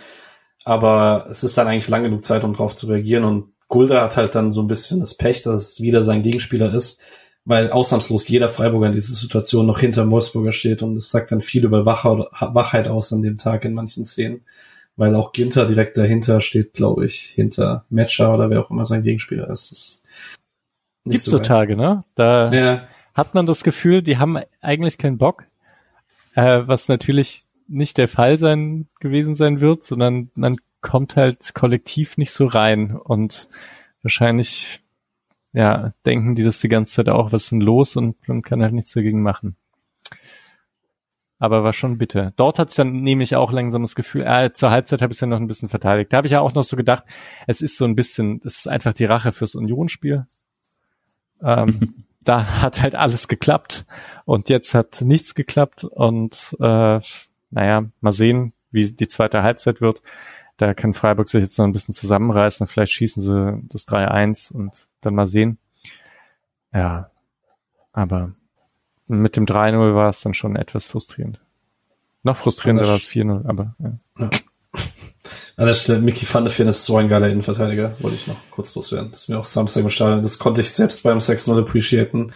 aber 0.66 1.28
es 1.30 1.43
ist 1.43 1.58
dann 1.58 1.68
eigentlich 1.68 1.88
lang 1.88 2.04
genug 2.04 2.26
Zeit, 2.26 2.43
um 2.43 2.54
drauf 2.54 2.76
zu 2.76 2.88
reagieren 2.88 3.24
und 3.24 3.54
Gulda 3.68 4.02
hat 4.02 4.18
halt 4.18 4.36
dann 4.36 4.52
so 4.52 4.62
ein 4.62 4.68
bisschen 4.68 5.00
das 5.00 5.16
Pech, 5.16 5.41
dass 5.41 5.62
es 5.62 5.82
wieder 5.82 6.04
sein 6.04 6.24
Gegenspieler 6.24 6.74
ist, 6.74 7.00
weil 7.46 7.70
ausnahmslos 7.70 8.28
jeder 8.28 8.50
Freiburger 8.50 8.88
in 8.88 8.93
dieser 8.93 9.14
Situation 9.14 9.68
noch 9.68 9.80
hinter 9.80 10.10
Wolfsburger 10.10 10.52
steht 10.52 10.82
und 10.82 10.96
es 10.96 11.12
sagt 11.12 11.32
dann 11.32 11.41
viel 11.41 11.64
über 11.64 11.86
Wachheit 11.86 12.88
aus 12.88 13.14
an 13.14 13.22
dem 13.22 13.38
Tag 13.38 13.66
in 13.66 13.74
manchen 13.74 14.04
Szenen, 14.04 14.41
weil 14.98 15.16
auch 15.16 15.32
Ginter 15.32 15.66
direkt 15.66 15.98
dahinter 15.98 16.41
steht, 16.41 16.74
glaube 16.74 17.06
ich, 17.06 17.20
hinter 17.36 17.86
Matcher 17.89 18.34
oder 18.34 18.50
wer 18.50 18.62
auch 18.62 18.72
immer 18.72 18.84
sein 18.84 19.04
Gegenspieler 19.04 19.50
ist. 19.50 19.72
ist 19.72 20.04
Gibt 21.04 21.22
so, 21.22 21.32
so 21.32 21.39
Tage, 21.39 21.76
ne? 21.76 22.04
Da 22.16 22.52
ja. 22.52 22.88
hat 23.14 23.36
man 23.36 23.46
das 23.46 23.64
Gefühl, 23.64 24.02
die 24.02 24.18
haben 24.18 24.39
eigentlich 24.62 24.98
keinen 24.98 25.20
Bock, 25.20 25.43
äh, 26.34 26.62
was 26.66 26.88
natürlich 26.88 27.43
nicht 27.68 27.98
der 28.00 28.08
Fall 28.08 28.39
sein 28.39 28.88
gewesen 29.00 29.36
sein 29.36 29.62
wird, 29.62 29.84
sondern 29.84 30.32
man 30.34 30.58
kommt 30.82 31.16
halt 31.16 31.54
kollektiv 31.54 32.18
nicht 32.18 32.32
so 32.32 32.46
rein 32.46 32.96
und 32.96 33.50
wahrscheinlich 34.02 34.82
ja 35.56 35.93
denken 36.06 36.36
die 36.36 36.43
das 36.43 36.60
die 36.60 36.68
ganze 36.68 36.95
Zeit 36.95 37.10
auch, 37.10 37.32
was 37.32 37.45
ist 37.45 37.51
denn 37.51 37.62
los 37.62 37.95
und 37.95 38.16
man 38.28 38.41
kann 38.41 38.62
halt 38.62 38.74
nichts 38.74 38.91
dagegen 38.91 39.24
machen. 39.24 39.56
Aber 41.39 41.64
war 41.64 41.74
schon 41.74 41.97
bitter. 41.97 42.34
Dort 42.36 42.60
hatte 42.60 42.70
ich 42.70 42.76
dann 42.76 43.01
nämlich 43.01 43.36
auch 43.36 43.51
langsam 43.51 43.82
das 43.82 43.95
Gefühl, 43.95 44.24
äh, 44.26 44.51
zur 44.53 44.72
Halbzeit 44.72 45.01
habe 45.01 45.12
ich 45.12 45.18
es 45.18 45.22
ja 45.22 45.28
noch 45.28 45.39
ein 45.39 45.47
bisschen 45.47 45.70
verteidigt. 45.70 46.14
Da 46.14 46.18
habe 46.18 46.28
ich 46.28 46.34
ja 46.34 46.41
auch 46.41 46.53
noch 46.53 46.64
so 46.64 46.78
gedacht, 46.78 47.03
es 47.47 47.62
ist 47.62 47.78
so 47.78 47.86
ein 47.86 47.95
bisschen, 47.95 48.41
es 48.45 48.60
ist 48.60 48.68
einfach 48.68 48.93
die 48.93 49.06
Rache 49.06 49.32
fürs 49.32 49.56
Unionsspiel. 49.56 50.26
Ähm, 51.41 52.06
da 52.22 52.62
hat 52.62 52.82
halt 52.82 52.95
alles 52.95 53.28
geklappt 53.28 53.86
und 54.26 54.49
jetzt 54.49 54.74
hat 54.74 55.01
nichts 55.01 55.36
geklappt 55.36 55.84
und 55.84 56.56
äh, 56.60 56.99
naja, 57.51 57.86
mal 58.01 58.12
sehen, 58.12 58.53
wie 58.72 58.91
die 58.91 59.08
zweite 59.08 59.43
Halbzeit 59.43 59.80
wird. 59.82 60.01
Da 60.58 60.74
kann 60.74 60.93
Freiburg 60.93 61.30
sich 61.30 61.41
jetzt 61.41 61.58
noch 61.58 61.66
ein 61.66 61.74
bisschen 61.74 61.93
zusammenreißen. 61.93 62.68
Vielleicht 62.68 62.93
schießen 62.93 63.22
sie 63.22 63.62
das 63.68 63.88
3-1 63.88 64.53
und 64.53 64.89
dann 65.01 65.16
mal 65.16 65.28
sehen. 65.28 65.58
Ja, 66.74 67.10
aber 67.91 68.32
mit 69.08 69.36
dem 69.36 69.45
3-0 69.45 69.95
war 69.95 70.10
es 70.10 70.22
dann 70.22 70.34
schon 70.34 70.56
etwas 70.56 70.88
frustrierend. 70.88 71.39
Noch 72.24 72.38
frustrierender 72.38 72.88
war 72.88 72.95
es 72.95 73.06
4-0, 73.06 73.47
aber 73.47 73.76
ja. 73.80 73.99
ja. 74.20 74.30
An 75.58 75.68
der 75.68 75.74
Stelle, 75.74 75.99
Mickey 75.99 76.26
van 76.30 76.43
der 76.43 76.51
Feen 76.51 76.68
ist 76.68 76.84
so 76.84 76.97
ein 76.97 77.08
geiler 77.08 77.30
Innenverteidiger, 77.30 77.95
wollte 77.99 78.18
ich 78.18 78.28
noch 78.28 78.38
kurz 78.51 78.76
loswerden. 78.76 79.12
Das 79.12 79.22
ist 79.22 79.30
mir 79.30 79.39
auch 79.39 79.45
Samstag 79.45 79.84
im 79.84 79.89
Stadion. 79.89 80.22
Das 80.22 80.38
konnte 80.38 80.62
ich 80.62 80.72
selbst 80.72 81.03
beim 81.03 81.20
6-0 81.20 81.60
appreciaten, 81.60 82.34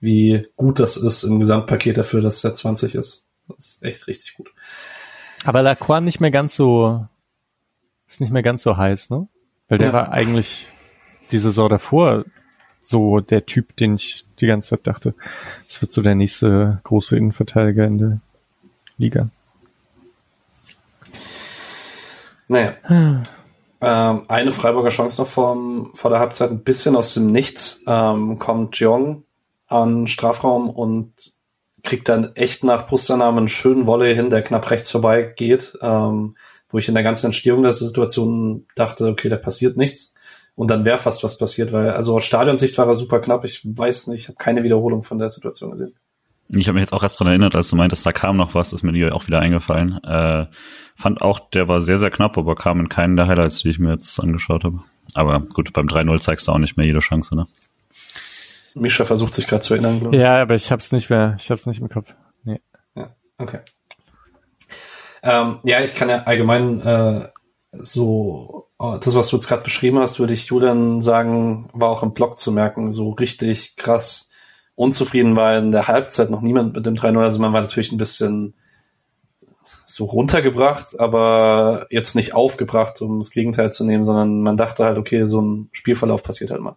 wie 0.00 0.46
gut 0.56 0.78
das 0.78 0.96
ist 0.96 1.22
im 1.24 1.38
Gesamtpaket 1.38 1.98
dafür, 1.98 2.22
dass 2.22 2.42
er 2.42 2.54
20 2.54 2.94
ist. 2.94 3.28
Das 3.48 3.58
ist 3.58 3.82
echt 3.82 4.06
richtig 4.06 4.34
gut. 4.34 4.50
Aber 5.44 5.60
Lacroix 5.60 6.00
nicht 6.00 6.20
mehr 6.20 6.30
ganz 6.30 6.54
so, 6.54 7.06
ist 8.12 8.20
nicht 8.20 8.32
mehr 8.32 8.42
ganz 8.42 8.62
so 8.62 8.76
heiß, 8.76 9.10
ne? 9.10 9.26
Weil 9.68 9.78
der 9.78 9.88
ja. 9.88 9.92
war 9.92 10.12
eigentlich 10.12 10.66
die 11.30 11.38
Saison 11.38 11.68
davor 11.68 12.24
so 12.82 13.20
der 13.20 13.46
Typ, 13.46 13.76
den 13.76 13.94
ich 13.94 14.26
die 14.40 14.46
ganze 14.46 14.70
Zeit 14.70 14.86
dachte, 14.86 15.14
es 15.68 15.80
wird 15.80 15.92
so 15.92 16.02
der 16.02 16.14
nächste 16.14 16.80
große 16.84 17.16
Innenverteidiger 17.16 17.86
in 17.86 17.98
der 17.98 18.20
Liga. 18.98 19.28
Naja. 22.48 22.72
ähm, 23.80 24.22
eine 24.28 24.52
Freiburger 24.52 24.90
Chance 24.90 25.22
noch 25.22 25.28
vor, 25.28 25.56
vor 25.94 26.10
der 26.10 26.20
Halbzeit, 26.20 26.50
ein 26.50 26.64
bisschen 26.64 26.96
aus 26.96 27.14
dem 27.14 27.32
Nichts, 27.32 27.80
ähm, 27.86 28.38
kommt 28.38 28.76
Jong 28.78 29.24
an 29.68 30.06
Strafraum 30.06 30.68
und 30.68 31.32
kriegt 31.82 32.08
dann 32.08 32.34
echt 32.34 32.62
nach 32.62 32.86
Brustannahme 32.86 33.38
einen 33.38 33.48
schönen 33.48 33.86
Volley 33.86 34.14
hin, 34.14 34.28
der 34.28 34.42
knapp 34.42 34.70
rechts 34.70 34.90
vorbei 34.90 35.22
geht, 35.22 35.78
ähm, 35.80 36.36
wo 36.72 36.78
ich 36.78 36.88
in 36.88 36.94
der 36.94 37.04
ganzen 37.04 37.26
Entstehung 37.26 37.62
der 37.62 37.72
Situation 37.72 38.66
dachte, 38.74 39.06
okay, 39.06 39.28
da 39.28 39.36
passiert 39.36 39.76
nichts. 39.76 40.12
Und 40.54 40.70
dann 40.70 40.84
wäre 40.84 40.98
fast 40.98 41.22
was 41.24 41.38
passiert, 41.38 41.72
weil, 41.72 41.90
also 41.90 42.14
aus 42.16 42.24
Stadionsicht 42.24 42.76
war 42.76 42.86
er 42.86 42.94
super 42.94 43.20
knapp. 43.20 43.44
Ich 43.44 43.62
weiß 43.64 44.08
nicht, 44.08 44.20
ich 44.20 44.28
habe 44.28 44.36
keine 44.36 44.64
Wiederholung 44.64 45.02
von 45.02 45.18
der 45.18 45.28
Situation 45.28 45.70
gesehen. 45.70 45.94
Ich 46.48 46.68
habe 46.68 46.74
mich 46.74 46.82
jetzt 46.82 46.92
auch 46.92 47.02
erst 47.02 47.18
dran 47.18 47.28
erinnert, 47.28 47.56
als 47.56 47.70
du 47.70 47.76
meintest, 47.76 48.04
da 48.04 48.12
kam 48.12 48.36
noch 48.36 48.54
was, 48.54 48.74
ist 48.74 48.82
mir 48.82 48.92
die 48.92 49.10
auch 49.10 49.26
wieder 49.26 49.38
eingefallen. 49.38 50.02
Äh, 50.04 50.46
fand 50.96 51.22
auch, 51.22 51.48
der 51.50 51.68
war 51.68 51.80
sehr, 51.80 51.96
sehr 51.96 52.10
knapp, 52.10 52.36
aber 52.36 52.54
kam 52.54 52.80
in 52.80 52.90
keinen 52.90 53.16
der 53.16 53.26
Highlights, 53.26 53.62
die 53.62 53.70
ich 53.70 53.78
mir 53.78 53.92
jetzt 53.92 54.20
angeschaut 54.20 54.64
habe. 54.64 54.80
Aber 55.14 55.40
gut, 55.40 55.72
beim 55.72 55.86
3-0 55.86 56.20
zeigst 56.20 56.48
du 56.48 56.52
auch 56.52 56.58
nicht 56.58 56.76
mehr 56.76 56.86
jede 56.86 56.98
Chance, 56.98 57.34
ne? 57.34 57.46
Mischa 58.74 59.04
versucht 59.04 59.34
sich 59.34 59.46
gerade 59.46 59.62
zu 59.62 59.74
erinnern, 59.74 60.00
glaube 60.00 60.16
ich. 60.16 60.22
Ja, 60.22 60.40
aber 60.40 60.54
ich 60.54 60.70
hab's 60.70 60.92
nicht 60.92 61.10
mehr, 61.10 61.36
ich 61.38 61.50
hab's 61.50 61.66
nicht 61.66 61.80
im 61.80 61.88
Kopf. 61.88 62.14
Nee. 62.44 62.60
Ja, 62.94 63.14
okay. 63.38 63.60
Ähm, 65.22 65.58
ja, 65.62 65.80
ich 65.80 65.94
kann 65.94 66.08
ja 66.08 66.24
allgemein 66.24 66.80
äh, 66.80 67.28
so 67.72 68.62
Oh, 68.84 68.98
das, 69.00 69.14
was 69.14 69.28
du 69.28 69.36
jetzt 69.36 69.46
gerade 69.46 69.62
beschrieben 69.62 70.00
hast, 70.00 70.18
würde 70.18 70.32
ich 70.32 70.46
Julian 70.46 71.00
sagen, 71.00 71.68
war 71.72 71.88
auch 71.88 72.02
im 72.02 72.14
Blog 72.14 72.40
zu 72.40 72.50
merken, 72.50 72.90
so 72.90 73.10
richtig 73.10 73.76
krass 73.76 74.28
unzufrieden 74.74 75.36
war 75.36 75.56
in 75.56 75.70
der 75.70 75.86
Halbzeit 75.86 76.30
noch 76.30 76.40
niemand 76.40 76.74
mit 76.74 76.84
dem 76.84 76.96
3-0. 76.96 77.16
Also 77.20 77.38
man 77.38 77.52
war 77.52 77.60
natürlich 77.60 77.92
ein 77.92 77.96
bisschen 77.96 78.54
so 79.86 80.06
runtergebracht, 80.06 80.98
aber 80.98 81.86
jetzt 81.90 82.16
nicht 82.16 82.34
aufgebracht, 82.34 83.00
um 83.02 83.20
das 83.20 83.30
Gegenteil 83.30 83.70
zu 83.70 83.84
nehmen, 83.84 84.02
sondern 84.02 84.42
man 84.42 84.56
dachte 84.56 84.84
halt, 84.84 84.98
okay, 84.98 85.26
so 85.26 85.40
ein 85.40 85.68
Spielverlauf 85.70 86.24
passiert 86.24 86.50
halt 86.50 86.60
mal. 86.60 86.74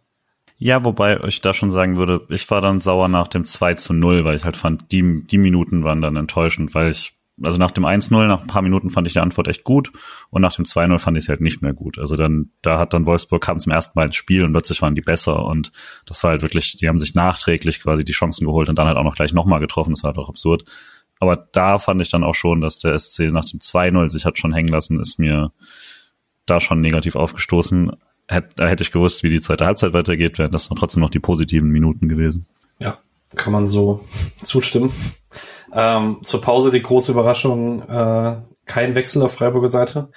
Ja, 0.59 0.85
wobei 0.85 1.19
ich 1.21 1.41
da 1.41 1.55
schon 1.55 1.71
sagen 1.71 1.97
würde, 1.97 2.21
ich 2.29 2.51
war 2.51 2.61
dann 2.61 2.81
sauer 2.81 3.07
nach 3.07 3.29
dem 3.29 3.45
2 3.45 3.73
zu 3.73 3.93
0, 3.93 4.25
weil 4.25 4.35
ich 4.35 4.45
halt 4.45 4.57
fand, 4.57 4.91
die, 4.91 5.23
die 5.25 5.39
Minuten 5.39 5.83
waren 5.83 6.03
dann 6.03 6.17
enttäuschend, 6.17 6.75
weil 6.75 6.91
ich 6.91 7.17
also 7.41 7.57
nach 7.57 7.71
dem 7.71 7.85
1-0, 7.85 8.27
nach 8.27 8.41
ein 8.41 8.47
paar 8.47 8.61
Minuten 8.61 8.89
fand 8.89 9.07
ich 9.07 9.13
die 9.13 9.19
Antwort 9.19 9.47
echt 9.47 9.63
gut 9.63 9.91
und 10.29 10.41
nach 10.41 10.55
dem 10.55 10.65
2-0 10.65 10.99
fand 10.99 11.17
ich 11.17 11.25
es 11.25 11.29
halt 11.29 11.41
nicht 11.41 11.61
mehr 11.61 11.73
gut. 11.73 11.99
Also 11.99 12.15
dann, 12.15 12.51
da 12.61 12.79
hat 12.79 12.93
dann 12.93 13.05
Wolfsburg 13.05 13.43
kam 13.43 13.59
zum 13.59 13.71
ersten 13.71 13.97
Mal 13.99 14.05
ins 14.05 14.15
Spiel 14.15 14.43
und 14.43 14.51
plötzlich 14.53 14.81
waren 14.81 14.95
die 14.95 15.01
besser 15.01 15.45
und 15.45 15.71
das 16.05 16.23
war 16.23 16.31
halt 16.31 16.41
wirklich, 16.41 16.77
die 16.77 16.87
haben 16.87 16.99
sich 16.99 17.13
nachträglich 17.13 17.81
quasi 17.81 18.05
die 18.05 18.13
Chancen 18.13 18.45
geholt 18.45 18.69
und 18.69 18.79
dann 18.79 18.87
halt 18.87 18.97
auch 18.97 19.03
noch 19.03 19.15
gleich 19.15 19.33
nochmal 19.33 19.59
getroffen, 19.59 19.91
das 19.91 20.03
war 20.03 20.13
halt 20.13 20.29
absurd. 20.29 20.63
Aber 21.19 21.35
da 21.51 21.79
fand 21.79 22.01
ich 22.01 22.09
dann 22.09 22.23
auch 22.23 22.35
schon, 22.35 22.61
dass 22.61 22.79
der 22.79 22.97
SC 22.97 23.31
nach 23.31 23.45
dem 23.45 23.59
2-0 23.59 24.09
sich 24.09 24.25
hat 24.25 24.37
schon 24.37 24.53
hängen 24.53 24.69
lassen, 24.69 24.99
ist 24.99 25.19
mir 25.19 25.51
da 26.45 26.59
schon 26.59 26.81
negativ 26.81 27.15
aufgestoßen. 27.15 27.91
Hätt, 28.27 28.51
da 28.55 28.67
hätte 28.67 28.83
ich 28.83 28.91
gewusst, 28.91 29.23
wie 29.23 29.29
die 29.29 29.41
zweite 29.41 29.65
Halbzeit 29.65 29.93
weitergeht, 29.93 30.39
wären 30.39 30.51
das 30.51 30.67
trotzdem 30.67 31.01
noch 31.01 31.09
die 31.09 31.19
positiven 31.19 31.69
Minuten 31.69 32.09
gewesen. 32.09 32.45
Ja, 32.79 32.97
kann 33.35 33.53
man 33.53 33.67
so 33.67 34.05
zustimmen. 34.43 34.91
Ähm, 35.75 36.21
zur 36.23 36.41
Pause 36.41 36.71
die 36.71 36.81
große 36.81 37.11
Überraschung, 37.11 37.81
äh, 37.87 38.37
kein 38.65 38.95
Wechsel 38.95 39.21
auf 39.21 39.33
Freiburger 39.33 39.67
Seite. 39.67 40.09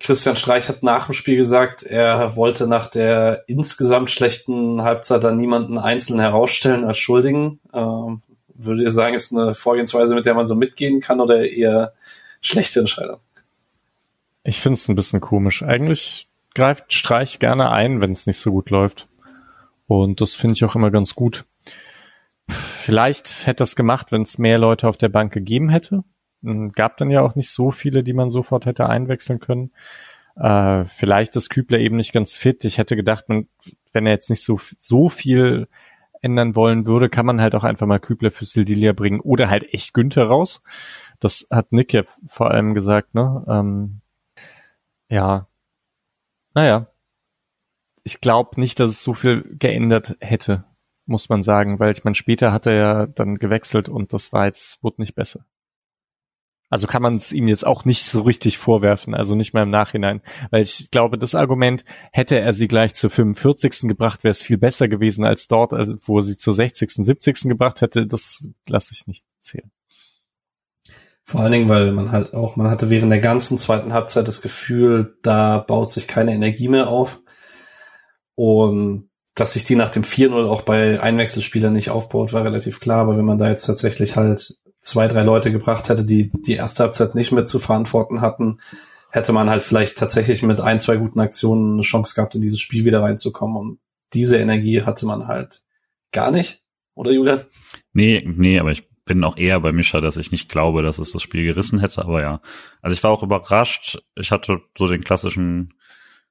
Christian 0.00 0.36
Streich 0.36 0.68
hat 0.68 0.82
nach 0.82 1.06
dem 1.06 1.12
Spiel 1.12 1.36
gesagt, 1.36 1.82
er 1.82 2.36
wollte 2.36 2.66
nach 2.66 2.86
der 2.86 3.44
insgesamt 3.46 4.10
schlechten 4.10 4.82
Halbzeit 4.82 5.24
dann 5.24 5.36
niemanden 5.36 5.78
einzeln 5.78 6.18
herausstellen 6.18 6.84
als 6.84 6.98
Schuldigen. 6.98 7.60
Ähm, 7.72 8.22
würde 8.54 8.82
ihr 8.82 8.90
sagen, 8.90 9.14
ist 9.14 9.32
eine 9.32 9.54
Vorgehensweise, 9.54 10.14
mit 10.14 10.26
der 10.26 10.34
man 10.34 10.46
so 10.46 10.54
mitgehen 10.54 11.00
kann 11.00 11.20
oder 11.20 11.48
eher 11.48 11.92
schlechte 12.40 12.80
Entscheidung? 12.80 13.18
Ich 14.42 14.60
finde 14.60 14.74
es 14.74 14.88
ein 14.88 14.94
bisschen 14.94 15.20
komisch. 15.20 15.62
Eigentlich 15.62 16.28
greift 16.54 16.92
Streich 16.92 17.38
gerne 17.38 17.70
ein, 17.70 18.00
wenn 18.00 18.12
es 18.12 18.26
nicht 18.26 18.38
so 18.38 18.52
gut 18.52 18.70
läuft. 18.70 19.08
Und 19.86 20.20
das 20.20 20.34
finde 20.34 20.54
ich 20.54 20.64
auch 20.64 20.74
immer 20.74 20.90
ganz 20.90 21.14
gut. 21.14 21.44
Vielleicht 22.48 23.46
hätte 23.46 23.64
es 23.64 23.74
gemacht, 23.74 24.12
wenn 24.12 24.22
es 24.22 24.38
mehr 24.38 24.58
Leute 24.58 24.88
auf 24.88 24.96
der 24.96 25.08
Bank 25.08 25.32
gegeben 25.32 25.68
hätte. 25.70 26.04
Hm, 26.42 26.70
gab 26.70 26.96
dann 26.98 27.10
ja 27.10 27.20
auch 27.22 27.34
nicht 27.34 27.50
so 27.50 27.72
viele, 27.72 28.04
die 28.04 28.12
man 28.12 28.30
sofort 28.30 28.66
hätte 28.66 28.88
einwechseln 28.88 29.40
können. 29.40 29.72
Äh, 30.36 30.84
vielleicht 30.84 31.34
ist 31.34 31.50
Kübler 31.50 31.78
eben 31.78 31.96
nicht 31.96 32.12
ganz 32.12 32.36
fit. 32.36 32.64
Ich 32.64 32.78
hätte 32.78 32.94
gedacht, 32.94 33.24
wenn 33.28 34.06
er 34.06 34.12
jetzt 34.12 34.30
nicht 34.30 34.44
so, 34.44 34.60
so 34.78 35.08
viel 35.08 35.68
ändern 36.22 36.54
wollen 36.54 36.86
würde, 36.86 37.08
kann 37.08 37.26
man 37.26 37.40
halt 37.40 37.54
auch 37.54 37.64
einfach 37.64 37.86
mal 37.86 37.98
Kübler 37.98 38.30
für 38.30 38.44
Sildilia 38.44 38.92
bringen 38.92 39.20
oder 39.20 39.50
halt 39.50 39.72
echt 39.74 39.92
Günther 39.92 40.26
raus. 40.26 40.62
Das 41.18 41.48
hat 41.50 41.72
Nick 41.72 41.92
ja 41.92 42.04
vor 42.28 42.50
allem 42.50 42.74
gesagt, 42.74 43.14
ne? 43.14 43.44
Ähm, 43.48 44.00
ja. 45.08 45.48
Naja. 46.54 46.86
Ich 48.04 48.20
glaube 48.20 48.60
nicht, 48.60 48.78
dass 48.78 48.92
es 48.92 49.02
so 49.02 49.14
viel 49.14 49.42
geändert 49.58 50.16
hätte 50.20 50.64
muss 51.06 51.28
man 51.28 51.42
sagen, 51.42 51.78
weil 51.78 51.92
ich 51.92 52.04
meine, 52.04 52.14
später 52.14 52.52
hat 52.52 52.66
er 52.66 52.74
ja 52.74 53.06
dann 53.06 53.38
gewechselt 53.38 53.88
und 53.88 54.12
das 54.12 54.32
war 54.32 54.46
jetzt, 54.46 54.82
wurde 54.82 55.00
nicht 55.00 55.14
besser. 55.14 55.44
Also 56.68 56.88
kann 56.88 57.02
man 57.02 57.14
es 57.14 57.32
ihm 57.32 57.46
jetzt 57.46 57.64
auch 57.64 57.84
nicht 57.84 58.04
so 58.04 58.22
richtig 58.22 58.58
vorwerfen, 58.58 59.14
also 59.14 59.36
nicht 59.36 59.54
mal 59.54 59.62
im 59.62 59.70
Nachhinein. 59.70 60.20
Weil 60.50 60.62
ich 60.62 60.90
glaube, 60.90 61.16
das 61.16 61.36
Argument, 61.36 61.84
hätte 62.10 62.40
er 62.40 62.52
sie 62.52 62.66
gleich 62.66 62.94
zur 62.94 63.10
45. 63.10 63.88
gebracht, 63.88 64.24
wäre 64.24 64.32
es 64.32 64.42
viel 64.42 64.58
besser 64.58 64.88
gewesen 64.88 65.24
als 65.24 65.46
dort, 65.46 65.72
also 65.72 65.94
wo 66.02 66.18
er 66.18 66.22
sie 66.22 66.36
zur 66.36 66.54
60., 66.54 66.90
70. 66.90 67.42
gebracht 67.42 67.82
hätte, 67.82 68.06
das 68.08 68.44
lasse 68.66 68.92
ich 68.92 69.06
nicht 69.06 69.24
zählen. 69.40 69.70
Vor 71.22 71.40
allen 71.40 71.52
Dingen, 71.52 71.68
weil 71.68 71.92
man 71.92 72.10
halt 72.10 72.34
auch, 72.34 72.56
man 72.56 72.70
hatte 72.70 72.90
während 72.90 73.12
der 73.12 73.20
ganzen 73.20 73.58
zweiten 73.58 73.92
Halbzeit 73.92 74.26
das 74.26 74.42
Gefühl, 74.42 75.18
da 75.22 75.58
baut 75.58 75.92
sich 75.92 76.08
keine 76.08 76.32
Energie 76.32 76.68
mehr 76.68 76.88
auf. 76.88 77.20
Und 78.34 79.08
dass 79.36 79.52
sich 79.52 79.64
die 79.64 79.76
nach 79.76 79.90
dem 79.90 80.02
4-0 80.02 80.46
auch 80.46 80.62
bei 80.62 81.00
Einwechselspielern 81.00 81.72
nicht 81.72 81.90
aufbaut, 81.90 82.32
war 82.32 82.44
relativ 82.44 82.80
klar. 82.80 83.02
Aber 83.02 83.18
wenn 83.18 83.24
man 83.24 83.38
da 83.38 83.48
jetzt 83.48 83.66
tatsächlich 83.66 84.16
halt 84.16 84.56
zwei, 84.80 85.06
drei 85.08 85.22
Leute 85.22 85.52
gebracht 85.52 85.88
hätte, 85.88 86.04
die 86.04 86.30
die 86.32 86.54
erste 86.54 86.82
Halbzeit 86.82 87.14
nicht 87.14 87.32
mit 87.32 87.46
zu 87.46 87.58
verantworten 87.58 88.22
hatten, 88.22 88.58
hätte 89.10 89.32
man 89.32 89.50
halt 89.50 89.62
vielleicht 89.62 89.98
tatsächlich 89.98 90.42
mit 90.42 90.60
ein, 90.62 90.80
zwei 90.80 90.96
guten 90.96 91.20
Aktionen 91.20 91.74
eine 91.74 91.82
Chance 91.82 92.14
gehabt, 92.14 92.34
in 92.34 92.40
dieses 92.40 92.60
Spiel 92.60 92.86
wieder 92.86 93.02
reinzukommen. 93.02 93.56
Und 93.56 93.78
diese 94.14 94.38
Energie 94.38 94.82
hatte 94.82 95.04
man 95.04 95.28
halt 95.28 95.62
gar 96.12 96.30
nicht. 96.30 96.62
Oder 96.94 97.12
Julian? 97.12 97.44
Nee, 97.92 98.26
nee, 98.26 98.58
aber 98.58 98.72
ich 98.72 98.88
bin 99.04 99.22
auch 99.22 99.36
eher 99.36 99.60
bei 99.60 99.70
Mischa, 99.70 100.00
dass 100.00 100.16
ich 100.16 100.32
nicht 100.32 100.48
glaube, 100.48 100.82
dass 100.82 100.98
es 100.98 101.12
das 101.12 101.20
Spiel 101.20 101.44
gerissen 101.44 101.78
hätte. 101.80 102.02
Aber 102.02 102.22
ja, 102.22 102.40
also 102.80 102.94
ich 102.94 103.04
war 103.04 103.10
auch 103.10 103.22
überrascht. 103.22 103.98
Ich 104.14 104.30
hatte 104.30 104.62
so 104.78 104.88
den 104.88 105.04
klassischen 105.04 105.74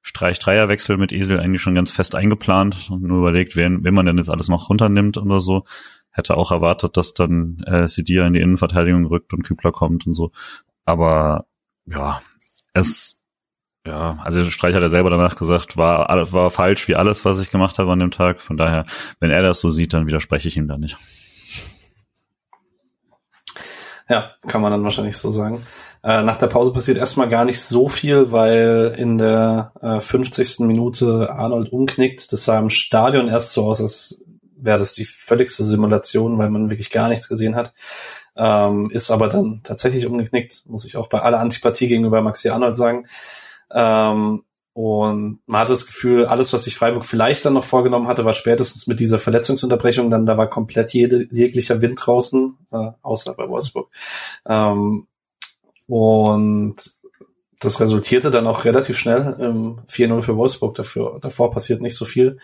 Streich-Dreierwechsel 0.06 0.96
mit 0.98 1.12
Esel 1.12 1.40
eigentlich 1.40 1.60
schon 1.60 1.74
ganz 1.74 1.90
fest 1.90 2.14
eingeplant 2.14 2.88
und 2.90 3.02
nur 3.02 3.18
überlegt, 3.18 3.56
wen, 3.56 3.82
wen 3.82 3.92
man 3.92 4.06
denn 4.06 4.18
jetzt 4.18 4.30
alles 4.30 4.46
noch 4.46 4.70
runternimmt 4.70 5.18
oder 5.18 5.40
so. 5.40 5.64
Hätte 6.12 6.36
auch 6.36 6.52
erwartet, 6.52 6.96
dass 6.96 7.12
dann 7.12 7.58
äh, 7.66 7.88
Sidia 7.88 8.24
in 8.24 8.32
die 8.32 8.40
Innenverteidigung 8.40 9.04
rückt 9.06 9.32
und 9.32 9.42
Kübler 9.42 9.72
kommt 9.72 10.06
und 10.06 10.14
so. 10.14 10.30
Aber 10.84 11.46
ja, 11.86 12.22
es 12.72 13.20
ja, 13.84 14.18
also 14.22 14.44
Streich 14.44 14.74
hat 14.74 14.82
ja 14.82 14.88
selber 14.88 15.10
danach 15.10 15.36
gesagt, 15.36 15.76
war, 15.76 16.08
war 16.32 16.50
falsch 16.50 16.88
wie 16.88 16.96
alles, 16.96 17.24
was 17.24 17.40
ich 17.40 17.50
gemacht 17.50 17.78
habe 17.78 17.92
an 17.92 17.98
dem 17.98 18.10
Tag. 18.10 18.42
Von 18.42 18.56
daher, 18.56 18.84
wenn 19.20 19.30
er 19.30 19.42
das 19.42 19.60
so 19.60 19.70
sieht, 19.70 19.92
dann 19.92 20.06
widerspreche 20.06 20.48
ich 20.48 20.56
ihm 20.56 20.68
da 20.68 20.76
nicht. 20.78 20.96
Ja, 24.08 24.30
kann 24.46 24.60
man 24.60 24.70
dann 24.70 24.84
wahrscheinlich 24.84 25.16
so 25.16 25.30
sagen. 25.30 25.66
Äh, 26.04 26.22
nach 26.22 26.36
der 26.36 26.46
Pause 26.46 26.72
passiert 26.72 26.98
erstmal 26.98 27.28
gar 27.28 27.44
nicht 27.44 27.60
so 27.60 27.88
viel, 27.88 28.30
weil 28.30 28.94
in 28.96 29.18
der 29.18 29.72
äh, 29.80 30.00
50. 30.00 30.60
Minute 30.60 31.30
Arnold 31.32 31.72
umknickt. 31.72 32.32
Das 32.32 32.44
sah 32.44 32.58
im 32.58 32.70
Stadion 32.70 33.26
erst 33.28 33.52
so 33.52 33.64
aus, 33.64 33.80
als 33.80 34.24
wäre 34.56 34.78
das 34.78 34.94
die 34.94 35.04
völligste 35.04 35.64
Simulation, 35.64 36.38
weil 36.38 36.50
man 36.50 36.70
wirklich 36.70 36.90
gar 36.90 37.08
nichts 37.08 37.28
gesehen 37.28 37.56
hat. 37.56 37.74
Ähm, 38.36 38.90
ist 38.90 39.10
aber 39.10 39.28
dann 39.28 39.60
tatsächlich 39.64 40.06
umgeknickt, 40.06 40.62
muss 40.66 40.84
ich 40.84 40.96
auch 40.96 41.08
bei 41.08 41.22
aller 41.22 41.40
Antipathie 41.40 41.88
gegenüber 41.88 42.20
Maxi 42.22 42.50
Arnold 42.50 42.76
sagen. 42.76 43.06
Ähm, 43.72 44.44
und 44.76 45.40
man 45.46 45.62
hatte 45.62 45.72
das 45.72 45.86
Gefühl, 45.86 46.26
alles, 46.26 46.52
was 46.52 46.64
sich 46.64 46.76
Freiburg 46.76 47.06
vielleicht 47.06 47.46
dann 47.46 47.54
noch 47.54 47.64
vorgenommen 47.64 48.08
hatte, 48.08 48.26
war 48.26 48.34
spätestens 48.34 48.86
mit 48.86 49.00
dieser 49.00 49.18
Verletzungsunterbrechung, 49.18 50.10
dann 50.10 50.26
da 50.26 50.36
war 50.36 50.50
komplett 50.50 50.92
jede, 50.92 51.26
jeglicher 51.30 51.80
Wind 51.80 51.98
draußen, 52.04 52.58
äh, 52.72 52.90
außer 53.00 53.32
bei 53.32 53.48
Wolfsburg. 53.48 53.88
Ähm, 54.44 55.06
und 55.86 56.76
das 57.58 57.80
resultierte 57.80 58.30
dann 58.30 58.46
auch 58.46 58.66
relativ 58.66 58.98
schnell 58.98 59.36
im 59.38 59.80
4-0 59.88 60.20
für 60.20 60.36
Wolfsburg. 60.36 60.74
Dafür, 60.74 61.20
davor 61.22 61.50
passiert 61.50 61.80
nicht 61.80 61.96
so 61.96 62.04
viel. 62.04 62.36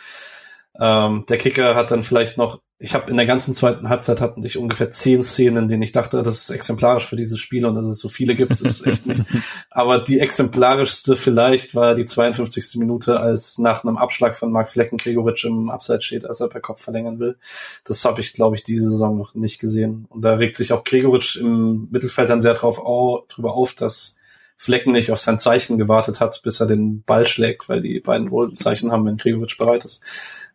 Ähm, 0.78 1.24
der 1.28 1.36
Kicker 1.36 1.74
hat 1.74 1.90
dann 1.90 2.02
vielleicht 2.02 2.38
noch, 2.38 2.62
ich 2.78 2.94
habe 2.94 3.10
in 3.10 3.16
der 3.16 3.26
ganzen 3.26 3.54
zweiten 3.54 3.90
Halbzeit 3.90 4.20
hatten 4.20 4.44
ich 4.44 4.56
ungefähr 4.56 4.90
zehn 4.90 5.22
Szenen, 5.22 5.64
in 5.64 5.68
denen 5.68 5.82
ich 5.82 5.92
dachte, 5.92 6.22
das 6.22 6.38
ist 6.38 6.50
exemplarisch 6.50 7.06
für 7.06 7.14
dieses 7.14 7.38
Spiel 7.38 7.66
und 7.66 7.74
dass 7.74 7.84
es 7.84 8.00
so 8.00 8.08
viele 8.08 8.34
gibt, 8.34 8.52
ist 8.52 8.86
echt 8.86 9.06
nicht. 9.06 9.22
Aber 9.70 9.98
die 9.98 10.18
exemplarischste 10.18 11.14
vielleicht 11.14 11.74
war 11.74 11.94
die 11.94 12.06
52. 12.06 12.76
Minute, 12.76 13.20
als 13.20 13.58
nach 13.58 13.84
einem 13.84 13.98
Abschlag 13.98 14.34
von 14.34 14.50
Marc 14.50 14.70
Flecken 14.70 14.96
Gregoritsch 14.96 15.44
im 15.44 15.68
Abseits 15.68 16.06
steht, 16.06 16.24
als 16.24 16.40
er 16.40 16.48
per 16.48 16.60
Kopf 16.60 16.82
verlängern 16.82 17.20
will. 17.20 17.36
Das 17.84 18.04
habe 18.04 18.20
ich, 18.20 18.32
glaube 18.32 18.56
ich, 18.56 18.62
diese 18.62 18.88
Saison 18.88 19.18
noch 19.18 19.34
nicht 19.34 19.60
gesehen. 19.60 20.06
Und 20.08 20.24
da 20.24 20.34
regt 20.34 20.56
sich 20.56 20.72
auch 20.72 20.84
Gregoritsch 20.84 21.36
im 21.36 21.88
Mittelfeld 21.90 22.30
dann 22.30 22.40
sehr 22.40 22.54
drauf 22.54 22.78
au 22.78 23.24
drüber 23.28 23.54
auf, 23.54 23.74
dass 23.74 24.16
Flecken 24.62 24.92
nicht 24.92 25.10
auf 25.10 25.18
sein 25.18 25.40
Zeichen 25.40 25.76
gewartet 25.76 26.20
hat, 26.20 26.40
bis 26.44 26.60
er 26.60 26.66
den 26.66 27.02
Ball 27.02 27.26
schlägt, 27.26 27.68
weil 27.68 27.80
die 27.80 27.98
beiden 27.98 28.30
wohl 28.30 28.48
ein 28.48 28.56
Zeichen 28.56 28.92
haben, 28.92 29.04
wenn 29.04 29.16
Gregoritsch 29.16 29.58
bereit 29.58 29.84
ist. 29.84 30.04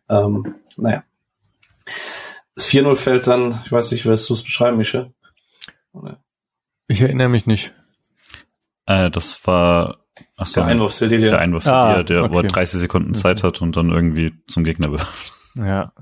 Ähm, 0.08 0.54
naja. 0.76 1.04
Das 2.54 2.68
4-0 2.68 2.94
fällt 2.96 3.26
dann, 3.26 3.60
ich 3.64 3.72
weiß 3.72 3.92
nicht, 3.92 4.06
willst 4.06 4.28
du 4.28 4.34
es 4.34 4.42
beschreiben, 4.42 4.76
Mische? 4.78 5.12
Ich 6.88 7.00
erinnere 7.00 7.28
mich 7.28 7.46
nicht. 7.46 7.74
Äh, 8.86 9.10
das 9.10 9.46
war 9.46 9.98
ach 10.36 10.46
so, 10.46 10.60
der 10.60 10.64
Einwurf 10.70 10.92
Sildilia. 10.92 11.30
Der 11.30 11.38
Einwurf 11.40 11.66
Ah, 11.66 11.94
Sildilia, 11.94 12.22
der, 12.22 12.30
wo 12.30 12.36
er 12.36 12.44
okay. 12.44 12.48
30 12.48 12.80
Sekunden 12.80 13.14
Zeit 13.14 13.42
hat 13.42 13.60
und 13.62 13.76
dann 13.76 13.90
irgendwie 13.90 14.34
zum 14.48 14.64
Gegner 14.64 14.90
wirft. 14.92 15.32
Ja. 15.54 15.92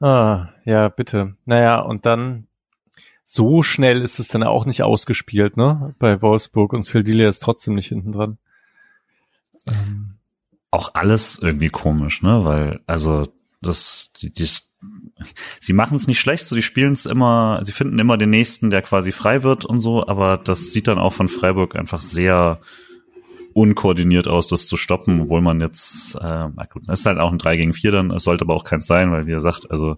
Ah, 0.00 0.48
ja, 0.64 0.88
bitte. 0.88 1.36
Naja, 1.44 1.80
und 1.80 2.06
dann 2.06 2.46
so 3.24 3.62
schnell 3.62 4.02
ist 4.02 4.18
es 4.18 4.28
dann 4.28 4.42
auch 4.42 4.64
nicht 4.64 4.82
ausgespielt, 4.82 5.56
ne? 5.56 5.94
Bei 5.98 6.20
Wolfsburg 6.20 6.72
und 6.72 6.82
Sildilia 6.84 7.28
ist 7.28 7.40
trotzdem 7.40 7.74
nicht 7.74 7.88
hinten 7.88 8.12
dran. 8.12 8.38
Ähm, 9.66 10.18
Auch 10.70 10.94
alles 10.94 11.38
irgendwie 11.38 11.68
komisch, 11.68 12.22
ne? 12.22 12.44
Weil, 12.44 12.80
also, 12.86 13.26
das, 13.60 14.12
die, 14.20 14.32
die, 14.32 14.48
sie 15.60 15.72
machen 15.72 15.96
es 15.96 16.06
nicht 16.06 16.20
schlecht, 16.20 16.46
so 16.46 16.56
die 16.56 16.62
spielen 16.62 16.92
es 16.92 17.06
immer, 17.06 17.60
sie 17.62 17.72
finden 17.72 17.98
immer 17.98 18.16
den 18.16 18.30
nächsten, 18.30 18.70
der 18.70 18.82
quasi 18.82 19.12
frei 19.12 19.42
wird 19.42 19.64
und 19.64 19.80
so, 19.80 20.06
aber 20.06 20.38
das 20.38 20.72
sieht 20.72 20.88
dann 20.88 20.98
auch 20.98 21.12
von 21.12 21.28
Freiburg 21.28 21.76
einfach 21.76 22.00
sehr 22.00 22.60
unkoordiniert 23.52 24.28
aus, 24.28 24.48
das 24.48 24.66
zu 24.66 24.76
stoppen, 24.76 25.22
obwohl 25.22 25.40
man 25.40 25.60
jetzt, 25.60 26.14
äh, 26.14 26.48
na 26.54 26.66
gut, 26.72 26.84
das 26.86 27.00
ist 27.00 27.06
halt 27.06 27.18
auch 27.18 27.32
ein 27.32 27.38
3 27.38 27.56
gegen 27.56 27.72
4 27.72 27.92
dann, 27.92 28.10
es 28.12 28.24
sollte 28.24 28.44
aber 28.44 28.54
auch 28.54 28.64
keins 28.64 28.86
sein, 28.86 29.10
weil 29.10 29.26
wie 29.26 29.32
er 29.32 29.40
sagt, 29.40 29.70
also 29.70 29.96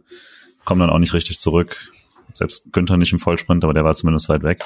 kommen 0.64 0.80
dann 0.80 0.90
auch 0.90 0.98
nicht 0.98 1.14
richtig 1.14 1.38
zurück. 1.38 1.76
Selbst 2.34 2.72
Günther 2.72 2.96
nicht 2.96 3.12
im 3.12 3.18
Vollsprint, 3.18 3.62
aber 3.62 3.74
der 3.74 3.84
war 3.84 3.94
zumindest 3.94 4.28
weit 4.28 4.42
weg. 4.42 4.64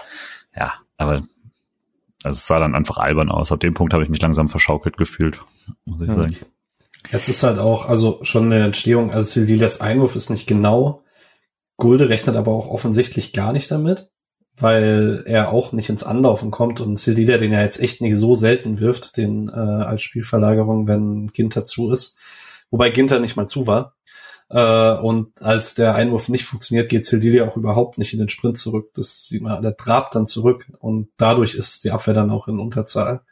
Ja, 0.55 0.75
aber 0.97 1.27
also 2.27 2.37
es 2.39 2.47
sah 2.47 2.59
dann 2.59 2.74
einfach 2.74 2.99
albern 2.99 3.31
aus. 3.31 3.53
Ab 3.53 3.61
dem 3.61 3.74
Punkt 3.74 3.93
habe 3.95 4.03
ich 4.03 4.09
mich 4.11 4.20
langsam 4.20 4.49
verschaukelt 4.49 4.97
gefühlt, 4.97 5.41
muss 5.85 6.03
ich 6.03 6.09
Hm. 6.09 6.22
sagen. 6.22 6.37
Es 7.11 7.29
ist 7.29 7.43
halt 7.45 7.59
auch, 7.59 7.87
also 7.87 8.18
schon 8.22 8.47
eine 8.47 8.64
Entstehung, 8.64 9.12
also 9.12 9.29
Sildilias 9.29 9.81
Einwurf 9.81 10.16
ist 10.16 10.29
nicht 10.29 10.47
genau. 10.47 11.03
Gulde 11.77 12.09
rechnet 12.09 12.37
aber 12.37 12.53
auch 12.53 12.68
offensichtlich 12.68 13.33
gar 13.33 13.53
nicht 13.53 13.70
damit, 13.70 14.11
weil 14.59 15.22
er 15.27 15.51
auch 15.51 15.72
nicht 15.72 15.89
ins 15.89 16.03
Anlaufen 16.03 16.51
kommt 16.51 16.81
und 16.81 16.99
Sildilia 16.99 17.39
den 17.39 17.53
ja 17.53 17.61
jetzt 17.61 17.79
echt 17.79 18.01
nicht 18.01 18.16
so 18.16 18.35
selten 18.35 18.81
wirft, 18.81 19.16
den 19.16 19.49
äh, 19.49 19.53
als 19.53 20.03
Spielverlagerung, 20.03 20.89
wenn 20.89 21.29
Ginter 21.29 21.64
zu 21.64 21.91
ist. 21.91 22.16
Wobei 22.70 22.91
Ginter 22.91 23.20
nicht 23.20 23.37
mal 23.37 23.47
zu 23.47 23.66
war. 23.66 23.95
Äh, 24.49 24.92
und 24.99 25.42
als 25.42 25.74
der 25.74 25.94
Einwurf 25.94 26.28
nicht 26.28 26.44
funktioniert, 26.44 26.88
geht 26.88 27.05
Sildilia 27.05 27.47
auch 27.47 27.57
überhaupt 27.57 27.99
nicht 27.99 28.12
in 28.12 28.20
den 28.20 28.28
Sprint 28.28 28.57
zurück. 28.57 28.90
Das 28.94 29.26
sieht 29.26 29.42
man, 29.42 29.62
der 29.62 29.76
trabt 29.76 30.14
dann 30.14 30.26
zurück 30.26 30.66
und 30.78 31.09
dadurch 31.16 31.55
ist 31.55 31.84
die 31.84 31.90
Abwehr 31.90 32.14
dann 32.14 32.30
auch 32.30 32.49
in 32.49 32.61
Unterzahl. 32.61 33.22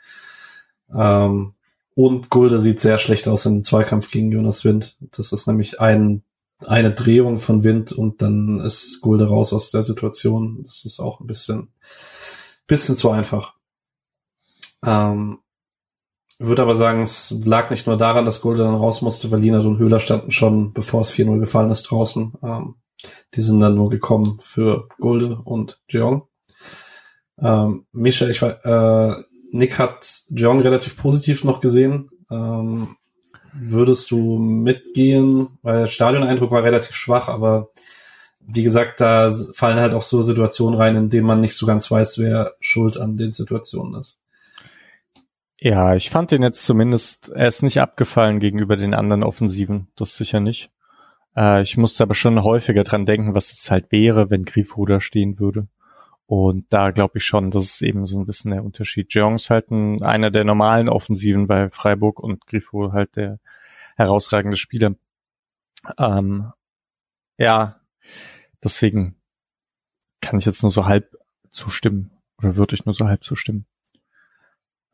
Ähm, 0.93 1.55
und 1.95 2.29
Gulde 2.29 2.59
sieht 2.59 2.81
sehr 2.81 2.99
schlecht 2.99 3.29
aus 3.29 3.47
im 3.47 3.63
Zweikampf 3.63 4.11
gegen 4.11 4.33
Jonas 4.33 4.65
Wind. 4.65 4.97
Das 5.01 5.31
ist 5.31 5.47
nämlich 5.47 5.81
ein, 5.81 6.25
eine 6.67 6.93
Drehung 6.93 7.39
von 7.39 7.63
Wind 7.63 7.93
und 7.93 8.21
dann 8.21 8.61
ist 8.61 9.01
Gulde 9.01 9.29
raus 9.29 9.53
aus 9.53 9.71
der 9.71 9.83
Situation. 9.83 10.63
Das 10.65 10.85
ist 10.85 10.99
auch 10.99 11.21
ein 11.21 11.29
bisschen, 11.29 11.69
bisschen 12.67 12.97
zu 12.97 13.11
einfach. 13.11 13.55
Ähm, 14.85 15.39
würde 16.39 16.63
aber 16.63 16.75
sagen, 16.75 17.01
es 17.01 17.35
lag 17.45 17.71
nicht 17.71 17.87
nur 17.87 17.97
daran, 17.97 18.25
dass 18.25 18.41
Gulde 18.41 18.63
dann 18.63 18.75
raus 18.75 19.03
musste, 19.03 19.31
weil 19.31 19.41
Lina 19.41 19.61
und 19.61 19.79
Höhler 19.79 20.01
standen 20.01 20.31
schon, 20.31 20.73
bevor 20.73 21.01
es 21.01 21.13
4-0 21.13 21.39
gefallen 21.39 21.71
ist, 21.71 21.85
draußen. 21.85 22.35
Ähm, 22.43 22.75
die 23.35 23.41
sind 23.41 23.61
dann 23.61 23.75
nur 23.75 23.91
gekommen 23.91 24.39
für 24.41 24.89
Gulde 24.99 25.41
und 25.45 25.81
Jeong. 25.89 26.27
Ähm, 27.39 27.87
Misha, 27.93 28.27
ich 28.27 28.43
war, 28.43 28.65
äh, 28.65 29.23
Nick 29.53 29.79
hat 29.79 30.23
Jeong 30.31 30.61
relativ 30.61 30.97
positiv 30.97 31.45
noch 31.45 31.61
gesehen. 31.61 32.11
Ähm, 32.31 32.97
würdest 33.53 34.11
du 34.11 34.39
mitgehen? 34.39 35.59
Weil 35.63 35.81
der 35.81 35.87
Stadioneindruck 35.87 36.51
war 36.51 36.65
relativ 36.65 36.95
schwach, 36.95 37.29
aber 37.29 37.69
wie 38.47 38.63
gesagt, 38.63 39.01
da 39.01 39.35
fallen 39.53 39.79
halt 39.79 39.95
auch 39.95 40.03
so 40.03 40.21
Situationen 40.21 40.79
rein, 40.79 40.97
in 40.97 41.09
denen 41.09 41.27
man 41.27 41.41
nicht 41.41 41.55
so 41.55 41.67
ganz 41.67 41.91
weiß, 41.91 42.19
wer 42.19 42.55
schuld 42.61 42.97
an 42.97 43.17
den 43.17 43.33
Situationen 43.33 43.95
ist. 43.95 44.19
Ja, 45.65 45.95
ich 45.95 46.11
fand 46.11 46.31
den 46.31 46.43
jetzt 46.43 46.67
zumindest, 46.67 47.31
er 47.31 47.49
ist 47.49 47.63
nicht 47.63 47.81
abgefallen 47.81 48.39
gegenüber 48.39 48.77
den 48.77 48.93
anderen 48.93 49.23
Offensiven, 49.23 49.89
das 49.97 50.15
sicher 50.15 50.39
nicht. 50.39 50.71
Äh, 51.35 51.63
ich 51.63 51.79
musste 51.79 52.03
aber 52.03 52.15
schon 52.15 52.45
häufiger 52.45 52.83
dran 52.85 53.07
denken, 53.07 53.35
was 53.35 53.51
es 53.51 53.71
halt 53.71 53.91
wäre, 53.91 54.29
wenn 54.29 54.45
Grifo 54.45 54.85
da 54.85 55.01
stehen 55.01 55.39
würde. 55.39 55.67
Und 56.27 56.71
da 56.71 56.91
glaube 56.91 57.17
ich 57.17 57.25
schon, 57.25 57.51
das 57.51 57.65
ist 57.65 57.81
eben 57.81 58.05
so 58.05 58.19
ein 58.19 58.27
bisschen 58.27 58.51
der 58.51 58.63
Unterschied. 58.63 59.15
Jeong 59.15 59.37
ist 59.37 59.49
halt 59.49 59.71
ein, 59.71 60.03
einer 60.03 60.31
der 60.31 60.45
normalen 60.45 60.91
Offensiven 60.91 61.47
bei 61.47 61.71
Freiburg 61.71 62.21
und 62.21 62.47
Grifo 62.47 62.93
halt 62.93 63.17
der 63.17 63.39
herausragende 63.97 64.59
Spieler. 64.59 64.97
Ähm, 65.97 66.53
ja, 67.39 67.81
deswegen 68.63 69.17
kann 70.21 70.39
ich 70.39 70.45
jetzt 70.45 70.63
nur 70.63 70.71
so 70.71 70.85
halb 70.85 71.17
zustimmen. 71.49 72.11
Oder 72.37 72.57
würde 72.57 72.75
ich 72.75 72.85
nur 72.85 72.95
so 72.95 73.07
halb 73.07 73.25
zustimmen. 73.25 73.65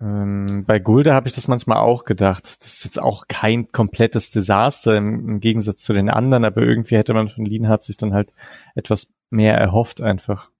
Ähm, 0.00 0.64
bei 0.66 0.78
Gulde 0.78 1.12
habe 1.12 1.28
ich 1.28 1.34
das 1.34 1.48
manchmal 1.48 1.78
auch 1.78 2.04
gedacht. 2.04 2.62
Das 2.62 2.74
ist 2.74 2.84
jetzt 2.84 3.00
auch 3.00 3.24
kein 3.28 3.70
komplettes 3.70 4.30
Desaster 4.30 4.96
im, 4.96 5.28
im 5.28 5.40
Gegensatz 5.40 5.82
zu 5.82 5.92
den 5.92 6.08
anderen, 6.08 6.44
aber 6.44 6.62
irgendwie 6.62 6.96
hätte 6.96 7.12
man 7.12 7.28
von 7.28 7.44
Lienhardt 7.44 7.82
sich 7.82 7.96
dann 7.96 8.14
halt 8.14 8.32
etwas 8.74 9.08
mehr 9.28 9.56
erhofft 9.56 10.00
einfach. 10.00 10.50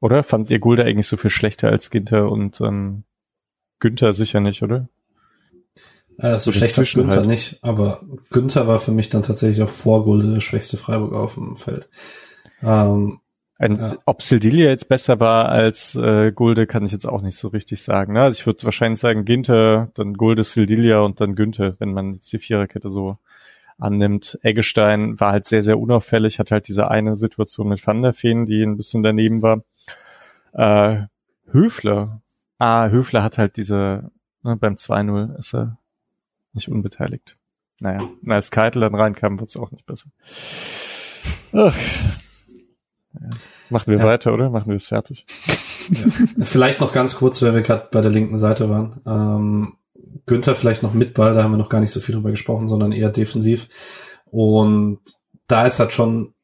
Oder? 0.00 0.24
Fand 0.24 0.50
ihr 0.50 0.58
Gulde 0.58 0.84
eigentlich 0.84 1.06
so 1.06 1.16
viel 1.16 1.30
schlechter 1.30 1.68
als 1.68 1.90
Ginter 1.90 2.28
und 2.28 2.60
ähm, 2.60 3.04
Günther 3.78 4.12
sicher 4.14 4.40
nicht, 4.40 4.62
oder? 4.62 4.88
Äh, 6.18 6.36
so 6.36 6.50
schlecht 6.50 6.76
als 6.76 6.92
Günther 6.92 7.22
Zwischenhalt. 7.22 7.28
nicht, 7.28 7.58
aber 7.62 8.02
Günther 8.30 8.66
war 8.66 8.80
für 8.80 8.92
mich 8.92 9.10
dann 9.10 9.22
tatsächlich 9.22 9.62
auch 9.62 9.70
vor 9.70 10.04
Gulde 10.04 10.32
der 10.32 10.40
schwächste 10.40 10.76
Freiburg 10.76 11.14
auf 11.14 11.34
dem 11.34 11.54
Feld. 11.54 11.88
Ähm, 12.62 13.20
Ein, 13.62 13.76
Ja. 13.76 13.92
Ob 14.06 14.22
Sildilia 14.22 14.70
jetzt 14.70 14.88
besser 14.88 15.20
war 15.20 15.48
als 15.48 15.94
äh, 15.94 16.32
Gulde, 16.32 16.66
kann 16.66 16.84
ich 16.84 16.90
jetzt 16.90 17.06
auch 17.06 17.22
nicht 17.22 17.36
so 17.36 17.46
richtig 17.46 17.80
sagen. 17.80 18.14
Ne? 18.14 18.22
Also 18.22 18.40
ich 18.40 18.44
würde 18.46 18.64
wahrscheinlich 18.64 18.98
sagen 18.98 19.24
Ginter, 19.24 19.88
dann 19.94 20.14
Gulde, 20.14 20.42
Sildilia 20.42 20.98
und 20.98 21.20
dann 21.20 21.36
Günther, 21.36 21.76
wenn 21.78 21.92
man 21.92 22.14
jetzt 22.14 22.32
die 22.32 22.40
Viererkette 22.40 22.90
so 22.90 23.18
annimmt. 23.78 24.36
Eggestein 24.42 25.20
war 25.20 25.30
halt 25.30 25.44
sehr, 25.44 25.62
sehr 25.62 25.78
unauffällig, 25.78 26.40
hat 26.40 26.50
halt 26.50 26.66
diese 26.66 26.90
eine 26.90 27.14
Situation 27.14 27.68
mit 27.68 27.86
Van 27.86 28.02
der 28.02 28.14
Feen, 28.14 28.46
die 28.46 28.64
ein 28.64 28.76
bisschen 28.76 29.04
daneben 29.04 29.42
war. 29.42 29.62
Äh, 30.54 31.06
Höfler. 31.52 32.20
Ah, 32.58 32.88
Höfler 32.88 33.22
hat 33.22 33.38
halt 33.38 33.56
diese, 33.56 34.10
ne, 34.42 34.56
beim 34.56 34.74
2-0 34.74 35.38
ist 35.38 35.54
er 35.54 35.78
nicht 36.52 36.68
unbeteiligt. 36.68 37.36
Naja, 37.78 38.08
und 38.24 38.32
als 38.32 38.50
Keitel 38.50 38.80
dann 38.80 38.96
reinkam, 38.96 39.38
wurde 39.38 39.50
es 39.50 39.56
auch 39.56 39.70
nicht 39.70 39.86
besser. 39.86 40.08
Ach. 41.52 41.76
Ja. 43.14 43.28
Machen 43.70 43.90
wir 43.92 43.98
Ja. 43.98 44.04
weiter, 44.04 44.32
oder? 44.32 44.50
Machen 44.50 44.68
wir 44.68 44.76
es 44.76 44.86
fertig. 44.86 45.26
Vielleicht 46.40 46.80
noch 46.80 46.92
ganz 46.92 47.16
kurz, 47.16 47.42
weil 47.42 47.54
wir 47.54 47.62
gerade 47.62 47.88
bei 47.90 48.00
der 48.00 48.10
linken 48.10 48.38
Seite 48.38 48.68
waren. 48.70 49.00
Ähm, 49.06 49.74
Günther 50.26 50.54
vielleicht 50.54 50.82
noch 50.82 50.94
mit 50.94 51.14
Ball, 51.14 51.34
da 51.34 51.42
haben 51.42 51.52
wir 51.52 51.58
noch 51.58 51.68
gar 51.68 51.80
nicht 51.80 51.90
so 51.90 52.00
viel 52.00 52.14
drüber 52.14 52.30
gesprochen, 52.30 52.68
sondern 52.68 52.92
eher 52.92 53.10
defensiv. 53.10 53.68
Und 54.26 55.00
da 55.46 55.66
ist 55.66 55.78
halt 55.78 55.92
schon 55.92 56.34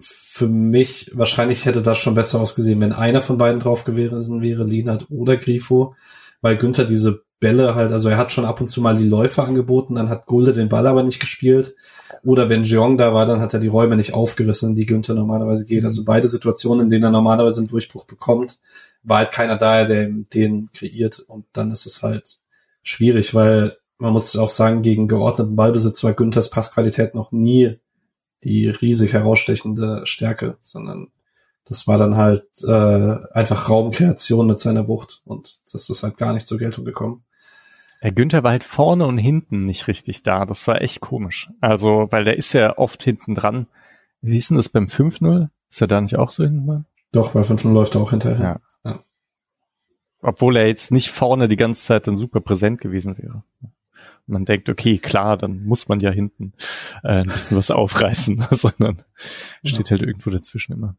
für 0.00 0.48
mich, 0.48 1.10
wahrscheinlich 1.14 1.64
hätte 1.66 1.82
das 1.82 1.98
schon 1.98 2.14
besser 2.14 2.40
ausgesehen, 2.40 2.80
wenn 2.80 2.92
einer 2.92 3.20
von 3.20 3.38
beiden 3.38 3.60
drauf 3.60 3.84
gewesen 3.84 4.40
wäre, 4.42 4.64
Lienert 4.64 5.06
oder 5.10 5.36
Grifo, 5.36 5.94
weil 6.40 6.56
Günther 6.56 6.84
diese 6.84 7.22
Bälle 7.42 7.74
halt, 7.74 7.90
also 7.90 8.08
er 8.08 8.18
hat 8.18 8.30
schon 8.30 8.44
ab 8.44 8.60
und 8.60 8.68
zu 8.68 8.80
mal 8.80 8.96
die 8.96 9.08
Läufe 9.08 9.42
angeboten, 9.42 9.96
dann 9.96 10.08
hat 10.08 10.26
Gulde 10.26 10.52
den 10.52 10.68
Ball 10.68 10.86
aber 10.86 11.02
nicht 11.02 11.18
gespielt. 11.18 11.74
Oder 12.22 12.48
wenn 12.48 12.62
Jeong 12.62 12.96
da 12.96 13.12
war, 13.12 13.26
dann 13.26 13.40
hat 13.40 13.52
er 13.52 13.58
die 13.58 13.66
Räume 13.66 13.96
nicht 13.96 14.14
aufgerissen, 14.14 14.76
die 14.76 14.84
Günther 14.84 15.14
normalerweise 15.14 15.64
geht. 15.64 15.84
Also 15.84 16.04
beide 16.04 16.28
Situationen, 16.28 16.84
in 16.84 16.90
denen 16.90 17.02
er 17.02 17.10
normalerweise 17.10 17.60
einen 17.60 17.68
Durchbruch 17.68 18.04
bekommt, 18.04 18.60
war 19.02 19.18
halt 19.18 19.32
keiner 19.32 19.56
da, 19.56 19.84
der 19.84 20.08
den 20.08 20.70
kreiert. 20.72 21.18
Und 21.18 21.44
dann 21.52 21.72
ist 21.72 21.84
es 21.84 22.00
halt 22.00 22.38
schwierig, 22.84 23.34
weil 23.34 23.76
man 23.98 24.12
muss 24.12 24.36
auch 24.36 24.48
sagen, 24.48 24.82
gegen 24.82 25.08
geordneten 25.08 25.56
Ballbesitz 25.56 26.04
war 26.04 26.12
Günthers 26.12 26.48
Passqualität 26.48 27.16
noch 27.16 27.32
nie 27.32 27.80
die 28.44 28.68
riesig 28.68 29.14
herausstechende 29.14 30.02
Stärke, 30.04 30.58
sondern 30.60 31.08
das 31.64 31.88
war 31.88 31.98
dann 31.98 32.16
halt 32.16 32.46
äh, 32.62 33.16
einfach 33.32 33.68
Raumkreation 33.68 34.46
mit 34.46 34.60
seiner 34.60 34.86
Wucht 34.86 35.22
und 35.24 35.60
das 35.72 35.90
ist 35.90 36.04
halt 36.04 36.16
gar 36.16 36.32
nicht 36.32 36.46
zur 36.46 36.58
Geltung 36.58 36.84
gekommen. 36.84 37.24
Herr 38.02 38.10
Günther 38.10 38.42
war 38.42 38.50
halt 38.50 38.64
vorne 38.64 39.06
und 39.06 39.16
hinten 39.16 39.64
nicht 39.64 39.86
richtig 39.86 40.24
da. 40.24 40.44
Das 40.44 40.66
war 40.66 40.82
echt 40.82 41.00
komisch. 41.00 41.48
Also, 41.60 42.08
weil 42.10 42.24
der 42.24 42.36
ist 42.36 42.52
ja 42.52 42.76
oft 42.76 43.00
hinten 43.00 43.36
dran. 43.36 43.68
Wie 44.20 44.36
ist 44.36 44.50
denn 44.50 44.56
das 44.56 44.68
beim 44.68 44.86
5-0? 44.86 45.50
Ist 45.70 45.80
er 45.80 45.86
da 45.86 46.00
nicht 46.00 46.16
auch 46.16 46.32
so 46.32 46.42
hinten 46.42 46.66
dran? 46.66 46.86
Doch, 47.12 47.30
bei 47.30 47.42
5-0 47.42 47.72
läuft 47.72 47.94
er 47.94 48.00
auch 48.00 48.10
hinterher. 48.10 48.60
Ja. 48.84 48.90
ja. 48.90 49.04
Obwohl 50.20 50.56
er 50.56 50.66
jetzt 50.66 50.90
nicht 50.90 51.12
vorne 51.12 51.46
die 51.46 51.54
ganze 51.54 51.86
Zeit 51.86 52.08
dann 52.08 52.16
super 52.16 52.40
präsent 52.40 52.80
gewesen 52.80 53.18
wäre. 53.18 53.44
Man 54.26 54.46
denkt, 54.46 54.68
okay, 54.68 54.98
klar, 54.98 55.36
dann 55.36 55.62
muss 55.62 55.86
man 55.86 56.00
ja 56.00 56.10
hinten 56.10 56.54
äh, 57.04 57.20
ein 57.20 57.26
bisschen 57.26 57.56
was 57.56 57.70
aufreißen, 57.70 58.44
sondern 58.50 59.04
steht 59.62 59.92
halt 59.92 60.02
irgendwo 60.02 60.30
dazwischen 60.30 60.72
immer. 60.72 60.96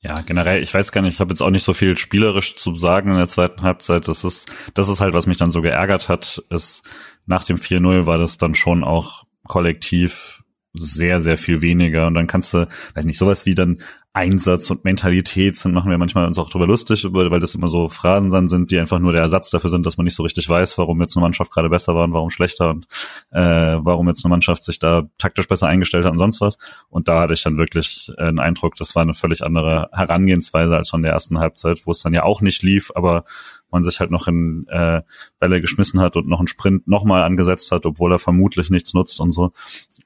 Ja, 0.00 0.20
generell, 0.20 0.62
ich 0.62 0.72
weiß 0.72 0.92
gar 0.92 1.02
nicht, 1.02 1.14
ich 1.14 1.20
habe 1.20 1.30
jetzt 1.30 1.40
auch 1.40 1.50
nicht 1.50 1.64
so 1.64 1.74
viel 1.74 1.96
spielerisch 1.98 2.56
zu 2.56 2.76
sagen 2.76 3.10
in 3.10 3.16
der 3.16 3.28
zweiten 3.28 3.62
Halbzeit. 3.62 4.06
Das 4.06 4.22
ist, 4.22 4.50
das 4.74 4.88
ist 4.88 5.00
halt, 5.00 5.12
was 5.12 5.26
mich 5.26 5.38
dann 5.38 5.50
so 5.50 5.60
geärgert 5.60 6.08
hat, 6.08 6.42
ist 6.50 6.88
nach 7.26 7.44
dem 7.44 7.56
4-0 7.56 8.06
war 8.06 8.16
das 8.16 8.38
dann 8.38 8.54
schon 8.54 8.84
auch 8.84 9.24
kollektiv 9.46 10.44
sehr, 10.72 11.20
sehr 11.20 11.36
viel 11.36 11.62
weniger. 11.62 12.06
Und 12.06 12.14
dann 12.14 12.28
kannst 12.28 12.54
du, 12.54 12.68
weiß 12.94 13.04
nicht, 13.06 13.18
sowas 13.18 13.44
wie 13.44 13.56
dann 13.56 13.82
Einsatz 14.14 14.70
und 14.70 14.84
Mentalität 14.84 15.56
sind, 15.56 15.74
machen 15.74 15.90
wir 15.90 15.98
manchmal 15.98 16.26
uns 16.26 16.38
auch 16.38 16.50
drüber 16.50 16.66
lustig, 16.66 17.06
weil 17.10 17.40
das 17.40 17.54
immer 17.54 17.68
so 17.68 17.88
Phrasen 17.88 18.30
dann 18.30 18.48
sind, 18.48 18.70
die 18.70 18.78
einfach 18.78 18.98
nur 18.98 19.12
der 19.12 19.20
Ersatz 19.20 19.50
dafür 19.50 19.70
sind, 19.70 19.86
dass 19.86 19.96
man 19.96 20.04
nicht 20.04 20.16
so 20.16 20.22
richtig 20.22 20.48
weiß, 20.48 20.76
warum 20.78 21.00
jetzt 21.00 21.16
eine 21.16 21.22
Mannschaft 21.22 21.52
gerade 21.52 21.68
besser 21.68 21.94
war 21.94 22.04
und 22.04 22.12
warum 22.14 22.30
schlechter 22.30 22.70
und 22.70 22.86
äh, 23.30 23.76
warum 23.80 24.08
jetzt 24.08 24.24
eine 24.24 24.30
Mannschaft 24.30 24.64
sich 24.64 24.78
da 24.78 25.08
taktisch 25.18 25.46
besser 25.46 25.68
eingestellt 25.68 26.04
hat 26.04 26.12
und 26.12 26.18
sonst 26.18 26.40
was. 26.40 26.58
Und 26.88 27.06
da 27.06 27.20
hatte 27.20 27.34
ich 27.34 27.42
dann 27.42 27.58
wirklich 27.58 28.10
einen 28.18 28.40
Eindruck, 28.40 28.74
das 28.76 28.96
war 28.96 29.02
eine 29.02 29.14
völlig 29.14 29.44
andere 29.44 29.88
Herangehensweise 29.92 30.76
als 30.76 30.90
von 30.90 31.02
der 31.02 31.12
ersten 31.12 31.38
Halbzeit, 31.38 31.82
wo 31.84 31.92
es 31.92 32.02
dann 32.02 32.14
ja 32.14 32.24
auch 32.24 32.40
nicht 32.40 32.62
lief, 32.62 32.90
aber 32.94 33.24
man 33.70 33.82
sich 33.82 34.00
halt 34.00 34.10
noch 34.10 34.26
in 34.26 34.66
äh, 34.68 35.02
Bälle 35.38 35.60
geschmissen 35.60 36.00
hat 36.00 36.16
und 36.16 36.26
noch 36.26 36.38
einen 36.38 36.48
Sprint 36.48 36.88
nochmal 36.88 37.22
angesetzt 37.22 37.70
hat, 37.70 37.86
obwohl 37.86 38.12
er 38.12 38.18
vermutlich 38.18 38.70
nichts 38.70 38.94
nutzt 38.94 39.20
und 39.20 39.30
so. 39.30 39.52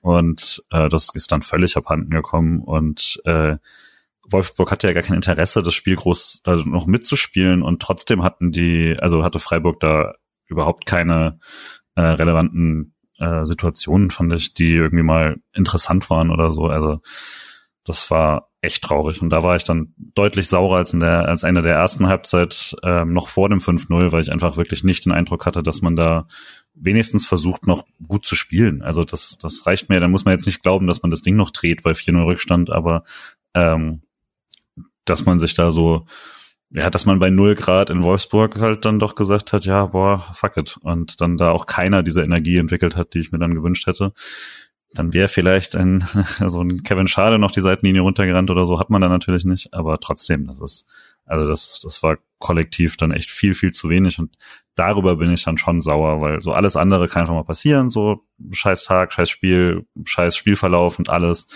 Und 0.01 0.65
äh, 0.71 0.89
das 0.89 1.15
ist 1.15 1.33
dann 1.33 1.43
völlig 1.43 1.77
abhanden 1.77 2.11
gekommen 2.11 2.61
und 2.61 3.23
äh, 3.25 3.57
Wolfsburg 4.29 4.71
hatte 4.71 4.87
ja 4.87 4.93
gar 4.93 5.03
kein 5.03 5.17
Interesse, 5.17 5.63
das 5.63 5.75
Spiel 5.75 5.97
groß 5.97 6.43
da 6.45 6.57
noch 6.57 6.87
mitzuspielen 6.87 7.63
und 7.63 7.83
trotzdem 7.83 8.23
hatten 8.23 8.53
die, 8.53 8.97
also 9.01 9.25
hatte 9.25 9.39
Freiburg 9.39 9.81
da 9.81 10.15
überhaupt 10.47 10.87
keine 10.87 11.39
äh, 11.95 12.03
relevanten 12.03 12.95
äh, 13.19 13.45
Situationen, 13.45 14.11
fand 14.11 14.33
ich, 14.33 14.55
die 14.55 14.75
irgendwie 14.75 15.03
mal 15.03 15.37
interessant 15.53 16.11
waren 16.11 16.31
oder 16.31 16.51
so. 16.51 16.65
Also 16.65 17.01
das 17.85 18.11
war 18.11 18.51
echt 18.61 18.85
traurig. 18.85 19.21
Und 19.21 19.31
da 19.31 19.43
war 19.43 19.57
ich 19.57 19.65
dann 19.65 19.93
deutlich 19.97 20.49
saurer 20.49 20.77
als 20.77 20.93
in 20.93 21.01
der, 21.01 21.29
als 21.29 21.43
Ende 21.43 21.63
der 21.63 21.75
ersten 21.75 22.07
Halbzeit, 22.07 22.77
ähm, 22.85 23.13
noch 23.13 23.29
vor 23.29 23.49
dem 23.49 23.59
5-0, 23.59 24.13
weil 24.13 24.23
ich 24.23 24.33
einfach 24.33 24.57
wirklich 24.57 24.85
nicht 24.85 25.05
den 25.05 25.13
Eindruck 25.13 25.47
hatte, 25.47 25.63
dass 25.65 25.83
man 25.83 25.97
da 25.97 26.29
wenigstens 26.75 27.27
versucht, 27.27 27.67
noch 27.67 27.85
gut 28.07 28.25
zu 28.25 28.37
spielen. 28.37 28.83
Also 28.83 29.05
das, 29.05 29.37
das 29.41 29.67
reicht 29.67 29.89
mir. 29.89 29.99
Da 29.99 30.09
muss 30.09 30.25
man 30.25 30.33
jetzt 30.33 30.47
nicht 30.47 30.63
glauben, 30.63 30.87
dass 30.87 31.03
man 31.03 31.11
das 31.11 31.23
Ding 31.23 31.35
noch 31.37 31.51
dreht 31.51 31.83
bei 31.83 31.91
4-0 31.91 32.25
Rückstand, 32.25 32.71
aber 32.71 33.03
ähm, 33.55 34.03
dass 35.05 35.25
man 35.25 35.39
sich 35.39 35.55
da 35.55 35.71
so, 35.71 36.07
ja, 36.71 36.91
dass 36.91 37.07
man 37.07 37.19
bei 37.19 37.31
null 37.31 37.55
Grad 37.55 37.91
in 37.91 38.03
Wolfsburg 38.03 38.59
halt 38.59 38.85
dann 38.85 38.99
doch 38.99 39.15
gesagt 39.15 39.53
hat, 39.53 39.65
ja, 39.65 39.87
boah, 39.87 40.25
fuck 40.35 40.57
it. 40.57 40.79
Und 40.83 41.21
dann 41.21 41.37
da 41.37 41.51
auch 41.51 41.67
keiner 41.67 42.03
diese 42.03 42.23
Energie 42.23 42.57
entwickelt 42.57 42.97
hat, 42.97 43.15
die 43.15 43.19
ich 43.19 43.33
mir 43.33 43.39
dann 43.39 43.55
gewünscht 43.55 43.87
hätte. 43.87 44.13
Dann 44.95 45.13
wäre 45.13 45.29
vielleicht 45.29 45.77
ein, 45.77 46.07
so 46.47 46.63
ein 46.63 46.83
Kevin 46.83 47.09
Schade 47.09 47.39
noch 47.39 47.51
die 47.51 47.61
Seitenlinie 47.61 48.03
runtergerannt 48.03 48.51
oder 48.51 48.67
so, 48.67 48.79
hat 48.79 48.91
man 48.91 49.03
da 49.03 49.09
natürlich 49.09 49.45
nicht. 49.45 49.75
Aber 49.75 50.01
trotzdem, 50.01 50.47
das 50.47 50.61
ist, 50.61 50.87
also 51.25 51.47
das, 51.47 51.81
das 51.83 52.03
war 52.03 52.19
kollektiv 52.39 52.97
dann 52.97 53.13
echt 53.13 53.31
viel, 53.31 53.55
viel 53.55 53.73
zu 53.73 53.91
wenig. 53.91 54.19
Und 54.19 54.37
darüber 54.75 55.17
bin 55.17 55.31
ich 55.31 55.45
dann 55.45 55.59
schon 55.59 55.81
sauer, 55.81 56.21
weil 56.21 56.41
so 56.41 56.53
alles 56.53 56.77
andere 56.77 57.09
kann 57.09 57.23
einfach 57.23 57.35
mal 57.35 57.45
passieren, 57.45 57.91
so 57.91 58.25
scheiß 58.51 58.85
Tag, 58.85 59.13
scheiß 59.13 59.29
Spiel, 59.29 59.87
scheiß 60.05 60.37
Spielverlauf 60.37 60.99
und 60.99 61.11
alles. 61.11 61.47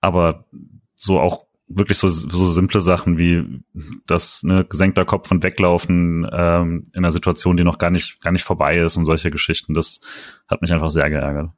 Aber 0.00 0.46
so 0.94 1.20
auch 1.20 1.45
wirklich 1.68 1.98
so, 1.98 2.08
so 2.08 2.50
simple 2.50 2.80
Sachen 2.80 3.18
wie 3.18 3.62
das 4.06 4.42
ne, 4.42 4.64
gesenkter 4.64 5.04
Kopf 5.04 5.30
und 5.30 5.42
Weglaufen 5.42 6.28
ähm, 6.32 6.90
in 6.92 6.98
einer 6.98 7.12
Situation, 7.12 7.56
die 7.56 7.64
noch 7.64 7.78
gar 7.78 7.90
nicht, 7.90 8.20
gar 8.20 8.30
nicht 8.30 8.44
vorbei 8.44 8.78
ist 8.78 8.96
und 8.96 9.04
solche 9.04 9.30
Geschichten, 9.30 9.74
das 9.74 10.00
hat 10.48 10.62
mich 10.62 10.72
einfach 10.72 10.90
sehr 10.90 11.10
geärgert. 11.10 11.50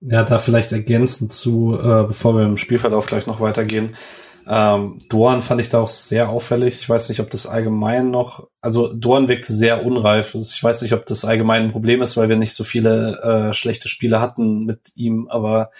Ja, 0.00 0.24
da 0.24 0.38
vielleicht 0.38 0.72
ergänzend 0.72 1.32
zu, 1.32 1.78
äh, 1.78 2.04
bevor 2.04 2.34
wir 2.34 2.44
im 2.44 2.56
Spielverlauf 2.56 3.06
gleich 3.06 3.26
noch 3.26 3.40
weitergehen. 3.40 3.94
Ähm, 4.48 4.98
Dorn 5.08 5.42
fand 5.42 5.60
ich 5.60 5.68
da 5.68 5.80
auch 5.80 5.88
sehr 5.88 6.30
auffällig. 6.30 6.80
Ich 6.80 6.88
weiß 6.88 7.10
nicht, 7.10 7.20
ob 7.20 7.30
das 7.30 7.46
allgemein 7.46 8.10
noch, 8.10 8.48
also 8.60 8.92
Dorn 8.92 9.28
wirkt 9.28 9.44
sehr 9.44 9.84
unreif. 9.84 10.34
Ich 10.34 10.64
weiß 10.64 10.82
nicht, 10.82 10.94
ob 10.94 11.06
das 11.06 11.24
allgemein 11.24 11.64
ein 11.64 11.72
Problem 11.72 12.00
ist, 12.02 12.16
weil 12.16 12.28
wir 12.30 12.36
nicht 12.36 12.54
so 12.54 12.64
viele 12.64 13.20
äh, 13.22 13.52
schlechte 13.52 13.88
Spiele 13.88 14.20
hatten 14.20 14.64
mit 14.64 14.92
ihm, 14.94 15.28
aber 15.28 15.70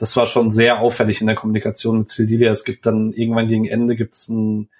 das 0.00 0.16
war 0.16 0.26
schon 0.26 0.50
sehr 0.50 0.80
auffällig 0.80 1.20
in 1.20 1.26
der 1.26 1.36
Kommunikation 1.36 1.98
mit 1.98 2.08
Sildilia. 2.08 2.50
Es 2.50 2.64
gibt 2.64 2.86
dann 2.86 3.12
irgendwann 3.12 3.48
gegen 3.48 3.66
Ende 3.66 3.96
gibt's 3.96 4.30
einen 4.30 4.70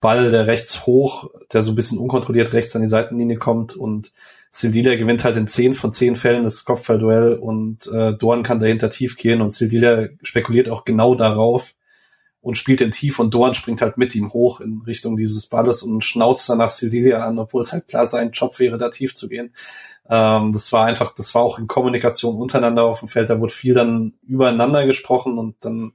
Ball, 0.00 0.28
der 0.28 0.48
rechts 0.48 0.86
hoch, 0.86 1.30
der 1.52 1.62
so 1.62 1.70
ein 1.70 1.76
bisschen 1.76 1.98
unkontrolliert 1.98 2.52
rechts 2.52 2.74
an 2.74 2.82
die 2.82 2.88
Seitenlinie 2.88 3.36
kommt 3.36 3.76
und 3.76 4.10
Sildilia 4.50 4.96
gewinnt 4.96 5.22
halt 5.22 5.36
in 5.36 5.46
zehn 5.46 5.72
von 5.72 5.92
zehn 5.92 6.16
Fällen 6.16 6.42
das 6.42 6.64
Kopfballduell 6.64 7.34
und 7.34 7.86
äh, 7.92 8.14
Dorn 8.14 8.42
kann 8.42 8.58
dahinter 8.58 8.90
tief 8.90 9.14
gehen 9.14 9.40
und 9.40 9.54
Sildilia 9.54 10.08
spekuliert 10.22 10.68
auch 10.68 10.84
genau 10.84 11.14
darauf 11.14 11.74
und 12.46 12.56
spielt 12.56 12.78
den 12.78 12.92
tief 12.92 13.18
und 13.18 13.34
Dorn 13.34 13.54
springt 13.54 13.82
halt 13.82 13.98
mit 13.98 14.14
ihm 14.14 14.32
hoch 14.32 14.60
in 14.60 14.80
Richtung 14.86 15.16
dieses 15.16 15.48
Balles 15.48 15.82
und 15.82 16.04
schnauzt 16.04 16.48
danach 16.48 16.68
Sildilia 16.68 17.26
an, 17.26 17.40
obwohl 17.40 17.60
es 17.60 17.72
halt 17.72 17.88
klar 17.88 18.06
sein 18.06 18.30
Job 18.30 18.60
wäre, 18.60 18.78
da 18.78 18.88
tief 18.88 19.16
zu 19.16 19.28
gehen. 19.28 19.52
Ähm, 20.08 20.52
das 20.52 20.72
war 20.72 20.86
einfach, 20.86 21.12
das 21.12 21.34
war 21.34 21.42
auch 21.42 21.58
in 21.58 21.66
Kommunikation 21.66 22.36
untereinander 22.36 22.84
auf 22.84 23.00
dem 23.00 23.08
Feld, 23.08 23.30
da 23.30 23.40
wurde 23.40 23.52
viel 23.52 23.74
dann 23.74 24.14
übereinander 24.22 24.86
gesprochen 24.86 25.38
und 25.38 25.56
dann, 25.64 25.94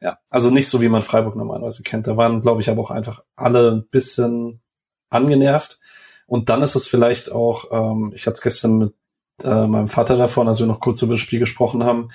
ja, 0.00 0.18
also 0.30 0.50
nicht 0.50 0.68
so, 0.68 0.80
wie 0.80 0.88
man 0.88 1.02
Freiburg 1.02 1.34
normalerweise 1.34 1.82
kennt. 1.82 2.06
Da 2.06 2.16
waren, 2.16 2.40
glaube 2.40 2.60
ich, 2.60 2.70
aber 2.70 2.80
auch 2.80 2.92
einfach 2.92 3.24
alle 3.34 3.72
ein 3.72 3.88
bisschen 3.90 4.60
angenervt. 5.10 5.80
Und 6.28 6.50
dann 6.50 6.62
ist 6.62 6.76
es 6.76 6.86
vielleicht 6.86 7.32
auch, 7.32 7.64
ähm, 7.72 8.12
ich 8.14 8.28
hatte 8.28 8.34
es 8.34 8.42
gestern 8.42 8.78
mit 8.78 8.94
äh, 9.42 9.66
meinem 9.66 9.88
Vater 9.88 10.16
davon, 10.16 10.46
als 10.46 10.60
wir 10.60 10.68
noch 10.68 10.78
kurz 10.78 11.02
über 11.02 11.14
das 11.14 11.20
Spiel 11.20 11.40
gesprochen 11.40 11.82
haben, 11.82 12.10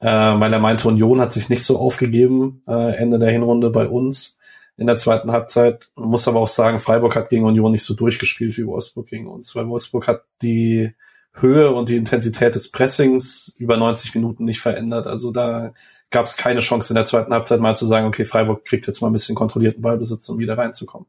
äh, 0.00 0.06
weil 0.06 0.52
er 0.52 0.58
meinte, 0.58 0.88
Union 0.88 1.20
hat 1.20 1.32
sich 1.32 1.48
nicht 1.48 1.64
so 1.64 1.78
aufgegeben 1.78 2.62
äh, 2.66 2.96
Ende 2.96 3.18
der 3.18 3.30
Hinrunde 3.30 3.70
bei 3.70 3.88
uns 3.88 4.38
in 4.76 4.86
der 4.86 4.96
zweiten 4.96 5.32
Halbzeit. 5.32 5.90
Man 5.96 6.10
muss 6.10 6.28
aber 6.28 6.40
auch 6.40 6.48
sagen, 6.48 6.80
Freiburg 6.80 7.16
hat 7.16 7.30
gegen 7.30 7.44
Union 7.44 7.72
nicht 7.72 7.84
so 7.84 7.94
durchgespielt 7.94 8.56
wie 8.56 8.66
Wolfsburg 8.66 9.06
gegen 9.08 9.26
uns, 9.26 9.54
weil 9.54 9.68
Wolfsburg 9.68 10.06
hat 10.08 10.24
die 10.42 10.92
Höhe 11.32 11.70
und 11.72 11.88
die 11.88 11.96
Intensität 11.96 12.54
des 12.54 12.70
Pressings 12.70 13.54
über 13.58 13.76
90 13.76 14.14
Minuten 14.14 14.44
nicht 14.44 14.60
verändert. 14.60 15.06
Also 15.06 15.30
da 15.30 15.72
gab 16.10 16.26
es 16.26 16.36
keine 16.36 16.60
Chance 16.60 16.92
in 16.92 16.94
der 16.94 17.04
zweiten 17.04 17.32
Halbzeit 17.32 17.60
mal 17.60 17.76
zu 17.76 17.86
sagen, 17.86 18.06
okay, 18.06 18.24
Freiburg 18.24 18.64
kriegt 18.64 18.86
jetzt 18.86 19.00
mal 19.00 19.08
ein 19.08 19.12
bisschen 19.12 19.34
kontrollierten 19.34 19.82
Ballbesitz, 19.82 20.28
um 20.28 20.38
wieder 20.38 20.56
reinzukommen. 20.56 21.08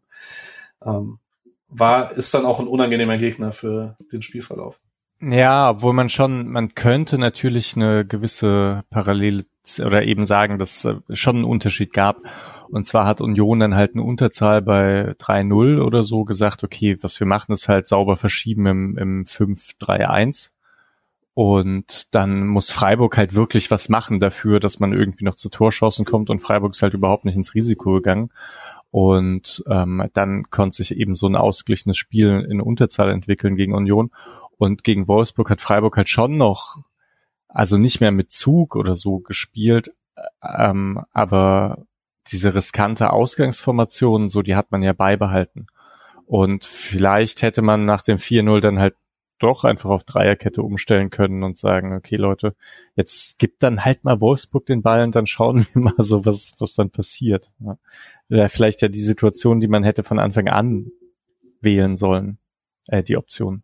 Ähm, 0.85 1.19
war, 1.69 2.11
ist 2.11 2.33
dann 2.33 2.45
auch 2.45 2.59
ein 2.59 2.67
unangenehmer 2.67 3.17
Gegner 3.17 3.51
für 3.51 3.97
den 4.11 4.21
Spielverlauf. 4.21 4.79
Ja, 5.19 5.71
obwohl 5.71 5.93
man 5.93 6.09
schon, 6.09 6.47
man 6.49 6.75
könnte 6.75 7.17
natürlich 7.17 7.75
eine 7.75 8.05
gewisse 8.05 8.83
Parallele 8.91 9.45
oder 9.83 10.03
eben 10.03 10.25
sagen, 10.27 10.59
dass 10.59 10.85
es 10.85 11.19
schon 11.19 11.37
einen 11.37 11.45
Unterschied 11.45 11.91
gab. 11.91 12.17
Und 12.69 12.85
zwar 12.85 13.05
hat 13.05 13.19
Union 13.19 13.59
dann 13.59 13.75
halt 13.75 13.93
eine 13.95 14.03
Unterzahl 14.03 14.61
bei 14.61 15.13
3-0 15.19 15.81
oder 15.81 16.03
so 16.03 16.23
gesagt, 16.23 16.63
okay, 16.63 16.97
was 17.01 17.19
wir 17.19 17.27
machen, 17.27 17.53
ist 17.53 17.67
halt 17.67 17.87
sauber 17.87 18.17
verschieben 18.17 18.67
im, 18.67 18.97
im 18.97 19.23
5-3-1. 19.23 20.51
Und 21.33 22.13
dann 22.15 22.47
muss 22.47 22.71
Freiburg 22.71 23.17
halt 23.17 23.35
wirklich 23.35 23.69
was 23.69 23.89
machen 23.89 24.19
dafür, 24.19 24.59
dass 24.59 24.79
man 24.79 24.93
irgendwie 24.93 25.25
noch 25.25 25.35
zu 25.35 25.49
Torchancen 25.49 26.05
kommt 26.05 26.29
und 26.29 26.39
Freiburg 26.39 26.73
ist 26.73 26.81
halt 26.81 26.93
überhaupt 26.93 27.25
nicht 27.25 27.35
ins 27.35 27.53
Risiko 27.53 27.93
gegangen. 27.93 28.31
Und 28.89 29.63
ähm, 29.69 30.03
dann 30.13 30.45
konnte 30.49 30.77
sich 30.77 30.95
eben 30.97 31.13
so 31.13 31.27
ein 31.27 31.35
ausgeglichenes 31.35 31.97
Spiel 31.97 32.47
in 32.49 32.61
Unterzahl 32.61 33.11
entwickeln 33.11 33.55
gegen 33.55 33.75
Union. 33.75 34.11
Und 34.57 34.83
gegen 34.83 35.07
Wolfsburg 35.07 35.49
hat 35.49 35.61
Freiburg 35.61 35.97
halt 35.97 36.09
schon 36.09 36.37
noch, 36.37 36.81
also 37.47 37.77
nicht 37.77 38.01
mehr 38.01 38.11
mit 38.11 38.31
Zug 38.31 38.75
oder 38.75 38.95
so 38.95 39.19
gespielt, 39.19 39.91
ähm, 40.43 41.03
aber 41.11 41.85
diese 42.31 42.55
riskante 42.55 43.11
Ausgangsformation, 43.11 44.29
so 44.29 44.41
die 44.41 44.55
hat 44.55 44.71
man 44.71 44.83
ja 44.83 44.93
beibehalten. 44.93 45.67
Und 46.25 46.65
vielleicht 46.65 47.41
hätte 47.41 47.61
man 47.61 47.85
nach 47.85 48.01
dem 48.01 48.17
4-0 48.17 48.59
dann 48.59 48.79
halt 48.79 48.95
doch 49.39 49.63
einfach 49.63 49.89
auf 49.89 50.03
Dreierkette 50.03 50.61
umstellen 50.61 51.09
können 51.09 51.43
und 51.43 51.57
sagen, 51.57 51.95
okay 51.95 52.15
Leute, 52.15 52.55
jetzt 52.95 53.37
gibt 53.37 53.61
dann 53.63 53.85
halt 53.85 54.03
mal 54.03 54.19
Wolfsburg 54.19 54.65
den 54.65 54.81
Ball 54.81 55.03
und 55.03 55.15
dann 55.15 55.27
schauen 55.27 55.67
wir 55.73 55.81
mal 55.83 55.95
so, 55.97 56.25
was, 56.25 56.53
was 56.59 56.73
dann 56.73 56.89
passiert. 56.89 57.51
Ja. 58.29 58.49
Vielleicht 58.49 58.81
ja 58.81 58.87
die 58.87 59.03
Situation, 59.03 59.59
die 59.59 59.67
man 59.67 59.83
hätte 59.83 60.03
von 60.03 60.19
Anfang 60.19 60.47
an 60.47 60.91
wählen 61.61 61.97
sollen, 61.97 62.39
äh, 62.87 63.03
die 63.03 63.17
Option. 63.17 63.63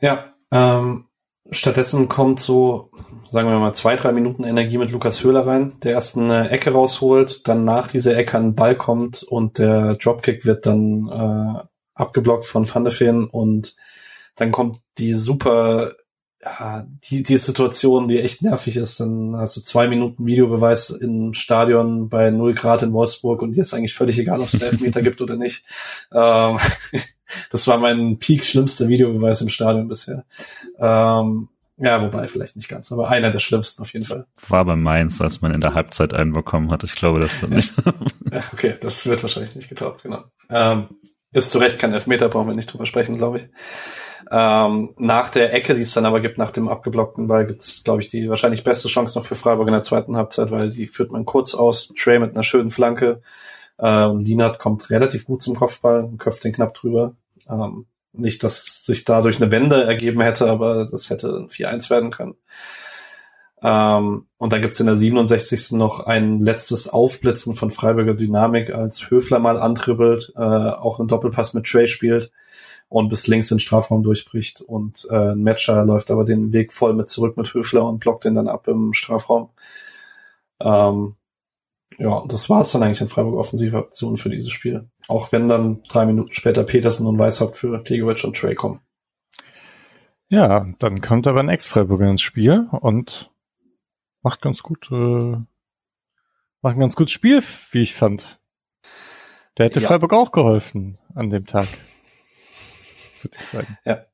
Ja, 0.00 0.34
ähm, 0.50 1.06
stattdessen 1.50 2.08
kommt 2.08 2.40
so, 2.40 2.90
sagen 3.24 3.48
wir 3.48 3.58
mal, 3.58 3.72
zwei, 3.72 3.96
drei 3.96 4.12
Minuten 4.12 4.44
Energie 4.44 4.78
mit 4.78 4.90
Lukas 4.90 5.22
Höhler 5.22 5.46
rein, 5.46 5.78
der 5.82 5.92
erst 5.92 6.16
eine 6.16 6.50
Ecke 6.50 6.72
rausholt, 6.72 7.46
dann 7.48 7.64
nach 7.64 7.86
dieser 7.86 8.16
Ecke 8.16 8.36
an 8.36 8.48
den 8.48 8.54
Ball 8.54 8.76
kommt 8.76 9.22
und 9.22 9.58
der 9.58 9.94
Dropkick 9.94 10.44
wird 10.44 10.66
dann 10.66 11.08
äh, 11.08 11.64
abgeblockt 11.94 12.44
von 12.44 12.72
Van 12.72 12.84
de 12.84 12.92
Feen 12.92 13.24
und 13.24 13.74
dann 14.36 14.52
kommt 14.52 14.80
die 14.98 15.14
super, 15.14 15.92
ja, 16.42 16.86
die, 17.10 17.22
die 17.22 17.38
Situation, 17.38 18.06
die 18.06 18.20
echt 18.20 18.42
nervig 18.42 18.76
ist. 18.76 19.00
Dann 19.00 19.34
hast 19.36 19.56
du 19.56 19.62
zwei 19.62 19.88
Minuten 19.88 20.26
Videobeweis 20.26 20.90
im 20.90 21.32
Stadion 21.32 22.08
bei 22.08 22.30
null 22.30 22.54
Grad 22.54 22.82
in 22.82 22.92
Wolfsburg 22.92 23.42
und 23.42 23.56
dir 23.56 23.62
ist 23.62 23.72
eigentlich 23.72 23.94
völlig 23.94 24.18
egal, 24.18 24.40
ob 24.40 24.48
es 24.48 24.60
Elfmeter 24.60 25.02
gibt 25.02 25.22
oder 25.22 25.36
nicht. 25.36 25.64
Ähm, 26.12 26.58
das 27.50 27.66
war 27.66 27.78
mein 27.78 28.18
peak 28.18 28.44
schlimmster 28.44 28.88
Videobeweis 28.88 29.40
im 29.40 29.48
Stadion 29.48 29.88
bisher. 29.88 30.24
Ähm, 30.78 31.48
ja, 31.78 32.00
wobei 32.00 32.26
vielleicht 32.26 32.56
nicht 32.56 32.68
ganz, 32.68 32.90
aber 32.90 33.08
einer 33.08 33.30
der 33.30 33.38
schlimmsten 33.38 33.82
auf 33.82 33.92
jeden 33.92 34.06
Fall. 34.06 34.26
War 34.48 34.64
bei 34.64 34.76
Mainz, 34.76 35.20
als 35.20 35.42
man 35.42 35.52
in 35.52 35.60
der 35.60 35.74
Halbzeit 35.74 36.14
einen 36.14 36.32
bekommen 36.32 36.70
hat. 36.70 36.84
Ich 36.84 36.94
glaube, 36.94 37.20
das 37.20 37.42
wird 37.42 37.52
nicht. 37.52 37.74
ja, 38.32 38.42
okay, 38.52 38.74
das 38.80 39.06
wird 39.06 39.22
wahrscheinlich 39.22 39.54
nicht 39.54 39.68
getaugt, 39.68 40.02
genau. 40.02 40.24
Ähm, 40.48 40.88
ist 41.32 41.50
zu 41.50 41.58
Recht 41.58 41.78
kein 41.78 41.92
Elfmeter, 41.92 42.30
brauchen 42.30 42.48
wir 42.48 42.54
nicht 42.54 42.72
drüber 42.72 42.86
sprechen, 42.86 43.18
glaube 43.18 43.38
ich. 43.38 43.48
Ähm, 44.30 44.94
nach 44.96 45.28
der 45.28 45.52
Ecke, 45.52 45.74
die 45.74 45.82
es 45.82 45.92
dann 45.92 46.06
aber 46.06 46.20
gibt, 46.20 46.38
nach 46.38 46.50
dem 46.50 46.68
abgeblockten 46.68 47.28
Ball, 47.28 47.44
gibt 47.44 47.60
es, 47.60 47.84
glaube 47.84 48.00
ich, 48.00 48.08
die 48.08 48.28
wahrscheinlich 48.30 48.64
beste 48.64 48.88
Chance 48.88 49.18
noch 49.18 49.26
für 49.26 49.34
Freiburg 49.34 49.68
in 49.68 49.74
der 49.74 49.82
zweiten 49.82 50.16
Halbzeit, 50.16 50.50
weil 50.50 50.70
die 50.70 50.88
führt 50.88 51.12
man 51.12 51.26
kurz 51.26 51.54
aus. 51.54 51.92
Trey 51.96 52.18
mit 52.18 52.32
einer 52.32 52.42
schönen 52.42 52.70
Flanke. 52.70 53.20
Ähm, 53.78 54.18
Lienert 54.18 54.58
kommt 54.58 54.90
relativ 54.90 55.26
gut 55.26 55.42
zum 55.42 55.56
Kopfball, 55.56 56.10
köpft 56.18 56.44
den 56.44 56.52
knapp 56.52 56.74
drüber. 56.74 57.14
Ähm, 57.48 57.86
nicht, 58.12 58.42
dass 58.42 58.84
sich 58.84 59.04
dadurch 59.04 59.40
eine 59.40 59.50
Wende 59.50 59.84
ergeben 59.84 60.20
hätte, 60.20 60.48
aber 60.48 60.86
das 60.86 61.10
hätte 61.10 61.28
ein 61.28 61.48
4-1 61.48 61.90
werden 61.90 62.10
können. 62.10 62.34
Ähm, 63.62 64.26
und 64.38 64.52
dann 64.52 64.62
gibt's 64.62 64.80
in 64.80 64.86
der 64.86 64.96
67. 64.96 65.72
noch 65.72 66.00
ein 66.00 66.38
letztes 66.38 66.88
Aufblitzen 66.88 67.54
von 67.54 67.70
Freiburger 67.70 68.14
Dynamik, 68.14 68.72
als 68.72 69.10
Höfler 69.10 69.38
mal 69.38 69.58
antribbelt, 69.58 70.32
äh, 70.36 70.40
auch 70.40 70.98
einen 70.98 71.08
Doppelpass 71.08 71.54
mit 71.54 71.66
Trey 71.66 71.86
spielt 71.86 72.30
und 72.88 73.08
bis 73.08 73.26
links 73.26 73.48
den 73.48 73.58
Strafraum 73.58 74.02
durchbricht. 74.02 74.60
Und 74.60 75.06
äh, 75.10 75.32
ein 75.32 75.42
Matcher 75.42 75.84
läuft 75.84 76.10
aber 76.10 76.24
den 76.24 76.52
Weg 76.52 76.72
voll 76.72 76.94
mit 76.94 77.08
zurück 77.08 77.36
mit 77.36 77.52
Höfler 77.54 77.84
und 77.84 77.98
blockt 77.98 78.24
den 78.24 78.34
dann 78.34 78.48
ab 78.48 78.68
im 78.68 78.92
Strafraum. 78.92 79.50
Ähm, 80.60 81.16
ja, 81.98 82.24
das 82.28 82.50
war 82.50 82.60
es 82.60 82.72
dann 82.72 82.82
eigentlich 82.82 83.00
in 83.00 83.08
Freiburg 83.08 83.36
offensive 83.36 83.76
Option 83.76 84.16
für 84.16 84.28
dieses 84.28 84.50
Spiel. 84.50 84.88
Auch 85.08 85.32
wenn 85.32 85.48
dann 85.48 85.82
drei 85.88 86.06
Minuten 86.06 86.32
später 86.32 86.64
Petersen 86.64 87.06
und 87.06 87.18
Weishaupt 87.18 87.56
für 87.56 87.78
Plegovic 87.82 88.24
und 88.24 88.36
Trey 88.36 88.54
kommen. 88.54 88.80
Ja, 90.28 90.66
dann 90.78 91.00
kommt 91.00 91.26
aber 91.26 91.40
ein 91.40 91.48
Ex-Freiburger 91.48 92.10
ins 92.10 92.22
Spiel 92.22 92.66
und 92.70 93.30
macht 94.22 94.42
ganz 94.42 94.62
gut, 94.62 94.88
äh, 94.90 95.36
macht 96.62 96.76
ein 96.76 96.80
ganz 96.80 96.96
gutes 96.96 97.12
Spiel, 97.12 97.42
wie 97.70 97.82
ich 97.82 97.94
fand. 97.94 98.40
Der 99.56 99.66
hätte 99.66 99.80
ja. 99.80 99.86
Freiburg 99.86 100.12
auch 100.12 100.32
geholfen 100.32 100.98
an 101.14 101.30
dem 101.30 101.46
Tag 101.46 101.66
würde 103.22 103.36
ich 103.38 103.44
sagen. 103.44 103.78
Ja. 103.84 104.04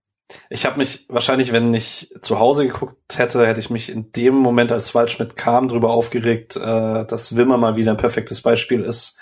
Ich 0.50 0.66
habe 0.66 0.78
mich 0.78 1.06
wahrscheinlich, 1.08 1.52
wenn 1.52 1.72
ich 1.74 2.12
zu 2.20 2.38
Hause 2.38 2.66
geguckt 2.66 3.18
hätte, 3.18 3.46
hätte 3.46 3.60
ich 3.60 3.70
mich 3.70 3.90
in 3.90 4.12
dem 4.12 4.34
Moment, 4.34 4.72
als 4.72 4.94
Waldschmidt 4.94 5.36
kam, 5.36 5.68
darüber 5.68 5.90
aufgeregt, 5.90 6.56
äh, 6.56 7.04
dass 7.04 7.36
Wimmer 7.36 7.58
mal 7.58 7.76
wieder 7.76 7.92
ein 7.92 7.96
perfektes 7.96 8.40
Beispiel 8.42 8.82
ist, 8.82 9.16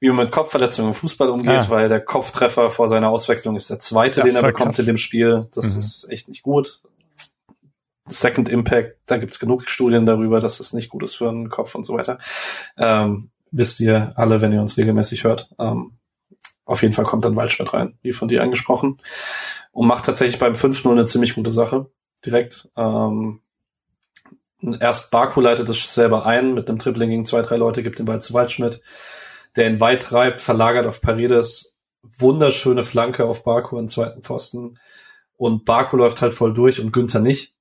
wie 0.00 0.08
man 0.08 0.26
mit 0.26 0.32
Kopfverletzungen 0.32 0.90
im 0.90 0.94
Fußball 0.94 1.28
umgeht, 1.28 1.50
ah. 1.50 1.68
weil 1.68 1.88
der 1.88 2.00
Kopftreffer 2.00 2.70
vor 2.70 2.88
seiner 2.88 3.10
Auswechslung 3.10 3.56
ist 3.56 3.70
der 3.70 3.78
zweite, 3.78 4.20
das 4.20 4.28
den 4.28 4.36
er 4.36 4.42
bekommt 4.42 4.70
krass. 4.70 4.78
in 4.80 4.86
dem 4.86 4.96
Spiel. 4.96 5.48
Das 5.52 5.72
mhm. 5.72 5.78
ist 5.78 6.10
echt 6.10 6.28
nicht 6.28 6.42
gut. 6.42 6.82
Second 8.06 8.48
Impact, 8.48 8.98
da 9.06 9.16
gibt's 9.16 9.40
genug 9.40 9.70
Studien 9.70 10.04
darüber, 10.04 10.40
dass 10.40 10.60
es 10.60 10.74
nicht 10.74 10.90
gut 10.90 11.02
ist 11.02 11.14
für 11.14 11.30
den 11.30 11.48
Kopf 11.48 11.74
und 11.74 11.84
so 11.84 11.94
weiter. 11.94 12.18
Ähm, 12.76 13.30
wisst 13.50 13.80
ihr 13.80 14.12
alle, 14.16 14.40
wenn 14.40 14.52
ihr 14.52 14.60
uns 14.60 14.76
regelmäßig 14.76 15.24
hört. 15.24 15.48
Ähm, 15.58 15.96
auf 16.66 16.82
jeden 16.82 16.94
Fall 16.94 17.04
kommt 17.04 17.24
dann 17.24 17.36
Waldschmidt 17.36 17.72
rein, 17.72 17.98
wie 18.02 18.12
von 18.12 18.28
dir 18.28 18.42
angesprochen. 18.42 18.96
Und 19.74 19.88
macht 19.88 20.06
tatsächlich 20.06 20.38
beim 20.38 20.54
5-0 20.54 20.90
eine 20.90 21.04
ziemlich 21.04 21.34
gute 21.34 21.50
Sache. 21.50 21.90
Direkt. 22.24 22.70
Ähm, 22.76 23.40
erst 24.80 25.10
Baku 25.10 25.40
leitet 25.40 25.68
es 25.68 25.92
selber 25.92 26.24
ein 26.24 26.54
mit 26.54 26.68
einem 26.68 26.78
Tripling 26.78 27.10
gegen 27.10 27.26
zwei, 27.26 27.42
drei 27.42 27.56
Leute, 27.56 27.82
gibt 27.82 27.98
den 27.98 28.06
Ball 28.06 28.22
zu 28.22 28.32
Waldschmidt, 28.34 28.80
der 29.56 29.68
ihn 29.68 29.80
weit 29.80 30.04
treibt, 30.04 30.40
verlagert 30.40 30.86
auf 30.86 31.00
Paredes. 31.00 31.80
Wunderschöne 32.02 32.84
Flanke 32.84 33.24
auf 33.24 33.42
Baku 33.42 33.76
im 33.78 33.88
zweiten 33.88 34.22
Pfosten. 34.22 34.78
Und 35.36 35.64
Baku 35.64 35.96
läuft 35.96 36.22
halt 36.22 36.34
voll 36.34 36.54
durch 36.54 36.80
und 36.80 36.92
Günther 36.92 37.18
nicht. 37.18 37.54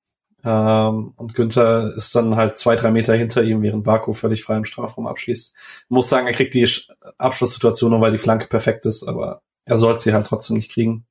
Ähm, 0.43 1.14
und 1.16 1.34
Günther 1.34 1.95
ist 1.95 2.14
dann 2.14 2.36
halt 2.36 2.59
zwei, 2.59 2.76
drei 2.76 2.91
Meter 2.91 3.16
hinter 3.16 3.41
ihm, 3.41 3.64
während 3.64 3.86
Baku 3.86 4.14
völlig 4.14 4.43
frei 4.43 4.57
im 4.57 4.66
Strafraum 4.66 5.07
abschließt. 5.07 5.53
Ich 5.55 5.89
muss 5.89 6.09
sagen, 6.09 6.28
er 6.28 6.34
kriegt 6.34 6.53
die 6.53 6.70
Abschlusssituation 7.18 7.89
nur, 7.89 8.01
weil 8.01 8.11
die 8.11 8.20
Flanke 8.20 8.47
perfekt 8.47 8.86
ist, 8.86 9.03
aber 9.03 9.41
er 9.66 9.78
soll 9.78 9.97
sie 9.97 10.14
halt 10.14 10.28
trotzdem 10.28 10.57
nicht 10.57 10.72
kriegen. 10.72 11.05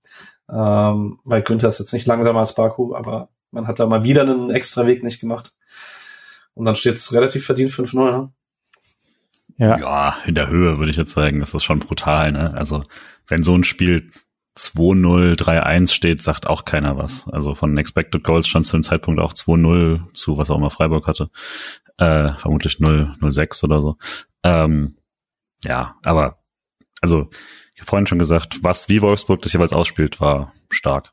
Ähm, 0.52 1.18
weil 1.24 1.42
Günther 1.42 1.68
ist 1.68 1.78
jetzt 1.78 1.92
nicht 1.92 2.06
langsamer 2.06 2.40
als 2.40 2.54
Baku, 2.54 2.94
aber 2.94 3.30
man 3.50 3.66
hat 3.66 3.78
da 3.78 3.86
mal 3.86 4.04
wieder 4.04 4.22
einen 4.22 4.50
extra 4.50 4.86
Weg 4.86 5.02
nicht 5.02 5.20
gemacht. 5.20 5.54
Und 6.54 6.66
dann 6.66 6.76
steht 6.76 6.94
es 6.94 7.12
relativ 7.12 7.46
verdient 7.46 7.70
5-0, 7.70 7.94
ne? 7.94 8.32
Ja. 9.58 9.78
ja, 9.78 10.16
in 10.26 10.34
der 10.34 10.48
Höhe 10.48 10.78
würde 10.78 10.90
ich 10.90 10.96
jetzt 10.96 11.12
sagen, 11.12 11.40
das 11.40 11.54
ist 11.54 11.64
schon 11.64 11.78
brutal, 11.78 12.32
ne? 12.32 12.52
Also, 12.54 12.82
wenn 13.28 13.42
so 13.42 13.54
ein 13.54 13.64
Spiel 13.64 14.10
2-0, 14.56 15.36
3-1 15.36 15.92
steht, 15.92 16.22
sagt 16.22 16.46
auch 16.46 16.64
keiner 16.64 16.98
was. 16.98 17.26
Also 17.28 17.54
von 17.54 17.76
Expected 17.78 18.22
Goals 18.22 18.48
stand 18.48 18.66
zu 18.66 18.76
dem 18.76 18.84
Zeitpunkt 18.84 19.20
auch 19.20 19.32
2-0 19.32 20.12
zu, 20.12 20.36
was 20.36 20.50
auch 20.50 20.58
immer 20.58 20.70
Freiburg 20.70 21.06
hatte. 21.06 21.30
Äh, 21.96 22.34
vermutlich 22.34 22.74
0-6 22.74 23.64
oder 23.64 23.80
so. 23.80 23.96
Ähm, 24.42 24.96
ja, 25.62 25.96
aber 26.04 26.42
also 27.00 27.30
ich 27.74 27.80
habe 27.80 27.88
vorhin 27.88 28.06
schon 28.06 28.18
gesagt, 28.18 28.58
was 28.62 28.88
wie 28.88 29.02
Wolfsburg 29.02 29.42
das 29.42 29.52
jeweils 29.52 29.72
ausspielt, 29.72 30.20
war 30.20 30.52
stark. 30.70 31.12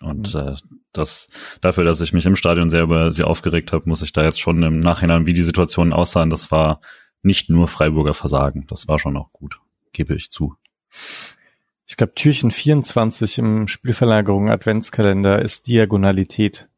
Und 0.00 0.34
mhm. 0.34 0.40
äh, 0.40 0.56
das 0.92 1.28
dafür, 1.60 1.84
dass 1.84 2.00
ich 2.00 2.12
mich 2.12 2.26
im 2.26 2.36
Stadion 2.36 2.70
sehr 2.70 2.82
über 2.82 3.12
sie 3.12 3.22
aufgeregt 3.22 3.72
habe, 3.72 3.88
muss 3.88 4.02
ich 4.02 4.12
da 4.12 4.24
jetzt 4.24 4.40
schon 4.40 4.62
im 4.62 4.80
Nachhinein, 4.80 5.26
wie 5.26 5.34
die 5.34 5.42
Situationen 5.42 5.92
aussahen, 5.92 6.30
das 6.30 6.50
war 6.50 6.80
nicht 7.22 7.50
nur 7.50 7.68
Freiburger 7.68 8.14
Versagen. 8.14 8.66
Das 8.68 8.88
war 8.88 8.98
schon 8.98 9.16
auch 9.16 9.32
gut, 9.32 9.60
gebe 9.92 10.14
ich 10.14 10.30
zu 10.30 10.56
ich 11.90 11.96
glaube, 11.96 12.14
Türchen 12.14 12.52
24 12.52 13.38
im 13.38 13.66
Spielverlagerung 13.66 14.48
Adventskalender 14.48 15.42
ist 15.42 15.66
Diagonalität. 15.66 16.69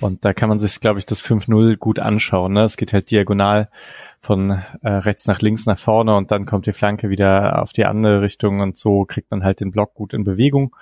Und 0.00 0.24
da 0.24 0.32
kann 0.32 0.48
man 0.48 0.58
sich, 0.58 0.80
glaube 0.80 0.98
ich, 0.98 1.06
das 1.06 1.22
5-0 1.22 1.76
gut 1.76 1.98
anschauen. 1.98 2.52
Ne? 2.52 2.62
Es 2.62 2.76
geht 2.76 2.92
halt 2.92 3.10
diagonal 3.10 3.68
von 4.20 4.50
äh, 4.82 4.88
rechts 4.88 5.26
nach 5.26 5.40
links 5.40 5.66
nach 5.66 5.78
vorne 5.78 6.16
und 6.16 6.30
dann 6.30 6.46
kommt 6.46 6.66
die 6.66 6.72
Flanke 6.72 7.10
wieder 7.10 7.62
auf 7.62 7.72
die 7.72 7.84
andere 7.84 8.20
Richtung 8.20 8.60
und 8.60 8.76
so 8.76 9.04
kriegt 9.04 9.30
man 9.30 9.44
halt 9.44 9.60
den 9.60 9.70
Block 9.70 9.94
gut 9.94 10.12
in 10.12 10.24
Bewegung. 10.24 10.74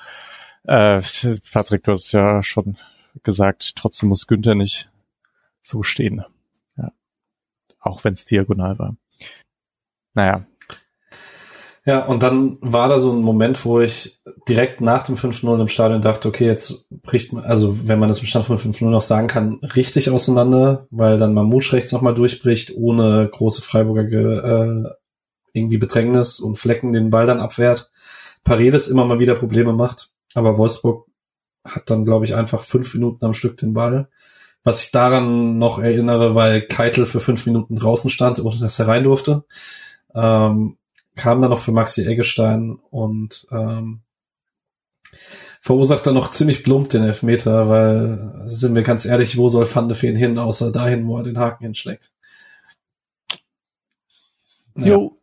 Äh, 0.65 1.01
Patrick, 1.53 1.85
du 1.85 1.93
hast 1.93 2.13
ja 2.13 2.43
schon 2.43 2.77
gesagt, 3.23 3.77
trotzdem 3.77 4.09
muss 4.09 4.27
Günther 4.27 4.55
nicht 4.55 4.91
so 5.63 5.83
stehen. 5.83 6.25
Ja. 6.77 6.93
Auch 7.81 8.05
wenn 8.05 8.15
es 8.15 8.25
diagonal 8.25 8.79
war. 8.79 8.97
Naja, 10.15 10.47
ja, 11.87 12.05
und 12.05 12.25
dann 12.25 12.59
war 12.61 12.89
da 12.89 12.99
so 12.99 13.13
ein 13.13 13.23
Moment, 13.23 13.65
wo 13.65 13.79
ich 13.79 14.21
direkt 14.49 14.81
nach 14.81 15.03
dem 15.03 15.15
5-0 15.15 15.61
im 15.61 15.69
Stadion 15.69 16.03
dachte, 16.03 16.27
okay, 16.27 16.45
jetzt 16.45 16.89
bricht 16.91 17.33
man, 17.33 17.45
also 17.45 17.89
wenn 17.89 18.01
man 18.01 18.09
das 18.09 18.19
im 18.19 18.27
Stand 18.27 18.45
von 18.45 18.59
5-0 18.59 18.87
noch 18.87 19.01
sagen 19.01 19.29
kann, 19.29 19.61
richtig 19.77 20.11
auseinander, 20.11 20.89
weil 20.91 21.17
dann 21.17 21.33
Mamouche 21.33 21.75
rechts 21.75 21.93
nochmal 21.93 22.15
durchbricht, 22.15 22.73
ohne 22.77 23.29
große 23.31 23.63
Freiburger 23.63 24.03
äh, 24.03 24.91
irgendwie 25.53 25.79
Bedrängnis 25.79 26.41
und 26.41 26.59
Flecken 26.59 26.93
den 26.93 27.11
Ball 27.11 27.25
dann 27.25 27.39
abwehrt. 27.39 27.89
Paredes 28.43 28.89
immer 28.89 29.05
mal 29.05 29.21
wieder 29.21 29.37
Probleme 29.37 29.73
macht, 29.73 30.11
aber 30.35 30.59
Wolfsburg 30.59 31.07
hat 31.65 31.89
dann, 31.89 32.05
glaube 32.05 32.25
ich, 32.25 32.35
einfach 32.35 32.65
fünf 32.65 32.93
Minuten 32.95 33.25
am 33.25 33.33
Stück 33.33 33.57
den 33.59 33.75
Ball. 33.75 34.09
Was 34.65 34.83
ich 34.83 34.91
daran 34.91 35.59
noch 35.59 35.79
erinnere, 35.79 36.35
weil 36.35 36.67
Keitel 36.67 37.07
für 37.07 37.21
fünf 37.21 37.47
Minuten 37.47 37.77
draußen 37.77 38.11
stand, 38.11 38.41
ohne 38.41 38.59
dass 38.59 38.81
er 38.81 38.89
rein 38.89 39.05
durfte. 39.05 39.45
Ähm, 40.13 40.79
kam 41.17 41.41
dann 41.41 41.51
noch 41.51 41.59
für 41.59 41.73
Maxi 41.73 42.07
Eggestein 42.07 42.79
und 42.91 43.47
ähm, 43.51 44.03
verursacht 45.61 46.07
dann 46.07 46.15
noch 46.15 46.31
ziemlich 46.31 46.63
plump 46.63 46.91
den 46.91 47.03
Elfmeter, 47.03 47.69
weil, 47.69 48.45
sind 48.47 48.77
wir 48.77 48.83
ganz 48.83 49.05
ehrlich, 49.05 49.37
wo 49.37 49.49
soll 49.49 49.67
Van 49.73 49.89
de 49.89 49.97
Feen 49.97 50.15
hin, 50.15 50.39
außer 50.39 50.71
dahin, 50.71 51.07
wo 51.09 51.17
er 51.17 51.25
den 51.25 51.39
Haken 51.39 51.65
hinschlägt. 51.65 52.13
Ja. 54.77 54.87
Jo, 54.87 55.17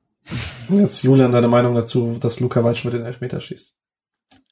Jetzt 0.69 1.03
Julian, 1.03 1.31
deine 1.31 1.47
Meinung 1.47 1.75
dazu, 1.75 2.17
dass 2.19 2.39
Luca 2.39 2.63
Waldschmidt 2.63 2.93
den 2.93 3.05
Elfmeter 3.05 3.39
schießt? 3.39 3.75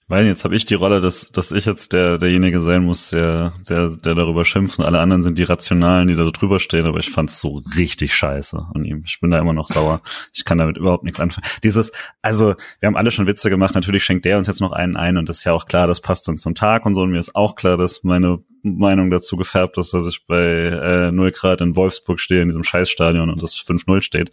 Weil 0.08 0.26
jetzt 0.26 0.44
habe 0.44 0.56
ich 0.58 0.66
die 0.66 0.74
Rolle, 0.74 1.00
dass, 1.00 1.32
dass 1.32 1.54
ich 1.54 1.66
jetzt 1.66 1.94
der, 1.94 2.18
derjenige 2.18 2.60
sein 2.60 2.84
muss, 2.84 3.12
der, 3.12 3.54
der, 3.70 3.90
der 3.96 4.14
darüber 4.14 4.44
schimpft 4.44 4.78
und 4.78 4.86
alle 4.86 5.00
anderen 5.00 5.24
sind 5.24 5.38
die 5.38 5.44
Rationalen, 5.44 6.10
die 6.10 6.16
da 6.16 6.26
drüber 6.26 6.60
stehen, 6.60 6.86
aber 6.86 7.00
ich 7.00 7.10
fand's 7.10 7.40
so 7.40 7.62
richtig 7.78 8.14
scheiße 8.14 8.68
an 8.74 8.84
ihm. 8.84 9.04
Ich 9.06 9.22
bin 9.22 9.32
da 9.32 9.40
immer 9.40 9.54
noch 9.54 9.68
sauer. 9.68 10.02
Ich 10.34 10.44
kann 10.44 10.58
damit 10.58 10.78
überhaupt 10.78 11.06
nichts 11.06 11.22
anfangen. 11.22 11.48
Dieses, 11.64 11.94
also, 12.22 12.56
wir 12.82 12.88
haben 12.88 12.98
alle 12.98 13.12
schon 13.12 13.26
Witze 13.26 13.50
gemacht, 13.50 13.74
natürlich 13.74 14.04
schenkt 14.04 14.26
der 14.26 14.38
uns 14.38 14.48
jetzt 14.48 14.60
noch 14.60 14.74
einen 14.74 14.98
ein 14.98 15.16
und 15.16 15.30
das 15.30 15.40
ist 15.40 15.44
ja 15.46 15.54
auch 15.54 15.66
klar, 15.66 15.88
das 15.88 16.02
passt 16.02 16.28
uns 16.28 16.42
zum 16.42 16.56
Tag 16.56 16.86
und 16.86 16.94
so 16.94 17.02
und 17.02 17.12
mir 17.12 17.20
ist 17.20 17.36
auch 17.36 17.56
klar, 17.56 17.78
dass 17.78 18.04
meine 18.04 18.40
Meinung 18.64 19.10
dazu 19.10 19.38
gefärbt 19.38 19.78
ist, 19.78 19.94
dass 19.94 20.08
ich 20.08 20.26
bei 20.28 20.64
äh, 20.64 21.12
0 21.12 21.32
Grad 21.32 21.62
in 21.62 21.76
Wolfsburg 21.76 22.20
stehe, 22.20 22.42
in 22.42 22.50
diesem 22.50 22.64
Scheißstadion 22.64 23.30
und 23.30 23.42
das 23.42 23.56
5-0 23.56 24.02
steht. 24.02 24.32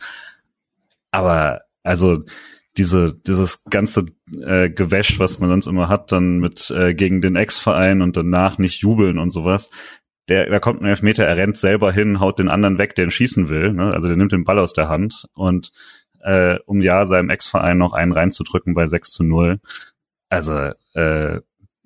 Aber, 1.10 1.62
also, 1.82 2.24
diese, 2.78 3.14
dieses 3.26 3.64
ganze 3.64 4.06
äh, 4.40 4.70
Gewäsch, 4.70 5.18
was 5.18 5.40
man 5.40 5.50
sonst 5.50 5.66
immer 5.66 5.88
hat, 5.88 6.12
dann 6.12 6.38
mit 6.38 6.70
äh, 6.70 6.94
gegen 6.94 7.20
den 7.20 7.36
Ex-Verein 7.36 8.02
und 8.02 8.16
danach 8.16 8.58
nicht 8.58 8.80
jubeln 8.80 9.18
und 9.18 9.30
sowas. 9.30 9.70
Der, 10.28 10.48
da 10.48 10.60
kommt 10.60 10.82
ein 10.82 10.86
Elfmeter, 10.86 11.24
er 11.24 11.36
rennt 11.36 11.56
selber 11.56 11.90
hin, 11.90 12.20
haut 12.20 12.38
den 12.38 12.48
anderen 12.48 12.78
weg, 12.78 12.94
der 12.94 13.06
ihn 13.06 13.10
schießen 13.10 13.48
will. 13.48 13.72
Ne? 13.72 13.92
Also 13.92 14.06
der 14.08 14.16
nimmt 14.16 14.32
den 14.32 14.44
Ball 14.44 14.58
aus 14.58 14.74
der 14.74 14.88
Hand 14.88 15.26
und 15.34 15.72
äh, 16.22 16.58
um 16.66 16.80
ja 16.80 17.06
seinem 17.06 17.30
Ex-Verein 17.30 17.78
noch 17.78 17.92
einen 17.92 18.12
reinzudrücken 18.12 18.74
bei 18.74 18.86
6 18.86 19.10
zu 19.10 19.24
0. 19.24 19.60
Also, 20.28 20.68
äh, 20.94 21.40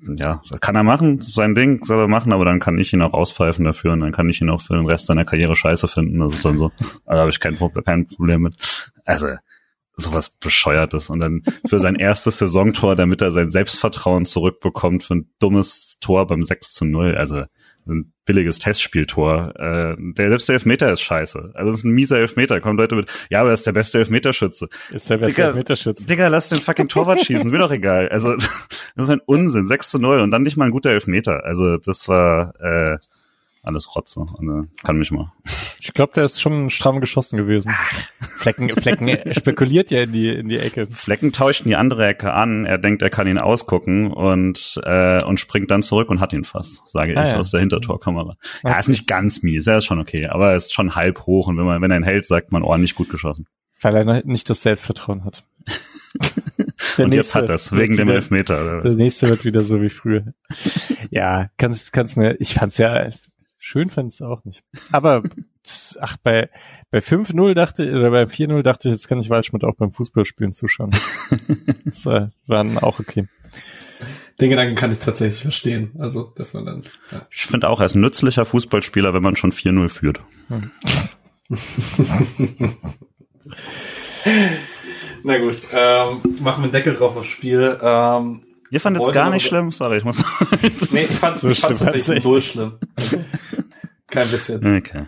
ja, 0.05 0.43
kann 0.61 0.75
er 0.75 0.83
machen, 0.83 1.21
sein 1.23 1.55
Ding 1.55 1.85
soll 1.85 2.01
er 2.01 2.09
machen, 2.09 2.33
aber 2.33 2.45
dann 2.45 2.59
kann 2.59 2.77
ich 2.77 2.93
ihn 2.93 3.03
auch 3.03 3.13
auspfeifen 3.13 3.65
dafür 3.65 3.93
und 3.93 4.01
dann 4.01 4.11
kann 4.11 4.29
ich 4.29 4.41
ihn 4.41 4.51
auch 4.51 4.61
für 4.61 4.75
den 4.75 4.87
Rest 4.87 5.07
seiner 5.07 5.25
Karriere 5.25 5.55
scheiße 5.55 5.87
finden. 5.87 6.19
Das 6.19 6.33
ist 6.33 6.45
dann 6.45 6.57
so. 6.57 6.73
Da 7.07 7.19
habe 7.19 7.31
ich 7.31 7.39
kein, 7.39 7.57
kein 7.85 8.07
Problem 8.09 8.43
mit. 8.43 8.57
Also, 9.05 9.29
sowas 9.97 10.31
bescheuertes 10.31 11.11
und 11.11 11.21
dann 11.21 11.43
für 11.69 11.79
sein 11.79 11.97
erstes 11.97 12.39
Saisontor, 12.39 12.97
damit 12.97 13.21
er 13.21 13.31
sein 13.31 13.51
Selbstvertrauen 13.51 14.25
zurückbekommt 14.25 15.05
für 15.05 15.15
ein 15.15 15.31
dummes 15.39 15.99
Tor 16.01 16.27
beim 16.27 16.43
6 16.43 16.73
zu 16.73 16.85
0. 16.85 17.17
Also 17.17 17.45
ein 17.87 18.13
billiges 18.25 18.59
Testspieltor. 18.59 19.55
Äh, 19.57 19.97
der 19.99 20.29
selbst 20.29 20.49
der 20.49 20.55
Elfmeter 20.55 20.93
ist 20.93 21.01
scheiße. 21.01 21.51
Also 21.55 21.71
das 21.71 21.81
ist 21.81 21.85
ein 21.85 21.93
mieser 21.93 22.19
Elfmeter. 22.19 22.61
Kommen 22.61 22.79
Leute 22.79 22.95
mit, 22.95 23.11
ja, 23.31 23.41
aber 23.41 23.51
er 23.51 23.55
ist 23.55 23.67
der 23.67 23.73
beste 23.73 23.99
Elfmeterschütze. 23.99 24.69
Ist 24.91 25.11
der 25.11 25.19
beste 25.19 25.35
Digga, 25.35 25.49
Elfmeterschütze. 25.49 26.07
Digga, 26.07 26.29
lass 26.29 26.49
den 26.49 26.61
fucking 26.61 26.89
Torwart 26.89 27.21
schießen, 27.21 27.51
mir 27.51 27.59
doch 27.59 27.73
egal. 27.73 28.09
Also 28.09 28.35
das 28.37 28.51
ist 28.97 29.11
ein 29.11 29.21
Unsinn. 29.27 29.67
6 29.67 29.91
zu 29.91 29.99
0 29.99 30.21
und 30.21 30.31
dann 30.31 30.43
nicht 30.43 30.57
mal 30.57 30.67
ein 30.67 30.71
guter 30.71 30.91
Elfmeter. 30.91 31.45
Also 31.45 31.77
das 31.79 32.09
war 32.09 32.55
äh, 32.61 32.99
alles 33.63 33.95
Rotze. 33.95 34.27
Äh, 34.41 34.67
kann 34.85 34.97
mich 34.97 35.11
mal. 35.13 35.33
Ich 35.81 35.93
glaube, 35.95 36.13
der 36.15 36.25
ist 36.25 36.41
schon 36.41 36.71
stramm 36.71 37.01
geschossen 37.01 37.37
gewesen. 37.37 37.73
Flecken, 38.21 38.69
Flecken 38.71 39.17
spekuliert 39.35 39.91
ja 39.93 40.03
in 40.03 40.13
die, 40.13 40.29
in 40.31 40.49
die 40.49 40.59
Ecke. 40.59 40.87
Flecken 40.89 41.33
tauscht 41.33 41.61
in 41.63 41.69
die 41.69 41.77
andere 41.77 42.07
Ecke 42.07 42.33
an. 42.33 42.65
Er 42.67 42.79
denkt, 42.79 43.03
er 43.03 43.11
kann 43.11 43.27
ihn 43.29 43.39
ausgucken 43.39 44.13
und, 44.13 44.81
äh, 44.85 45.23
und 45.25 45.39
springt 45.39 45.71
dann 45.71 45.83
zurück 45.83 46.09
und 46.11 46.21
hat 46.21 46.33
ihn 46.33 46.43
fast, 46.45 46.83
sage 46.87 47.17
Ah, 47.17 47.25
ich, 47.25 47.31
ja. 47.31 47.39
aus 47.39 47.51
der 47.53 47.61
Hintertorkamera. 47.61 48.37
Ja, 48.65 48.71
Okay. 48.71 48.81
ist 48.81 48.89
nicht 48.89 49.07
ganz 49.07 49.43
mies, 49.43 49.67
er 49.67 49.79
ist 49.79 49.85
schon 49.85 50.01
okay, 50.01 50.27
aber 50.27 50.51
er 50.51 50.57
ist 50.57 50.73
schon 50.75 50.95
halb 50.97 51.21
hoch 51.27 51.47
und 51.49 51.57
wenn 51.57 51.65
man, 51.67 51.81
wenn 51.83 51.91
er 51.93 51.97
ihn 51.99 52.03
hält, 52.05 52.27
sagt 52.27 52.51
man 52.53 52.63
ordentlich 52.65 52.95
gut 52.97 53.11
geschossen. 53.11 53.47
Weil 53.81 53.97
er 53.97 54.23
nicht 54.25 54.49
das 54.51 54.63
Selbstvertrauen 54.63 55.25
hat. 55.25 55.45
Der 56.99 57.05
und 57.05 57.15
jetzt 57.15 57.35
hat 57.35 57.45
er 57.49 57.59
wird 57.59 57.77
wegen 57.77 57.97
dem 57.97 58.09
wieder- 58.09 58.17
Elfmeter. 58.17 58.61
Oder 58.63 58.81
Der 58.83 58.91
was? 58.91 58.95
nächste 58.97 59.29
wird 59.29 59.45
wieder 59.45 59.65
so 59.65 59.81
wie 59.81 59.91
früher. 59.91 60.35
Ja, 61.11 61.49
kannst, 61.59 61.93
kannst 61.93 62.17
mir, 62.17 62.37
ich 62.41 62.55
fand's 62.55 62.79
ja, 62.79 63.09
schön 63.63 63.89
fand's 63.91 64.21
auch 64.21 64.45
nicht. 64.45 64.65
Aber, 64.91 65.23
ach, 66.01 66.17
bei, 66.23 66.51
bei 66.91 66.99
5-0 66.99 67.55
dachte, 67.55 67.91
oder 67.93 68.11
bei 68.11 68.25
4-0 68.25 68.63
dachte 68.63 68.89
ich, 68.89 68.93
jetzt 68.93 69.07
kann 69.09 69.21
ich 69.21 69.31
Waldschmidt 69.31 69.65
auch 69.65 69.77
beim 69.77 69.93
Fußballspielen 69.93 70.53
zuschauen. 70.53 70.91
das 71.85 72.05
äh, 72.07 72.29
waren 72.47 72.79
auch 72.79 72.99
okay. 72.99 73.29
Den 74.41 74.51
Gedanken 74.51 74.75
kann 74.75 74.91
ich 74.91 74.99
tatsächlich 74.99 75.43
verstehen. 75.43 75.93
Also, 75.99 76.33
dass 76.37 76.55
man 76.55 76.67
dann. 76.67 76.81
Ja. 77.13 77.25
Ich 77.31 77.47
finde 77.47 77.69
auch, 77.69 77.79
er 77.81 77.87
ist 77.87 77.95
ein 77.95 78.01
nützlicher 78.01 78.45
Fußballspieler, 78.45 79.15
wenn 79.15 79.23
man 79.23 79.37
schon 79.37 79.53
4-0 79.53 79.89
führt. 79.89 80.21
Na 85.25 85.39
gut, 85.39 85.63
ähm, 85.73 86.21
machen 86.41 86.63
wir 86.63 86.65
einen 86.65 86.73
Deckel 86.73 86.95
drauf 86.95 87.17
aufs 87.17 87.29
Spiel. 87.29 87.79
Ähm, 87.81 88.43
Ihr 88.73 88.81
fandet 88.81 89.03
es 89.03 89.13
gar 89.13 89.29
nicht 89.29 89.47
schlimm? 89.47 89.71
Sorry, 89.71 89.99
ich 89.99 90.05
muss. 90.05 90.25
nee, 90.91 91.03
ich 91.03 91.11
fand 91.11 91.39
So 91.39 91.51
ich 91.51 91.61
fand's 91.61 91.79
schlimm 91.79 91.93
tatsächlich 91.93 92.25
null 92.25 92.41
schlimm. 92.41 92.79
Also, 92.97 93.19
kein 94.13 94.31
bisschen. 94.31 94.77
okay. 94.77 95.07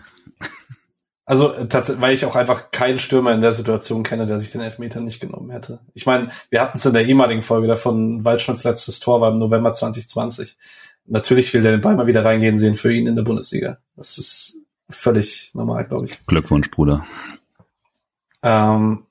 Also 1.27 1.49
tatsächlich, 1.49 2.01
weil 2.01 2.13
ich 2.13 2.25
auch 2.25 2.35
einfach 2.35 2.69
keinen 2.69 2.99
Stürmer 2.99 3.33
in 3.33 3.41
der 3.41 3.51
Situation 3.51 4.03
kenne, 4.03 4.27
der 4.27 4.37
sich 4.37 4.51
den 4.51 4.61
Elfmeter 4.61 5.01
nicht 5.01 5.19
genommen 5.19 5.49
hätte. 5.49 5.79
Ich 5.95 6.05
meine, 6.05 6.29
wir 6.51 6.61
hatten 6.61 6.77
es 6.77 6.85
in 6.85 6.93
der 6.93 7.05
ehemaligen 7.05 7.41
Folge 7.41 7.67
davon, 7.67 8.23
Waldschmidts 8.23 8.63
letztes 8.63 8.99
Tor 8.99 9.21
war 9.21 9.31
im 9.31 9.39
November 9.39 9.73
2020. 9.73 10.55
Natürlich 11.07 11.51
will 11.53 11.63
der 11.63 11.71
den 11.71 11.81
Ball 11.81 11.95
mal 11.95 12.05
wieder 12.05 12.23
reingehen 12.23 12.59
sehen 12.59 12.75
für 12.75 12.93
ihn 12.93 13.07
in 13.07 13.15
der 13.15 13.23
Bundesliga. 13.23 13.79
Das 13.95 14.19
ist 14.19 14.57
völlig 14.89 15.51
normal, 15.55 15.85
glaube 15.85 16.05
ich. 16.05 16.23
Glückwunsch, 16.27 16.69
Bruder. 16.69 17.05
Ähm, 18.43 19.04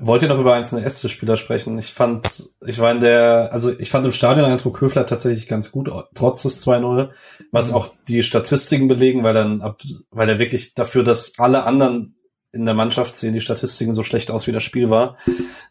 wollt 0.00 0.22
ihr 0.22 0.28
noch 0.28 0.38
über 0.38 0.54
einzelne 0.54 0.84
Äste-Spieler 0.84 1.36
sprechen? 1.36 1.78
Ich 1.78 1.92
fand, 1.92 2.48
ich 2.66 2.78
war 2.78 2.90
in 2.90 3.00
der, 3.00 3.50
also 3.52 3.70
ich 3.78 3.90
fand 3.90 4.06
im 4.06 4.12
Stadion-Eindruck 4.12 4.80
Höfler 4.80 5.06
tatsächlich 5.06 5.46
ganz 5.46 5.70
gut, 5.70 5.90
trotz 6.14 6.42
des 6.42 6.66
2-0, 6.66 7.10
was 7.52 7.72
auch 7.72 7.92
die 8.08 8.22
Statistiken 8.22 8.88
belegen, 8.88 9.24
weil 9.24 9.34
dann 9.34 9.60
ab, 9.60 9.80
weil 10.10 10.28
er 10.28 10.38
wirklich 10.38 10.74
dafür, 10.74 11.04
dass 11.04 11.38
alle 11.38 11.64
anderen 11.64 12.16
in 12.52 12.64
der 12.64 12.74
Mannschaft 12.74 13.16
sehen 13.16 13.32
die 13.32 13.40
Statistiken 13.40 13.92
so 13.92 14.02
schlecht 14.02 14.30
aus, 14.30 14.46
wie 14.46 14.52
das 14.52 14.64
Spiel 14.64 14.90
war. 14.90 15.16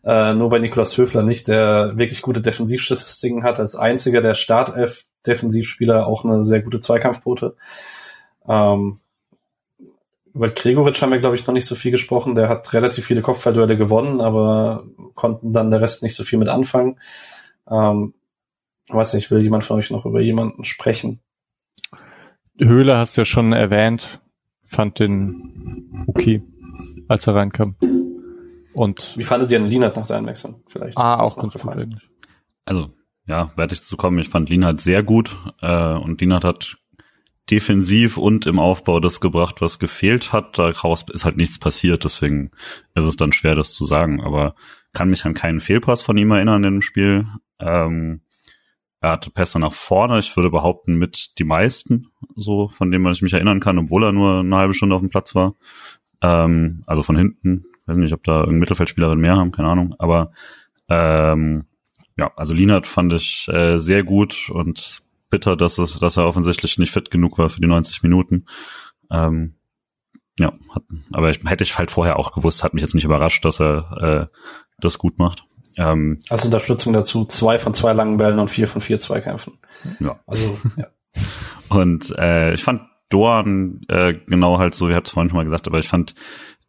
Äh, 0.06 0.34
nur 0.34 0.48
bei 0.50 0.60
Niklas 0.60 0.98
Höfler 0.98 1.24
nicht, 1.24 1.50
der 1.50 1.98
wirklich 1.98 2.22
gute 2.22 2.40
Defensivstatistiken 2.40 3.44
hat, 3.44 3.60
als 3.60 3.76
einziger 3.76 4.22
der 4.22 4.34
Startelf-Defensivspieler 4.34 6.08
auch 6.08 6.24
eine 6.24 6.42
sehr 6.42 6.62
gute 6.62 6.80
Zweikampfquote. 6.80 7.58
Ähm, 8.48 9.02
über 10.34 10.50
Gregoritsch 10.50 11.02
haben 11.02 11.12
wir, 11.12 11.20
glaube 11.20 11.36
ich, 11.36 11.46
noch 11.46 11.54
nicht 11.54 11.66
so 11.66 11.76
viel 11.76 11.92
gesprochen. 11.92 12.36
Der 12.36 12.50
hat 12.50 12.72
relativ 12.74 13.06
viele 13.06 13.22
Kopfballduelle 13.22 13.78
gewonnen, 13.78 14.22
aber 14.22 14.86
konnten 15.16 15.54
dann 15.54 15.72
der 15.72 15.82
Rest 15.82 16.04
nicht 16.04 16.16
so 16.16 16.24
viel 16.24 16.40
mit 16.40 16.50
anfangen. 16.50 17.00
Ähm, 17.70 18.14
weiß 18.90 19.14
nicht, 19.14 19.32
will 19.32 19.42
jemand 19.42 19.64
von 19.64 19.78
euch 19.78 19.92
noch 19.92 20.06
über 20.06 20.22
jemanden 20.22 20.64
sprechen? 20.64 21.20
Höhle 22.58 22.98
hast 22.98 23.16
du 23.16 23.22
ja 23.22 23.26
schon 23.26 23.54
erwähnt, 23.54 24.22
fand 24.66 25.00
den 25.00 26.06
okay, 26.08 26.44
als 27.08 27.28
er 27.28 27.36
reinkam. 27.36 27.76
Und 28.74 29.18
Wie 29.18 29.24
fandet 29.24 29.52
ihr 29.52 29.60
den 29.60 29.68
Linert 29.68 29.96
nach 29.96 30.08
der 30.08 30.18
Einwechslung? 30.18 30.64
Vielleicht. 30.68 30.98
ah, 30.98 31.20
auch 31.20 31.36
noch 31.36 31.44
ganz 31.44 31.62
gut 31.62 31.72
eigentlich. 31.72 32.10
Also, 32.66 32.92
ja, 33.26 33.52
werde 33.56 33.74
ich 33.74 33.82
dazu 33.82 33.98
kommen. 33.98 34.20
Ich 34.20 34.30
fand 34.30 34.50
Lienhardt 34.50 34.82
sehr 34.82 35.04
gut 35.04 35.38
äh, 35.62 35.94
und 35.94 36.22
Lienhardt 36.22 36.44
hat 36.44 36.78
defensiv 37.52 38.18
und 38.18 38.45
im 38.45 38.60
Aufbau 38.60 39.00
das 39.00 39.22
gebracht, 39.22 39.62
was 39.62 39.80
gefehlt 39.80 40.34
hat. 40.34 40.58
Daraus 40.58 41.06
ist 41.12 41.26
halt 41.26 41.38
nichts 41.38 41.60
passiert, 41.60 42.03
deswegen 42.03 42.52
ist 42.95 43.06
es 43.06 43.15
dann 43.15 43.32
schwer, 43.32 43.56
das 43.56 43.74
zu 43.74 43.86
sagen. 43.86 44.22
Aber 44.22 44.56
kann 44.94 45.10
mich 45.10 45.26
an 45.26 45.34
keinen 45.34 45.60
Fehlpass 45.60 46.02
von 46.02 46.18
ihm 46.18 46.32
erinnern 46.32 46.64
im 46.64 46.82
Spiel. 46.82 47.28
Ähm, 47.60 48.22
er 49.02 49.11
hatte 49.11 49.32
Pässe 49.32 49.60
nach 49.60 49.74
vorne, 49.74 50.19
ich 50.19 50.36
würde 50.36 50.49
behaupten, 50.49 50.95
mit 50.95 51.40
die 51.40 51.45
meisten, 51.45 52.07
so 52.36 52.68
von 52.68 52.91
dem, 52.91 53.06
was 53.06 53.18
ich 53.18 53.22
mich 53.22 53.34
erinnern 53.34 53.61
kann, 53.61 53.78
obwohl 53.78 54.03
er 54.03 54.11
nur 54.11 54.40
eine 54.40 54.56
halbe 54.57 54.74
Stunde 54.74 54.95
auf 54.95 55.02
dem 55.02 55.10
Platz 55.10 55.36
war. 55.36 55.56
Ähm, 56.22 56.82
also 56.86 57.03
von 57.03 57.15
hinten. 57.15 57.65
weiß 57.86 57.98
nicht, 57.98 58.14
ob 58.14 58.24
da 58.24 58.40
irgendein 58.40 58.60
Mittelfeldspieler 58.60 59.15
mehr 59.15 59.38
haben, 59.38 59.52
keine 59.52 59.69
Ahnung. 59.69 59.95
Aber 59.99 60.32
ähm, 60.90 61.65
ja, 62.18 62.32
also 62.36 62.53
Lienert 62.53 62.88
fand 62.88 63.14
ich 63.14 63.48
äh, 63.48 63.78
sehr 63.78 64.03
gut 64.03 64.49
und 64.49 65.02
bitter, 65.30 65.56
dass 65.56 65.77
es, 65.77 65.99
dass 65.99 66.18
er 66.18 66.26
offensichtlich 66.26 66.77
nicht 66.77 66.91
fit 66.91 67.11
genug 67.11 67.38
war 67.38 67.49
für 67.49 67.61
die 67.61 67.68
90 67.68 68.03
Minuten. 68.03 68.45
Ähm, 69.11 69.56
ja, 70.38 70.53
hat, 70.73 70.84
aber 71.11 71.30
ich, 71.30 71.41
hätte 71.45 71.64
ich 71.64 71.77
halt 71.77 71.91
vorher 71.91 72.18
auch 72.18 72.31
gewusst, 72.31 72.64
hat 72.64 72.73
mich 72.73 72.81
jetzt 72.81 72.95
nicht 72.95 73.03
überrascht, 73.03 73.43
dass 73.43 73.60
er 73.60 74.30
äh, 74.31 74.38
das 74.80 74.97
gut 74.97 75.19
macht. 75.19 75.43
Ähm, 75.77 76.19
Als 76.30 76.45
Unterstützung 76.45 76.93
dazu 76.93 77.26
zwei 77.26 77.60
von 77.60 77.73
zwei 77.73 77.93
langen 77.93 78.18
Bällen 78.18 78.39
und 78.39 78.49
vier 78.49 78.68
von 78.68 78.81
vier 78.81 78.99
Zweikämpfen. 78.99 79.57
Ja. 79.99 80.19
Also, 80.26 80.57
ja. 80.77 80.88
Und 81.69 82.15
äh, 82.18 82.53
ich 82.53 82.64
fand 82.64 82.81
Dorn 83.10 83.81
äh, 83.88 84.14
genau 84.27 84.60
halt 84.60 84.76
so, 84.76 84.89
wie 84.89 84.95
hat 84.95 85.07
es 85.07 85.14
vorhin 85.14 85.30
schon 85.30 85.38
mal 85.38 85.43
gesagt, 85.43 85.68
aber 85.68 85.80
ich 85.80 85.88
fand 85.88 86.15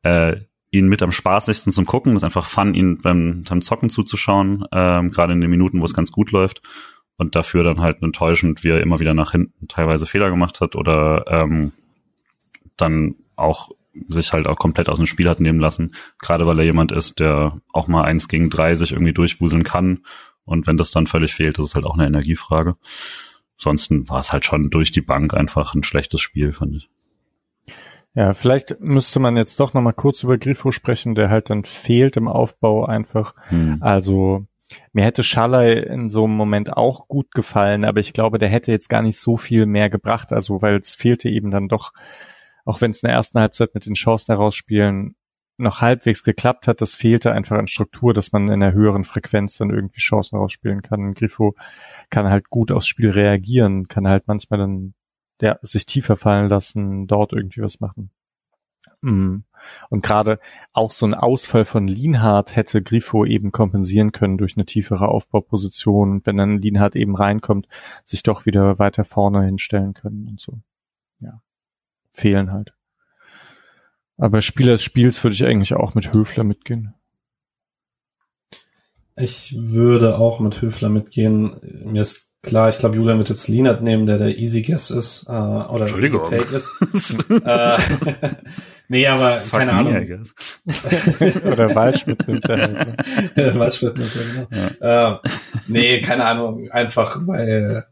äh, 0.02 0.36
ihn 0.70 0.88
mit 0.88 1.02
am 1.02 1.12
spaßigsten 1.12 1.72
zum 1.72 1.86
Gucken. 1.86 2.12
Das 2.12 2.20
ist 2.20 2.24
einfach 2.24 2.46
fun, 2.46 2.74
ihn 2.74 2.98
beim, 2.98 3.44
beim 3.48 3.62
Zocken 3.62 3.90
zuzuschauen, 3.90 4.64
ähm, 4.72 5.10
gerade 5.10 5.32
in 5.32 5.40
den 5.40 5.50
Minuten, 5.50 5.80
wo 5.80 5.84
es 5.84 5.94
ganz 5.94 6.12
gut 6.12 6.30
läuft. 6.30 6.62
Und 7.20 7.34
dafür 7.34 7.64
dann 7.64 7.82
halt 7.82 8.00
enttäuschend, 8.02 8.64
wie 8.64 8.70
er 8.70 8.80
immer 8.80 8.98
wieder 8.98 9.12
nach 9.12 9.32
hinten 9.32 9.68
teilweise 9.68 10.06
Fehler 10.06 10.30
gemacht 10.30 10.62
hat 10.62 10.74
oder 10.74 11.26
ähm, 11.28 11.72
dann 12.78 13.16
auch 13.36 13.72
sich 14.08 14.32
halt 14.32 14.46
auch 14.46 14.56
komplett 14.56 14.88
aus 14.88 14.96
dem 14.96 15.04
Spiel 15.04 15.28
hat 15.28 15.38
nehmen 15.38 15.60
lassen. 15.60 15.92
Gerade 16.18 16.46
weil 16.46 16.58
er 16.60 16.64
jemand 16.64 16.92
ist, 16.92 17.20
der 17.20 17.60
auch 17.74 17.88
mal 17.88 18.04
eins 18.04 18.26
gegen 18.26 18.48
drei 18.48 18.74
sich 18.74 18.92
irgendwie 18.92 19.12
durchwuseln 19.12 19.64
kann. 19.64 19.98
Und 20.46 20.66
wenn 20.66 20.78
das 20.78 20.92
dann 20.92 21.06
völlig 21.06 21.34
fehlt, 21.34 21.58
ist 21.58 21.66
es 21.66 21.74
halt 21.74 21.84
auch 21.84 21.92
eine 21.92 22.06
Energiefrage. 22.06 22.76
Ansonsten 23.58 24.08
war 24.08 24.20
es 24.20 24.32
halt 24.32 24.46
schon 24.46 24.70
durch 24.70 24.90
die 24.90 25.02
Bank 25.02 25.34
einfach 25.34 25.74
ein 25.74 25.82
schlechtes 25.82 26.22
Spiel, 26.22 26.54
fand 26.54 26.76
ich. 26.76 26.88
Ja, 28.14 28.32
vielleicht 28.32 28.80
müsste 28.80 29.20
man 29.20 29.36
jetzt 29.36 29.60
doch 29.60 29.74
nochmal 29.74 29.92
kurz 29.92 30.22
über 30.22 30.38
Grifo 30.38 30.72
sprechen, 30.72 31.14
der 31.14 31.28
halt 31.28 31.50
dann 31.50 31.66
fehlt 31.66 32.16
im 32.16 32.28
Aufbau 32.28 32.86
einfach. 32.86 33.34
Hm. 33.50 33.76
Also 33.82 34.46
mir 34.92 35.04
hätte 35.04 35.22
Schalay 35.22 35.80
in 35.80 36.10
so 36.10 36.24
einem 36.24 36.36
Moment 36.36 36.76
auch 36.76 37.08
gut 37.08 37.32
gefallen, 37.32 37.84
aber 37.84 38.00
ich 38.00 38.12
glaube, 38.12 38.38
der 38.38 38.48
hätte 38.48 38.72
jetzt 38.72 38.88
gar 38.88 39.02
nicht 39.02 39.18
so 39.18 39.36
viel 39.36 39.66
mehr 39.66 39.90
gebracht, 39.90 40.32
also 40.32 40.62
weil 40.62 40.76
es 40.76 40.94
fehlte 40.94 41.28
eben 41.28 41.50
dann 41.50 41.68
doch, 41.68 41.92
auch 42.64 42.80
wenn 42.80 42.90
es 42.92 43.02
in 43.02 43.08
der 43.08 43.16
ersten 43.16 43.40
Halbzeit 43.40 43.74
mit 43.74 43.86
den 43.86 43.94
Chancen 43.94 44.32
herausspielen 44.32 45.16
noch 45.60 45.80
halbwegs 45.80 46.22
geklappt 46.22 46.66
hat, 46.66 46.80
das 46.80 46.94
fehlte 46.94 47.32
einfach 47.32 47.58
an 47.58 47.66
Struktur, 47.66 48.14
dass 48.14 48.32
man 48.32 48.46
in 48.46 48.54
einer 48.54 48.72
höheren 48.72 49.04
Frequenz 49.04 49.56
dann 49.58 49.70
irgendwie 49.70 50.00
Chancen 50.00 50.36
rausspielen 50.36 50.82
kann. 50.82 51.14
Grifo 51.14 51.54
kann 52.08 52.28
halt 52.28 52.48
gut 52.50 52.72
aufs 52.72 52.86
Spiel 52.86 53.10
reagieren, 53.10 53.86
kann 53.86 54.08
halt 54.08 54.26
manchmal 54.26 54.58
dann 54.58 54.94
ja, 55.40 55.58
sich 55.62 55.86
tiefer 55.86 56.16
fallen 56.16 56.48
lassen, 56.48 57.06
dort 57.06 57.32
irgendwie 57.32 57.62
was 57.62 57.80
machen. 57.80 58.10
Mm. 59.02 59.38
Und 59.90 60.02
gerade 60.02 60.40
auch 60.72 60.90
so 60.90 61.06
ein 61.06 61.14
Ausfall 61.14 61.64
von 61.64 61.86
Lienhardt 61.86 62.56
hätte 62.56 62.82
Grifo 62.82 63.24
eben 63.24 63.52
kompensieren 63.52 64.12
können 64.12 64.38
durch 64.38 64.56
eine 64.56 64.64
tiefere 64.64 65.08
Aufbauposition, 65.08 66.22
wenn 66.24 66.36
dann 66.36 66.58
Lienhardt 66.58 66.96
eben 66.96 67.14
reinkommt, 67.16 67.68
sich 68.04 68.22
doch 68.22 68.46
wieder 68.46 68.78
weiter 68.78 69.04
vorne 69.04 69.44
hinstellen 69.44 69.94
können 69.94 70.28
und 70.28 70.40
so. 70.40 70.60
Ja. 71.18 71.42
Fehlen 72.12 72.52
halt. 72.52 72.74
Aber 74.16 74.42
Spieler 74.42 74.72
des 74.72 74.82
Spiels 74.82 75.22
würde 75.24 75.34
ich 75.34 75.46
eigentlich 75.46 75.74
auch 75.74 75.94
mit 75.94 76.12
Höfler 76.12 76.44
mitgehen. 76.44 76.94
Ich 79.16 79.54
würde 79.58 80.18
auch 80.18 80.40
mit 80.40 80.60
Höfler 80.62 80.88
mitgehen. 80.88 81.58
Mir 81.84 82.00
ist 82.00 82.29
klar, 82.42 82.68
ich 82.68 82.78
glaube, 82.78 82.96
Julian 82.96 83.18
wird 83.18 83.28
jetzt 83.28 83.48
Lienert 83.48 83.82
nehmen, 83.82 84.06
der 84.06 84.18
der 84.18 84.38
Easy 84.38 84.62
Guess 84.62 84.90
ist 84.90 85.26
äh, 85.28 85.32
oder 85.32 85.86
Easy 85.96 86.18
Take 86.18 86.54
ist. 86.54 86.70
äh, 87.44 87.78
nee, 88.88 89.06
aber 89.06 89.38
Fuck 89.38 89.60
keine 89.60 89.72
Ahnung. 89.72 89.94
oder 91.52 91.74
Waldschmidt 91.74 92.26
nimmt 92.26 92.48
er 92.48 92.58
halt. 92.58 93.36
Ne? 93.36 93.54
Waldschmidt 93.58 93.96
nimmt 93.96 94.16
er, 94.16 94.46
genau. 94.46 94.76
Ja. 94.80 95.14
Äh, 95.14 95.18
nee, 95.68 96.00
keine 96.00 96.24
Ahnung. 96.24 96.70
Einfach, 96.70 97.18
weil 97.26 97.86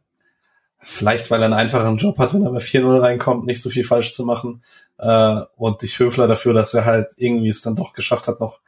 vielleicht, 0.81 1.31
weil 1.31 1.41
er 1.41 1.47
einen 1.47 1.55
einfachen 1.55 1.97
Job 1.99 2.19
hat, 2.19 2.33
wenn 2.35 2.43
er 2.43 2.51
bei 2.51 2.59
4-0 2.59 3.01
reinkommt, 3.01 3.47
nicht 3.47 3.61
so 3.61 3.69
viel 3.69 3.85
falsch 3.85 4.13
zu 4.13 4.25
machen. 4.25 4.63
Äh, 4.99 5.43
und 5.57 5.83
ich 5.83 5.99
Höfler 5.99 6.27
dafür, 6.27 6.55
dass 6.55 6.75
er 6.75 6.85
halt 6.85 7.13
irgendwie 7.17 7.49
es 7.49 7.63
dann 7.63 7.77
doch 7.77 7.93
geschafft 7.93 8.27
hat, 8.29 8.41
noch 8.41 8.61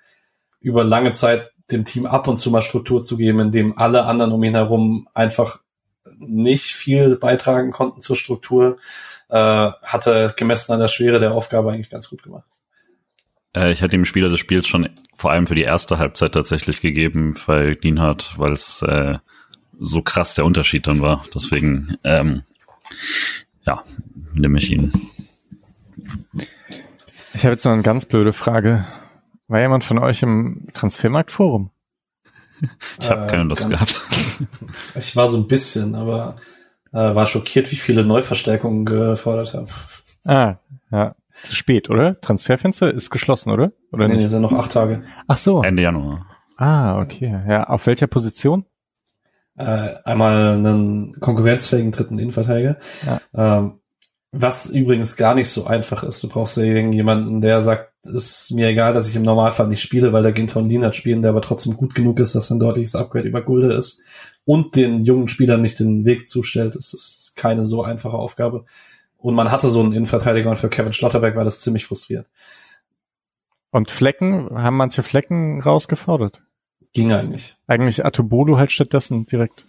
über 0.60 0.84
lange 0.84 1.14
Zeit 1.14 1.50
dem 1.72 1.84
Team 1.84 2.06
ab 2.06 2.28
und 2.28 2.36
zu 2.36 2.50
mal 2.50 2.62
Struktur 2.62 3.02
zu 3.02 3.16
geben, 3.16 3.40
indem 3.40 3.78
alle 3.78 4.04
anderen 4.04 4.32
um 4.32 4.42
ihn 4.42 4.54
herum 4.54 5.08
einfach 5.14 5.60
nicht 6.18 6.74
viel 6.74 7.16
beitragen 7.16 7.70
konnten 7.70 8.00
zur 8.00 8.16
Struktur, 8.16 8.78
äh, 9.28 9.34
hatte 9.36 10.34
gemessen 10.36 10.72
an 10.72 10.80
der 10.80 10.88
Schwere 10.88 11.18
der 11.18 11.32
Aufgabe 11.32 11.72
eigentlich 11.72 11.90
ganz 11.90 12.08
gut 12.08 12.22
gemacht. 12.22 12.46
Äh, 13.54 13.72
ich 13.72 13.80
hätte 13.80 13.90
dem 13.90 14.04
Spieler 14.04 14.28
des 14.28 14.40
Spiels 14.40 14.66
schon 14.66 14.88
vor 15.16 15.30
allem 15.30 15.46
für 15.46 15.54
die 15.54 15.62
erste 15.62 15.98
Halbzeit 15.98 16.32
tatsächlich 16.32 16.80
gegeben, 16.80 17.36
weil 17.46 17.76
Dienhardt, 17.76 18.38
weil 18.38 18.52
es 18.52 18.82
äh, 18.82 19.18
so 19.78 20.02
krass 20.02 20.34
der 20.34 20.44
Unterschied 20.44 20.86
dann 20.86 21.00
war. 21.00 21.24
Deswegen, 21.34 21.96
ähm, 22.04 22.42
ja, 23.66 23.84
nehme 24.32 24.58
ich 24.58 24.70
ihn. 24.70 24.92
Ich 27.34 27.44
habe 27.44 27.52
jetzt 27.52 27.64
noch 27.64 27.72
eine 27.72 27.82
ganz 27.82 28.06
blöde 28.06 28.32
Frage. 28.32 28.86
War 29.48 29.60
jemand 29.60 29.84
von 29.84 29.98
euch 29.98 30.22
im 30.22 30.68
Transfermarktforum? 30.74 31.70
Ich 33.00 33.10
habe 33.10 33.24
äh, 33.24 33.26
keine 33.26 33.44
Lust 33.44 33.68
gehabt. 33.68 33.96
Ich 34.94 35.16
war 35.16 35.28
so 35.28 35.36
ein 35.36 35.46
bisschen, 35.46 35.94
aber 35.94 36.36
äh, 36.92 37.14
war 37.14 37.26
schockiert, 37.26 37.70
wie 37.70 37.76
viele 37.76 38.04
Neuverstärkungen 38.04 38.84
gefordert 38.84 39.54
haben. 39.54 39.66
Ah, 40.24 40.56
ja. 40.90 41.14
Zu 41.42 41.54
spät, 41.54 41.88
oder? 41.88 42.20
Transferfenster 42.20 42.92
ist 42.92 43.10
geschlossen, 43.10 43.50
oder? 43.50 43.72
Oder 43.92 44.08
nee, 44.08 44.16
nicht? 44.16 44.28
sind 44.28 44.42
noch 44.42 44.52
acht 44.52 44.72
Tage. 44.72 45.02
Ach 45.26 45.38
so. 45.38 45.62
Ende 45.62 45.82
Januar. 45.82 46.26
Ah, 46.56 46.98
okay. 46.98 47.42
Ja, 47.48 47.64
auf 47.64 47.86
welcher 47.86 48.06
Position? 48.06 48.66
Äh, 49.56 49.94
einmal 50.04 50.54
einen 50.54 51.18
konkurrenzfähigen 51.20 51.92
dritten 51.92 52.18
Innenverteidiger. 52.18 52.76
Ja. 53.06 53.58
Ähm, 53.58 53.79
was 54.32 54.66
übrigens 54.66 55.16
gar 55.16 55.34
nicht 55.34 55.48
so 55.48 55.66
einfach 55.66 56.04
ist. 56.04 56.22
Du 56.22 56.28
brauchst 56.28 56.56
ja 56.56 56.62
irgendjemanden, 56.62 57.40
der 57.40 57.62
sagt, 57.62 57.92
ist 58.04 58.52
mir 58.52 58.68
egal, 58.68 58.92
dass 58.92 59.08
ich 59.08 59.16
im 59.16 59.22
Normalfall 59.22 59.68
nicht 59.68 59.82
spiele, 59.82 60.12
weil 60.12 60.22
der 60.22 60.32
Ginton 60.32 60.66
Lienert 60.66 60.94
spielen, 60.94 61.22
der 61.22 61.30
aber 61.30 61.42
trotzdem 61.42 61.76
gut 61.76 61.94
genug 61.94 62.20
ist, 62.20 62.34
dass 62.34 62.50
ein 62.50 62.60
deutliches 62.60 62.94
Upgrade 62.94 63.28
über 63.28 63.42
Gulde 63.42 63.72
ist 63.72 64.00
und 64.44 64.76
den 64.76 65.04
jungen 65.04 65.28
Spielern 65.28 65.60
nicht 65.60 65.80
den 65.80 66.04
Weg 66.04 66.28
zustellt. 66.28 66.76
Das 66.76 66.94
ist 66.94 67.34
keine 67.36 67.64
so 67.64 67.82
einfache 67.82 68.16
Aufgabe. 68.16 68.64
Und 69.16 69.34
man 69.34 69.50
hatte 69.50 69.68
so 69.68 69.80
einen 69.80 69.92
Innenverteidiger 69.92 70.48
und 70.48 70.56
für 70.56 70.70
Kevin 70.70 70.92
Schlotterberg 70.92 71.36
war 71.36 71.44
das 71.44 71.60
ziemlich 71.60 71.84
frustrierend. 71.84 72.28
Und 73.70 73.90
Flecken, 73.90 74.48
haben 74.54 74.76
manche 74.76 75.02
Flecken 75.02 75.60
rausgefordert? 75.60 76.42
Ging 76.92 77.12
eigentlich. 77.12 77.56
Eigentlich 77.66 78.04
Atubolo 78.04 78.58
halt 78.58 78.72
stattdessen 78.72 79.26
direkt. 79.26 79.64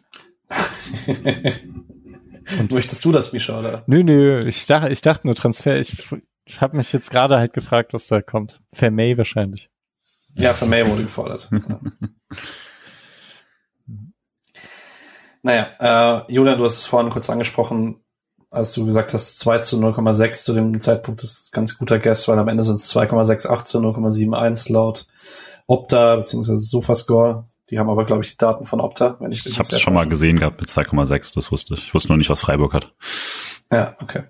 Und 2.60 2.72
Möchtest 2.72 3.04
du 3.06 3.12
das, 3.12 3.34
Misha, 3.34 3.60
oder? 3.60 3.84
Nö, 3.88 4.04
nö, 4.04 4.40
ich 4.46 4.66
dachte, 4.66 4.90
ich 4.90 5.02
dachte 5.02 5.28
nur 5.28 5.36
Transfer. 5.36 5.80
Ich, 5.80 6.12
ich 6.46 6.62
habe 6.62 6.78
mich 6.78 6.92
jetzt 6.94 7.12
gerade 7.12 7.38
halt 7.38 7.54
gefragt, 7.54 7.94
was 7.94 8.08
da 8.08 8.22
kommt. 8.22 8.62
Vermay 8.74 9.18
wahrscheinlich. 9.18 9.70
Ja, 10.34 10.54
Vermay 10.54 10.88
wurde 10.88 11.04
gefordert. 11.04 11.50
naja, 15.44 15.72
äh, 15.80 16.34
Julian, 16.34 16.58
du 16.58 16.66
hast 16.66 16.80
es 16.80 16.86
vorhin 16.86 17.12
kurz 17.12 17.30
angesprochen, 17.30 18.02
als 18.50 18.74
du 18.74 18.86
gesagt 18.86 19.14
hast, 19.14 19.40
2 19.40 19.60
zu 19.60 19.78
0,6 19.78 20.44
zu 20.44 20.54
dem 20.54 20.82
Zeitpunkt 20.82 21.24
ist 21.24 21.52
ganz 21.52 21.78
guter 21.78 22.00
Guess, 22.00 22.28
weil 22.28 22.40
am 22.40 22.48
Ende 22.48 22.64
sind 22.64 22.76
es 22.76 22.94
2,68 22.94 23.66
zu 23.66 23.80
0,71 23.80 24.72
laut 24.72 25.08
Opta 25.68 26.18
bzw. 26.18 26.56
Sofascore. 26.56 27.46
Die 27.72 27.80
haben 27.80 27.90
aber, 27.90 28.04
glaube 28.04 28.22
ich, 28.22 28.32
die 28.32 28.38
Daten 28.38 28.66
von 28.66 28.82
Opta, 28.82 29.16
wenn 29.22 29.32
ich 29.32 29.46
Ich 29.46 29.58
habe 29.58 29.68
es 29.72 29.80
schon 29.80 29.94
mal 29.94 30.08
gesehen 30.08 30.38
gehabt 30.38 30.60
mit 30.60 30.70
2,6, 30.70 31.34
das 31.34 31.52
wusste 31.52 31.74
ich. 31.76 31.86
Ich 31.86 31.94
wusste 31.94 32.10
nur 32.10 32.18
nicht, 32.18 32.30
was 32.30 32.42
Freiburg 32.42 32.74
hat. 32.74 32.94
Ja, 33.72 33.96
okay. 34.02 34.24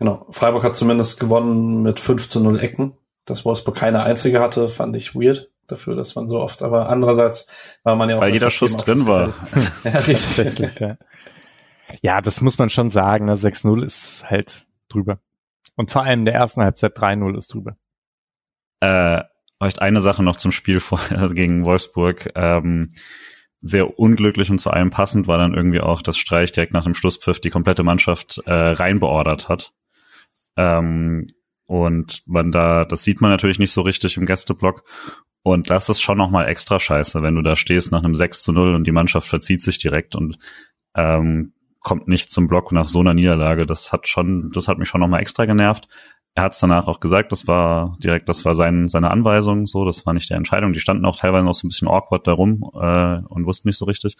Genau. 0.00 0.26
Freiburg 0.30 0.64
hat 0.64 0.74
zumindest 0.74 1.20
gewonnen 1.20 1.82
mit 1.82 2.00
5 2.00 2.26
zu 2.26 2.40
0 2.40 2.60
Ecken. 2.60 2.94
Das 3.24 3.44
Wolfsburg 3.44 3.76
keine 3.76 4.02
einzige 4.02 4.40
hatte, 4.40 4.68
fand 4.68 4.96
ich 4.96 5.14
weird 5.14 5.50
dafür, 5.68 5.94
dass 5.94 6.16
man 6.16 6.26
so 6.26 6.40
oft, 6.40 6.62
aber 6.62 6.88
andererseits 6.88 7.46
war 7.84 7.94
man 7.94 8.10
ja 8.10 8.16
auch. 8.16 8.20
Weil 8.20 8.32
jeder 8.32 8.50
Schuss 8.50 8.76
drin 8.76 9.06
war. 9.06 9.28
ja, 9.84 9.90
richtig. 9.92 10.80
ja. 10.80 10.96
ja, 12.00 12.20
das 12.20 12.40
muss 12.40 12.58
man 12.58 12.70
schon 12.70 12.90
sagen. 12.90 13.26
Ne? 13.26 13.34
6-0 13.34 13.84
ist 13.84 14.28
halt 14.28 14.66
drüber. 14.88 15.20
Und 15.76 15.92
vor 15.92 16.02
allem 16.02 16.20
in 16.20 16.24
der 16.24 16.34
ersten 16.34 16.62
Halbzeit 16.62 16.98
3-0 16.98 17.38
ist 17.38 17.54
drüber. 17.54 17.76
Äh, 18.80 19.22
Vielleicht 19.62 19.80
eine 19.80 20.00
Sache 20.00 20.24
noch 20.24 20.34
zum 20.34 20.50
Spiel 20.50 20.80
vorher 20.80 21.28
gegen 21.34 21.64
Wolfsburg. 21.64 22.32
Ähm, 22.34 22.90
sehr 23.60 23.96
unglücklich 23.96 24.50
und 24.50 24.58
zu 24.58 24.70
allem 24.70 24.90
passend 24.90 25.28
war 25.28 25.38
dann 25.38 25.54
irgendwie 25.54 25.80
auch, 25.80 26.02
dass 26.02 26.18
Streich 26.18 26.50
direkt 26.50 26.72
nach 26.72 26.82
dem 26.82 26.96
Schlusspfiff 26.96 27.38
die 27.38 27.50
komplette 27.50 27.84
Mannschaft 27.84 28.42
äh, 28.44 28.52
reinbeordert 28.52 29.48
hat. 29.48 29.72
Ähm, 30.56 31.28
und 31.64 32.24
man 32.26 32.50
da, 32.50 32.84
das 32.84 33.04
sieht 33.04 33.20
man 33.20 33.30
natürlich 33.30 33.60
nicht 33.60 33.70
so 33.70 33.82
richtig 33.82 34.16
im 34.16 34.26
Gästeblock. 34.26 34.82
Und 35.44 35.70
das 35.70 35.88
ist 35.88 36.00
schon 36.00 36.18
nochmal 36.18 36.48
extra 36.48 36.80
scheiße, 36.80 37.22
wenn 37.22 37.36
du 37.36 37.42
da 37.42 37.54
stehst 37.54 37.92
nach 37.92 38.02
einem 38.02 38.16
6 38.16 38.42
zu 38.42 38.50
0 38.50 38.74
und 38.74 38.84
die 38.84 38.90
Mannschaft 38.90 39.28
verzieht 39.28 39.62
sich 39.62 39.78
direkt 39.78 40.16
und 40.16 40.38
ähm, 40.96 41.52
kommt 41.78 42.08
nicht 42.08 42.32
zum 42.32 42.48
Block 42.48 42.72
nach 42.72 42.88
so 42.88 42.98
einer 42.98 43.14
Niederlage. 43.14 43.64
Das 43.64 43.92
hat 43.92 44.08
schon, 44.08 44.50
das 44.50 44.66
hat 44.66 44.78
mich 44.78 44.88
schon 44.88 45.00
nochmal 45.00 45.20
extra 45.20 45.44
genervt 45.44 45.86
er 46.34 46.44
hat 46.44 46.54
es 46.54 46.60
danach 46.60 46.88
auch 46.88 47.00
gesagt, 47.00 47.30
das 47.30 47.46
war 47.46 47.96
direkt, 48.02 48.28
das 48.28 48.44
war 48.44 48.54
sein, 48.54 48.88
seine 48.88 49.10
Anweisung, 49.10 49.66
so, 49.66 49.84
das 49.84 50.06
war 50.06 50.14
nicht 50.14 50.30
der 50.30 50.38
Entscheidung. 50.38 50.72
Die 50.72 50.80
standen 50.80 51.04
auch 51.04 51.16
teilweise 51.16 51.44
noch 51.44 51.54
so 51.54 51.66
ein 51.66 51.70
bisschen 51.70 51.88
awkward 51.88 52.26
da 52.26 52.32
rum 52.32 52.70
äh, 52.74 53.20
und 53.28 53.44
wussten 53.44 53.68
nicht 53.68 53.76
so 53.76 53.84
richtig 53.84 54.16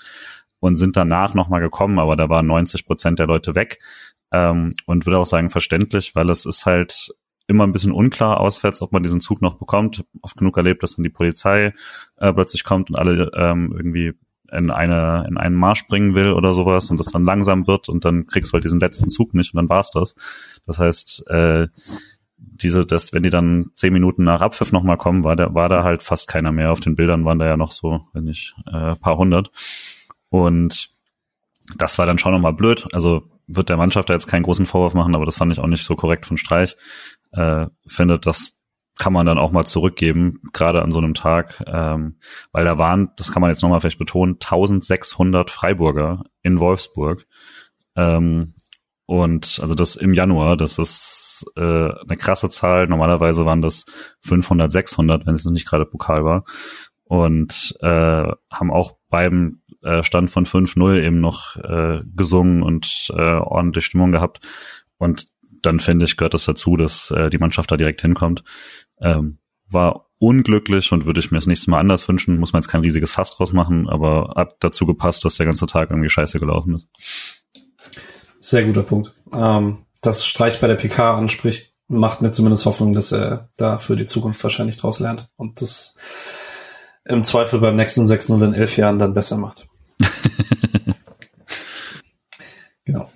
und 0.61 0.77
sind 0.77 0.97
danach 0.97 1.35
nochmal 1.35 1.61
gekommen, 1.61 1.99
aber 1.99 2.17
da 2.17 2.29
waren 2.29 2.47
90 2.47 2.87
Prozent 2.87 3.19
der 3.19 3.27
Leute 3.27 3.55
weg 3.55 3.81
ähm, 4.31 4.71
und 4.87 5.07
würde 5.07 5.19
auch 5.19 5.27
sagen 5.27 5.51
verständlich, 5.51 6.15
weil 6.15 6.29
es 6.29 6.45
ist 6.45 6.67
halt 6.67 7.15
immer 7.47 7.67
ein 7.67 7.73
bisschen 7.73 7.93
unklar 7.93 8.41
auswärts, 8.41 8.83
ob 8.83 8.93
man 8.93 9.03
diesen 9.03 9.21
Zug 9.21 9.43
noch 9.43 9.59
bekommt. 9.59 10.05
Oft 10.21 10.37
genug 10.37 10.57
erlebt, 10.57 10.83
dass 10.83 10.97
dann 10.97 11.03
die 11.03 11.11
Polizei 11.11 11.75
äh, 12.17 12.33
plötzlich 12.33 12.65
kommt 12.65 12.91
und 12.91 12.97
alle 12.97 13.31
ähm, 13.35 13.73
irgendwie 13.75 14.13
in 14.53 14.71
eine 14.71 15.27
in 15.29 15.37
einen 15.37 15.57
Marsch 15.57 15.87
bringen 15.87 16.15
will 16.15 16.33
oder 16.33 16.55
sowas 16.55 16.91
und 16.91 16.99
das 16.99 17.07
dann 17.07 17.25
langsam 17.25 17.67
wird 17.67 17.89
und 17.89 18.05
dann 18.05 18.27
kriegst 18.27 18.51
du 18.51 18.55
halt 18.55 18.65
diesen 18.65 18.81
letzten 18.81 19.09
Zug 19.09 19.35
nicht 19.35 19.55
und 19.55 19.59
dann 19.59 19.69
war's 19.69 19.91
das. 19.91 20.15
Das 20.67 20.79
heißt, 20.79 21.29
äh, 21.29 21.69
diese, 22.37 22.87
das, 22.87 23.13
wenn 23.13 23.23
die 23.23 23.31
dann 23.31 23.71
zehn 23.75 23.93
Minuten 23.93 24.25
nach 24.25 24.41
Abpfiff 24.41 24.73
nochmal 24.73 24.97
kommen, 24.97 25.25
war 25.25 25.37
da, 25.37 25.55
war 25.55 25.69
da 25.69 25.85
halt 25.85 26.03
fast 26.03 26.29
keiner 26.29 26.53
mehr. 26.53 26.73
Auf 26.73 26.81
den 26.81 26.97
Bildern 26.97 27.25
waren 27.25 27.39
da 27.39 27.47
ja 27.47 27.57
noch 27.57 27.73
so, 27.73 28.03
wenn 28.13 28.25
nicht, 28.25 28.55
äh, 28.67 28.97
paar 28.97 29.17
hundert. 29.17 29.51
Und 30.29 30.91
das 31.77 31.99
war 31.99 32.07
dann 32.07 32.19
schon 32.19 32.33
nochmal 32.33 32.53
blöd. 32.53 32.87
Also 32.93 33.23
wird 33.47 33.69
der 33.69 33.77
Mannschaft 33.77 34.09
da 34.09 34.15
jetzt 34.15 34.27
keinen 34.27 34.43
großen 34.43 34.67
Vorwurf 34.67 34.95
machen, 34.95 35.15
aber 35.15 35.25
das 35.25 35.37
fand 35.37 35.53
ich 35.53 35.59
auch 35.59 35.67
nicht 35.67 35.85
so 35.85 35.95
korrekt 35.95 36.27
von 36.27 36.37
Streich. 36.37 36.77
Äh, 37.33 37.67
finde, 37.87 38.19
das 38.19 38.53
kann 39.03 39.13
man 39.13 39.27
dann 39.27 39.37
auch 39.37 39.51
mal 39.51 39.67
zurückgeben, 39.67 40.39
gerade 40.53 40.81
an 40.81 40.93
so 40.93 40.99
einem 40.99 41.15
Tag, 41.15 41.61
ähm, 41.67 42.19
weil 42.53 42.65
da 42.65 42.79
waren, 42.79 43.11
das 43.17 43.33
kann 43.33 43.41
man 43.41 43.51
jetzt 43.51 43.61
nochmal 43.61 43.81
vielleicht 43.81 43.99
betonen, 43.99 44.35
1600 44.35 45.51
Freiburger 45.51 46.23
in 46.43 46.61
Wolfsburg. 46.61 47.27
Ähm, 47.97 48.55
und 49.07 49.59
also 49.61 49.75
das 49.75 49.97
im 49.97 50.15
Januar, 50.15 50.57
das 50.57 50.79
ist 50.79 51.45
äh, 51.57 51.61
eine 51.61 52.17
krasse 52.17 52.49
Zahl. 52.49 52.87
Normalerweise 52.87 53.45
waren 53.45 53.61
das 53.61 53.87
500, 54.21 54.71
600, 54.71 55.27
wenn 55.27 55.35
es 55.35 55.45
nicht 55.47 55.69
gerade 55.69 55.85
Pokal 55.85 56.25
war. 56.25 56.45
Und 57.03 57.77
äh, 57.81 58.31
haben 58.53 58.71
auch 58.71 58.99
beim 59.11 59.63
äh, 59.83 60.05
Stand 60.05 60.31
von 60.31 60.47
5-0 60.47 61.03
eben 61.03 61.21
noch 61.21 61.57
äh, 61.57 62.03
gesungen 62.15 62.63
und 62.63 63.13
äh, 63.17 63.21
ordentlich 63.21 63.85
Stimmung 63.85 64.13
gehabt. 64.13 64.39
Und 64.99 65.27
dann 65.63 65.81
finde 65.81 66.05
ich, 66.05 66.17
gehört 66.17 66.35
das 66.35 66.45
dazu, 66.45 66.77
dass 66.77 67.11
äh, 67.11 67.31
die 67.31 67.39
Mannschaft 67.39 67.71
da 67.71 67.77
direkt 67.77 68.03
hinkommt. 68.03 68.45
Ähm, 69.01 69.39
war 69.71 70.11
unglücklich 70.19 70.93
und 70.93 71.07
würde 71.07 71.21
ich 71.21 71.31
mir 71.31 71.39
das 71.39 71.47
nächste 71.47 71.71
Mal 71.71 71.79
anders 71.79 72.07
wünschen. 72.09 72.39
Muss 72.39 72.53
man 72.53 72.63
jetzt 72.63 72.69
kein 72.71 72.83
riesiges 72.83 73.11
Fass 73.11 73.35
draus 73.35 73.53
machen, 73.53 73.89
aber 73.89 74.35
hat 74.37 74.57
dazu 74.61 74.87
gepasst, 74.87 75.25
dass 75.25 75.37
der 75.37 75.47
ganze 75.47 75.67
Tag 75.67 75.91
irgendwie 75.91 76.09
scheiße 76.09 76.39
gelaufen 76.39 76.75
ist. 76.75 76.89
Sehr 78.39 78.65
guter 78.65 78.83
Punkt. 78.83 79.15
Ähm, 79.35 79.85
dass 80.01 80.27
Streich 80.27 80.61
bei 80.61 80.67
der 80.67 80.75
PK 80.75 81.17
anspricht, 81.17 81.75
macht 81.89 82.23
mir 82.23 82.31
zumindest 82.31 82.67
Hoffnung, 82.67 82.93
dass 82.93 83.13
er 83.13 83.51
da 83.57 83.79
für 83.79 83.97
die 83.97 84.07
Zukunft 84.07 84.43
wahrscheinlich 84.43 84.77
draus 84.77 85.01
lernt 85.01 85.29
und 85.37 85.61
das 85.61 85.97
im 87.05 87.23
Zweifel 87.23 87.61
beim 87.61 87.77
nächsten 87.77 88.03
6-0 88.03 88.45
in 88.45 88.55
elf 88.55 88.77
Jahren 88.77 88.99
dann 88.99 89.15
besser 89.15 89.37
macht. 89.37 89.67
genau. 92.85 93.11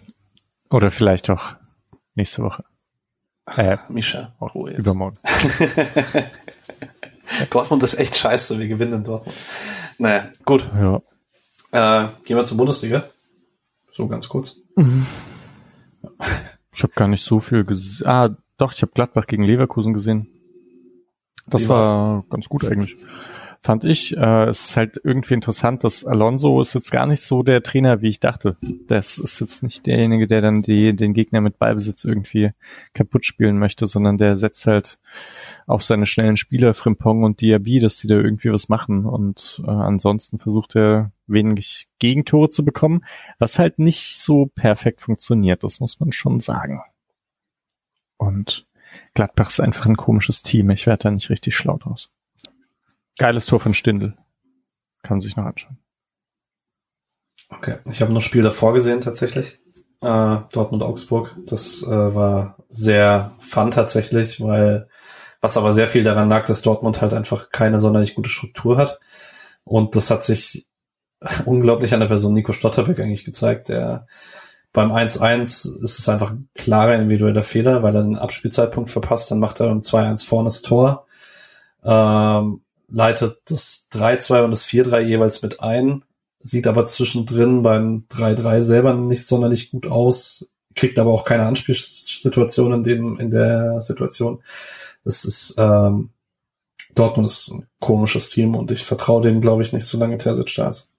Oder 0.71 0.91
vielleicht 0.91 1.31
auch 1.31 1.55
nächste 2.17 2.43
Woche. 2.43 2.65
Äh, 3.57 3.77
Misha, 3.89 4.35
Ruhe 4.41 4.73
jetzt. 4.73 4.81
Übermorgen. 4.81 5.19
Dortmund 7.51 7.83
ist 7.83 7.95
echt 7.99 8.17
scheiße, 8.17 8.59
wir 8.59 8.67
gewinnen 8.69 8.95
in 8.95 9.05
Dortmund. 9.05 9.37
Naja, 9.99 10.31
gut. 10.45 10.69
Ja. 10.75 10.97
Äh, 11.73 12.09
gehen 12.25 12.37
wir 12.37 12.45
zur 12.45 12.57
Bundesliga. 12.57 13.09
So 13.93 14.09
ganz 14.09 14.29
kurz. 14.29 14.57
Mhm. 14.75 15.07
Ich 16.73 16.83
habe 16.83 16.93
gar 16.95 17.09
nicht 17.09 17.25
so 17.25 17.41
viel 17.41 17.65
gesehen. 17.65 18.07
Ah, 18.07 18.37
doch, 18.59 18.73
ich 18.73 18.83
habe 18.83 18.93
Gladbach 18.93 19.27
gegen 19.27 19.45
Leverkusen 19.45 19.95
gesehen. 19.95 20.29
Das 21.47 21.65
Wie 21.65 21.69
war 21.69 22.17
war's? 22.17 22.25
ganz 22.31 22.49
gut 22.49 22.65
eigentlich 22.65 22.97
fand 23.61 23.85
ich. 23.85 24.17
Äh, 24.17 24.45
es 24.49 24.69
ist 24.69 24.77
halt 24.77 25.01
irgendwie 25.03 25.35
interessant, 25.35 25.85
dass 25.85 26.05
Alonso 26.05 26.61
ist 26.61 26.75
jetzt 26.75 26.91
gar 26.91 27.07
nicht 27.07 27.23
so 27.23 27.43
der 27.43 27.63
Trainer, 27.63 28.03
wie 28.03 28.09
ich 28.09 28.21
dachte. 28.21 28.57
Das 28.87 29.19
ist 29.19 29.41
jetzt 29.41 29.63
nicht 29.63 29.87
derjenige, 29.87 30.27
der 30.27 30.41
dann 30.41 30.63
die, 30.63 30.95
den 30.95 31.15
Gegner 31.15 31.41
mit 31.41 31.59
Ballbesitz 31.59 32.05
irgendwie 32.05 32.51
kaputt 32.95 33.27
spielen 33.27 33.59
möchte, 33.59 33.87
sondern 33.87 34.19
der 34.19 34.37
setzt 34.37 34.67
halt 34.67 34.99
auf 35.67 35.83
seine 35.83 36.07
schnellen 36.07 36.37
Spieler 36.37 36.75
Frimpong 36.75 37.23
und 37.23 37.41
Diaby, 37.41 37.81
dass 37.81 37.99
die 37.99 38.07
da 38.07 38.17
irgendwie 38.17 38.53
was 38.53 38.69
machen. 38.69 39.07
Und 39.07 39.63
äh, 39.67 39.71
ansonsten 39.71 40.39
versucht 40.39 40.77
er 40.77 41.13
wenig 41.27 41.89
Gegentore 41.99 42.49
zu 42.49 42.65
bekommen, 42.65 43.05
was 43.39 43.59
halt 43.59 43.79
nicht 43.79 44.21
so 44.21 44.47
perfekt 44.47 45.01
funktioniert, 45.01 45.65
das 45.65 45.81
muss 45.81 45.99
man 46.01 46.13
schon 46.13 46.41
sagen. 46.41 46.83
Und 48.17 48.67
Gladbach 49.15 49.49
ist 49.49 49.61
einfach 49.61 49.87
ein 49.87 49.97
komisches 49.97 50.43
Team. 50.43 50.71
Ich 50.71 50.87
werde 50.87 51.05
da 51.05 51.11
nicht 51.11 51.31
richtig 51.31 51.57
schlau 51.57 51.79
draus. 51.79 52.11
Geiles 53.19 53.47
Tor 53.47 53.61
von 53.61 53.75
Stindl. 53.75 54.17
Kann 55.03 55.17
man 55.17 55.21
sich 55.21 55.37
noch 55.37 55.45
anschauen. 55.45 55.79
Okay, 57.49 57.77
ich 57.89 58.03
habe 58.03 58.13
noch 58.13 58.21
Spiel 58.21 58.43
davor 58.43 58.75
gesehen 58.75 59.01
tatsächlich. 59.01 59.59
Äh, 60.03 60.39
Dortmund-Augsburg. 60.53 61.37
Das 61.47 61.83
äh, 61.83 62.15
war 62.15 62.59
sehr 62.69 63.33
fun 63.39 63.71
tatsächlich, 63.71 64.41
weil 64.41 64.89
was 65.41 65.57
aber 65.57 65.73
sehr 65.73 65.87
viel 65.87 66.03
daran 66.03 66.29
lag, 66.29 66.45
dass 66.47 66.63
Dortmund 66.63 67.01
halt 67.01 67.15
einfach 67.15 67.51
keine 67.51 67.79
sonderlich 67.79 68.15
gute 68.15 68.31
Struktur 68.31 68.77
hat. 68.77 68.99
Und 69.65 69.97
das 69.97 70.11
hat 70.11 70.25
sich 70.25 70.67
unglaublich 71.45 71.95
an 71.95 72.01
der 72.01 72.09
Person 72.09 72.35
Nico 72.35 72.53
Stotterbeck 72.53 72.99
eigentlich 73.01 73.25
gezeigt. 73.25 73.69
Der 73.69 74.07
beim 74.73 74.93
1-1 74.93 75.43
ist 75.83 75.99
es 75.99 76.09
einfach 76.09 76.33
ein 76.33 76.49
klarer 76.55 76.97
individueller 76.97 77.43
Fehler, 77.43 77.83
weil 77.83 77.95
er 77.95 78.03
den 78.03 78.19
Abspielzeitpunkt 78.19 78.91
verpasst, 78.91 79.31
dann 79.31 79.39
macht 79.39 79.61
er 79.61 79.69
beim 79.69 79.81
2-1 79.81 80.27
vorne 80.27 80.49
das 80.49 80.61
Tor. 80.61 81.07
Ähm, 81.83 82.61
leitet 82.89 83.39
das 83.47 83.89
3-2 83.93 84.45
und 84.45 84.51
das 84.51 84.67
4-3 84.67 85.01
jeweils 85.01 85.43
mit 85.43 85.61
ein, 85.61 86.05
sieht 86.39 86.67
aber 86.67 86.87
zwischendrin 86.87 87.63
beim 87.63 88.05
3-3 88.11 88.61
selber 88.61 88.95
nicht 88.95 89.27
sonderlich 89.27 89.71
gut 89.71 89.91
aus, 89.91 90.49
kriegt 90.75 90.99
aber 90.99 91.13
auch 91.13 91.25
keine 91.25 91.47
Anspielsituation 91.47 92.73
in 92.73 92.83
dem, 92.83 93.19
in 93.19 93.31
der 93.31 93.81
Situation. 93.81 94.43
Es 95.05 95.25
ist, 95.25 95.55
ähm, 95.59 96.11
Dortmund 96.95 97.29
ist 97.29 97.51
ein 97.51 97.67
komisches 97.81 98.31
Team 98.31 98.55
und 98.55 98.71
ich 98.71 98.85
vertraue 98.85 99.23
denen, 99.23 99.41
glaube 99.41 99.63
ich, 99.63 99.73
nicht, 99.73 99.87
solange 99.87 100.19
Terzic 100.19 100.55
da 100.55 100.69
ist. 100.69 100.93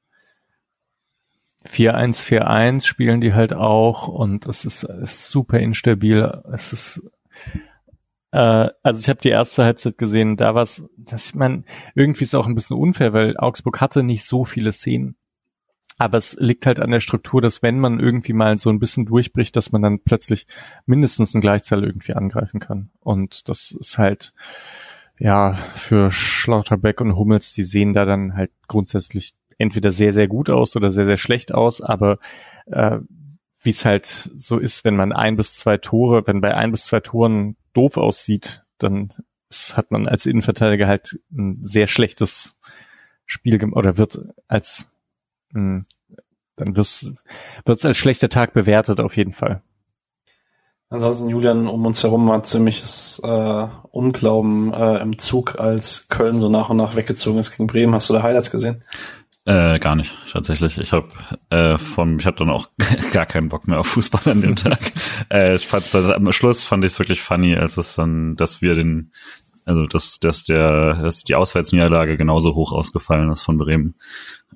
4-1-4-1 1.68 2.86
spielen 2.86 3.20
die 3.20 3.34
halt 3.34 3.54
auch 3.54 4.08
und 4.08 4.46
es 4.46 4.64
ist, 4.64 4.84
ist 4.84 5.30
super 5.30 5.60
instabil. 5.60 6.42
Es 6.54 6.72
ist 6.72 7.02
äh, 8.32 8.70
also 8.84 9.00
ich 9.00 9.10
habe 9.10 9.22
die 9.22 9.30
erste 9.30 9.64
Halbzeit 9.64 9.98
gesehen, 9.98 10.38
da 10.38 10.56
war 10.56 10.64
es, 10.64 10.88
dass 10.98 11.30
ich 11.30 11.36
meine, 11.36 11.64
irgendwie 11.96 12.24
ist 12.24 12.32
es 12.32 12.36
auch 12.36 12.48
ein 12.48 12.56
bisschen 12.56 12.78
unfair, 12.78 13.14
weil 13.14 13.38
Augsburg 13.38 13.82
hatte 13.82 14.04
nicht 14.04 14.26
so 14.26 14.46
viele 14.46 14.72
Szenen. 14.72 15.16
Aber 16.00 16.20
es 16.20 16.38
liegt 16.40 16.68
halt 16.68 16.80
an 16.80 16.92
der 16.92 17.00
Struktur, 17.00 17.42
dass 17.42 17.64
wenn 17.64 17.80
man 17.80 18.00
irgendwie 18.00 18.34
mal 18.34 18.60
so 18.60 18.70
ein 18.70 18.80
bisschen 18.80 19.08
durchbricht, 19.08 19.56
dass 19.56 19.72
man 19.72 19.82
dann 19.82 20.00
plötzlich 20.00 20.46
mindestens 20.86 21.34
ein 21.34 21.42
Gleichzahl 21.42 21.84
irgendwie 21.84 22.14
angreifen 22.14 22.60
kann. 22.60 22.92
Und 23.00 23.50
das 23.50 23.72
ist 23.72 23.98
halt, 23.98 24.34
ja, 25.18 25.54
für 25.54 26.12
Schlauterbeck 26.12 27.02
und 27.02 27.16
Hummels, 27.16 27.54
die 27.54 27.64
sehen 27.64 27.94
da 27.94 28.06
dann 28.06 28.36
halt 28.36 28.52
grundsätzlich 28.68 29.34
entweder 29.58 29.92
sehr, 29.92 30.14
sehr 30.14 30.28
gut 30.28 30.52
aus 30.52 30.76
oder 30.76 30.92
sehr, 30.92 31.06
sehr 31.06 31.18
schlecht 31.18 31.52
aus, 31.52 31.82
aber 31.82 32.20
äh, 32.68 33.00
wie 33.68 33.72
es 33.72 33.84
halt 33.84 34.32
so 34.34 34.58
ist, 34.58 34.86
wenn 34.86 34.96
man 34.96 35.12
ein 35.12 35.36
bis 35.36 35.54
zwei 35.54 35.78
Tore, 35.78 36.26
wenn 36.26 36.40
bei 36.40 36.56
ein 36.56 36.72
bis 36.72 36.86
zwei 36.86 37.02
Toren 37.02 37.58
doof 37.74 37.98
aussieht, 37.98 38.64
dann 38.78 39.10
hat 39.74 39.92
man 39.92 40.08
als 40.08 40.26
Innenverteidiger 40.26 40.88
halt 40.88 41.20
ein 41.34 41.60
sehr 41.64 41.88
schlechtes 41.88 42.58
Spiel 43.26 43.62
oder 43.74 43.98
wird 43.98 44.20
als 44.48 44.90
mh, 45.52 45.84
dann 46.56 46.76
wird 46.78 46.88
es 46.88 47.86
als 47.86 47.98
schlechter 47.98 48.30
Tag 48.30 48.54
bewertet 48.54 49.02
auf 49.02 49.18
jeden 49.18 49.34
Fall. 49.34 49.62
Ansonsten, 50.90 51.28
Julian, 51.28 51.68
um 51.68 51.86
uns 51.86 52.02
herum 52.04 52.26
war 52.30 52.44
ziemliches 52.44 53.20
äh, 53.22 53.68
Unglauben 53.92 54.74
äh, 54.74 55.00
im 55.00 55.20
Zug, 55.20 55.60
als 55.60 56.08
Köln 56.08 56.40
so 56.40 56.48
nach 56.48 56.70
und 56.70 56.78
nach 56.78 56.96
weggezogen 56.96 57.40
ist 57.40 57.52
gegen 57.52 57.68
Bremen. 57.68 57.94
Hast 57.94 58.10
du 58.10 58.14
da 58.14 58.24
Highlights 58.24 58.50
gesehen? 58.50 58.82
Äh, 59.48 59.80
gar 59.80 59.96
nicht, 59.96 60.14
tatsächlich. 60.30 60.78
Ich 60.78 60.92
habe 60.92 61.08
äh, 61.52 61.78
von, 61.78 62.20
ich 62.20 62.26
habe 62.26 62.36
dann 62.36 62.50
auch 62.50 62.68
gar 63.14 63.26
keinen 63.26 63.48
Bock 63.48 63.66
mehr 63.66 63.80
auf 63.80 63.88
Fußball 63.88 64.34
an 64.34 64.42
dem 64.42 64.56
Tag. 64.58 64.92
äh, 65.32 65.56
ich 65.56 65.66
fand's 65.66 65.92
dann, 65.92 66.12
am 66.12 66.34
Schluss 66.34 66.64
fand 66.64 66.84
ich 66.84 66.92
es 66.92 67.00
wirklich 67.00 67.22
funny, 67.22 67.56
als 67.56 67.78
es 67.78 67.96
dann, 67.96 68.36
dass 68.36 68.62
wir 68.62 68.76
den, 68.76 69.14
also 69.64 69.86
dass, 69.86 70.20
dass 70.20 70.44
der, 70.44 70.96
dass 70.96 71.24
die 71.24 71.36
Auswärtsniederlage 71.36 72.18
genauso 72.18 72.56
hoch 72.56 72.74
ausgefallen 72.74 73.32
ist 73.32 73.44
von 73.44 73.58
Bremen. 73.58 73.96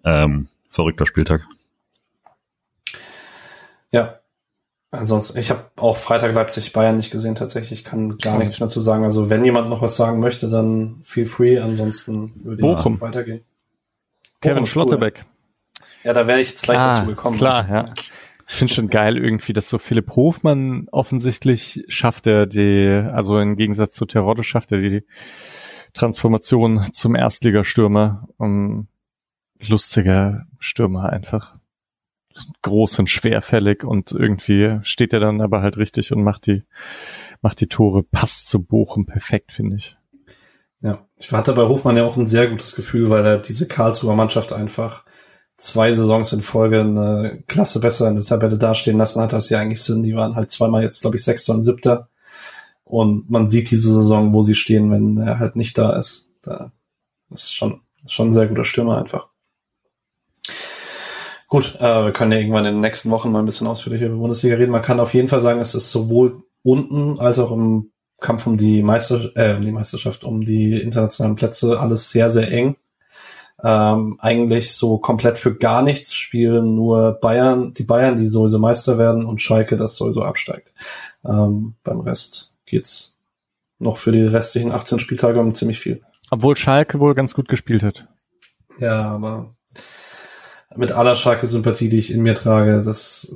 Ähm, 0.04 0.50
verrückter 0.70 1.06
Spieltag. 1.06 1.48
Ja. 3.92 4.20
Ansonsten, 4.94 5.40
ich 5.40 5.52
habe 5.52 5.72
auch 5.78 5.96
Freitag 5.96 6.34
Leipzig 6.36 6.74
Bayern 6.74 6.98
nicht 6.98 7.12
gesehen 7.12 7.36
tatsächlich. 7.36 7.80
Ich 7.80 7.86
kann 7.86 8.18
gar 8.18 8.38
nichts 8.38 8.60
mehr 8.60 8.68
zu 8.68 8.82
sagen. 8.82 9.06
Also 9.06 9.30
wenn 9.30 9.46
jemand 9.46 9.70
noch 9.70 9.82
was 9.82 9.96
sagen 9.96 10.20
möchte, 10.20 10.50
dann 10.50 11.00
feel 11.04 11.26
free. 11.26 11.60
Ansonsten 11.60 12.34
würde 12.44 12.62
Bochum. 12.62 12.96
ich 12.96 13.02
weitergehen. 13.02 13.46
Kevin 14.42 14.66
Schlotterbeck. 14.66 15.26
Ja, 16.04 16.14
da 16.14 16.28
wäre 16.28 16.42
ich 16.42 16.50
jetzt 16.50 16.68
leicht 16.68 16.82
ah, 16.82 16.88
dazu 16.92 17.06
gekommen. 17.06 17.38
Klar, 17.38 17.64
also. 17.64 17.74
ja. 17.74 17.94
Ich 18.48 18.56
finde 18.58 18.74
schon 18.74 18.88
geil 18.88 19.18
irgendwie, 19.18 19.54
dass 19.54 19.70
so 19.70 19.78
Philipp 19.78 20.16
Hofmann 20.16 20.88
offensichtlich 20.92 21.86
schafft 21.88 22.28
er 22.28 22.48
die, 22.48 23.02
also 23.14 23.40
im 23.40 23.56
Gegensatz 23.56 23.96
zu 23.96 24.06
Terodde 24.06 24.44
schafft 24.44 24.74
er 24.74 24.80
die 24.80 25.06
Transformation 25.94 26.88
zum 26.92 27.16
Erstligastürmer. 27.16 28.28
Um, 28.38 28.88
lustiger 29.68 30.46
Stürmer 30.60 31.10
einfach. 31.10 31.56
Groß 32.62 33.00
und 33.00 33.10
schwerfällig 33.10 33.84
und 33.84 34.12
irgendwie 34.12 34.80
steht 34.84 35.14
er 35.14 35.20
dann 35.20 35.42
aber 35.42 35.62
halt 35.62 35.78
richtig 35.78 36.12
und 36.14 36.24
macht 36.24 36.48
die, 36.48 36.64
macht 37.42 37.60
die 37.60 37.68
Tore, 37.68 38.04
passt 38.04 38.48
zu 38.48 38.64
Bochum 38.64 39.06
perfekt, 39.06 39.52
finde 39.52 39.76
ich. 39.76 39.98
Ja, 40.82 41.06
ich 41.18 41.32
hatte 41.32 41.54
bei 41.54 41.68
Hofmann 41.68 41.98
ja 41.98 42.06
auch 42.06 42.18
ein 42.18 42.26
sehr 42.26 42.48
gutes 42.48 42.76
Gefühl, 42.76 43.10
weil 43.10 43.26
er 43.26 43.38
diese 43.38 43.68
Karlsruher 43.68 44.16
Mannschaft 44.16 44.52
einfach 44.52 45.06
zwei 45.58 45.94
Saisons 45.94 46.34
in 46.34 46.42
Folge 46.42 46.82
eine 46.82 47.44
Klasse 47.48 47.80
besser 47.80 48.08
in 48.08 48.16
der 48.16 48.26
Tabelle 48.26 48.58
dastehen 48.58 48.98
lassen 48.98 49.22
hat, 49.22 49.34
als 49.34 49.48
sie 49.48 49.56
eigentlich 49.56 49.84
sind. 49.84 50.04
Die 50.04 50.16
waren 50.16 50.36
halt 50.36 50.50
zweimal 50.50 50.82
jetzt, 50.82 51.02
glaube 51.02 51.18
ich, 51.18 51.24
Sechster 51.24 51.54
und 51.54 51.62
Siebter. 51.62 52.10
Und 52.84 53.30
man 53.30 53.48
sieht 53.48 53.70
diese 53.70 53.94
Saison, 53.94 54.34
wo 54.34 54.42
sie 54.42 54.56
stehen, 54.56 54.92
wenn 54.92 55.18
er 55.18 55.40
halt 55.40 55.56
nicht 55.56 55.78
da 55.78 55.92
ist. 55.92 56.30
Da 56.42 56.72
ist 57.30 57.54
schon, 57.54 57.82
schon 58.08 58.30
ein 58.30 58.32
sehr 58.32 58.48
guter 58.48 58.66
Stürmer 58.66 58.98
einfach. 58.98 59.28
Gut, 61.48 61.76
äh, 61.80 62.06
wir 62.06 62.12
können 62.12 62.32
ja 62.32 62.40
irgendwann 62.40 62.66
in 62.66 62.76
den 62.76 62.82
nächsten 62.82 63.12
Wochen 63.12 63.32
mal 63.32 63.40
ein 63.40 63.46
bisschen 63.46 63.68
ausführlicher 63.68 64.08
über 64.08 64.18
Bundesliga 64.18 64.56
reden. 64.56 64.72
Man 64.72 64.82
kann 64.82 65.00
auf 65.00 65.14
jeden 65.14 65.28
Fall 65.28 65.42
sagen, 65.42 65.60
es 65.60 65.76
ist 65.76 65.92
sowohl 65.92 66.44
unten 66.64 67.20
als 67.20 67.40
auch 67.40 67.52
im 67.52 67.91
Kampf 68.22 68.48
um 68.48 68.56
die, 68.56 68.84
Meister, 68.84 69.30
äh, 69.36 69.56
um 69.56 69.62
die 69.62 69.72
Meisterschaft, 69.72 70.24
um 70.24 70.46
die 70.46 70.80
internationalen 70.80 71.36
Plätze, 71.36 71.80
alles 71.80 72.12
sehr, 72.12 72.30
sehr 72.30 72.50
eng. 72.52 72.78
Ähm, 73.64 74.18
eigentlich 74.20 74.74
so 74.74 74.98
komplett 74.98 75.38
für 75.38 75.56
gar 75.56 75.82
nichts 75.82 76.16
spielen 76.16 76.74
nur 76.74 77.14
Bayern, 77.14 77.74
die 77.74 77.84
Bayern, 77.84 78.16
die 78.16 78.26
sowieso 78.26 78.58
Meister 78.58 78.98
werden 78.98 79.26
und 79.26 79.42
Schalke, 79.42 79.76
das 79.76 79.96
sowieso 79.96 80.24
absteigt. 80.24 80.74
Ähm, 81.26 81.76
beim 81.84 82.00
Rest 82.00 82.54
geht's 82.66 83.18
noch 83.78 83.98
für 83.98 84.12
die 84.12 84.24
restlichen 84.24 84.72
18 84.72 85.00
Spieltage 85.00 85.40
um 85.40 85.54
ziemlich 85.54 85.80
viel. 85.80 86.02
Obwohl 86.30 86.56
Schalke 86.56 87.00
wohl 87.00 87.14
ganz 87.14 87.34
gut 87.34 87.50
gespielt 87.50 87.84
hat. 87.84 88.08
Ja, 88.80 89.02
aber 89.04 89.54
mit 90.76 90.92
aller 90.92 91.16
Schalke-Sympathie, 91.16 91.90
die 91.90 91.98
ich 91.98 92.12
in 92.12 92.22
mir 92.22 92.34
trage, 92.34 92.82
das, 92.82 93.36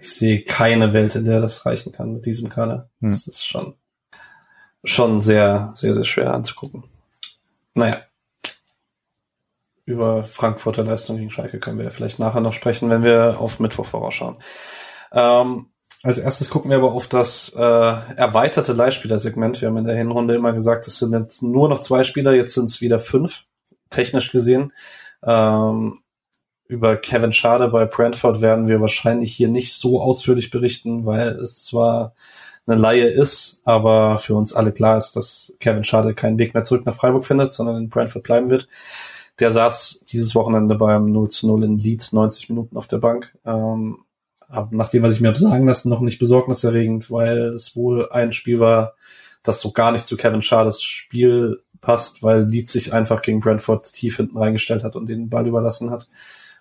ich 0.00 0.12
sehe 0.12 0.42
keine 0.42 0.92
Welt, 0.92 1.14
in 1.14 1.24
der 1.24 1.40
das 1.40 1.66
reichen 1.66 1.92
kann 1.92 2.14
mit 2.14 2.26
diesem 2.26 2.48
Kader. 2.48 2.88
Hm. 3.00 3.08
Das 3.08 3.26
ist 3.26 3.46
schon, 3.46 3.74
schon 4.84 5.20
sehr, 5.20 5.72
sehr, 5.74 5.94
sehr 5.94 6.04
schwer 6.04 6.34
anzugucken. 6.34 6.84
Naja. 7.74 7.98
Über 9.84 10.22
Frankfurter 10.22 10.84
Leistung 10.84 11.16
gegen 11.16 11.30
Schalke 11.30 11.58
können 11.58 11.78
wir 11.78 11.90
vielleicht 11.90 12.18
nachher 12.18 12.40
noch 12.40 12.52
sprechen, 12.52 12.90
wenn 12.90 13.02
wir 13.02 13.40
auf 13.40 13.58
Mittwoch 13.58 13.86
vorausschauen. 13.86 14.36
Ähm, 15.12 15.66
als 16.02 16.18
erstes 16.18 16.48
gucken 16.48 16.70
wir 16.70 16.78
aber 16.78 16.92
auf 16.92 17.08
das 17.08 17.52
äh, 17.56 17.60
erweiterte 17.60 18.72
Leihspielersegment. 18.72 19.60
Wir 19.60 19.68
haben 19.68 19.76
in 19.76 19.84
der 19.84 19.96
Hinrunde 19.96 20.34
immer 20.34 20.52
gesagt, 20.52 20.86
es 20.86 20.98
sind 20.98 21.12
jetzt 21.12 21.42
nur 21.42 21.68
noch 21.68 21.80
zwei 21.80 22.04
Spieler, 22.04 22.32
jetzt 22.32 22.54
sind 22.54 22.66
es 22.66 22.80
wieder 22.80 22.98
fünf, 22.98 23.44
technisch 23.90 24.30
gesehen. 24.30 24.72
Ähm, 25.22 25.98
über 26.68 26.96
Kevin 26.96 27.32
Schade 27.32 27.68
bei 27.68 27.84
Brentford 27.84 28.40
werden 28.40 28.68
wir 28.68 28.80
wahrscheinlich 28.80 29.34
hier 29.34 29.48
nicht 29.48 29.74
so 29.74 30.00
ausführlich 30.00 30.50
berichten, 30.50 31.04
weil 31.04 31.30
es 31.40 31.64
zwar 31.64 32.14
eine 32.66 32.80
Laie 32.80 33.06
ist, 33.06 33.60
aber 33.64 34.18
für 34.18 34.34
uns 34.34 34.54
alle 34.54 34.72
klar 34.72 34.96
ist, 34.96 35.12
dass 35.12 35.56
Kevin 35.60 35.84
Schade 35.84 36.14
keinen 36.14 36.38
Weg 36.38 36.54
mehr 36.54 36.64
zurück 36.64 36.86
nach 36.86 36.94
Freiburg 36.94 37.24
findet, 37.24 37.52
sondern 37.52 37.76
in 37.76 37.88
Brentford 37.88 38.22
bleiben 38.22 38.50
wird. 38.50 38.68
Der 39.38 39.52
saß 39.52 40.04
dieses 40.08 40.34
Wochenende 40.34 40.74
beim 40.74 41.10
0 41.10 41.28
zu 41.28 41.46
0 41.46 41.64
in 41.64 41.78
Leeds 41.78 42.12
90 42.12 42.50
Minuten 42.50 42.76
auf 42.76 42.86
der 42.86 42.98
Bank. 42.98 43.36
Ähm, 43.44 44.04
nachdem, 44.70 45.02
was 45.02 45.12
ich 45.12 45.20
mir 45.20 45.28
habe 45.28 45.38
sagen 45.38 45.66
lassen, 45.66 45.88
noch 45.88 46.00
nicht 46.00 46.18
besorgniserregend, 46.18 47.10
weil 47.10 47.48
es 47.54 47.74
wohl 47.76 48.10
ein 48.10 48.32
Spiel 48.32 48.60
war, 48.60 48.94
das 49.42 49.60
so 49.60 49.72
gar 49.72 49.92
nicht 49.92 50.06
zu 50.06 50.16
Kevin 50.16 50.42
Schades 50.42 50.82
Spiel 50.82 51.62
passt, 51.80 52.22
weil 52.22 52.42
Leeds 52.42 52.72
sich 52.72 52.92
einfach 52.92 53.22
gegen 53.22 53.40
Brentford 53.40 53.92
tief 53.92 54.18
hinten 54.18 54.36
reingestellt 54.36 54.84
hat 54.84 54.96
und 54.96 55.06
den 55.06 55.30
Ball 55.30 55.46
überlassen 55.46 55.90
hat. 55.90 56.08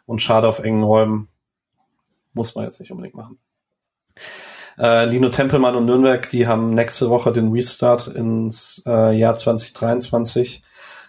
Und 0.06 0.22
Schade 0.22 0.48
auf 0.48 0.60
engen 0.60 0.84
Räumen 0.84 1.28
muss 2.34 2.56
man 2.56 2.66
jetzt 2.66 2.80
nicht 2.80 2.92
unbedingt 2.92 3.16
machen. 3.16 3.38
Äh, 4.80 5.06
Lino 5.06 5.28
Tempelmann 5.28 5.76
und 5.76 5.86
Nürnberg, 5.86 6.30
die 6.30 6.48
haben 6.48 6.74
nächste 6.74 7.10
Woche 7.10 7.34
den 7.34 7.52
Restart 7.52 8.08
ins 8.08 8.82
äh, 8.88 9.12
Jahr 9.18 9.36
2023. 9.36 10.64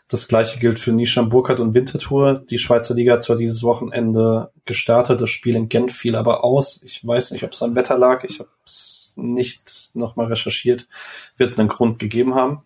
Das 0.09 0.27
gleiche 0.27 0.59
gilt 0.59 0.81
für 0.81 0.91
Nisham 0.91 1.29
Burkhardt 1.29 1.61
und 1.61 1.73
Winterthur. 1.73 2.43
Die 2.51 2.59
Schweizer 2.59 2.95
Liga 2.95 3.13
hat 3.13 3.23
zwar 3.23 3.37
dieses 3.37 3.63
Wochenende 3.63 4.51
gestartet, 4.65 5.21
das 5.21 5.31
Spiel 5.31 5.55
in 5.55 5.69
Gent 5.69 5.93
fiel 5.93 6.17
aber 6.17 6.43
aus. 6.43 6.83
Ich 6.83 7.07
weiß 7.07 7.31
nicht, 7.31 7.45
ob 7.45 7.53
es 7.53 7.63
am 7.63 7.77
Wetter 7.77 7.97
lag. 7.97 8.25
Ich 8.25 8.41
habe 8.41 8.49
es 8.67 9.15
nicht 9.17 9.93
nochmal 9.95 10.27
recherchiert. 10.27 10.89
Wird 11.37 11.61
einen 11.61 11.69
Grund 11.69 12.01
gegeben 12.01 12.35
haben. 12.35 12.63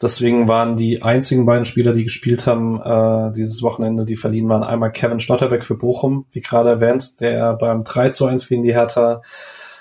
Deswegen 0.00 0.46
waren 0.46 0.76
die 0.76 1.02
einzigen 1.02 1.46
beiden 1.46 1.64
Spieler, 1.64 1.94
die 1.94 2.04
gespielt 2.04 2.46
haben, 2.46 2.80
äh, 2.82 3.32
dieses 3.32 3.62
Wochenende, 3.62 4.04
die 4.04 4.16
verliehen 4.16 4.48
waren, 4.48 4.62
einmal 4.62 4.92
Kevin 4.92 5.20
Stotterbeck 5.20 5.64
für 5.64 5.74
Bochum, 5.74 6.26
wie 6.30 6.40
gerade 6.40 6.68
erwähnt, 6.68 7.20
der 7.20 7.54
beim 7.54 7.82
3 7.82 8.10
zu 8.10 8.26
1 8.26 8.46
gegen 8.46 8.62
die 8.62 8.74
Hertha 8.74 9.22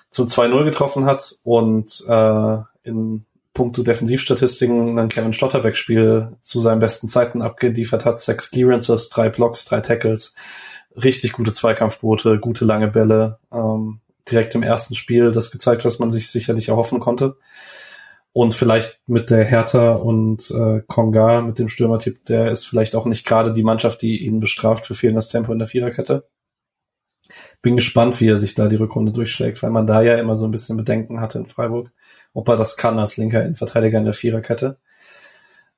zum 0.10 0.28
2-0 0.28 0.64
getroffen 0.64 1.06
hat 1.06 1.36
und 1.44 2.04
äh, 2.08 2.58
in 2.84 3.26
puncto 3.54 3.82
Defensivstatistiken 3.82 5.00
ein 5.00 5.10
Kevin 5.10 5.34
Stotterbeck-Spiel 5.34 6.38
zu 6.42 6.60
seinen 6.60 6.80
besten 6.80 7.08
Zeiten 7.08 7.42
abgeliefert 7.42 8.06
hat. 8.06 8.22
Sechs 8.22 8.52
Clearances, 8.52 9.10
drei 9.10 9.30
Blocks, 9.30 9.66
drei 9.66 9.82
Tackles, 9.82 10.36
richtig 10.96 11.34
gute 11.34 11.52
Zweikampfboote, 11.52 12.40
gute 12.40 12.66
lange 12.66 12.88
Bälle. 12.88 13.40
Ähm, 13.52 14.00
direkt 14.30 14.54
im 14.56 14.64
ersten 14.64 14.94
Spiel 14.94 15.32
das 15.32 15.52
gezeigt, 15.52 15.86
was 15.86 16.00
man 16.00 16.12
sich 16.12 16.30
sicherlich 16.30 16.70
erhoffen 16.70 17.00
konnte. 17.00 17.38
Und 18.32 18.54
vielleicht 18.54 19.02
mit 19.08 19.32
der 19.32 19.44
Hertha 19.44 19.94
und 19.94 20.52
äh, 20.52 20.82
Konga, 20.86 21.42
mit 21.42 21.58
dem 21.58 21.70
Stürmertyp, 21.70 22.24
der 22.26 22.52
ist 22.52 22.68
vielleicht 22.68 22.96
auch 22.96 23.06
nicht 23.06 23.26
gerade 23.26 23.52
die 23.52 23.64
Mannschaft, 23.64 24.04
die 24.04 24.24
ihn 24.24 24.40
bestraft 24.40 24.86
für 24.86 24.94
fehlendes 24.94 25.30
Tempo 25.30 25.52
in 25.52 25.58
der 25.58 25.68
Viererkette. 25.68 26.28
Bin 27.62 27.76
gespannt, 27.76 28.20
wie 28.22 28.28
er 28.28 28.38
sich 28.38 28.56
da 28.56 28.68
die 28.68 28.76
Rückrunde 28.76 29.12
durchschlägt, 29.12 29.62
weil 29.64 29.72
man 29.72 29.88
da 29.88 30.02
ja 30.02 30.16
immer 30.16 30.36
so 30.36 30.46
ein 30.46 30.52
bisschen 30.52 30.78
Bedenken 30.78 31.22
hatte 31.22 31.40
in 31.40 31.48
Freiburg 31.48 31.92
ob 32.38 32.48
er 32.50 32.56
das 32.56 32.78
kann 32.78 33.00
als 33.00 33.18
linker 33.18 33.42
Innenverteidiger 33.42 33.98
in 33.98 34.06
der 34.06 34.14
Viererkette. 34.14 34.78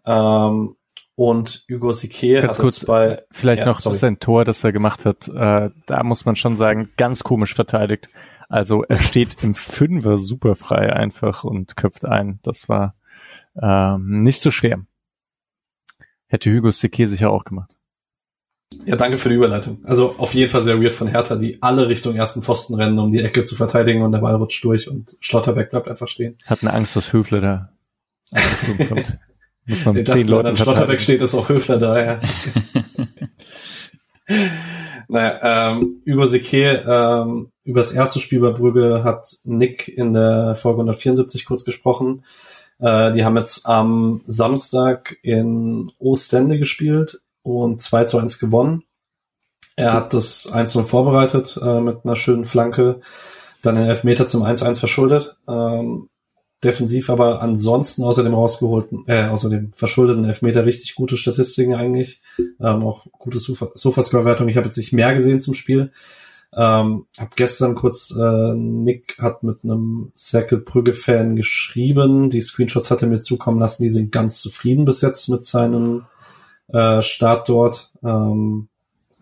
Ähm, 0.05 0.76
und 1.15 1.65
Hugo 1.71 1.93
Sique 1.93 2.43
hat 2.43 2.57
kurz, 2.57 2.84
bei 2.84 3.23
vielleicht 3.31 3.61
ja, 3.61 3.65
noch 3.65 3.77
sorry. 3.77 3.95
sein 3.95 4.19
Tor, 4.19 4.43
das 4.43 4.61
er 4.65 4.73
gemacht 4.73 5.05
hat. 5.05 5.30
Äh, 5.30 5.69
da 5.85 6.03
muss 6.03 6.26
man 6.26 6.35
schon 6.35 6.57
sagen, 6.57 6.89
ganz 6.97 7.23
komisch 7.23 7.53
verteidigt. 7.53 8.09
Also 8.49 8.84
er 8.84 8.97
steht 8.97 9.41
im 9.41 9.55
Fünfer 9.55 10.17
super 10.17 10.57
frei 10.57 10.91
einfach 10.91 11.45
und 11.45 11.77
köpft 11.77 12.03
ein. 12.03 12.39
Das 12.43 12.67
war 12.67 12.95
ähm, 13.61 14.23
nicht 14.23 14.41
so 14.41 14.51
schwer. 14.51 14.81
Hätte 16.27 16.53
Hugo 16.53 16.71
Sique 16.71 17.07
sicher 17.07 17.30
auch 17.30 17.45
gemacht. 17.45 17.78
Ja, 18.86 18.96
danke 18.96 19.18
für 19.18 19.30
die 19.30 19.36
Überleitung. 19.36 19.80
Also 19.84 20.16
auf 20.18 20.34
jeden 20.34 20.50
Fall 20.50 20.62
sehr 20.62 20.82
weird 20.82 20.94
von 20.94 21.08
Hertha, 21.08 21.36
die 21.36 21.62
alle 21.62 21.90
Richtung 21.90 22.16
ersten 22.16 22.44
Pfosten 22.44 22.76
rennen, 22.76 23.00
um 23.00 23.12
die 23.12 23.22
Ecke 23.22 23.44
zu 23.44 23.56
verteidigen 23.56 24.04
und 24.04 24.12
der 24.12 24.20
Ball 24.20 24.36
rutscht 24.36 24.64
durch 24.64 24.90
und 24.90 25.18
Schlotterbeck 25.20 25.72
bleibt 25.72 25.88
einfach 25.88 26.08
stehen. 26.08 26.38
Hat 26.46 26.62
eine 26.62 26.74
Angst, 26.74 26.96
dass 26.96 27.12
Höfler 27.12 27.41
da 27.41 27.70
kommt. 28.88 29.18
Muss 29.66 29.86
man 29.86 29.96
mit 29.96 30.08
zehn 30.08 30.28
Leuten 30.28 30.48
an 30.48 30.58
Schlotterbeck 30.58 31.02
steht, 31.02 31.22
ist 31.22 31.36
auch 31.36 31.50
Höfler 31.50 31.78
da, 31.78 32.04
ja. 32.04 32.22
naja, 35.08 35.72
ähm, 35.72 36.02
über 36.06 36.26
Seke, 36.26 36.84
ähm, 36.88 37.52
über 37.64 37.80
das 37.80 37.91
erste 37.91 38.20
Spiel 38.20 38.40
bei 38.40 38.52
Brügge 38.52 39.04
hat 39.04 39.38
Nick 39.44 39.88
in 39.88 40.14
der 40.14 40.56
Folge 40.56 40.80
174 40.80 41.46
kurz 41.46 41.66
gesprochen. 41.66 42.24
Äh, 42.80 43.12
die 43.12 43.26
haben 43.26 43.38
jetzt 43.38 43.68
am 43.68 44.22
Samstag 44.26 45.18
in 45.22 45.91
Ostende 46.00 46.58
gespielt 46.58 47.20
und 47.44 47.82
2 47.82 48.06
zu 48.06 48.18
1 48.18 48.40
gewonnen. 48.40 48.84
Er 49.76 49.94
hat 49.94 50.14
das 50.14 50.52
1-0 50.52 50.84
vorbereitet 50.84 51.57
äh, 51.61 51.80
mit 51.80 51.99
einer 52.03 52.16
schönen 52.16 52.45
Flanke, 52.45 52.99
dann 53.61 53.76
den 53.76 53.86
Elfmeter 53.86 54.28
zum 54.28 54.44
1-1 54.44 54.80
verschuldet. 54.80 55.38
Ähm, 55.48 56.10
defensiv 56.64 57.10
aber 57.10 57.41
ansonsten 57.41 58.03
außer 58.03 58.24
dem 58.24 58.34
rausgeholten, 58.34 59.06
äh, 59.07 59.28
außer 59.28 59.49
dem 59.49 59.72
verschuldeten 59.72 60.26
Elfmeter 60.26 60.66
richtig 60.66 60.95
gute 60.95 61.16
Statistiken 61.16 61.76
eigentlich. 61.76 62.22
Ähm, 62.60 62.84
auch 62.84 63.07
gute 63.14 63.40
Sofascore-Wertung. 63.40 64.49
Ich 64.49 64.57
habe 64.57 64.68
jetzt 64.68 64.78
nicht 64.78 64.91
mehr 64.91 65.14
gesehen 65.14 65.40
zum 65.40 65.53
Spiel. 65.53 65.91
Ähm, 66.53 67.06
hab 67.18 67.36
gestern 67.36 67.76
kurz, 67.76 68.14
äh, 68.20 68.53
Nick 68.56 69.16
hat 69.20 69.44
mit 69.44 69.64
einem 69.64 70.11
Circle 70.18 70.60
Brügge-Fan 70.60 71.36
geschrieben. 71.36 72.30
Die 72.30 72.41
Screenshots 72.41 72.91
hat 72.91 73.02
er 73.02 73.07
mir 73.07 73.20
zukommen 73.20 73.60
lassen. 73.60 73.84
Die 73.84 73.90
sind 73.90 74.11
ganz 74.11 74.41
zufrieden 74.41 74.84
bis 74.84 75.02
jetzt 75.02 75.30
mit 75.30 75.44
seinem 75.44 76.06
äh, 76.72 77.02
Start 77.02 77.50
dort. 77.50 77.91
Ähm, 78.04 78.70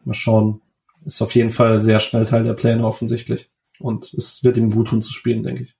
mal 0.04 0.14
schauen. 0.14 0.62
Ist 1.06 1.22
auf 1.22 1.36
jeden 1.36 1.52
Fall 1.52 1.80
sehr 1.80 2.00
schnell 2.00 2.26
Teil 2.26 2.44
der 2.44 2.54
Pläne 2.54 2.86
offensichtlich. 2.86 3.50
Und 3.80 4.14
es 4.14 4.44
wird 4.44 4.58
ihm 4.58 4.72
gut 4.72 4.90
tun 4.90 5.02
zu 5.02 5.14
spielen, 5.14 5.44
denke 5.44 5.64
ich. 5.64 5.76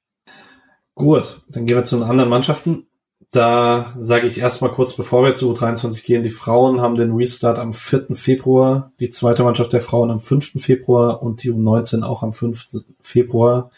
Gut, 0.96 1.42
dann 1.50 1.66
gehen 1.66 1.78
wir 1.78 1.84
zu 1.84 1.98
den 1.98 2.08
anderen 2.08 2.30
Mannschaften. 2.30 2.88
Da 3.32 3.94
sage 3.98 4.26
ich 4.26 4.40
erstmal 4.40 4.72
kurz, 4.72 4.94
bevor 4.94 5.24
wir 5.24 5.36
zu 5.36 5.52
U23 5.52 6.04
gehen, 6.04 6.24
die 6.24 6.30
Frauen 6.30 6.82
haben 6.82 6.96
den 6.96 7.12
Restart 7.12 7.60
am 7.60 7.74
4. 7.74 8.16
Februar, 8.16 8.94
die 9.00 9.10
zweite 9.10 9.44
Mannschaft 9.44 9.74
der 9.74 9.82
Frauen 9.82 10.12
am 10.12 10.20
5. 10.20 10.54
Februar 10.62 11.22
und 11.22 11.44
die 11.44 11.52
U19 11.52 12.04
auch 12.04 12.24
am 12.24 12.32
5. 12.32 12.68
Februar. 13.02 13.70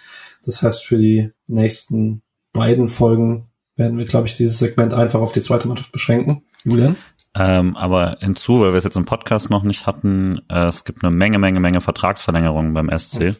Das 0.44 0.62
heißt, 0.62 0.86
für 0.86 0.98
die 0.98 1.32
nächsten 1.48 2.22
beiden 2.54 2.88
Folgen 2.88 3.48
werden 3.76 3.98
wir, 3.98 4.06
glaube 4.06 4.28
ich, 4.28 4.34
dieses 4.34 4.60
Segment 4.60 4.94
einfach 4.94 5.22
auf 5.22 5.32
die 5.32 5.42
zweite 5.42 5.68
Mannschaft 5.68 5.92
beschränken. 5.92 6.44
Julian? 6.64 6.96
Ähm, 7.36 7.76
aber 7.76 8.18
hinzu, 8.20 8.60
weil 8.60 8.72
wir 8.72 8.78
es 8.78 8.84
jetzt 8.84 8.98
im 8.98 9.06
Podcast 9.06 9.50
noch 9.50 9.64
nicht 9.64 9.86
hatten, 9.86 10.42
äh, 10.50 10.66
es 10.68 10.84
gibt 10.84 11.04
eine 11.04 11.16
Menge, 11.16 11.40
Menge, 11.40 11.60
Menge 11.60 11.82
Vertragsverlängerungen 11.82 12.74
beim 12.74 12.90
SC. 12.98 13.36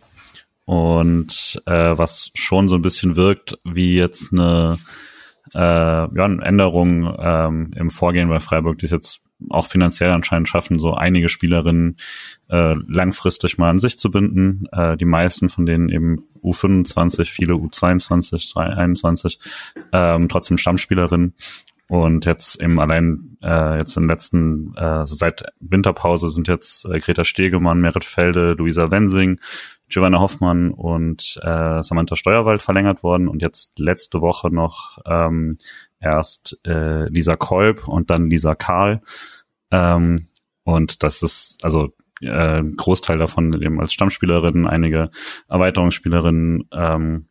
Und 0.66 1.62
äh, 1.66 1.98
was 1.98 2.30
schon 2.36 2.70
so 2.70 2.76
ein 2.76 2.84
bisschen 2.84 3.16
wirkt 3.16 3.58
wie 3.64 3.96
jetzt 3.96 4.32
eine, 4.32 4.78
äh, 5.56 5.58
ja, 5.60 6.08
eine 6.26 6.44
Änderung 6.44 7.12
ähm, 7.18 7.72
im 7.76 7.90
Vorgehen 7.90 8.30
bei 8.30 8.40
Freiburg, 8.40 8.78
die 8.78 8.86
es 8.86 8.92
jetzt 8.92 9.22
auch 9.50 9.68
finanziell 9.68 10.12
anscheinend 10.12 10.50
schaffen, 10.50 10.80
so 10.80 10.94
einige 10.94 11.30
Spielerinnen 11.30 11.98
äh, 12.50 12.76
langfristig 12.88 13.58
mal 13.58 13.70
an 13.70 13.80
sich 13.80 13.98
zu 13.98 14.12
binden. 14.12 14.68
Äh, 14.72 14.98
die 14.98 15.06
meisten 15.06 15.50
von 15.50 15.66
denen 15.66 15.90
eben 15.90 16.24
U25, 16.44 17.26
viele 17.26 17.54
U22, 17.54 18.56
21, 18.58 19.40
ähm, 19.92 20.28
trotzdem 20.30 20.58
Stammspielerinnen. 20.58 21.34
Und 21.90 22.28
jetzt 22.28 22.62
eben 22.62 22.80
allein 22.80 23.36
äh, 23.42 23.80
jetzt 23.80 23.98
im 23.98 24.08
letzten, 24.08 24.76
äh, 24.76 25.08
seit 25.08 25.46
Winterpause 25.60 26.30
sind 26.30 26.48
jetzt 26.48 26.86
äh, 26.86 27.00
Greta 27.00 27.24
Stegemann, 27.24 27.82
Merit 27.82 28.06
Felde, 28.06 28.54
Luisa 28.54 28.92
Wensing, 28.92 29.40
Giovanna 29.88 30.20
Hoffmann 30.20 30.70
und 30.70 31.40
äh, 31.42 31.82
Samantha 31.82 32.16
Steuerwald 32.16 32.62
verlängert 32.62 33.02
worden 33.02 33.28
und 33.28 33.42
jetzt 33.42 33.80
letzte 33.80 34.22
Woche 34.22 34.54
noch 34.54 35.00
ähm, 35.08 35.58
erst 36.00 36.60
äh, 36.64 37.10
Lisa 37.10 37.36
Kolb 37.36 37.88
und 37.88 38.12
dann 38.12 38.30
Lisa 38.30 38.54
Karl. 38.54 39.02
Ähm, 39.72 40.28
und 40.64 41.02
das 41.02 41.24
ist 41.24 41.58
also 41.64 41.92
äh, 42.22 42.62
Großteil 42.62 43.18
davon 43.18 43.60
eben 43.60 43.82
als 43.82 43.94
Stammspielerin, 43.94 44.68
einige 44.68 45.10
Erweiterungsspielerinnen 45.48 46.70
ähm, 46.72 47.29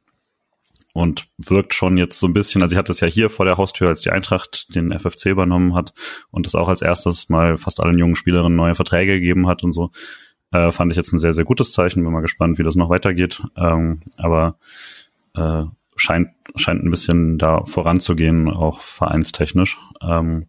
und 0.99 1.29
wirkt 1.39 1.75
schon 1.75 1.97
jetzt 1.97 2.19
so 2.19 2.27
ein 2.27 2.33
bisschen, 2.33 2.61
also 2.61 2.73
ich 2.73 2.77
hatte 2.77 2.91
es 2.91 2.99
ja 2.99 3.07
hier 3.07 3.31
vor 3.31 3.47
der 3.47 3.57
Haustür, 3.57 3.87
als 3.87 4.03
die 4.03 4.11
Eintracht 4.11 4.75
den 4.75 4.91
FFC 4.91 5.27
übernommen 5.27 5.77
hat 5.77 5.93
und 6.33 6.45
das 6.45 6.57
auch 6.57 6.67
als 6.67 6.83
erstes 6.83 7.29
mal 7.29 7.57
fast 7.57 7.79
allen 7.79 8.01
jungen 8.01 8.17
Spielerinnen 8.17 8.57
neue 8.57 8.75
Verträge 8.75 9.13
gegeben 9.13 9.47
hat 9.47 9.63
und 9.63 9.71
so. 9.71 9.93
Äh, 10.51 10.73
fand 10.73 10.91
ich 10.91 10.97
jetzt 10.97 11.13
ein 11.13 11.21
sehr, 11.21 11.35
sehr 11.35 11.45
gutes 11.45 11.71
Zeichen. 11.71 12.03
Bin 12.03 12.13
mal 12.13 12.21
gespannt, 12.21 12.59
wie 12.59 12.65
das 12.65 12.75
noch 12.75 12.91
weitergeht. 12.91 13.45
Ähm, 13.57 14.01
aber 14.17 14.59
äh, 15.37 15.67
scheint, 15.95 16.31
scheint 16.57 16.83
ein 16.83 16.91
bisschen 16.91 17.39
da 17.39 17.65
voranzugehen, 17.65 18.51
auch 18.51 18.81
vereinstechnisch. 18.81 19.79
Ähm, 20.03 20.49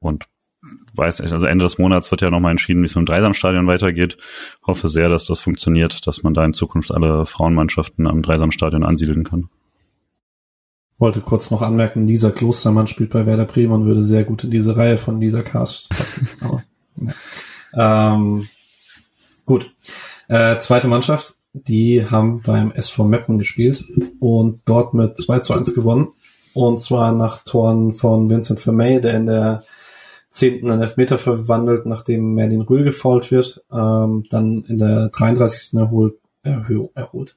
und 0.00 0.26
weiß 0.92 1.20
nicht, 1.20 1.32
also 1.32 1.46
Ende 1.46 1.64
des 1.64 1.78
Monats 1.78 2.10
wird 2.10 2.20
ja 2.20 2.28
nochmal 2.28 2.50
entschieden, 2.50 2.82
wie 2.82 2.86
es 2.86 2.94
mit 2.94 3.06
dem 3.06 3.06
Dreisamstadion 3.06 3.66
weitergeht. 3.66 4.18
Hoffe 4.66 4.90
sehr, 4.90 5.08
dass 5.08 5.24
das 5.24 5.40
funktioniert, 5.40 6.06
dass 6.06 6.22
man 6.24 6.34
da 6.34 6.44
in 6.44 6.52
Zukunft 6.52 6.92
alle 6.92 7.24
Frauenmannschaften 7.24 8.06
am 8.06 8.20
Dreisamstadion 8.20 8.84
ansiedeln 8.84 9.24
kann. 9.24 9.48
Wollte 11.02 11.20
kurz 11.20 11.50
noch 11.50 11.62
anmerken, 11.62 12.06
Lisa 12.06 12.30
Klostermann 12.30 12.86
spielt 12.86 13.10
bei 13.10 13.26
Werder 13.26 13.44
Bremen 13.44 13.72
und 13.72 13.86
würde 13.86 14.04
sehr 14.04 14.22
gut 14.22 14.44
in 14.44 14.50
diese 14.50 14.76
Reihe 14.76 14.96
von 14.96 15.20
Lisa 15.20 15.40
Cast 15.40 15.90
passen. 15.90 16.28
Aber, 16.40 16.62
ja. 17.74 18.14
ähm, 18.14 18.46
gut. 19.44 19.68
Äh, 20.28 20.58
zweite 20.58 20.86
Mannschaft, 20.86 21.34
die 21.54 22.08
haben 22.08 22.40
beim 22.42 22.70
SV 22.70 23.02
Meppen 23.02 23.38
gespielt 23.38 23.82
und 24.20 24.60
dort 24.64 24.94
mit 24.94 25.18
2 25.18 25.40
zu 25.40 25.54
1 25.54 25.74
gewonnen. 25.74 26.06
Und 26.54 26.78
zwar 26.78 27.10
nach 27.10 27.40
Toren 27.40 27.94
von 27.94 28.30
Vincent 28.30 28.60
Vermey, 28.60 29.00
der 29.00 29.14
in 29.14 29.26
der 29.26 29.64
zehnten 30.30 30.70
einen 30.70 30.82
Elfmeter 30.82 31.18
verwandelt, 31.18 31.84
nachdem 31.84 32.34
Merlin 32.34 32.60
Rühl 32.60 32.84
gefault 32.84 33.32
wird, 33.32 33.64
ähm, 33.72 34.22
dann 34.30 34.62
in 34.68 34.78
der 34.78 35.08
33. 35.08 35.80
erholt, 35.80 36.14
erholt, 36.44 37.34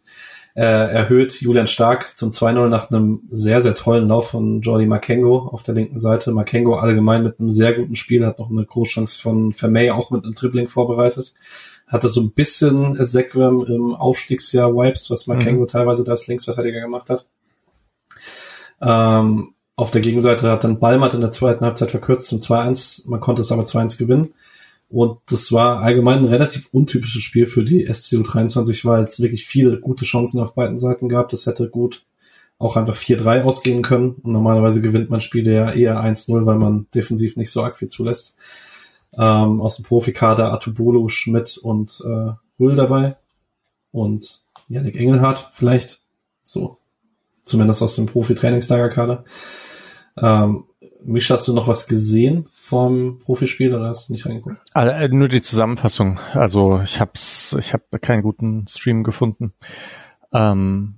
äh, 0.56 0.61
erhöht 0.61 1.41
Julian 1.41 1.68
Stark 1.68 2.15
zum 2.15 2.30
2-0 2.30 2.69
nach 2.69 2.90
einem 2.90 3.23
sehr, 3.30 3.60
sehr 3.60 3.76
tollen 3.76 4.07
Lauf 4.07 4.30
von 4.30 4.61
Jordi 4.61 4.86
Makengo 4.86 5.49
auf 5.52 5.64
der 5.64 5.76
linken 5.76 5.98
Seite. 5.98 6.32
Makengo 6.32 6.76
allgemein 6.76 7.23
mit 7.23 7.40
einem 7.40 7.49
sehr 7.49 7.73
guten 7.73 7.95
Spiel, 7.95 8.26
hat 8.26 8.40
noch 8.40 8.49
eine 8.49 8.65
Großchance 8.65 9.19
von 9.19 9.52
Vermey 9.52 9.91
auch 9.91 10.11
mit 10.11 10.23
einem 10.23 10.34
Dribbling 10.34 10.69
vorbereitet. 10.69 11.34
Hatte 11.88 12.07
so 12.07 12.22
ein 12.22 12.32
bisschen 12.32 12.95
Sequem 13.03 13.65
im 13.68 13.94
Aufstiegsjahr 13.94 14.73
Wipes, 14.73 15.11
was 15.11 15.27
Makengo 15.27 15.64
mhm. 15.64 15.68
teilweise 15.68 16.06
da 16.06 16.11
als 16.11 16.26
Linksverteidiger 16.27 16.80
gemacht 16.80 17.10
hat. 17.10 17.26
Ähm, 18.82 19.53
auf 19.76 19.91
der 19.91 20.02
Gegenseite 20.02 20.49
hat 20.49 20.64
dann 20.64 20.80
Balmert 20.80 21.14
in 21.14 21.22
der 21.22 21.32
zweiten 21.32 21.65
Halbzeit 21.65 21.91
verkürzt 21.91 22.27
zum 22.27 22.40
2-1. 22.40 23.10
Man 23.10 23.19
konnte 23.19 23.41
es 23.41 23.52
aber 23.52 23.64
2-1 23.64 23.98
gewinnen. 23.98 24.34
Und 24.89 25.19
das 25.27 25.51
war 25.51 25.79
allgemein 25.79 26.19
ein 26.19 26.25
relativ 26.25 26.69
untypisches 26.71 27.23
Spiel 27.23 27.47
für 27.47 27.63
die 27.63 27.91
SCU 27.91 28.21
23, 28.21 28.85
weil 28.85 29.03
es 29.03 29.19
wirklich 29.19 29.45
viele 29.45 29.79
gute 29.79 30.05
Chancen 30.05 30.39
auf 30.39 30.53
beiden 30.53 30.77
Seiten 30.77 31.09
gab. 31.09 31.29
Das 31.29 31.45
hätte 31.47 31.69
gut 31.69 32.05
auch 32.57 32.77
einfach 32.77 32.95
4-3 32.95 33.43
ausgehen 33.43 33.81
können. 33.81 34.11
Und 34.21 34.31
normalerweise 34.31 34.81
gewinnt 34.81 35.09
man 35.09 35.21
Spiele 35.21 35.53
ja 35.53 35.71
eher 35.71 36.01
1-0, 36.01 36.45
weil 36.45 36.57
man 36.57 36.87
defensiv 36.93 37.35
nicht 37.35 37.51
so 37.51 37.63
arg 37.63 37.75
viel 37.75 37.89
zulässt. 37.89 38.35
Ähm, 39.17 39.61
aus 39.61 39.77
dem 39.77 39.85
Profikader 39.85 40.53
Atubolo, 40.53 41.07
Schmidt 41.07 41.57
und 41.57 42.01
äh, 42.05 42.31
Rüll 42.59 42.75
dabei. 42.75 43.17
Und 43.91 44.41
Yannick 44.67 44.95
Engelhardt 44.95 45.49
vielleicht 45.53 46.01
so. 46.43 46.77
Zumindest 47.43 47.81
aus 47.81 47.95
dem 47.95 48.05
Profi-Trainingslagerkader. 48.05 49.23
Ähm, 50.21 50.65
Misch, 51.03 51.29
hast 51.29 51.47
du 51.47 51.53
noch 51.53 51.67
was 51.67 51.87
gesehen 51.87 52.49
vom 52.65 53.19
Profispiel 53.19 53.73
oder 53.73 53.89
hast 53.89 54.09
du 54.09 54.13
nicht 54.13 54.25
reingeguckt? 54.25 54.57
Also, 54.73 55.15
nur 55.15 55.27
die 55.27 55.41
Zusammenfassung. 55.41 56.19
Also 56.33 56.81
ich 56.81 56.99
hab's, 56.99 57.55
ich 57.59 57.73
habe 57.73 57.99
keinen 57.99 58.23
guten 58.23 58.67
Stream 58.67 59.03
gefunden. 59.03 59.53
Ähm, 60.33 60.95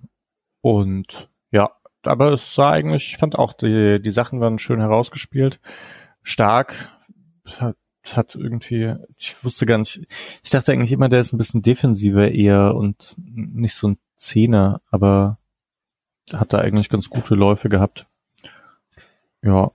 und 0.62 1.30
ja, 1.52 1.72
aber 2.04 2.32
es 2.32 2.56
sah 2.56 2.72
eigentlich, 2.72 3.12
ich 3.12 3.18
fand 3.18 3.38
auch, 3.38 3.52
die, 3.54 4.02
die 4.02 4.12
Sachen 4.12 4.40
waren 4.40 4.60
schön 4.60 4.80
herausgespielt. 4.80 5.60
Stark, 6.24 6.90
hat, 7.58 7.76
hat 8.14 8.36
irgendwie, 8.36 8.96
ich 9.18 9.44
wusste 9.44 9.66
gar 9.66 9.78
nicht, 9.78 10.08
ich 10.44 10.50
dachte 10.50 10.72
eigentlich 10.72 10.94
immer, 10.94 11.10
der 11.10 11.20
ist 11.22 11.34
ein 11.34 11.38
bisschen 11.38 11.62
defensiver 11.62 12.32
eher 12.32 12.76
und 12.76 13.16
nicht 13.18 13.76
so 13.76 13.90
ein 13.90 13.98
Zehner, 14.16 14.82
aber 14.90 15.38
hat 16.32 16.54
da 16.54 16.60
eigentlich 16.60 16.90
ganz 16.90 17.10
gute 17.10 17.36
Läufe 17.36 17.68
gehabt. 17.68 18.08
Ja. 19.42 19.72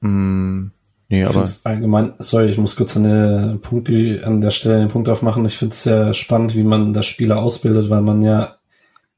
Mm, 0.00 0.68
nee, 1.14 1.24
aber. 1.24 1.48
Allgemein, 1.64 2.14
sorry, 2.18 2.46
ich 2.46 2.58
muss 2.58 2.76
kurz 2.76 2.96
an 2.96 3.04
der 3.04 3.58
Punkt, 3.60 3.88
an 3.90 4.40
der 4.40 4.50
Stelle 4.50 4.78
den 4.78 4.88
Punkt 4.88 5.08
aufmachen. 5.08 5.44
Ich 5.44 5.56
finde 5.56 5.72
es 5.72 5.82
sehr 5.82 6.14
spannend, 6.14 6.54
wie 6.54 6.64
man 6.64 6.92
das 6.92 7.06
Spieler 7.06 7.42
ausbildet, 7.42 7.90
weil 7.90 8.02
man 8.02 8.22
ja 8.22 8.56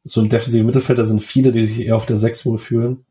so 0.05 0.20
ein 0.20 0.28
defensiver 0.28 0.64
Mittelfelder 0.64 1.05
sind 1.05 1.20
viele, 1.20 1.52
die 1.52 1.66
sich 1.66 1.86
eher 1.86 1.97
auf 1.97 2.06
der 2.06 2.16
6 2.16 2.47
wohl 2.47 2.59
fühlen. 2.59 3.05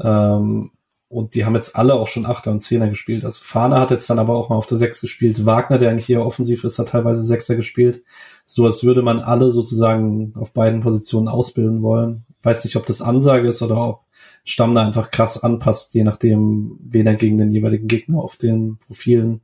Ähm, 0.00 0.70
und 1.10 1.34
die 1.34 1.46
haben 1.46 1.54
jetzt 1.54 1.74
alle 1.74 1.94
auch 1.94 2.06
schon 2.06 2.26
Achter 2.26 2.50
und 2.50 2.60
Zehner 2.60 2.88
gespielt. 2.88 3.24
Also 3.24 3.40
Fahner 3.42 3.80
hat 3.80 3.90
jetzt 3.90 4.10
dann 4.10 4.18
aber 4.18 4.34
auch 4.34 4.50
mal 4.50 4.56
auf 4.56 4.66
der 4.66 4.76
6 4.76 5.00
gespielt. 5.00 5.46
Wagner, 5.46 5.78
der 5.78 5.90
eigentlich 5.90 6.10
eher 6.10 6.24
offensiv 6.24 6.64
ist, 6.64 6.78
hat 6.78 6.88
teilweise 6.88 7.22
Sechser 7.22 7.56
gespielt. 7.56 8.02
So 8.44 8.66
als 8.66 8.84
würde 8.84 9.02
man 9.02 9.20
alle 9.20 9.50
sozusagen 9.50 10.34
auf 10.36 10.52
beiden 10.52 10.80
Positionen 10.80 11.28
ausbilden 11.28 11.82
wollen. 11.82 12.26
Weiß 12.42 12.64
nicht, 12.64 12.76
ob 12.76 12.84
das 12.84 13.00
Ansage 13.00 13.48
ist 13.48 13.62
oder 13.62 13.76
ob 13.76 14.00
Stamm 14.48 14.74
da 14.74 14.86
einfach 14.86 15.10
krass 15.10 15.42
anpasst, 15.42 15.92
je 15.92 16.04
nachdem, 16.04 16.78
wen 16.80 17.06
er 17.06 17.16
gegen 17.16 17.36
den 17.36 17.50
jeweiligen 17.50 17.86
Gegner 17.86 18.18
auf 18.18 18.36
den 18.36 18.78
Profilen 18.78 19.42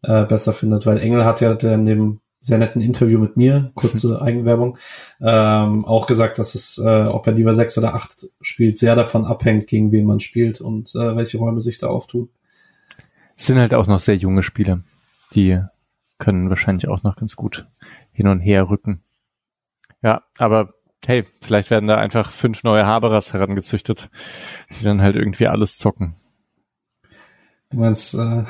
äh, 0.00 0.24
besser 0.24 0.54
findet. 0.54 0.86
Weil 0.86 0.98
Engel 0.98 1.26
hat 1.26 1.42
ja 1.42 1.52
in 1.52 1.84
dem 1.84 2.20
sehr 2.40 2.56
netten 2.56 2.80
Interview 2.80 3.18
mit 3.18 3.36
mir, 3.36 3.72
kurze 3.74 4.22
Eigenwerbung, 4.22 4.78
ähm, 5.20 5.84
auch 5.84 6.06
gesagt, 6.06 6.38
dass 6.38 6.54
es, 6.54 6.78
äh, 6.78 7.04
ob 7.04 7.26
er 7.26 7.34
lieber 7.34 7.52
sechs 7.52 7.76
oder 7.76 7.94
acht 7.94 8.26
spielt, 8.40 8.78
sehr 8.78 8.96
davon 8.96 9.26
abhängt, 9.26 9.66
gegen 9.66 9.92
wen 9.92 10.06
man 10.06 10.18
spielt 10.18 10.62
und 10.62 10.94
äh, 10.94 11.14
welche 11.14 11.36
Räume 11.36 11.60
sich 11.60 11.76
da 11.76 11.88
auftun. 11.88 12.30
Es 13.36 13.46
sind 13.46 13.58
halt 13.58 13.74
auch 13.74 13.86
noch 13.86 14.00
sehr 14.00 14.16
junge 14.16 14.42
Spieler, 14.42 14.80
die 15.34 15.60
können 16.18 16.48
wahrscheinlich 16.48 16.88
auch 16.88 17.02
noch 17.02 17.16
ganz 17.16 17.36
gut 17.36 17.66
hin 18.12 18.28
und 18.28 18.40
her 18.40 18.70
rücken. 18.70 19.02
Ja, 20.02 20.22
aber 20.38 20.72
hey, 21.06 21.24
vielleicht 21.40 21.70
werden 21.70 21.88
da 21.88 21.96
einfach 21.96 22.32
fünf 22.32 22.62
neue 22.64 22.86
Haberers 22.86 23.32
herangezüchtet, 23.32 24.10
die 24.70 24.84
dann 24.84 25.02
halt 25.02 25.16
irgendwie 25.16 25.46
alles 25.46 25.76
zocken. 25.76 26.14
Du 27.70 27.78
meinst, 27.78 28.14
äh, 28.14 28.44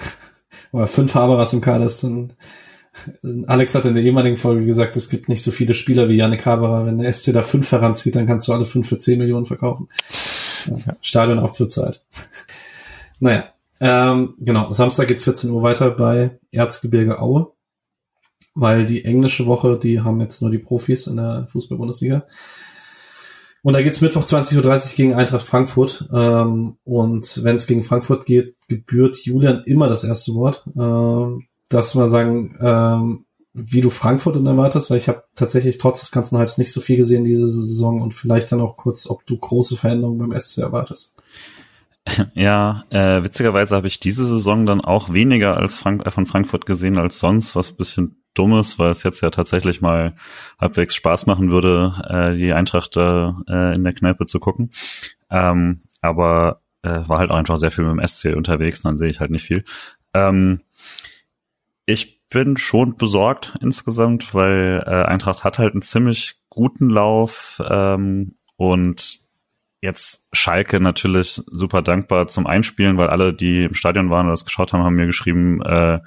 oder 0.72 0.86
fünf 0.86 1.14
Haberers 1.14 1.52
im 1.52 1.60
Kader 1.60 1.86
ist 1.86 2.02
dann 2.02 2.32
Alex 3.46 3.74
hat 3.74 3.86
in 3.86 3.94
der 3.94 4.02
ehemaligen 4.02 4.36
Folge 4.36 4.66
gesagt, 4.66 4.96
es 4.96 5.08
gibt 5.08 5.28
nicht 5.28 5.42
so 5.42 5.50
viele 5.50 5.72
Spieler 5.72 6.08
wie 6.08 6.16
Yannick 6.16 6.44
Haberer. 6.44 6.84
Wenn 6.84 6.98
der 6.98 7.12
SC 7.12 7.32
da 7.32 7.40
fünf 7.40 7.72
heranzieht, 7.72 8.14
dann 8.14 8.26
kannst 8.26 8.48
du 8.48 8.52
alle 8.52 8.66
fünf 8.66 8.86
für 8.88 8.98
zehn 8.98 9.18
Millionen 9.18 9.46
verkaufen. 9.46 9.88
Ja, 10.66 10.96
Stadion 11.00 11.38
auch 11.38 11.56
für 11.56 11.68
Zeit. 11.68 12.02
naja, 13.18 13.44
ähm, 13.80 14.34
genau. 14.38 14.70
Samstag 14.72 15.08
geht's 15.08 15.24
14 15.24 15.50
Uhr 15.50 15.62
weiter 15.62 15.90
bei 15.90 16.38
Erzgebirge 16.50 17.18
Aue 17.18 17.52
weil 18.54 18.84
die 18.84 19.04
englische 19.04 19.46
Woche, 19.46 19.78
die 19.78 20.00
haben 20.00 20.20
jetzt 20.20 20.42
nur 20.42 20.50
die 20.50 20.58
Profis 20.58 21.06
in 21.06 21.16
der 21.16 21.46
Fußball-Bundesliga. 21.50 22.26
Und 23.62 23.74
da 23.74 23.82
geht's 23.82 24.00
Mittwoch 24.00 24.24
20.30 24.24 24.56
Uhr 24.90 24.96
gegen 24.96 25.14
Eintracht 25.14 25.46
Frankfurt. 25.46 26.08
Ähm, 26.12 26.76
und 26.84 27.44
wenn 27.44 27.54
es 27.54 27.66
gegen 27.66 27.82
Frankfurt 27.82 28.26
geht, 28.26 28.56
gebührt 28.68 29.16
Julian 29.24 29.62
immer 29.64 29.88
das 29.88 30.02
erste 30.02 30.34
Wort. 30.34 30.64
Ähm, 30.76 31.46
darfst 31.68 31.94
du 31.94 31.98
mal 31.98 32.08
sagen, 32.08 32.56
ähm, 32.60 33.24
wie 33.54 33.82
du 33.82 33.90
Frankfurt 33.90 34.36
erwartest, 34.36 34.90
weil 34.90 34.96
ich 34.96 35.08
habe 35.08 35.24
tatsächlich 35.34 35.78
trotz 35.78 36.00
des 36.00 36.10
ganzen 36.10 36.38
Hypes 36.38 36.58
nicht 36.58 36.72
so 36.72 36.80
viel 36.80 36.96
gesehen 36.96 37.24
diese 37.24 37.48
Saison 37.48 38.00
und 38.00 38.14
vielleicht 38.14 38.50
dann 38.50 38.60
auch 38.60 38.76
kurz, 38.76 39.06
ob 39.06 39.26
du 39.26 39.36
große 39.36 39.76
Veränderungen 39.76 40.18
beim 40.18 40.38
SC 40.38 40.58
erwartest. 40.58 41.14
Ja, 42.34 42.82
äh, 42.90 43.22
witzigerweise 43.22 43.76
habe 43.76 43.86
ich 43.86 44.00
diese 44.00 44.26
Saison 44.26 44.66
dann 44.66 44.80
auch 44.80 45.12
weniger 45.12 45.56
als 45.56 45.76
Frank 45.76 46.04
äh, 46.04 46.10
von 46.10 46.26
Frankfurt 46.26 46.66
gesehen 46.66 46.98
als 46.98 47.20
sonst, 47.20 47.54
was 47.54 47.72
bisschen 47.72 48.21
Dummes, 48.34 48.78
weil 48.78 48.90
es 48.90 49.02
jetzt 49.02 49.20
ja 49.20 49.30
tatsächlich 49.30 49.80
mal 49.80 50.14
halbwegs 50.60 50.94
Spaß 50.94 51.26
machen 51.26 51.50
würde, 51.50 51.94
äh, 52.08 52.36
die 52.36 52.52
Eintracht 52.52 52.96
äh, 52.96 53.28
in 53.74 53.84
der 53.84 53.92
Kneipe 53.92 54.26
zu 54.26 54.40
gucken. 54.40 54.72
Ähm, 55.30 55.80
aber 56.00 56.62
äh, 56.82 57.00
war 57.06 57.18
halt 57.18 57.30
auch 57.30 57.36
einfach 57.36 57.56
sehr 57.56 57.70
viel 57.70 57.84
mit 57.84 57.98
dem 57.98 58.06
SC 58.06 58.36
unterwegs, 58.36 58.82
dann 58.82 58.96
sehe 58.96 59.10
ich 59.10 59.20
halt 59.20 59.30
nicht 59.30 59.44
viel. 59.44 59.64
Ähm, 60.14 60.60
ich 61.86 62.26
bin 62.28 62.56
schon 62.56 62.96
besorgt 62.96 63.54
insgesamt, 63.60 64.34
weil 64.34 64.82
äh, 64.86 65.04
Eintracht 65.04 65.44
hat 65.44 65.58
halt 65.58 65.74
einen 65.74 65.82
ziemlich 65.82 66.36
guten 66.48 66.88
Lauf 66.88 67.62
ähm, 67.68 68.36
und 68.56 69.20
jetzt 69.82 70.28
Schalke 70.32 70.80
natürlich 70.80 71.42
super 71.46 71.82
dankbar 71.82 72.28
zum 72.28 72.46
Einspielen, 72.46 72.96
weil 72.96 73.08
alle, 73.08 73.34
die 73.34 73.64
im 73.64 73.74
Stadion 73.74 74.10
waren 74.10 74.26
oder 74.26 74.32
das 74.32 74.44
geschaut 74.44 74.72
haben, 74.72 74.84
haben 74.84 74.94
mir 74.94 75.06
geschrieben, 75.06 75.60
äh, 75.62 76.00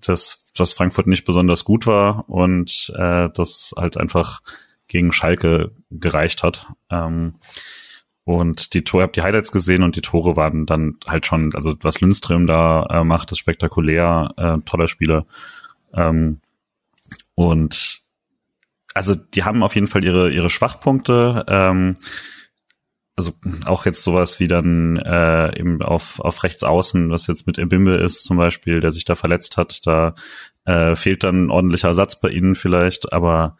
dass, 0.00 0.52
dass 0.56 0.72
Frankfurt 0.72 1.06
nicht 1.06 1.24
besonders 1.24 1.64
gut 1.64 1.86
war 1.86 2.28
und 2.28 2.92
äh, 2.96 3.28
das 3.34 3.74
halt 3.76 3.96
einfach 3.96 4.40
gegen 4.88 5.12
Schalke 5.12 5.72
gereicht 5.90 6.42
hat. 6.42 6.66
Ähm, 6.90 7.34
und 8.24 8.74
die 8.74 8.82
Tore, 8.82 9.04
habt 9.04 9.16
die 9.16 9.22
Highlights 9.22 9.52
gesehen 9.52 9.82
und 9.82 9.94
die 9.94 10.00
Tore 10.00 10.36
waren 10.36 10.66
dann 10.66 10.96
halt 11.06 11.26
schon, 11.26 11.54
also 11.54 11.74
was 11.82 12.00
Lindström 12.00 12.46
da 12.46 12.84
äh, 12.90 13.04
macht, 13.04 13.30
ist 13.30 13.38
spektakulär, 13.38 14.34
äh, 14.36 14.58
toller 14.64 14.88
Spieler. 14.88 15.26
Ähm, 15.94 16.40
und 17.34 18.00
also 18.94 19.14
die 19.14 19.44
haben 19.44 19.62
auf 19.62 19.74
jeden 19.74 19.86
Fall 19.86 20.02
ihre, 20.02 20.30
ihre 20.32 20.50
Schwachpunkte. 20.50 21.44
Ähm, 21.48 21.94
also 23.16 23.32
auch 23.64 23.86
jetzt 23.86 24.02
sowas 24.02 24.40
wie 24.40 24.46
dann 24.46 24.96
äh, 24.96 25.58
eben 25.58 25.82
auf, 25.82 26.20
auf 26.20 26.42
rechts 26.42 26.62
außen, 26.62 27.10
was 27.10 27.26
jetzt 27.26 27.46
mit 27.46 27.58
Ebimbe 27.58 27.94
ist 27.94 28.24
zum 28.24 28.36
Beispiel, 28.36 28.80
der 28.80 28.92
sich 28.92 29.06
da 29.06 29.14
verletzt 29.14 29.56
hat, 29.56 29.86
da 29.86 30.14
äh, 30.66 30.94
fehlt 30.96 31.24
dann 31.24 31.46
ein 31.46 31.50
ordentlicher 31.50 31.88
Ersatz 31.88 32.20
bei 32.20 32.28
ihnen 32.28 32.54
vielleicht, 32.54 33.14
aber 33.14 33.56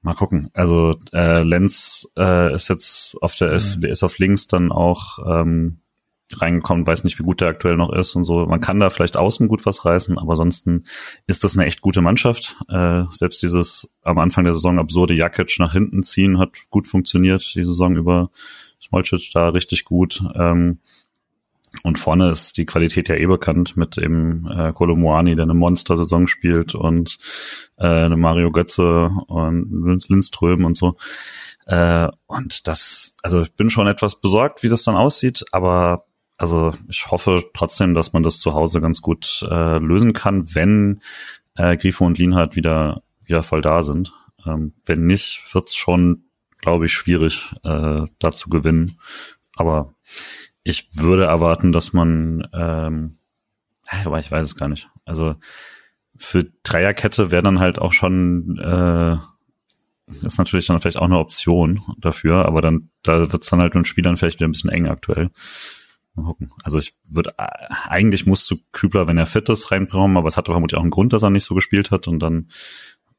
mal 0.00 0.14
gucken. 0.14 0.50
Also 0.54 0.94
äh, 1.12 1.42
Lenz 1.42 2.08
äh, 2.16 2.54
ist 2.54 2.68
jetzt 2.68 3.16
auf 3.20 3.34
der, 3.34 3.52
mhm. 3.52 3.82
der 3.82 3.90
ist 3.90 4.02
auf 4.02 4.18
links 4.18 4.48
dann 4.48 4.72
auch 4.72 5.18
ähm, 5.26 5.80
reingekommen, 6.32 6.86
weiß 6.86 7.04
nicht, 7.04 7.18
wie 7.18 7.24
gut 7.24 7.40
der 7.40 7.48
aktuell 7.48 7.76
noch 7.76 7.92
ist 7.92 8.14
und 8.14 8.24
so. 8.24 8.46
Man 8.46 8.60
kann 8.60 8.80
da 8.80 8.88
vielleicht 8.88 9.16
außen 9.16 9.48
gut 9.48 9.66
was 9.66 9.84
reißen, 9.84 10.16
aber 10.16 10.32
ansonsten 10.32 10.84
ist 11.26 11.44
das 11.44 11.56
eine 11.56 11.66
echt 11.66 11.80
gute 11.80 12.00
Mannschaft. 12.00 12.56
Äh, 12.68 13.04
selbst 13.10 13.42
dieses 13.42 13.92
am 14.02 14.18
Anfang 14.18 14.44
der 14.44 14.54
Saison 14.54 14.78
absurde 14.78 15.14
Jakic 15.14 15.58
nach 15.58 15.72
hinten 15.72 16.02
ziehen 16.02 16.38
hat 16.38 16.56
gut 16.70 16.88
funktioniert, 16.88 17.54
die 17.54 17.64
Saison 17.64 17.96
über 17.96 18.30
Smolcic 18.80 19.30
da 19.32 19.48
richtig 19.50 19.84
gut. 19.84 20.22
Ähm, 20.34 20.78
und 21.84 21.98
vorne 21.98 22.30
ist 22.30 22.56
die 22.56 22.66
Qualität 22.66 23.08
ja 23.08 23.14
eh 23.14 23.26
bekannt 23.26 23.76
mit 23.76 23.96
dem 23.96 24.48
äh, 24.50 24.72
Kolomuani, 24.72 25.36
der 25.36 25.44
eine 25.44 25.54
Monster-Saison 25.54 26.26
spielt 26.26 26.74
und 26.74 27.18
äh, 27.78 28.08
Mario 28.08 28.50
Götze 28.50 29.10
und 29.28 30.08
Lindström 30.08 30.64
und 30.64 30.74
so. 30.74 30.96
Äh, 31.66 32.08
und 32.26 32.66
das, 32.66 33.14
also 33.22 33.42
ich 33.42 33.52
bin 33.54 33.70
schon 33.70 33.86
etwas 33.86 34.20
besorgt, 34.20 34.64
wie 34.64 34.68
das 34.68 34.82
dann 34.82 34.96
aussieht, 34.96 35.44
aber 35.52 36.06
also 36.36 36.74
ich 36.88 37.10
hoffe 37.10 37.44
trotzdem, 37.54 37.94
dass 37.94 38.12
man 38.12 38.22
das 38.22 38.40
zu 38.40 38.54
Hause 38.54 38.80
ganz 38.80 39.00
gut 39.00 39.46
äh, 39.48 39.78
lösen 39.78 40.12
kann, 40.12 40.52
wenn 40.54 41.02
äh, 41.54 41.76
Grifo 41.76 42.04
und 42.04 42.18
Lienhardt 42.18 42.56
wieder, 42.56 43.02
wieder 43.22 43.42
voll 43.42 43.60
da 43.60 43.82
sind. 43.82 44.12
Ähm, 44.44 44.72
wenn 44.86 45.06
nicht, 45.06 45.42
wird's 45.52 45.76
schon 45.76 46.24
glaube 46.60 46.86
ich, 46.86 46.92
schwierig, 46.92 47.50
äh, 47.64 48.06
da 48.18 48.32
zu 48.32 48.50
gewinnen. 48.50 48.98
Aber 49.54 49.94
ich 50.62 50.90
würde 50.94 51.24
erwarten, 51.24 51.72
dass 51.72 51.92
man, 51.92 52.48
ähm, 52.52 53.18
aber 54.04 54.18
ich 54.18 54.30
weiß 54.30 54.46
es 54.46 54.56
gar 54.56 54.68
nicht. 54.68 54.88
Also 55.04 55.36
für 56.16 56.44
Dreierkette 56.62 57.30
wäre 57.30 57.42
dann 57.42 57.60
halt 57.60 57.78
auch 57.78 57.92
schon, 57.92 58.58
äh, 58.58 59.16
ist 60.24 60.38
natürlich 60.38 60.66
dann 60.66 60.80
vielleicht 60.80 60.98
auch 60.98 61.04
eine 61.04 61.18
Option 61.18 61.82
dafür, 61.98 62.44
aber 62.44 62.60
dann, 62.60 62.90
da 63.02 63.32
wird 63.32 63.42
es 63.42 63.48
dann 63.48 63.60
halt 63.60 63.74
mit 63.74 63.84
den 63.84 63.88
Spielern 63.88 64.16
vielleicht 64.16 64.38
wieder 64.38 64.48
ein 64.48 64.52
bisschen 64.52 64.70
eng 64.70 64.88
aktuell. 64.88 65.30
Mal 66.14 66.24
gucken. 66.24 66.52
Also 66.62 66.78
ich 66.78 66.98
würde, 67.08 67.34
äh, 67.38 67.46
eigentlich 67.88 68.26
musst 68.26 68.50
du 68.50 68.56
Kübler, 68.72 69.06
wenn 69.06 69.18
er 69.18 69.26
fit 69.26 69.48
ist, 69.48 69.70
reinbekommen, 69.70 70.16
aber 70.16 70.28
es 70.28 70.36
hat 70.36 70.46
vermutlich 70.46 70.76
auch 70.76 70.82
einen 70.82 70.90
Grund, 70.90 71.12
dass 71.12 71.22
er 71.22 71.30
nicht 71.30 71.44
so 71.44 71.54
gespielt 71.54 71.90
hat 71.90 72.08
und 72.08 72.18
dann 72.18 72.50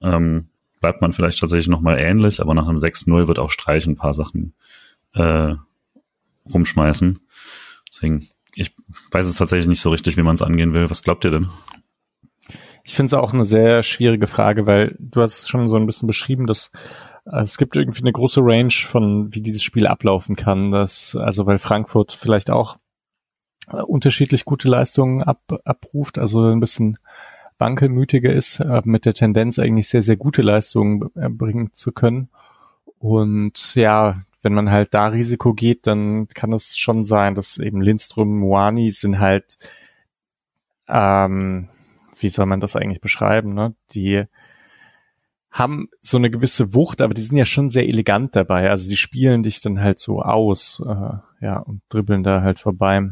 ähm, 0.01 0.50
bleibt 0.81 1.01
man 1.01 1.13
vielleicht 1.13 1.39
tatsächlich 1.39 1.69
nochmal 1.69 1.99
ähnlich, 1.99 2.41
aber 2.41 2.53
nach 2.53 2.67
einem 2.67 2.77
6-0 2.77 3.27
wird 3.27 3.39
auch 3.39 3.51
Streich 3.51 3.85
ein 3.85 3.95
paar 3.95 4.13
Sachen 4.13 4.53
äh, 5.13 5.53
rumschmeißen. 6.51 7.19
Deswegen, 7.89 8.27
ich 8.55 8.75
weiß 9.11 9.27
es 9.27 9.35
tatsächlich 9.35 9.67
nicht 9.67 9.81
so 9.81 9.91
richtig, 9.91 10.17
wie 10.17 10.23
man 10.23 10.35
es 10.35 10.41
angehen 10.41 10.73
will. 10.73 10.89
Was 10.89 11.03
glaubt 11.03 11.23
ihr 11.23 11.31
denn? 11.31 11.49
Ich 12.83 12.95
finde 12.95 13.07
es 13.07 13.13
auch 13.13 13.33
eine 13.33 13.45
sehr 13.45 13.83
schwierige 13.83 14.27
Frage, 14.27 14.65
weil 14.65 14.95
du 14.99 15.21
hast 15.21 15.43
es 15.43 15.49
schon 15.49 15.67
so 15.67 15.75
ein 15.75 15.85
bisschen 15.85 16.07
beschrieben, 16.07 16.47
dass 16.47 16.71
äh, 17.25 17.41
es 17.41 17.57
gibt 17.57 17.75
irgendwie 17.75 18.01
eine 18.01 18.11
große 18.11 18.41
Range 18.43 18.71
von, 18.71 19.33
wie 19.33 19.41
dieses 19.41 19.63
Spiel 19.63 19.87
ablaufen 19.87 20.35
kann. 20.35 20.71
Das, 20.71 21.15
also 21.15 21.45
weil 21.45 21.59
Frankfurt 21.59 22.13
vielleicht 22.13 22.49
auch 22.49 22.77
äh, 23.67 23.81
unterschiedlich 23.81 24.45
gute 24.45 24.67
Leistungen 24.67 25.21
ab, 25.21 25.41
abruft, 25.63 26.17
also 26.17 26.43
ein 26.45 26.59
bisschen 26.59 26.97
wankelmütiger 27.61 28.33
ist, 28.33 28.59
äh, 28.59 28.81
mit 28.83 29.05
der 29.05 29.13
Tendenz 29.13 29.57
eigentlich 29.59 29.87
sehr, 29.87 30.03
sehr 30.03 30.17
gute 30.17 30.41
Leistungen 30.41 31.09
äh, 31.15 31.29
bringen 31.29 31.71
zu 31.71 31.93
können. 31.93 32.29
Und 32.99 33.75
ja, 33.75 34.23
wenn 34.41 34.53
man 34.53 34.69
halt 34.69 34.93
da 34.93 35.07
Risiko 35.07 35.53
geht, 35.53 35.87
dann 35.87 36.27
kann 36.27 36.51
es 36.51 36.77
schon 36.77 37.05
sein, 37.05 37.35
dass 37.35 37.57
eben 37.57 37.79
Lindström, 37.79 38.39
Moani 38.39 38.91
sind 38.91 39.19
halt, 39.19 39.57
ähm, 40.89 41.69
wie 42.19 42.29
soll 42.29 42.47
man 42.47 42.59
das 42.59 42.75
eigentlich 42.75 43.01
beschreiben, 43.01 43.53
ne? 43.53 43.75
Die 43.91 44.25
haben 45.51 45.89
so 46.01 46.17
eine 46.17 46.31
gewisse 46.31 46.73
Wucht, 46.73 47.01
aber 47.01 47.13
die 47.13 47.21
sind 47.21 47.37
ja 47.37 47.45
schon 47.45 47.69
sehr 47.69 47.87
elegant 47.87 48.35
dabei. 48.35 48.69
Also 48.69 48.89
die 48.89 48.97
spielen 48.97 49.43
dich 49.43 49.59
dann 49.59 49.81
halt 49.81 49.99
so 49.99 50.21
aus, 50.21 50.81
äh, 50.85 51.45
ja, 51.45 51.59
und 51.59 51.81
dribbeln 51.89 52.23
da 52.23 52.41
halt 52.41 52.59
vorbei. 52.59 53.09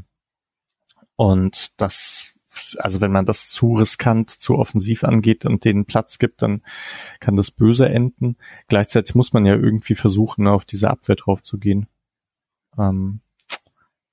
Und 1.16 1.80
das 1.82 2.34
also 2.80 3.02
wenn 3.02 3.12
man 3.12 3.26
das 3.26 3.50
zu 3.50 3.74
riskant, 3.74 4.30
zu 4.30 4.58
offensiv 4.58 5.04
angeht 5.04 5.46
und 5.46 5.66
den 5.66 5.86
Platz 5.86 6.20
gibt, 6.20 6.42
dann 6.42 6.62
kann 7.20 7.36
das 7.36 7.52
böse 7.52 7.90
enden. 7.90 8.38
Gleichzeitig 8.68 9.16
muss 9.16 9.34
man 9.34 9.46
ja 9.46 9.56
irgendwie 9.56 9.96
versuchen, 9.96 10.48
auf 10.48 10.66
diese 10.66 10.90
Abwehr 10.90 11.16
drauf 11.16 11.42
zu 11.42 11.58
gehen. 11.58 11.88
Ähm, 12.78 13.22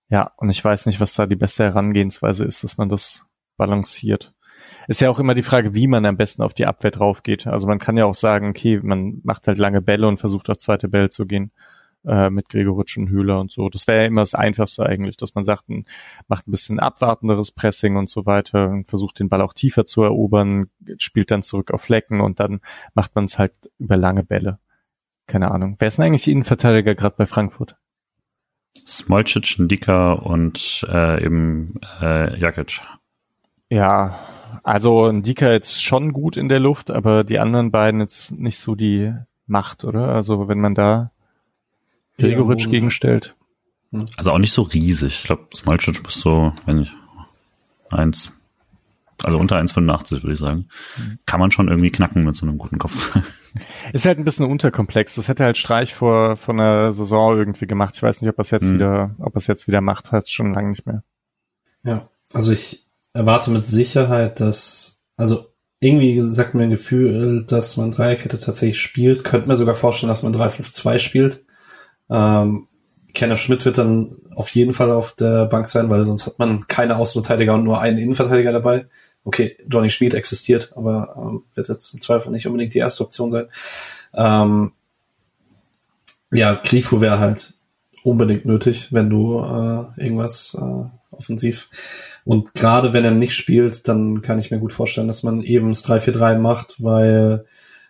ja, 0.08 0.32
und 0.36 0.50
ich 0.50 0.64
weiß 0.64 0.86
nicht, 0.86 1.00
was 1.00 1.14
da 1.14 1.26
die 1.26 1.36
beste 1.36 1.64
Herangehensweise 1.64 2.44
ist, 2.44 2.64
dass 2.64 2.78
man 2.78 2.88
das 2.88 3.26
balanciert. 3.56 4.32
Ist 4.88 5.00
ja 5.00 5.10
auch 5.10 5.18
immer 5.18 5.34
die 5.34 5.42
Frage, 5.42 5.74
wie 5.74 5.86
man 5.86 6.06
am 6.06 6.16
besten 6.16 6.42
auf 6.42 6.54
die 6.54 6.66
Abwehr 6.66 6.90
drauf 6.90 7.22
geht. 7.22 7.46
Also 7.46 7.66
man 7.66 7.78
kann 7.78 7.96
ja 7.96 8.04
auch 8.04 8.14
sagen, 8.14 8.50
okay, 8.50 8.80
man 8.82 9.20
macht 9.24 9.46
halt 9.46 9.58
lange 9.58 9.82
Bälle 9.82 10.06
und 10.06 10.18
versucht 10.18 10.48
auf 10.48 10.58
zweite 10.58 10.88
Bälle 10.88 11.10
zu 11.10 11.26
gehen 11.26 11.52
äh, 12.06 12.30
mit 12.30 12.48
Gregoritsch 12.48 12.96
und 12.96 13.08
Höhler 13.10 13.40
und 13.40 13.50
so. 13.50 13.68
Das 13.68 13.86
wäre 13.86 14.02
ja 14.02 14.06
immer 14.06 14.22
das 14.22 14.34
Einfachste 14.34 14.86
eigentlich, 14.86 15.16
dass 15.16 15.34
man 15.34 15.44
sagt, 15.44 15.68
ein, 15.68 15.84
macht 16.28 16.46
ein 16.46 16.50
bisschen 16.50 16.80
abwartenderes 16.80 17.52
Pressing 17.52 17.96
und 17.96 18.08
so 18.08 18.26
weiter 18.26 18.68
und 18.68 18.88
versucht 18.88 19.18
den 19.18 19.28
Ball 19.28 19.42
auch 19.42 19.52
tiefer 19.52 19.84
zu 19.84 20.02
erobern, 20.02 20.70
spielt 20.98 21.30
dann 21.30 21.42
zurück 21.42 21.70
auf 21.70 21.82
Flecken 21.82 22.20
und 22.20 22.40
dann 22.40 22.60
macht 22.94 23.14
man 23.14 23.24
es 23.24 23.38
halt 23.38 23.52
über 23.78 23.96
lange 23.96 24.22
Bälle. 24.22 24.58
Keine 25.26 25.50
Ahnung. 25.50 25.76
Wer 25.78 25.88
ist 25.88 25.98
denn 25.98 26.04
eigentlich 26.04 26.28
Innenverteidiger 26.28 26.94
gerade 26.94 27.16
bei 27.18 27.26
Frankfurt? 27.26 27.76
Smolcic, 28.86 29.58
Ndika 29.58 30.12
und 30.12 30.86
äh, 30.88 31.24
eben 31.24 31.80
äh, 32.00 32.38
Jakic. 32.38 32.80
Ja, 33.68 34.20
also 34.62 35.10
Ndika 35.10 35.50
jetzt 35.50 35.82
schon 35.82 36.12
gut 36.12 36.36
in 36.36 36.48
der 36.48 36.60
Luft, 36.60 36.90
aber 36.90 37.24
die 37.24 37.40
anderen 37.40 37.72
beiden 37.72 38.00
jetzt 38.00 38.32
nicht 38.32 38.60
so 38.60 38.74
die 38.76 39.12
Macht, 39.46 39.84
oder? 39.84 40.08
Also 40.08 40.48
wenn 40.48 40.60
man 40.60 40.74
da 40.74 41.10
Gregoritsch 42.18 42.70
gegenstellt. 42.70 43.36
Hm. 43.92 44.06
Also 44.16 44.32
auch 44.32 44.38
nicht 44.38 44.52
so 44.52 44.62
riesig. 44.62 45.20
Ich 45.20 45.26
glaube, 45.26 45.46
Smalcic 45.54 46.02
muss 46.02 46.20
so, 46.20 46.52
wenn 46.64 46.78
ich, 46.80 46.92
eins, 47.90 48.32
also 49.22 49.38
unter 49.38 49.56
1,85 49.56 50.22
würde 50.22 50.34
ich 50.34 50.38
sagen. 50.38 50.68
Mhm. 50.96 51.18
Kann 51.26 51.40
man 51.40 51.50
schon 51.50 51.68
irgendwie 51.68 51.90
knacken 51.90 52.24
mit 52.24 52.36
so 52.36 52.46
einem 52.46 52.58
guten 52.58 52.78
Kopf. 52.78 53.18
Ist 53.92 54.04
halt 54.04 54.18
ein 54.18 54.24
bisschen 54.24 54.46
unterkomplex. 54.46 55.14
Das 55.14 55.28
hätte 55.28 55.44
halt 55.44 55.56
Streich 55.56 55.94
vor, 55.94 56.36
vor 56.36 56.54
einer 56.54 56.92
Saison 56.92 57.36
irgendwie 57.36 57.66
gemacht. 57.66 57.94
Ich 57.96 58.02
weiß 58.02 58.20
nicht, 58.20 58.30
ob 58.30 58.38
er 58.38 58.42
es 58.42 58.50
jetzt 58.50 58.68
mhm. 58.68 58.74
wieder, 58.74 59.14
ob 59.18 59.34
er 59.34 59.38
es 59.38 59.46
jetzt 59.46 59.66
wieder 59.66 59.80
macht, 59.80 60.12
hat 60.12 60.28
schon 60.28 60.52
lange 60.52 60.70
nicht 60.70 60.86
mehr. 60.86 61.02
Ja, 61.82 62.10
also 62.32 62.52
ich 62.52 62.86
erwarte 63.14 63.50
mit 63.50 63.64
Sicherheit, 63.64 64.40
dass, 64.40 65.02
also 65.16 65.46
irgendwie 65.80 66.20
sagt 66.20 66.54
mir 66.54 66.64
ein 66.64 66.70
Gefühl, 66.70 67.44
dass 67.46 67.76
man 67.76 67.90
Dreierkette 67.90 68.38
tatsächlich 68.38 68.80
spielt. 68.80 69.24
Könnte 69.24 69.48
mir 69.48 69.56
sogar 69.56 69.74
vorstellen, 69.74 70.08
dass 70.08 70.22
man 70.22 70.34
3-5-2 70.34 70.98
spielt. 70.98 71.45
Ähm, 72.10 72.68
Kenneth 73.14 73.38
Schmidt 73.38 73.64
wird 73.64 73.78
dann 73.78 74.16
auf 74.34 74.50
jeden 74.50 74.72
Fall 74.72 74.90
auf 74.90 75.12
der 75.12 75.46
Bank 75.46 75.66
sein, 75.66 75.88
weil 75.88 76.02
sonst 76.02 76.26
hat 76.26 76.38
man 76.38 76.66
keine 76.66 76.96
Außenverteidiger 76.96 77.54
und 77.54 77.64
nur 77.64 77.80
einen 77.80 77.98
Innenverteidiger 77.98 78.52
dabei. 78.52 78.86
Okay, 79.24 79.56
Johnny 79.68 79.90
Schmid 79.90 80.14
existiert, 80.14 80.72
aber 80.76 81.14
ähm, 81.16 81.44
wird 81.54 81.68
jetzt 81.68 81.94
im 81.94 82.00
Zweifel 82.00 82.30
nicht 82.30 82.46
unbedingt 82.46 82.74
die 82.74 82.78
erste 82.78 83.02
Option 83.02 83.30
sein. 83.30 83.46
Ähm, 84.14 84.72
ja, 86.30 86.54
Grifo 86.54 87.00
wäre 87.00 87.18
halt 87.18 87.54
unbedingt 88.04 88.44
nötig, 88.44 88.92
wenn 88.92 89.10
du 89.10 89.40
äh, 89.40 90.02
irgendwas 90.02 90.56
äh, 90.60 90.84
offensiv. 91.10 91.68
Und 92.24 92.54
gerade 92.54 92.92
wenn 92.92 93.04
er 93.04 93.10
nicht 93.10 93.34
spielt, 93.34 93.88
dann 93.88 94.20
kann 94.20 94.38
ich 94.38 94.50
mir 94.50 94.58
gut 94.58 94.72
vorstellen, 94.72 95.06
dass 95.06 95.22
man 95.22 95.42
eben 95.42 95.68
das 95.68 95.84
3-4-3 95.84 96.38
macht, 96.38 96.76
weil 96.82 97.46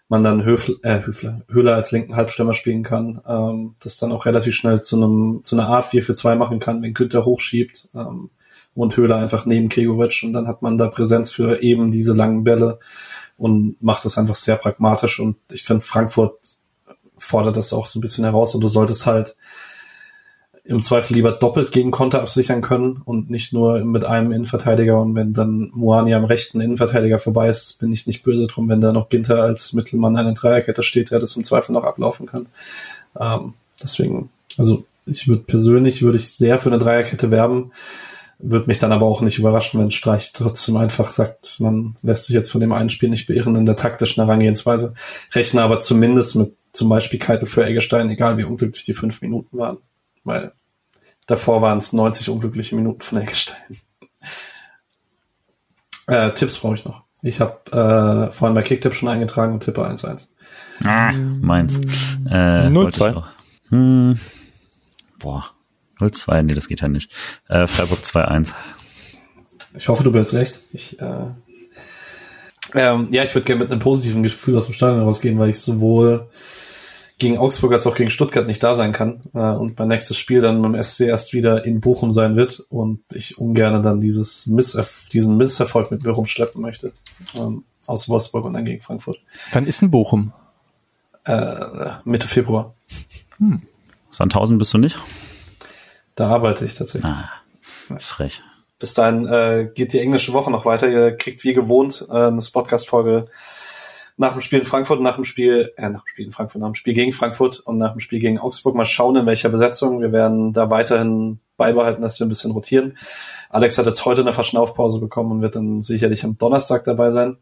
man 0.09 0.23
dann 0.23 0.45
Höfl 0.45 0.78
äh, 0.83 1.05
Höfler, 1.05 1.43
Höhler 1.49 1.74
als 1.74 1.91
linken 1.91 2.16
Halbstürmer 2.16 2.53
spielen 2.53 2.83
kann, 2.83 3.20
ähm, 3.27 3.74
das 3.81 3.97
dann 3.97 4.12
auch 4.12 4.27
relativ 4.27 4.55
schnell 4.55 4.81
zu 4.81 4.97
einem 4.97 5.41
zu 5.43 5.57
einer 5.57 5.69
Art 5.69 5.87
4 5.87 6.03
für 6.03 6.15
2 6.15 6.37
machen 6.37 6.61
kann, 6.61 6.83
wenn 6.83 6.95
Günther 6.95 7.24
hochschiebt 7.24 7.89
ähm, 7.95 8.31
und 8.74 8.97
Höhler 8.97 9.16
einfach 9.16 9.47
neben 9.47 9.69
Gregovic 9.69 10.23
und 10.23 10.33
dann 10.33 10.47
hat 10.47 10.62
man 10.62 10.78
da 10.78 10.89
Präsenz 10.89 11.31
für 11.33 11.62
eben 11.62 11.91
diese 11.91 12.12
langen 12.12 12.45
Bälle 12.45 12.78
und 13.37 13.83
macht 13.83 14.05
das 14.05 14.16
einfach 14.19 14.35
sehr 14.35 14.57
pragmatisch 14.57 15.19
und 15.19 15.37
ich 15.51 15.65
finde 15.65 15.85
Frankfurt 15.85 16.39
fordert 17.19 17.57
das 17.57 17.73
auch 17.73 17.87
so 17.87 17.99
ein 17.99 18.03
bisschen 18.03 18.24
heraus 18.24 18.55
und 18.55 18.61
du 18.61 18.69
solltest 18.69 19.07
halt 19.07 19.35
im 20.68 20.82
Zweifel 20.82 21.14
lieber 21.14 21.32
doppelt 21.32 21.70
gegen 21.70 21.90
Konter 21.90 22.20
absichern 22.20 22.60
können 22.60 23.01
und 23.05 23.30
nicht 23.30 23.52
nur 23.52 23.84
mit 23.84 24.05
einem 24.05 24.32
Innenverteidiger. 24.32 25.01
Und 25.01 25.14
wenn 25.14 25.32
dann 25.32 25.70
Moani 25.72 26.14
am 26.14 26.24
rechten 26.24 26.60
Innenverteidiger 26.60 27.18
vorbei 27.18 27.48
ist, 27.48 27.78
bin 27.78 27.93
ich 27.93 28.06
nicht 28.06 28.24
böse 28.24 28.47
drum, 28.47 28.68
wenn 28.68 28.80
da 28.80 28.93
noch 28.93 29.09
Ginter 29.09 29.43
als 29.43 29.72
Mittelmann 29.72 30.16
eine 30.16 30.34
Dreierkette 30.34 30.82
steht, 30.82 31.10
der 31.10 31.20
das 31.20 31.36
im 31.36 31.44
Zweifel 31.44 31.72
noch 31.72 31.84
ablaufen 31.84 32.26
kann. 32.26 32.47
Ähm, 33.18 33.55
deswegen, 33.80 34.30
also 34.59 34.84
ich 35.06 35.28
würde 35.28 35.44
persönlich, 35.44 36.02
würde 36.02 36.18
ich 36.18 36.30
sehr 36.30 36.59
für 36.59 36.68
eine 36.68 36.78
Dreierkette 36.78 37.30
werben. 37.30 37.72
Würde 38.38 38.66
mich 38.66 38.78
dann 38.78 38.93
aber 38.93 39.06
auch 39.06 39.22
nicht 39.22 39.38
überraschen, 39.38 39.80
wenn 39.80 39.90
Streich 39.90 40.32
trotzdem 40.32 40.76
einfach 40.76 41.10
sagt, 41.10 41.56
man 41.60 41.94
lässt 42.02 42.26
sich 42.26 42.34
jetzt 42.34 42.51
von 42.51 42.60
dem 42.60 42.72
einen 42.72 42.90
Spiel 42.90 43.09
nicht 43.09 43.26
beirren 43.26 43.56
in 43.56 43.64
der 43.66 43.76
taktischen 43.76 44.22
Herangehensweise. 44.22 44.94
Rechne 45.32 45.62
aber 45.62 45.80
zumindest 45.80 46.34
mit 46.34 46.55
zum 46.72 46.88
Beispiel 46.90 47.18
Keitel 47.18 47.47
für 47.47 47.64
Eggestein, 47.64 48.10
egal 48.10 48.36
wie 48.36 48.44
unglücklich 48.44 48.82
die 48.82 48.93
fünf 48.93 49.22
Minuten 49.22 49.56
waren. 49.56 49.78
Weil 50.27 50.53
davor 51.27 51.62
waren 51.62 51.78
es 51.78 51.93
90 51.93 52.28
unglückliche 52.28 52.74
Minuten 52.74 53.01
von 53.01 53.19
Eggestein. 53.19 53.57
Äh, 56.09 56.32
Tipps 56.32 56.59
brauche 56.59 56.74
ich 56.74 56.85
noch. 56.85 57.05
Ich 57.23 57.40
habe 57.40 57.73
äh, 57.73 58.32
vorhin 58.32 58.55
bei 58.55 58.62
Kicktip 58.62 58.94
schon 58.94 59.09
eingetragen 59.09 59.55
und 59.55 59.61
tippe 59.62 59.89
1-1. 59.89 60.27
Ah, 60.85 61.12
meins. 61.12 61.78
Äh, 62.28 62.69
0-2. 62.69 63.24
Hm, 63.70 64.20
boah, 65.19 65.51
0-2, 65.98 66.43
nee, 66.43 66.55
das 66.55 66.69
geht 66.69 66.81
ja 66.81 66.89
nicht. 66.89 67.12
Äh, 67.48 67.66
Freiburg 67.66 68.01
2-1. 68.01 68.48
Ich 69.74 69.89
hoffe, 69.89 70.05
du 70.05 70.12
behältst 70.12 70.35
recht. 70.35 70.61
Ich, 70.73 71.01
äh, 71.01 71.31
ähm, 72.74 73.09
ja, 73.11 73.23
ich 73.23 73.35
würde 73.35 73.44
gerne 73.44 73.62
mit 73.62 73.70
einem 73.70 73.81
positiven 73.81 74.23
Gefühl 74.23 74.57
aus 74.57 74.66
dem 74.66 74.74
Stadion 74.74 75.03
rausgehen, 75.03 75.39
weil 75.39 75.51
ich 75.51 75.61
sowohl 75.61 76.28
gegen 77.18 77.38
Augsburg 77.38 77.72
als 77.72 77.86
auch 77.86 77.94
gegen 77.94 78.10
Stuttgart 78.10 78.47
nicht 78.47 78.62
da 78.62 78.74
sein 78.74 78.93
kann 78.93 79.22
äh, 79.34 79.38
und 79.38 79.78
mein 79.78 79.88
nächstes 79.88 80.18
Spiel 80.18 80.40
dann 80.40 80.60
beim 80.60 80.80
SC 80.82 81.02
erst 81.02 81.32
wieder 81.32 81.64
in 81.64 81.80
Bochum 81.80 82.10
sein 82.10 82.36
wird 82.36 82.60
und 82.68 83.01
ich 83.14 83.38
ungern 83.38 83.82
dann 83.82 84.01
dieses 84.01 84.47
Misserf 84.47 85.09
diesen 85.10 85.36
Misserfolg 85.36 85.90
mit 85.90 86.05
mir 86.05 86.10
rumschleppen 86.10 86.60
möchte 86.60 86.93
ähm, 87.34 87.64
aus 87.86 88.09
Wolfsburg 88.09 88.44
und 88.44 88.55
dann 88.55 88.64
gegen 88.64 88.82
Frankfurt. 88.82 89.18
Wann 89.52 89.66
ist 89.66 89.80
in 89.82 89.90
Bochum? 89.90 90.32
Äh, 91.24 91.90
Mitte 92.05 92.28
Februar. 92.28 92.74
Sandhausen 94.10 94.59
bist 94.59 94.72
du 94.74 94.78
nicht? 94.78 94.98
Da 96.14 96.28
arbeite 96.28 96.64
ich 96.64 96.74
tatsächlich. 96.74 97.10
Ah, 97.10 97.30
frech. 97.98 98.43
Bis 98.78 98.94
dahin 98.94 99.26
äh, 99.26 99.70
geht 99.74 99.93
die 99.93 100.01
englische 100.01 100.32
Woche 100.32 100.51
noch 100.51 100.66
weiter. 100.66 100.88
Ihr 100.88 101.16
kriegt 101.16 101.44
wie 101.44 101.55
gewohnt 101.55 102.06
äh, 102.10 102.12
eine 102.12 102.43
Podcast-Folge 102.52 103.28
nach 104.16 104.32
dem 104.32 104.40
Spiel 104.40 104.60
in 104.60 104.64
Frankfurt, 104.64 105.01
nach 105.01 105.16
dem 105.16 105.24
Spiel, 105.24 105.72
äh, 105.76 105.90
nach 105.90 106.02
dem 106.02 106.06
Spiel 106.06 106.24
in 106.24 106.32
Frankfurt, 106.32 106.60
nach 106.60 106.68
dem 106.68 106.74
Spiel 106.74 106.94
gegen 106.94 107.12
Frankfurt 107.12 107.60
und 107.60 107.76
nach 107.76 107.93
dem 107.93 108.01
Spiel 108.01 108.18
gegen 108.18 108.38
Augsburg 108.38 108.74
mal 108.74 108.84
schauen, 108.84 109.16
in 109.16 109.26
welcher 109.26 109.51
Besetzung. 109.51 110.01
Wir 110.01 110.12
werden 110.12 110.52
da 110.52 110.70
weiterhin 110.70 111.40
beibehalten, 111.56 112.02
dass 112.02 112.18
wir 112.18 112.26
ein 112.26 112.30
bisschen 112.30 112.52
rotieren. 112.52 112.97
Alex 113.51 113.76
hat 113.76 113.86
jetzt 113.86 114.05
heute 114.05 114.22
eine 114.22 114.32
Verschnaufpause 114.32 115.01
bekommen 115.01 115.32
und 115.32 115.43
wird 115.43 115.56
dann 115.56 115.82
sicherlich 115.82 116.24
am 116.24 116.38
Donnerstag 116.38 116.84
dabei 116.84 117.10
sein. 117.10 117.36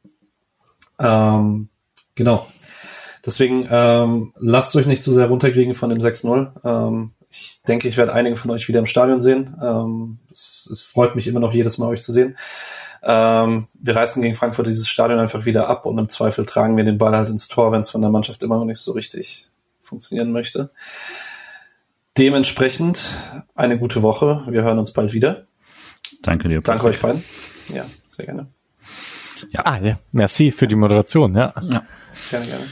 Ähm, 0.99 1.69
genau. 2.15 2.47
Deswegen 3.25 3.67
ähm, 3.71 4.33
lasst 4.37 4.77
euch 4.77 4.87
nicht 4.87 5.03
zu 5.03 5.13
sehr 5.13 5.29
runterkriegen 5.29 5.75
von 5.75 5.91
dem 5.91 5.99
6-0. 5.99 6.53
Ähm, 6.65 7.13
ich 7.31 7.63
denke, 7.67 7.89
ich 7.89 7.97
werde 7.97 8.13
einige 8.13 8.37
von 8.37 8.51
euch 8.51 8.69
wieder 8.69 8.81
im 8.81 8.87
Stadion 8.87 9.21
sehen. 9.21 9.57
Ähm, 9.63 10.19
es, 10.31 10.69
es 10.71 10.83
freut 10.83 11.15
mich 11.15 11.27
immer 11.27 11.41
noch 11.41 11.53
jedes 11.53 11.79
Mal, 11.79 11.89
euch 11.89 12.03
zu 12.03 12.13
sehen. 12.13 12.37
Ähm, 13.07 13.69
wir 13.75 13.97
reißen 13.97 14.23
gegen 14.23 14.35
Frankfurt 14.35 14.67
dieses 14.67 14.89
Stadion 14.89 15.19
einfach 15.19 15.45
wieder 15.45 15.69
ab 15.69 15.85
und 15.87 15.99
im 15.99 16.09
Zweifel 16.09 16.47
tragen 16.47 16.77
wir 16.77 16.85
den 16.85 16.99
Ball 16.99 17.15
halt 17.15 17.29
ins 17.29 17.49
Tor, 17.49 17.71
wenn 17.73 17.81
es 17.81 17.91
von 17.91 18.01
der 18.01 18.11
Mannschaft 18.11 18.43
immer 18.43 18.57
noch 18.57 18.65
nicht 18.65 18.79
so 18.79 18.93
richtig 18.93 19.51
funktionieren 19.83 20.33
möchte. 20.33 20.71
Dementsprechend 22.17 23.11
eine 23.55 23.79
gute 23.79 24.03
Woche. 24.03 24.45
Wir 24.49 24.63
hören 24.63 24.79
uns 24.79 24.93
bald 24.93 25.13
wieder. 25.13 25.47
Danke 26.23 26.49
dir. 26.49 26.61
Danke 26.61 26.85
euch 26.87 27.01
beiden. 27.01 27.25
Ja, 27.69 27.87
sehr 28.07 28.25
gerne. 28.25 28.47
Ah, 29.55 29.79
ja. 29.79 29.99
Merci 30.13 30.53
für 30.53 30.67
die 30.67 30.77
Moderation, 30.77 31.35
ja. 31.35 31.53
Ja. 31.69 31.83
Gerne, 32.31 32.47
gerne. 32.47 32.65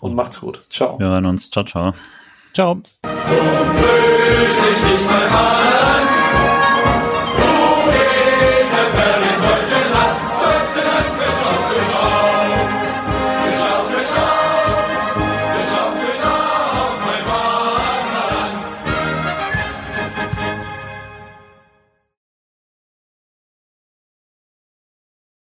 Und 0.00 0.14
macht's 0.14 0.40
gut. 0.40 0.62
Ciao. 0.68 0.98
Wir 0.98 1.06
hören 1.06 1.26
uns. 1.26 1.50
Ciao, 1.50 1.64
ciao. 1.64 1.94
Ciao. 2.52 2.82
an. 5.12 6.21